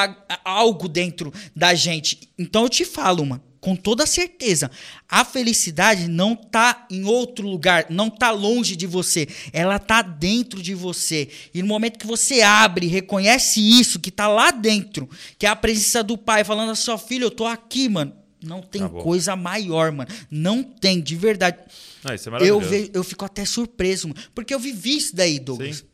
algo 0.43 0.89
dentro 0.89 1.31
da 1.55 1.75
gente. 1.75 2.21
Então 2.39 2.63
eu 2.63 2.69
te 2.71 2.87
falo, 2.87 3.27
mano, 3.27 3.43
com 3.65 3.75
toda 3.75 4.05
certeza, 4.05 4.71
a 5.09 5.25
felicidade 5.25 6.07
não 6.07 6.37
tá 6.37 6.87
em 6.91 7.03
outro 7.05 7.49
lugar, 7.49 7.87
não 7.89 8.11
tá 8.11 8.31
longe 8.31 8.77
de 8.77 8.87
você, 8.87 9.27
ela 9.55 9.79
tá 9.79 10.03
dentro 10.03 10.61
de 10.63 10.75
você. 10.75 11.31
E 11.55 11.63
no 11.63 11.69
momento 11.69 11.99
que 11.99 12.07
você 12.07 12.43
abre, 12.43 12.87
reconhece 12.87 13.61
isso 13.61 13.99
que 13.99 14.11
tá 14.11 14.29
lá 14.29 14.51
dentro, 14.51 15.09
que 15.39 15.47
é 15.47 15.49
a 15.49 15.57
presença 15.57 16.03
do 16.05 16.19
pai 16.19 16.45
falando 16.45 16.73
assim, 16.73 16.91
ó, 16.91 16.99
filho, 16.99 17.25
eu 17.25 17.31
tô 17.31 17.47
aqui, 17.47 17.89
mano. 17.89 18.13
Não 18.45 18.61
tem 18.61 18.83
Tá 18.83 18.91
coisa 18.91 19.35
maior, 19.35 19.91
mano. 19.91 20.11
Não 20.31 20.63
tem, 20.63 21.01
de 21.01 21.17
verdade. 21.17 21.57
Ah, 22.05 22.15
isso 22.15 22.29
é 22.29 22.29
Eu, 22.29 22.33
maravilhoso. 22.61 22.69
ve- 22.69 22.91
eu 22.93 23.03
fico 23.03 23.25
até 23.25 23.47
surpreso, 23.47 24.09
mano, 24.09 24.21
porque 24.35 24.53
eu 24.55 24.59
vivi 24.61 24.99
isso 24.99 25.17
daí, 25.17 25.39
Douglas. 25.41 25.79
Sim. 25.79 25.85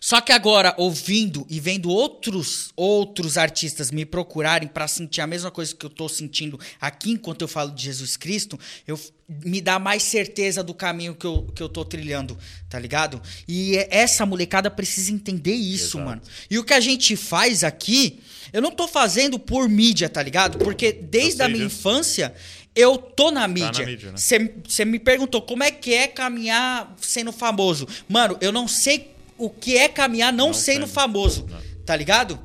Só 0.00 0.20
que 0.20 0.32
agora, 0.32 0.74
ouvindo 0.76 1.46
e 1.48 1.58
vendo 1.60 1.90
outros 1.90 2.70
outros 2.76 3.36
artistas 3.36 3.90
me 3.90 4.04
procurarem 4.04 4.68
para 4.68 4.86
sentir 4.88 5.20
a 5.20 5.26
mesma 5.26 5.50
coisa 5.50 5.74
que 5.74 5.84
eu 5.84 5.90
tô 5.90 6.08
sentindo 6.08 6.58
aqui 6.80 7.10
enquanto 7.10 7.42
eu 7.42 7.48
falo 7.48 7.70
de 7.70 7.84
Jesus 7.84 8.16
Cristo, 8.16 8.58
eu 8.86 8.98
me 9.44 9.60
dá 9.60 9.78
mais 9.78 10.02
certeza 10.02 10.62
do 10.62 10.72
caminho 10.72 11.14
que 11.14 11.26
eu, 11.26 11.42
que 11.54 11.62
eu 11.62 11.68
tô 11.68 11.84
trilhando, 11.84 12.38
tá 12.68 12.78
ligado? 12.78 13.20
E 13.46 13.76
é- 13.76 13.88
essa 13.90 14.24
molecada 14.24 14.70
precisa 14.70 15.12
entender 15.12 15.54
isso, 15.54 15.98
Exato. 15.98 16.04
mano. 16.04 16.22
E 16.50 16.58
o 16.58 16.64
que 16.64 16.72
a 16.72 16.80
gente 16.80 17.14
faz 17.14 17.62
aqui, 17.62 18.20
eu 18.52 18.62
não 18.62 18.70
tô 18.70 18.88
fazendo 18.88 19.38
por 19.38 19.68
mídia, 19.68 20.08
tá 20.08 20.22
ligado? 20.22 20.58
Porque 20.58 20.92
desde 20.92 21.42
a 21.42 21.48
minha 21.48 21.66
infância 21.66 22.34
eu 22.74 22.96
tô 22.96 23.30
na 23.30 23.46
mídia. 23.48 23.84
mídia, 23.84 24.12
né? 24.12 24.18
Você 24.66 24.84
me 24.84 24.98
perguntou 24.98 25.42
como 25.42 25.62
é 25.62 25.70
que 25.70 25.92
é 25.92 26.06
caminhar 26.06 26.94
sendo 27.00 27.32
famoso. 27.32 27.86
Mano, 28.08 28.38
eu 28.40 28.52
não 28.52 28.66
sei 28.68 29.10
o 29.38 29.48
que 29.48 29.76
é 29.76 29.88
caminhar 29.88 30.32
não, 30.32 30.48
Não 30.48 30.54
sendo 30.54 30.86
famoso. 30.86 31.46
Não. 31.48 31.60
Tá 31.84 31.96
ligado? 31.96 32.38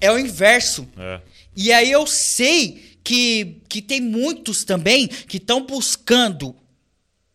É 0.00 0.10
o 0.10 0.18
inverso. 0.18 0.88
É. 0.96 1.20
E 1.54 1.72
aí 1.72 1.90
eu 1.90 2.06
sei 2.06 2.98
que, 3.02 3.62
que 3.68 3.82
tem 3.82 4.00
muitos 4.00 4.64
também 4.64 5.06
que 5.06 5.36
estão 5.36 5.64
buscando 5.64 6.54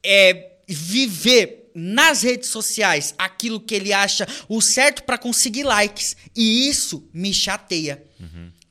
é, 0.04 0.54
viver 0.68 1.72
nas 1.74 2.22
redes 2.22 2.50
sociais 2.50 3.16
aquilo 3.18 3.60
que 3.60 3.74
ele 3.74 3.94
acha 3.94 4.28
o 4.50 4.62
certo 4.62 5.04
pra 5.04 5.18
conseguir 5.18 5.64
likes. 5.64 6.16
E 6.36 6.68
isso 6.68 7.08
me 7.14 7.34
chateia. 7.34 8.04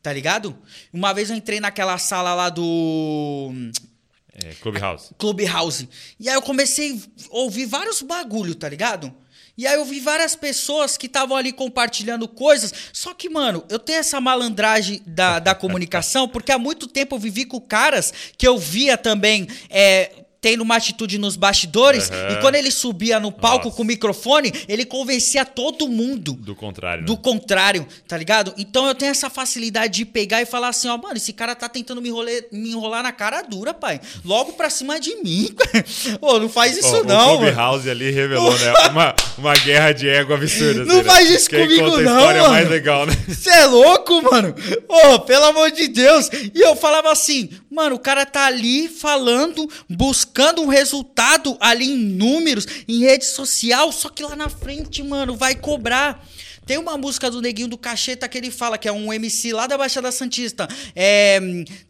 Tá 0.02 0.12
ligado? 0.12 0.56
Uma 0.92 1.12
vez 1.12 1.28
eu 1.28 1.36
entrei 1.36 1.60
naquela 1.60 1.98
sala 1.98 2.34
lá 2.34 2.48
do 2.48 3.52
é 4.42 4.54
Clubhouse. 4.54 5.14
Clubhouse. 5.18 5.88
E 6.18 6.28
aí 6.28 6.34
eu 6.34 6.42
comecei 6.42 7.02
a 7.30 7.36
ouvir 7.36 7.66
vários 7.66 8.00
bagulho, 8.00 8.54
tá 8.54 8.68
ligado? 8.68 9.14
E 9.60 9.66
aí 9.66 9.74
eu 9.74 9.84
vi 9.84 10.00
várias 10.00 10.34
pessoas 10.34 10.96
que 10.96 11.04
estavam 11.04 11.36
ali 11.36 11.52
compartilhando 11.52 12.26
coisas. 12.26 12.72
Só 12.94 13.12
que, 13.12 13.28
mano, 13.28 13.62
eu 13.68 13.78
tenho 13.78 13.98
essa 13.98 14.18
malandragem 14.18 15.02
da, 15.04 15.38
da 15.38 15.54
comunicação, 15.54 16.26
porque 16.26 16.50
há 16.50 16.58
muito 16.58 16.86
tempo 16.86 17.16
eu 17.16 17.18
vivi 17.18 17.44
com 17.44 17.60
caras 17.60 18.10
que 18.38 18.48
eu 18.48 18.56
via 18.56 18.96
também. 18.96 19.46
É, 19.68 20.24
Tendo 20.40 20.62
uma 20.62 20.76
atitude 20.76 21.18
nos 21.18 21.36
bastidores, 21.36 22.10
Aham. 22.10 22.32
e 22.32 22.40
quando 22.40 22.54
ele 22.54 22.70
subia 22.70 23.20
no 23.20 23.30
palco 23.30 23.66
Nossa. 23.66 23.76
com 23.76 23.82
o 23.82 23.86
microfone, 23.86 24.50
ele 24.66 24.86
convencia 24.86 25.44
todo 25.44 25.86
mundo. 25.86 26.32
Do 26.32 26.54
contrário, 26.54 27.02
né? 27.02 27.06
Do 27.06 27.14
contrário, 27.16 27.86
tá 28.08 28.16
ligado? 28.16 28.54
Então 28.56 28.86
eu 28.86 28.94
tenho 28.94 29.10
essa 29.10 29.28
facilidade 29.28 29.98
de 29.98 30.04
pegar 30.06 30.40
e 30.40 30.46
falar 30.46 30.68
assim, 30.68 30.88
ó, 30.88 30.96
mano, 30.96 31.18
esse 31.18 31.34
cara 31.34 31.54
tá 31.54 31.68
tentando 31.68 32.00
me, 32.00 32.08
enrolar, 32.08 32.32
me 32.50 32.70
enrolar 32.70 33.02
na 33.02 33.12
cara 33.12 33.42
dura, 33.42 33.74
pai. 33.74 34.00
Logo 34.24 34.54
pra 34.54 34.70
cima 34.70 34.98
de 34.98 35.14
mim. 35.16 35.54
Ô, 36.22 36.38
não 36.38 36.48
faz 36.48 36.74
isso 36.78 36.96
Ó, 37.00 37.04
não, 37.04 37.36
o 37.36 37.40
mano. 37.40 37.52
Clubhouse 37.52 37.90
ali 37.90 38.10
revelou, 38.10 38.58
né? 38.58 38.72
Uma, 38.90 39.14
uma 39.36 39.52
guerra 39.54 39.92
de 39.92 40.08
ego 40.08 40.32
absurda. 40.32 40.84
Não 40.86 40.94
assim, 41.00 41.02
né? 41.02 41.12
faz 41.12 41.30
isso 41.30 41.50
Quem 41.50 41.60
comigo 41.60 41.84
conta 41.84 41.98
a 41.98 42.02
não, 42.02 42.16
história 42.18 42.40
mano. 42.42 42.54
mais 42.54 42.68
legal, 42.70 43.06
né? 43.06 43.12
Você 43.28 43.50
é 43.50 43.66
louco, 43.66 44.22
mano? 44.22 44.54
Ô, 44.88 45.18
pelo 45.20 45.44
amor 45.44 45.70
de 45.70 45.86
Deus. 45.86 46.30
E 46.54 46.60
eu 46.60 46.74
falava 46.74 47.12
assim, 47.12 47.50
mano, 47.70 47.96
o 47.96 47.98
cara 47.98 48.24
tá 48.24 48.46
ali 48.46 48.88
falando, 48.88 49.68
buscando 49.88 50.29
um 50.62 50.68
resultado 50.68 51.56
ali 51.60 51.90
em 51.90 51.98
números, 51.98 52.66
em 52.88 53.00
rede 53.00 53.24
social, 53.24 53.92
só 53.92 54.08
que 54.08 54.22
lá 54.22 54.36
na 54.36 54.48
frente, 54.48 55.02
mano, 55.02 55.36
vai 55.36 55.54
cobrar. 55.54 56.24
Tem 56.70 56.78
uma 56.78 56.96
música 56.96 57.28
do 57.28 57.42
Neguinho 57.42 57.66
do 57.66 57.76
Cacheta 57.76 58.28
que 58.28 58.38
ele 58.38 58.48
fala, 58.48 58.78
que 58.78 58.86
é 58.86 58.92
um 58.92 59.12
MC 59.12 59.52
lá 59.52 59.66
da 59.66 59.76
Baixada 59.76 60.12
Santista. 60.12 60.68
É, 60.94 61.40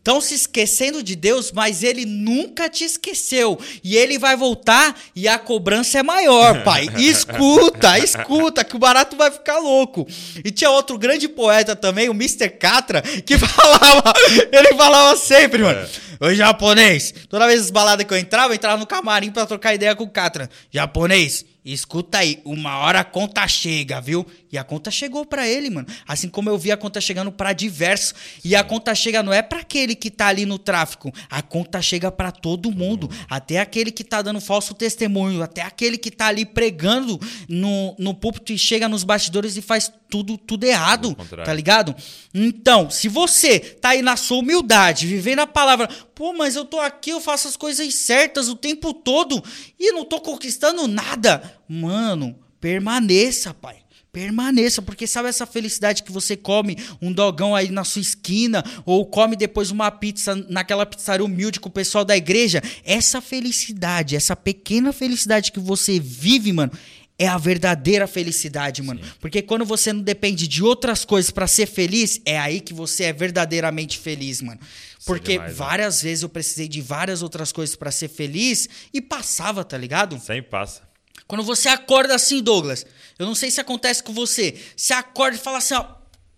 tão 0.03 0.23
se 0.23 0.33
esquecendo 0.33 1.03
de 1.03 1.15
Deus, 1.15 1.53
mas 1.53 1.83
ele 1.83 2.07
nunca 2.07 2.67
te 2.67 2.85
esqueceu. 2.85 3.61
E 3.85 3.95
ele 3.95 4.19
vai 4.19 4.35
voltar 4.39 4.99
e 5.15 5.29
a 5.29 5.39
cobrança 5.39 5.99
é 5.99 6.03
maior, 6.03 6.65
pai. 6.65 6.89
Escuta, 6.97 7.99
escuta, 7.99 8.65
que 8.65 8.75
o 8.75 8.79
barato 8.79 9.19
vai 9.19 9.31
ficar 9.31 9.59
louco. 9.59 10.07
E 10.43 10.51
tinha 10.51 10.71
outro 10.71 10.97
grande 10.97 11.29
poeta 11.29 11.77
também, 11.77 12.09
o 12.09 12.15
Mr. 12.15 12.49
Catra, 12.49 13.03
que 13.03 13.37
falava, 13.37 14.15
ele 14.51 14.75
falava 14.79 15.15
sempre, 15.15 15.63
mano. 15.63 15.87
Ô 16.23 16.35
japonês, 16.35 17.15
toda 17.31 17.47
vez 17.47 17.63
as 17.63 17.71
baladas 17.71 18.07
que 18.07 18.13
eu 18.13 18.19
entrava, 18.19 18.53
eu 18.53 18.55
entrava 18.55 18.77
no 18.77 18.87
camarim 18.87 19.31
pra 19.31 19.47
trocar 19.47 19.75
ideia 19.75 19.97
com 19.97 20.05
o 20.05 20.11
Catra. 20.11 20.51
Japonês, 20.71 21.47
escuta 21.65 22.19
aí, 22.19 22.43
uma 22.45 22.77
hora 22.77 23.01
a 23.01 23.05
conta 23.05 23.49
chega, 23.49 24.03
viu? 24.03 24.27
E 24.53 24.59
a 24.59 24.65
conta 24.65 24.91
chegou 24.91 25.25
pra 25.25 25.49
ele, 25.49 25.71
mano. 25.71 25.87
Assim 26.07 26.29
como 26.29 26.51
eu 26.51 26.59
vi 26.59 26.73
a 26.73 26.77
conta 26.77 27.01
chegando 27.01 27.31
pra 27.31 27.53
diversos. 27.53 28.15
E 28.45 28.57
a 28.57 28.65
conta 28.65 28.95
chega 28.95 29.23
não 29.23 29.33
é 29.33 29.43
pra 29.43 29.61
aquele 29.61 29.95
que 29.95 30.11
tá 30.11 30.27
ali 30.27 30.45
no 30.45 30.59
tráfico. 30.59 31.13
A 31.29 31.41
conta 31.41 31.81
chega 31.81 32.11
pra 32.11 32.33
todo 32.33 32.73
mundo. 32.73 33.09
Até 33.29 33.59
aquele 33.59 33.93
que 33.93 34.03
tá 34.03 34.21
dando 34.23 34.41
falso 34.41 34.75
testemunho. 34.75 35.43
Até 35.43 35.63
aquele 35.63 35.97
que 35.97 36.11
tá 36.11 36.27
ali 36.27 36.45
pregando 36.45 37.21
no, 37.49 37.95
no 37.99 38.13
púlpito 38.13 38.53
e 38.53 38.59
chega 38.59 38.89
nos 38.89 39.05
bastidores 39.05 39.57
e 39.57 39.63
faz 39.63 39.93
tudo, 40.09 40.37
tudo 40.37 40.65
errado. 40.65 41.17
Tá 41.45 41.55
ligado? 41.55 41.95
Então, 42.35 42.91
se 42.91 43.09
você 43.09 43.61
tá 43.61 43.91
aí 43.91 44.03
na 44.03 44.17
sua 44.17 44.39
humildade, 44.39 45.07
vivendo 45.07 45.39
a 45.41 45.47
palavra, 45.47 45.89
pô, 46.15 46.33
mas 46.33 46.57
eu 46.57 46.65
tô 46.65 46.81
aqui, 46.81 47.11
eu 47.11 47.21
faço 47.21 47.47
as 47.47 47.57
coisas 47.57 47.95
certas 47.95 48.49
o 48.49 48.57
tempo 48.57 48.93
todo 48.93 49.43
e 49.79 49.93
não 49.93 50.05
tô 50.05 50.21
conquistando 50.21 50.89
nada. 50.89 51.57
Mano, 51.69 52.37
permaneça, 52.61 53.55
pai. 53.55 53.77
Permaneça, 54.13 54.83
porque 54.83 55.07
sabe 55.07 55.29
essa 55.29 55.47
felicidade 55.47 56.03
que 56.03 56.11
você 56.11 56.37
come 56.37 56.77
um 57.01 57.13
dogão 57.13 57.55
aí 57.55 57.71
na 57.71 57.85
sua 57.85 58.03
esquina 58.03 58.65
ou 58.85 59.07
come 59.07 59.37
depois 59.37 59.71
uma 59.71 59.91
pizza 59.91 60.35
naquela 60.49 60.85
pizzaria 60.85 61.25
humilde 61.25 61.61
com 61.61 61.69
o 61.69 61.73
pessoal 61.73 62.05
da 62.05 62.17
igreja? 62.17 62.61
Essa 62.85 63.21
felicidade, 63.21 64.17
essa 64.17 64.35
pequena 64.35 64.93
felicidade 64.93 65.53
que 65.53 65.61
você 65.61 66.01
vive, 66.01 66.53
mano, 66.53 66.73
é 67.21 67.29
a 67.29 67.37
verdadeira 67.37 68.07
felicidade, 68.07 68.83
mano. 68.83 68.99
Porque 69.21 69.43
quando 69.43 69.63
você 69.63 69.93
não 69.93 70.01
depende 70.01 70.49
de 70.49 70.65
outras 70.65 71.05
coisas 71.05 71.31
pra 71.31 71.47
ser 71.47 71.67
feliz, 71.67 72.19
é 72.25 72.39
aí 72.39 72.61
que 72.61 72.73
você 72.73 73.05
é 73.05 73.13
verdadeiramente 73.13 73.99
feliz, 73.99 74.41
mano. 74.41 74.59
Porque 75.05 75.33
demais, 75.33 75.51
né? 75.51 75.57
várias 75.57 76.01
vezes 76.01 76.23
eu 76.23 76.31
precisei 76.31 76.67
de 76.67 76.81
várias 76.81 77.23
outras 77.23 77.53
coisas 77.53 77.77
pra 77.77 77.91
ser 77.91 78.09
feliz 78.09 78.71
e 78.93 79.03
passava, 79.03 79.63
tá 79.63 79.77
ligado? 79.77 80.19
Sempre 80.19 80.51
passa. 80.51 80.90
Quando 81.31 81.45
você 81.45 81.69
acorda 81.69 82.13
assim, 82.15 82.43
Douglas, 82.43 82.85
eu 83.19 83.25
não 83.25 83.37
sei 83.37 83.51
se 83.53 83.61
acontece 83.61 84.03
com 84.03 84.13
você. 84.13 84.55
Você 84.77 84.93
acorda 84.93 85.37
e 85.37 85.41
fala 85.41 85.59
assim, 85.59 85.75
ó, 85.75 85.85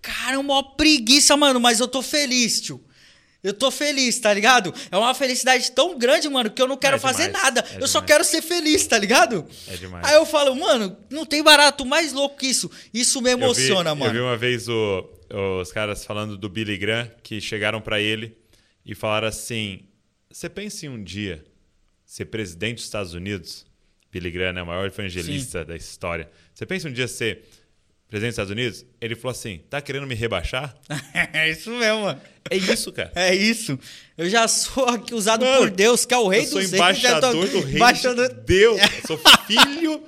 caramba, 0.02 0.52
ó 0.52 0.62
preguiça, 0.62 1.34
mano, 1.34 1.58
mas 1.58 1.80
eu 1.80 1.88
tô 1.88 2.02
feliz, 2.02 2.60
tio. 2.60 2.78
Eu 3.42 3.54
tô 3.54 3.70
feliz, 3.70 4.20
tá 4.20 4.32
ligado? 4.34 4.72
É 4.90 4.96
uma 4.96 5.14
felicidade 5.14 5.72
tão 5.72 5.96
grande, 5.98 6.28
mano, 6.28 6.50
que 6.50 6.60
eu 6.60 6.68
não 6.68 6.76
quero 6.76 6.96
É 6.96 6.98
fazer 6.98 7.28
nada. 7.28 7.60
é 7.72 7.76
eu 7.82 7.88
só 7.88 8.00
demais. 8.00 8.06
quero 8.06 8.24
ser 8.24 8.42
feliz, 8.42 8.86
tá 8.86 8.98
ligado? 8.98 9.46
É 9.66 9.76
demais. 9.76 10.06
Aí 10.06 10.14
eu 10.14 10.26
falo, 10.26 10.54
mano, 10.54 10.94
não 11.10 11.24
tem 11.24 11.42
barato 11.42 11.84
mais 11.86 12.12
louco 12.12 12.36
que 12.36 12.46
isso. 12.46 12.70
Isso 12.92 13.20
me 13.22 13.30
emociona, 13.30 13.90
eu 13.90 13.94
vi, 13.94 14.00
mano. 14.00 14.10
Eu 14.10 14.14
vi 14.14 14.20
uma 14.20 14.36
vez 14.36 14.68
o- 14.68 15.08
os 15.60 15.72
caras 15.72 16.04
falando 16.04 16.36
do 16.36 16.48
Billy 16.50 16.76
Graham, 16.76 17.10
que 17.22 17.40
chegaram 17.40 17.80
pra 17.80 17.98
ele 17.98 18.36
e 18.86 18.94
falaram 18.94 19.26
assim: 19.26 19.80
Você 20.30 20.48
pensa 20.48 20.86
em 20.86 20.90
um 20.90 21.02
dia 21.02 21.42
ser 22.06 22.26
presidente 22.26 22.76
dos 22.76 22.84
Estados 22.84 23.12
Unidos? 23.14 23.64
Billy 24.12 24.30
Graham 24.30 24.58
é 24.58 24.62
o 24.62 24.66
maior 24.66 24.86
evangelista 24.86 25.64
da 25.64 25.74
história. 25.74 26.30
Você 26.54 26.66
pensa 26.66 26.86
um 26.88 26.92
dia 26.92 27.08
ser 27.08 27.44
presidente 28.08 28.28
dos 28.30 28.34
Estados 28.34 28.50
Unidos? 28.52 28.84
Ele 29.00 29.14
falou 29.16 29.32
assim: 29.32 29.58
Tá 29.70 29.80
querendo 29.80 30.06
me 30.06 30.14
rebaixar? 30.14 30.76
é 31.32 31.50
isso 31.50 31.70
mesmo, 31.70 32.02
mano. 32.02 32.20
É 32.50 32.56
isso, 32.56 32.92
cara. 32.92 33.10
É 33.14 33.34
isso. 33.34 33.78
Eu 34.18 34.28
já 34.28 34.46
sou 34.46 34.84
aqui 34.86 35.14
usado 35.14 35.44
Mano, 35.44 35.58
por 35.58 35.70
Deus, 35.70 36.04
que 36.04 36.12
é 36.12 36.18
o 36.18 36.28
rei 36.28 36.40
eu 36.42 36.44
sou 36.46 36.60
dos 36.60 36.70
reis. 36.70 36.98
já 36.98 37.20
tô- 37.20 37.28
embaixador 37.30 37.48
do 37.48 37.60
reino 37.60 37.76
embaixador- 37.76 38.28
de 38.28 38.34
Deus. 38.42 38.80
Eu 38.80 39.06
sou 39.06 39.18
filho 39.46 40.02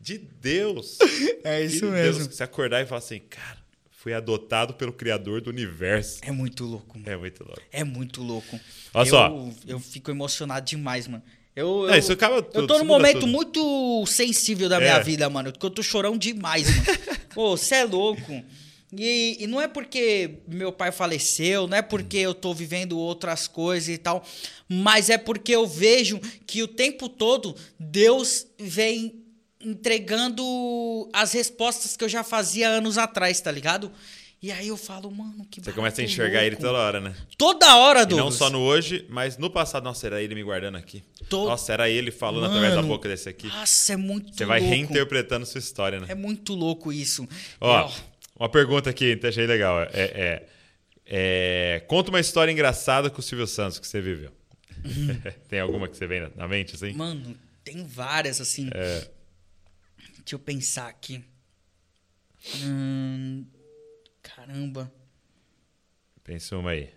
de 0.00 0.18
Deus. 0.18 0.98
É 1.44 1.62
isso 1.62 1.80
Filho 1.80 1.92
mesmo. 1.92 2.22
Deus. 2.24 2.34
Você 2.34 2.42
acordar 2.42 2.82
e 2.82 2.86
falar 2.86 2.98
assim, 2.98 3.20
cara, 3.20 3.58
fui 3.90 4.12
adotado 4.12 4.74
pelo 4.74 4.92
Criador 4.92 5.40
do 5.40 5.50
universo. 5.50 6.18
É 6.22 6.32
muito 6.32 6.64
louco, 6.64 6.98
mano. 6.98 7.08
É 7.10 7.16
muito 7.16 7.44
louco. 7.44 7.62
É 7.70 7.84
muito 7.84 8.22
louco. 8.22 8.58
Olha 8.94 9.06
eu, 9.06 9.10
só. 9.10 9.50
Eu 9.66 9.78
fico 9.78 10.10
emocionado 10.10 10.64
demais, 10.66 11.06
mano. 11.06 11.22
Eu, 11.56 11.86
Não, 11.86 11.88
eu, 11.94 11.98
isso 11.98 12.12
acaba 12.12 12.36
eu 12.36 12.42
tudo, 12.42 12.66
tô 12.66 12.74
isso 12.74 12.84
num 12.84 12.88
momento 12.88 13.20
tudo. 13.20 13.32
muito 13.32 14.04
sensível 14.06 14.68
da 14.68 14.78
minha 14.78 14.96
É. 14.96 15.02
vida, 15.02 15.28
mano. 15.30 15.50
Porque 15.50 15.64
eu 15.64 15.70
tô 15.70 15.82
chorando 15.82 16.18
demais, 16.18 16.68
mano. 16.68 16.98
Pô, 17.34 17.56
você 17.56 17.76
é 17.76 17.84
louco. 17.84 18.42
E, 18.96 19.38
e 19.40 19.46
não 19.46 19.60
é 19.60 19.66
porque 19.66 20.38
meu 20.46 20.70
pai 20.70 20.92
faleceu, 20.92 21.66
não 21.66 21.76
é 21.76 21.82
porque 21.82 22.18
eu 22.18 22.32
tô 22.34 22.54
vivendo 22.54 22.96
outras 22.98 23.48
coisas 23.48 23.88
e 23.88 23.98
tal, 23.98 24.24
mas 24.68 25.10
é 25.10 25.18
porque 25.18 25.52
eu 25.52 25.66
vejo 25.66 26.20
que 26.46 26.62
o 26.62 26.68
tempo 26.68 27.08
todo 27.08 27.56
Deus 27.80 28.46
vem 28.58 29.24
entregando 29.60 31.08
as 31.12 31.32
respostas 31.32 31.96
que 31.96 32.04
eu 32.04 32.08
já 32.08 32.22
fazia 32.22 32.68
anos 32.68 32.96
atrás, 32.98 33.40
tá 33.40 33.50
ligado? 33.50 33.90
E 34.42 34.52
aí 34.52 34.68
eu 34.68 34.76
falo, 34.76 35.10
mano, 35.10 35.44
que 35.50 35.60
Você 35.60 35.72
começa 35.72 36.00
a 36.02 36.04
enxergar 36.04 36.42
ele 36.44 36.50
louco. 36.56 36.62
toda 36.66 36.78
hora, 36.78 37.00
né? 37.00 37.14
Toda 37.38 37.76
hora, 37.78 38.02
E 38.02 38.06
Douglas. 38.06 38.24
não 38.24 38.30
só 38.30 38.50
no 38.50 38.60
hoje, 38.60 39.04
mas 39.08 39.38
no 39.38 39.48
passado. 39.50 39.82
Nossa, 39.84 40.06
era 40.06 40.22
ele 40.22 40.34
me 40.34 40.42
guardando 40.42 40.76
aqui. 40.76 41.02
To- 41.28 41.46
Nossa, 41.46 41.72
era 41.72 41.88
ele 41.88 42.10
falando 42.10 42.42
Mano, 42.42 42.54
através 42.54 42.74
da 42.74 42.82
boca 42.82 43.08
desse 43.08 43.28
aqui. 43.28 43.48
Nossa, 43.48 43.94
é 43.94 43.96
muito 43.96 44.36
Você 44.36 44.44
vai 44.44 44.60
louco. 44.60 44.74
reinterpretando 44.74 45.46
sua 45.46 45.58
história, 45.58 45.98
né? 46.00 46.06
É 46.10 46.14
muito 46.14 46.54
louco 46.54 46.92
isso. 46.92 47.26
Ó, 47.60 47.88
É, 47.88 47.92
uma 48.38 48.48
pergunta 48.48 48.90
aqui, 48.90 49.18
achei 49.24 49.46
legal. 49.46 49.80
É, 49.84 49.88
é- 49.94 50.46
é, 51.06 51.84
conta 51.88 52.10
uma 52.10 52.20
história 52.20 52.52
engraçada 52.52 53.08
com 53.08 53.20
o 53.20 53.22
Silvio 53.22 53.46
Santos 53.46 53.78
que 53.78 53.86
você 53.86 54.00
viveu. 54.02 54.30
Tem 55.48 55.60
alguma 55.60 55.88
que 55.88 55.96
você 55.96 56.06
vem 56.06 56.20
na- 56.20 56.30
na 56.36 56.46
mente, 56.46 56.74
assim? 56.76 56.92
Mano, 56.92 57.36
tem 57.64 57.84
várias, 57.84 58.40
assim. 58.40 58.68
É. 58.72 59.08
Deixa 60.18 60.34
eu 60.34 60.38
pensar 60.38 60.88
aqui. 60.88 61.24
Hum, 62.62 63.44
caramba. 64.36 64.92
Pensa 66.22 66.58
uma 66.58 66.72
aí. 66.72 66.90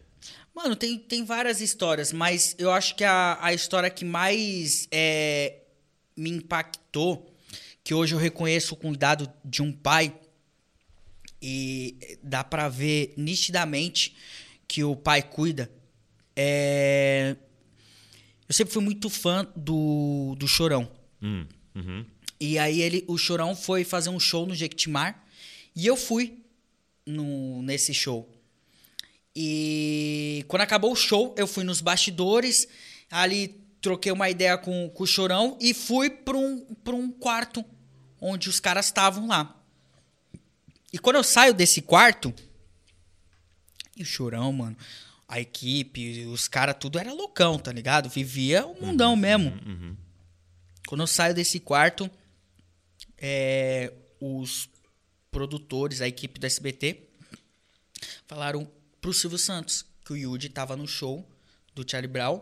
Mano, 0.53 0.75
tem, 0.75 0.99
tem 0.99 1.23
várias 1.23 1.61
histórias, 1.61 2.11
mas 2.11 2.53
eu 2.59 2.69
acho 2.69 2.95
que 2.95 3.03
a, 3.05 3.37
a 3.39 3.53
história 3.53 3.89
que 3.89 4.03
mais 4.03 4.89
é, 4.91 5.61
me 6.17 6.29
impactou, 6.29 7.33
que 7.81 7.93
hoje 7.93 8.13
eu 8.13 8.19
reconheço 8.19 8.73
o 8.73 8.77
cuidado 8.77 9.31
de 9.45 9.61
um 9.61 9.71
pai, 9.71 10.13
e 11.41 12.19
dá 12.21 12.43
pra 12.43 12.67
ver 12.67 13.13
nitidamente 13.15 14.13
que 14.67 14.83
o 14.83 14.93
pai 14.93 15.23
cuida, 15.23 15.71
é... 16.35 17.37
Eu 18.47 18.53
sempre 18.53 18.73
fui 18.73 18.83
muito 18.83 19.09
fã 19.09 19.47
do, 19.55 20.35
do 20.37 20.47
Chorão. 20.47 20.91
Hum, 21.21 21.45
uhum. 21.75 22.05
E 22.39 22.57
aí 22.57 22.81
ele, 22.81 23.05
o 23.07 23.17
Chorão 23.17 23.55
foi 23.55 23.85
fazer 23.85 24.09
um 24.09 24.19
show 24.19 24.45
no 24.45 24.55
Jequitimar 24.55 25.23
e 25.75 25.85
eu 25.85 25.95
fui 25.95 26.38
no, 27.09 27.61
nesse 27.63 27.93
show. 27.93 28.29
E 29.35 30.45
quando 30.47 30.61
acabou 30.61 30.91
o 30.91 30.95
show, 30.95 31.33
eu 31.37 31.47
fui 31.47 31.63
nos 31.63 31.81
bastidores, 31.81 32.67
ali 33.09 33.59
troquei 33.81 34.11
uma 34.11 34.29
ideia 34.29 34.57
com, 34.57 34.89
com 34.89 35.03
o 35.03 35.07
Chorão 35.07 35.57
e 35.59 35.73
fui 35.73 36.09
para 36.09 36.37
um, 36.37 36.59
pra 36.83 36.95
um 36.95 37.11
quarto 37.11 37.63
onde 38.19 38.49
os 38.49 38.59
caras 38.59 38.87
estavam 38.87 39.27
lá. 39.27 39.55
E 40.91 40.97
quando 40.97 41.17
eu 41.17 41.23
saio 41.23 41.53
desse 41.53 41.81
quarto, 41.81 42.33
e 43.95 44.03
o 44.03 44.05
Chorão, 44.05 44.51
mano, 44.51 44.77
a 45.27 45.39
equipe, 45.39 46.25
os 46.25 46.47
caras, 46.47 46.75
tudo 46.79 46.97
era 46.97 47.13
loucão, 47.13 47.59
tá 47.59 47.71
ligado? 47.71 48.09
Vivia 48.09 48.65
o 48.65 48.81
mundão 48.81 49.15
mesmo. 49.15 49.51
Quando 50.87 51.01
eu 51.01 51.07
saio 51.07 51.35
desse 51.35 51.59
quarto, 51.59 52.09
é, 53.17 53.93
os 54.19 54.67
produtores, 55.39 56.01
a 56.01 56.07
equipe 56.07 56.37
do 56.37 56.45
SBT, 56.45 57.07
falaram 58.27 58.69
pro 58.99 59.13
Silvio 59.13 59.37
Santos 59.37 59.85
que 60.03 60.11
o 60.11 60.17
Yudi 60.17 60.49
tava 60.49 60.75
no 60.75 60.85
show 60.85 61.25
do 61.73 61.89
Charlie 61.89 62.11
Brown 62.11 62.41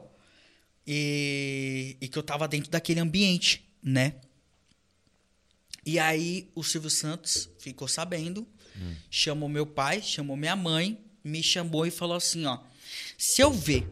e, 0.86 1.96
e 2.02 2.08
que 2.08 2.18
eu 2.18 2.24
tava 2.24 2.48
dentro 2.48 2.72
daquele 2.72 3.00
ambiente, 3.00 3.64
né? 3.84 4.16
E 5.86 6.00
aí 6.00 6.50
o 6.56 6.64
Silvio 6.64 6.90
Santos 6.90 7.48
ficou 7.60 7.88
sabendo, 7.88 8.48
chamou 9.12 9.48
meu 9.48 9.68
pai, 9.68 10.02
chamou 10.02 10.36
minha 10.36 10.56
mãe, 10.56 11.00
me 11.24 11.44
chamou 11.44 11.86
e 11.86 11.92
falou 11.92 12.18
assim, 12.18 12.48
ó, 12.48 12.64
se 13.16 13.44
eu 13.44 13.52
ver 13.52 13.88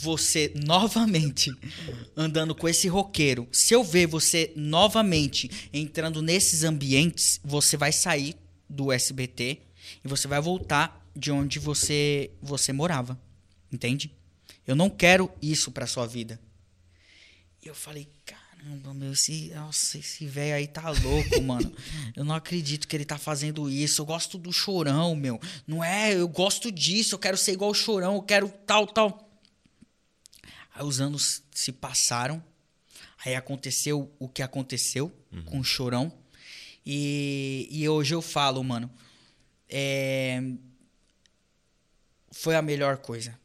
você 0.00 0.52
novamente 0.64 1.50
andando 2.16 2.54
com 2.54 2.68
esse 2.68 2.88
roqueiro, 2.88 3.48
se 3.52 3.74
eu 3.74 3.82
ver 3.82 4.06
você 4.06 4.52
novamente 4.56 5.50
entrando 5.72 6.22
nesses 6.22 6.64
ambientes, 6.64 7.40
você 7.44 7.76
vai 7.76 7.92
sair 7.92 8.36
do 8.68 8.92
SBT 8.92 9.60
e 10.04 10.08
você 10.08 10.28
vai 10.28 10.40
voltar 10.40 11.04
de 11.14 11.30
onde 11.30 11.58
você 11.58 12.30
você 12.40 12.72
morava. 12.72 13.20
Entende? 13.72 14.12
Eu 14.66 14.76
não 14.76 14.88
quero 14.88 15.30
isso 15.40 15.70
pra 15.70 15.86
sua 15.86 16.06
vida. 16.06 16.40
E 17.62 17.68
eu 17.68 17.74
falei, 17.74 18.08
caramba, 18.24 18.94
meu, 18.94 19.12
esse, 19.12 19.52
nossa, 19.54 19.98
esse 19.98 20.26
velho 20.26 20.54
aí 20.54 20.66
tá 20.66 20.90
louco, 20.90 21.40
mano. 21.42 21.72
Eu 22.16 22.24
não 22.24 22.34
acredito 22.34 22.88
que 22.88 22.96
ele 22.96 23.04
tá 23.04 23.18
fazendo 23.18 23.68
isso. 23.68 24.00
Eu 24.00 24.06
gosto 24.06 24.38
do 24.38 24.52
chorão, 24.52 25.14
meu. 25.14 25.40
Não 25.66 25.82
é, 25.84 26.14
eu 26.14 26.28
gosto 26.28 26.70
disso, 26.70 27.14
eu 27.14 27.18
quero 27.18 27.36
ser 27.36 27.52
igual 27.52 27.70
o 27.70 27.74
chorão, 27.74 28.14
eu 28.14 28.22
quero 28.22 28.48
tal, 28.66 28.86
tal. 28.86 29.29
Aí 30.80 30.86
os 30.86 30.98
anos 30.98 31.42
se 31.52 31.72
passaram. 31.72 32.42
Aí 33.22 33.34
aconteceu 33.34 34.10
o 34.18 34.26
que 34.26 34.40
aconteceu 34.42 35.12
com 35.44 35.60
o 35.60 35.64
chorão. 35.64 36.10
E, 36.86 37.68
e 37.70 37.86
hoje 37.86 38.14
eu 38.14 38.22
falo, 38.22 38.64
mano. 38.64 38.90
É, 39.68 40.42
foi 42.32 42.56
a 42.56 42.62
melhor 42.62 42.96
coisa 42.96 43.38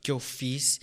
que 0.00 0.10
eu 0.10 0.18
fiz 0.18 0.80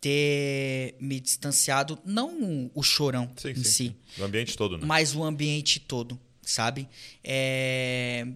ter 0.00 0.96
me 0.98 1.20
distanciado, 1.20 1.98
não 2.04 2.70
o 2.74 2.82
chorão 2.82 3.32
Sim, 3.36 3.50
em 3.50 3.54
sim, 3.56 3.62
si, 3.62 3.70
sim. 3.70 3.96
O 4.18 4.24
ambiente 4.24 4.56
todo, 4.56 4.78
né? 4.78 4.86
mas 4.86 5.14
o 5.14 5.22
ambiente 5.22 5.78
todo, 5.78 6.18
sabe? 6.42 6.88
É, 7.22 8.26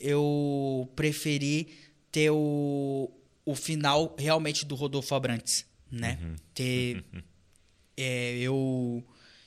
eu 0.00 0.90
preferi 0.94 1.68
ter 2.12 2.30
o, 2.30 3.10
o 3.46 3.54
final 3.54 4.14
realmente 4.18 4.66
do 4.66 4.74
Rodolfo 4.74 5.14
Abrantes, 5.14 5.64
né? 5.90 6.18
Uhum. 6.20 6.36
Ter 6.52 7.04
é, 7.96 8.36
eu 8.38 9.02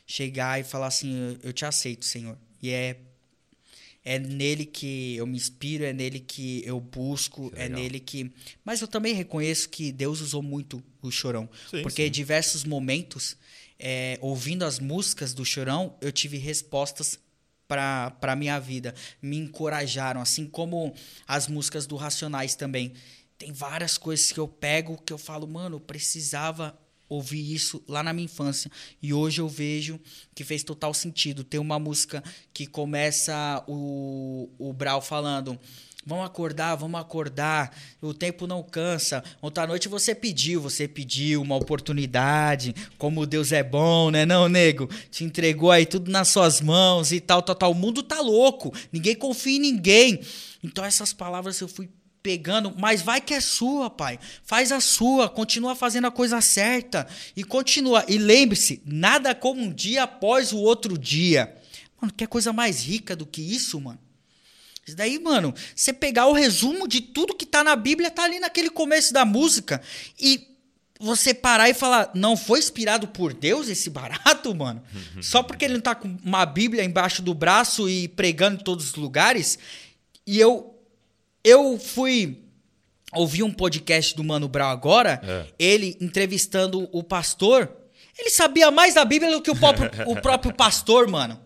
chegar 0.07 0.59
e 0.59 0.63
falar 0.63 0.88
assim, 0.88 1.38
eu 1.43 1.53
te 1.53 1.65
aceito, 1.65 2.05
Senhor. 2.05 2.35
E 2.61 2.71
é 2.71 2.99
é 4.03 4.17
nele 4.17 4.65
que 4.65 5.17
eu 5.17 5.27
me 5.27 5.38
inspiro, 5.38 5.84
é 5.84 5.93
nele 5.93 6.19
que 6.19 6.63
eu 6.65 6.80
busco, 6.80 7.51
Que 7.51 7.59
é 7.59 7.69
nele 7.69 7.99
que. 7.99 8.31
Mas 8.63 8.81
eu 8.81 8.88
também 8.88 9.13
reconheço 9.13 9.69
que 9.69 9.91
Deus 9.91 10.21
usou 10.21 10.41
muito 10.41 10.81
o 11.01 11.11
Chorão. 11.11 11.49
Sim, 11.69 11.81
porque 11.81 12.05
sim. 12.05 12.11
diversos 12.11 12.63
momentos, 12.63 13.38
é, 13.77 14.17
ouvindo 14.21 14.63
as 14.63 14.80
músicas 14.80 15.34
do 15.34 15.45
Chorão, 15.45 15.95
eu 16.01 16.11
tive 16.11 16.38
respostas 16.38 17.19
para 17.67 18.15
a 18.19 18.35
minha 18.35 18.59
vida. 18.59 18.95
Me 19.21 19.38
encorajaram, 19.38 20.21
assim 20.21 20.47
como 20.47 20.93
as 21.27 21.47
músicas 21.47 21.85
do 21.85 21.95
Racionais 21.95 22.55
também. 22.55 22.93
Tem 23.40 23.53
várias 23.53 23.98
coisas 23.98 24.34
que 24.34 24.40
eu 24.40 24.49
pego 24.49 25.02
que 25.02 25.14
eu 25.14 25.18
falo, 25.18 25.48
mano, 25.48 25.78
eu 25.78 25.80
precisava 25.80 26.78
ouvir 27.07 27.53
isso 27.53 27.82
lá 27.88 28.03
na 28.03 28.11
minha 28.11 28.26
infância. 28.26 28.70
E 29.02 29.14
hoje 29.14 29.40
eu 29.40 29.48
vejo 29.48 29.98
que 30.36 30.44
fez 30.44 30.61
total 30.61 30.94
sentido. 30.94 31.41
Tem 31.41 31.57
uma 31.57 31.80
música 31.80 32.22
que 32.53 32.68
começa 32.68 33.64
o, 33.66 34.49
o 34.60 34.74
Brau 34.74 35.02
falando. 35.02 35.57
Vamos 36.06 36.26
acordar, 36.26 36.76
vamos 36.76 36.99
acordar. 36.99 37.74
O 38.02 38.14
tempo 38.14 38.45
não 38.45 38.61
cansa. 38.61 39.24
Ontem 39.41 39.61
à 39.61 39.68
noite 39.68 39.88
você 39.88 40.14
pediu, 40.14 40.60
você 40.60 40.86
pediu 40.86 41.41
uma 41.41 41.56
oportunidade. 41.56 42.76
Como 42.98 43.26
Deus 43.26 43.53
é 43.53 43.64
bom, 43.64 44.11
né? 44.11 44.26
Não, 44.26 44.49
nego. 44.49 44.88
Te 45.10 45.24
entregou 45.24 45.72
aí 45.72 45.86
tudo 45.86 46.11
nas 46.11 46.28
suas 46.28 46.60
mãos 46.60 47.14
e 47.14 47.22
tal, 47.22 47.41
tal, 47.41 47.56
tal. 47.56 47.72
O 47.72 47.76
mundo 47.76 48.03
tá 48.03 48.20
louco. 48.20 48.74
Ninguém 48.91 49.16
confia 49.16 49.56
em 49.56 49.61
ninguém. 49.61 50.20
Então 50.61 50.84
essas 50.84 51.14
palavras 51.14 51.60
eu 51.61 51.68
fui 51.70 51.90
pegando, 52.22 52.74
mas 52.78 53.02
vai 53.02 53.22
que 53.22 53.34
é 53.34 53.41
sua, 53.41 53.90
pai. 53.90 54.20
Faz 54.44 54.72
a 54.72 54.80
sua, 54.80 55.30
continua 55.30 55.76
fazendo 55.76 56.08
a 56.08 56.12
coisa 56.12 56.41
certa 56.41 57.08
e 57.36 57.44
continua. 57.44 58.06
E 58.08 58.18
lembre-se, 58.18 58.82
nada 58.86 59.34
como 59.34 59.62
um 59.62 59.72
dia 59.72 60.04
após 60.04 60.52
o 60.52 60.58
outro 60.58 60.98
dia. 60.98 61.56
Mano, 62.00 62.14
que 62.14 62.28
coisa 62.28 62.54
mais 62.54 62.84
rica 62.84 63.16
do 63.16 63.26
que 63.26 63.41
isso, 63.41 63.80
mano? 63.80 64.00
Isso 64.86 64.96
daí, 64.96 65.20
mano, 65.20 65.54
você 65.76 65.94
pegar 65.94 66.28
o 66.28 66.34
resumo 66.34 66.88
de 66.88 67.02
tudo 67.02 67.36
que 67.36 67.46
tá 67.46 67.64
na 67.64 67.76
Bíblia, 67.76 68.10
tá 68.10 68.24
ali 68.24 68.40
naquele 68.40 68.70
começo 68.70 69.14
da 69.14 69.24
música 69.24 69.82
e 70.20 70.48
você 71.00 71.34
parar 71.34 71.70
e 71.70 71.74
falar, 71.74 72.12
não 72.14 72.36
foi 72.36 72.60
inspirado 72.60 73.08
por 73.08 73.34
Deus 73.34 73.70
esse 73.70 73.90
barato, 73.90 74.54
mano? 74.54 74.84
Só 75.22 75.41
porque 75.41 75.64
ele 75.64 75.76
não 75.76 75.82
tá 75.82 75.96
com 75.96 76.18
uma 76.24 76.46
Bíblia 76.46 76.84
embaixo 76.84 77.22
do 77.22 77.34
braço 77.34 77.90
e 77.90 78.08
pregando 78.08 78.60
em 78.60 78.64
todos 78.64 78.90
os 78.90 78.96
lugares. 78.96 79.58
E 80.28 80.40
eu 80.40 80.69
eu 81.49 81.80
fui 81.80 82.38
ouvir 83.13 83.43
um 83.43 83.51
podcast 83.51 84.15
do 84.15 84.23
Mano 84.23 84.47
Brown 84.47 84.69
agora, 84.69 85.19
É. 85.23 85.45
ele 85.57 85.97
entrevistando 85.99 86.88
o 86.91 87.03
pastor. 87.03 87.69
Ele 88.17 88.30
sabia 88.30 88.69
mais 88.69 88.93
da 88.93 89.03
Bíblia 89.05 89.31
do 89.31 89.41
que 89.41 89.49
o 89.49 89.55
próprio, 89.55 89.89
o 90.07 90.15
próprio 90.21 90.53
pastor, 90.53 91.07
mano. 91.07 91.39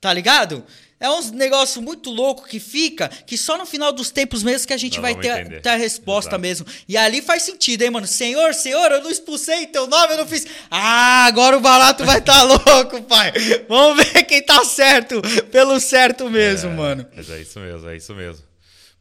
Tá 0.00 0.12
ligado? 0.12 0.64
É 1.00 1.08
uns 1.10 1.30
negócio 1.30 1.80
muito 1.80 2.10
louco 2.10 2.46
que 2.46 2.58
fica, 2.60 3.08
que 3.08 3.36
só 3.38 3.56
no 3.56 3.64
final 3.64 3.92
dos 3.92 4.10
tempos 4.10 4.42
mesmo 4.42 4.66
que 4.66 4.72
a 4.72 4.76
gente 4.76 5.00
Nós 5.00 5.02
vai 5.02 5.14
ter, 5.20 5.40
entender. 5.40 5.60
ter 5.60 5.68
a 5.70 5.76
resposta 5.76 6.30
Exato. 6.30 6.40
mesmo. 6.42 6.66
E 6.88 6.96
ali 6.96 7.22
faz 7.22 7.42
sentido, 7.44 7.82
hein, 7.82 7.90
mano? 7.90 8.06
Senhor, 8.06 8.52
Senhor, 8.52 8.90
eu 8.92 9.02
não 9.02 9.10
expulsei 9.10 9.66
teu 9.68 9.86
nome, 9.86 10.14
eu 10.14 10.18
não 10.18 10.26
fiz. 10.26 10.44
Ah, 10.70 11.24
agora 11.26 11.56
o 11.56 11.60
barato 11.60 12.04
vai 12.04 12.18
estar 12.18 12.42
louco, 12.42 13.00
pai. 13.02 13.32
Vamos 13.68 14.04
ver 14.04 14.24
quem 14.24 14.42
tá 14.42 14.64
certo 14.64 15.20
pelo 15.52 15.78
certo 15.80 16.28
mesmo, 16.28 16.70
É, 16.70 16.74
mano. 16.74 17.06
Mas 17.16 17.30
é 17.30 17.40
isso 17.40 17.58
mesmo, 17.60 17.88
é 17.88 17.96
isso 17.96 18.14
mesmo. 18.14 18.44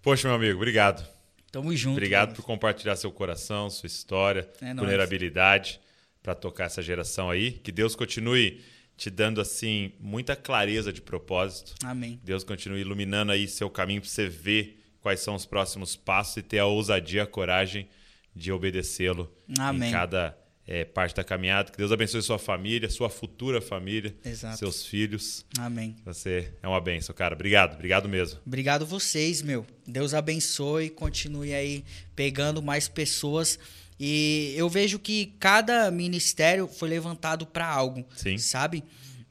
Poxa, 0.07 0.29
meu 0.29 0.37
amigo, 0.37 0.55
obrigado. 0.55 1.05
Tamo 1.51 1.75
junto. 1.75 1.97
Obrigado 1.97 2.29
mano. 2.29 2.37
por 2.37 2.45
compartilhar 2.45 2.95
seu 2.95 3.11
coração, 3.11 3.69
sua 3.69 3.87
história, 3.87 4.49
É 4.61 4.73
vulnerabilidade 4.73 5.81
para 6.23 6.33
tocar 6.33 6.63
essa 6.63 6.81
geração 6.81 7.29
aí. 7.29 7.51
Que 7.51 7.73
Deus 7.73 7.93
continue 7.93 8.63
te 8.95 9.09
dando 9.09 9.41
assim 9.41 9.91
muita 9.99 10.33
clareza 10.33 10.93
de 10.93 11.01
propósito. 11.01 11.75
Amém. 11.83 12.21
Deus 12.23 12.45
continue 12.45 12.79
iluminando 12.79 13.33
aí 13.33 13.49
seu 13.49 13.69
caminho 13.69 13.99
para 13.99 14.09
você 14.09 14.29
ver 14.29 14.81
quais 15.01 15.19
são 15.19 15.35
os 15.35 15.45
próximos 15.45 15.97
passos 15.97 16.37
e 16.37 16.41
ter 16.41 16.59
a 16.59 16.65
ousadia, 16.65 17.23
a 17.23 17.27
coragem 17.27 17.89
de 18.33 18.49
obedecê-lo 18.49 19.29
Amém. 19.59 19.89
em 19.89 19.91
cada 19.91 20.37
eh, 20.67 20.83
parte 20.83 21.15
da 21.15 21.23
caminhada. 21.23 21.71
Que 21.71 21.77
Deus 21.77 21.91
abençoe 21.91 22.21
sua 22.21 22.37
família, 22.37 22.89
sua 22.89 23.09
futura 23.09 23.61
família, 23.61 24.13
Exato. 24.23 24.57
seus 24.57 24.85
filhos. 24.85 25.45
Amém. 25.57 25.95
Você 26.05 26.53
é 26.61 26.67
uma 26.67 26.81
benção, 26.81 27.15
cara. 27.15 27.33
Obrigado, 27.33 27.75
obrigado 27.75 28.09
mesmo. 28.09 28.39
Obrigado 28.45 28.85
vocês, 28.85 29.41
meu. 29.41 29.65
Deus 29.87 30.13
abençoe, 30.13 30.89
continue 30.89 31.53
aí 31.53 31.85
pegando 32.15 32.61
mais 32.61 32.87
pessoas. 32.87 33.57
E 33.99 34.53
eu 34.55 34.69
vejo 34.69 34.99
que 34.99 35.33
cada 35.39 35.89
ministério 35.89 36.67
foi 36.67 36.89
levantado 36.89 37.47
para 37.47 37.65
algo, 37.65 38.05
Sim. 38.15 38.37
sabe? 38.37 38.83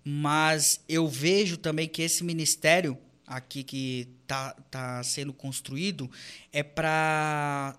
Mas 0.03 0.81
eu 0.89 1.07
vejo 1.07 1.57
também 1.57 1.87
que 1.87 2.03
esse 2.03 2.25
ministério 2.25 2.99
aqui 3.27 3.63
que 3.63 4.09
tá, 4.27 4.55
tá 4.71 5.03
sendo 5.03 5.33
construído 5.33 6.11
é 6.53 6.63
para 6.63 7.79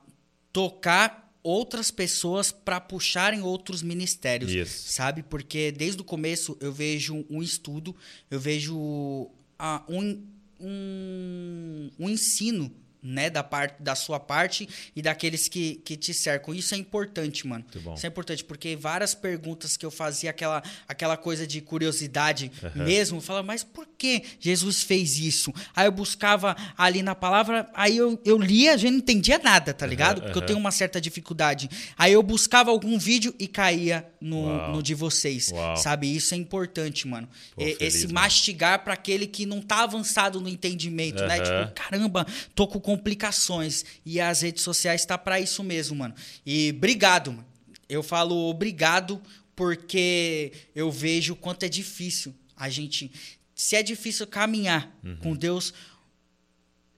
tocar 0.51 1.26
outras 1.47 1.89
pessoas 1.89 2.51
para 2.51 2.79
puxarem 2.81 3.41
outros 3.41 3.81
ministérios, 3.81 4.51
Isso. 4.51 4.91
sabe? 4.91 5.23
Porque 5.23 5.71
desde 5.71 6.01
o 6.01 6.03
começo 6.03 6.57
eu 6.59 6.73
vejo 6.73 7.25
um 7.29 7.41
estudo, 7.41 7.95
eu 8.29 8.37
vejo 8.37 9.29
ah, 9.57 9.81
um, 9.87 10.21
um, 10.59 11.89
um 11.97 12.09
ensino, 12.09 12.69
né, 13.01 13.29
da 13.29 13.43
parte 13.43 13.81
da 13.81 13.95
sua 13.95 14.19
parte 14.19 14.67
e 14.95 15.01
daqueles 15.01 15.47
que, 15.47 15.75
que 15.85 15.95
te 15.95 16.13
cercam. 16.13 16.53
Isso 16.53 16.73
é 16.73 16.77
importante, 16.77 17.45
mano. 17.47 17.63
Isso 17.95 18.05
é 18.05 18.09
importante 18.09 18.43
porque 18.43 18.75
várias 18.75 19.13
perguntas 19.13 19.77
que 19.77 19.85
eu 19.85 19.91
fazia 19.91 20.29
aquela 20.29 20.61
aquela 20.87 21.15
coisa 21.17 21.45
de 21.47 21.61
curiosidade 21.61 22.51
mesmo, 22.75 23.17
eu 23.17 23.21
falava, 23.21 23.45
mas 23.47 23.63
por 23.63 23.87
que 23.97 24.23
Jesus 24.39 24.83
fez 24.83 25.17
isso? 25.19 25.53
Aí 25.75 25.85
eu 25.87 25.91
buscava 25.91 26.55
ali 26.77 27.01
na 27.01 27.15
palavra, 27.15 27.69
aí 27.73 27.97
eu, 27.97 28.19
eu 28.25 28.37
lia, 28.37 28.73
a 28.73 28.77
gente 28.77 28.91
não 28.91 28.97
entendia 28.99 29.37
nada, 29.39 29.73
tá 29.73 29.85
ligado? 29.85 30.21
Porque 30.21 30.37
eu 30.37 30.41
tenho 30.45 30.59
uma 30.59 30.71
certa 30.71 30.99
dificuldade. 30.99 31.69
Aí 31.97 32.13
eu 32.13 32.21
buscava 32.23 32.71
algum 32.71 32.97
vídeo 32.97 33.33
e 33.39 33.47
caía 33.47 34.07
no, 34.19 34.43
Uau. 34.45 34.71
no 34.73 34.83
de 34.83 34.93
vocês, 34.93 35.49
Uau. 35.51 35.77
sabe? 35.77 36.13
Isso 36.15 36.33
é 36.33 36.37
importante, 36.37 37.07
mano. 37.07 37.27
Pô, 37.55 37.61
E- 37.61 37.75
feliz, 37.75 37.81
Esse 37.95 38.07
mano. 38.07 38.13
mastigar 38.15 38.83
para 38.83 38.93
aquele 38.93 39.27
que 39.27 39.45
não 39.45 39.61
tá 39.61 39.83
avançado 39.83 40.39
no 40.41 40.49
entendimento, 40.49 41.23
né? 41.25 41.39
Aham. 41.39 41.65
Tipo, 41.67 41.73
caramba, 41.75 42.27
tô 42.55 42.67
com 42.67 42.96
complicações. 42.97 43.85
E 44.05 44.19
as 44.19 44.41
redes 44.41 44.63
sociais 44.63 45.05
tá 45.05 45.17
para 45.17 45.39
isso 45.39 45.63
mesmo, 45.63 45.95
mano. 45.97 46.13
E 46.45 46.73
obrigado, 46.75 47.31
mano. 47.31 47.45
Eu 47.87 48.03
falo 48.03 48.35
obrigado 48.49 49.21
porque 49.55 50.51
eu 50.75 50.91
vejo 50.91 51.33
o 51.33 51.35
quanto 51.35 51.63
é 51.63 51.69
difícil 51.69 52.33
a 52.55 52.69
gente. 52.69 53.11
Se 53.55 53.75
é 53.75 53.83
difícil 53.83 54.27
caminhar 54.27 54.91
Uhum. 55.03 55.15
com 55.17 55.35
Deus, 55.35 55.73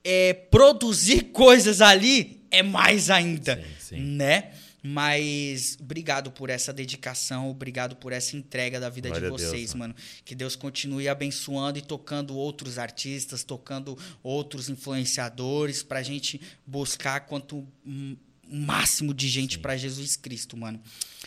é, 0.04 0.32
produzir 0.34 1.24
coisas 1.32 1.80
ali 1.80 2.42
é 2.50 2.62
mais 2.62 3.08
ainda, 3.10 3.56
Sim, 3.78 3.96
sim. 3.96 4.00
né? 4.00 4.50
Mas 4.82 5.76
obrigado 5.80 6.30
por 6.30 6.48
essa 6.50 6.72
dedicação, 6.72 7.50
obrigado 7.50 7.96
por 7.96 8.12
essa 8.12 8.36
entrega 8.36 8.80
da 8.80 8.88
vida 8.88 9.08
Glória 9.08 9.28
de 9.28 9.34
a 9.34 9.36
Deus, 9.36 9.50
vocês, 9.50 9.74
mano. 9.74 9.94
Que 10.24 10.34
Deus 10.34 10.56
continue 10.56 11.08
abençoando 11.08 11.78
e 11.78 11.82
tocando 11.82 12.34
outros 12.34 12.78
artistas, 12.78 13.44
tocando 13.44 13.98
outros 14.22 14.68
influenciadores 14.68 15.82
pra 15.82 16.02
gente 16.02 16.40
buscar 16.66 17.20
quanto 17.20 17.66
um 17.84 18.16
máximo 18.50 19.14
de 19.14 19.28
gente 19.28 19.58
pra 19.58 19.76
Jesus 19.76 20.16
Cristo, 20.16 20.56
mano. 20.56 20.80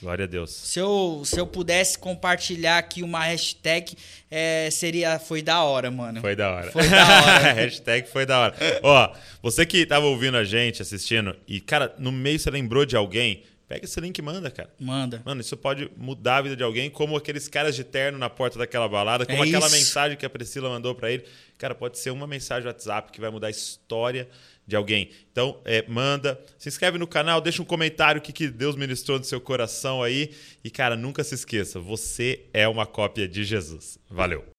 Glória 0.03 0.25
a 0.25 0.27
Deus. 0.27 0.51
Se 0.51 0.80
eu, 0.80 1.21
se 1.23 1.39
eu 1.39 1.47
pudesse 1.47 1.97
compartilhar 1.97 2.77
aqui 2.77 3.01
uma 3.01 3.23
hashtag, 3.23 3.95
é, 4.30 4.67
seria 4.69 5.17
foi 5.17 5.41
da 5.41 5.63
hora, 5.63 5.89
mano. 5.89 6.19
Foi 6.19 6.35
da 6.35 6.51
hora. 6.51 6.71
Foi 6.71 6.88
da 6.89 7.07
hora. 7.07 7.53
Hashtag 7.55 8.09
foi 8.09 8.25
da 8.25 8.38
hora. 8.39 8.55
Ó, 8.84 9.13
você 9.41 9.65
que 9.65 9.85
tava 9.85 10.05
ouvindo 10.05 10.35
a 10.35 10.43
gente, 10.43 10.81
assistindo, 10.81 11.34
e, 11.47 11.61
cara, 11.61 11.95
no 11.97 12.11
meio 12.11 12.38
você 12.38 12.51
lembrou 12.51 12.85
de 12.85 12.97
alguém, 12.97 13.43
pega 13.65 13.85
esse 13.85 13.97
link 14.01 14.17
e 14.17 14.21
manda, 14.21 14.51
cara. 14.51 14.69
Manda. 14.77 15.21
Mano, 15.23 15.39
isso 15.39 15.55
pode 15.55 15.89
mudar 15.95 16.38
a 16.38 16.41
vida 16.41 16.55
de 16.57 16.63
alguém, 16.63 16.89
como 16.89 17.15
aqueles 17.15 17.47
caras 17.47 17.73
de 17.73 17.85
terno 17.85 18.17
na 18.17 18.30
porta 18.30 18.59
daquela 18.59 18.89
balada, 18.89 19.25
como 19.25 19.41
É 19.41 19.47
aquela 19.47 19.67
isso. 19.67 19.75
mensagem 19.75 20.17
que 20.17 20.25
a 20.25 20.30
Priscila 20.30 20.67
mandou 20.67 20.93
pra 20.93 21.09
ele. 21.09 21.23
Cara, 21.57 21.73
pode 21.73 21.97
ser 21.97 22.09
uma 22.11 22.27
mensagem 22.27 22.67
WhatsApp 22.67 23.09
que 23.09 23.21
vai 23.21 23.30
mudar 23.30 23.47
a 23.47 23.51
história 23.51 24.27
de 24.65 24.76
alguém. 24.76 25.10
Então, 25.31 25.60
é, 25.65 25.85
manda, 25.88 26.40
se 26.57 26.69
inscreve 26.69 26.98
no 26.98 27.07
canal, 27.07 27.41
deixa 27.41 27.61
um 27.61 27.65
comentário 27.65 28.19
o 28.19 28.23
que, 28.23 28.31
que 28.31 28.48
Deus 28.48 28.76
ministrou 28.76 29.18
no 29.18 29.26
seu 29.26 29.41
coração 29.41 30.02
aí. 30.02 30.31
E, 30.64 30.69
cara, 30.69 30.95
nunca 30.95 31.23
se 31.23 31.35
esqueça, 31.35 31.80
você 31.80 32.45
é 32.53 32.68
uma 32.68 32.85
cópia 32.85 33.27
de 33.27 33.44
Jesus. 33.44 33.98
Valeu! 34.10 34.53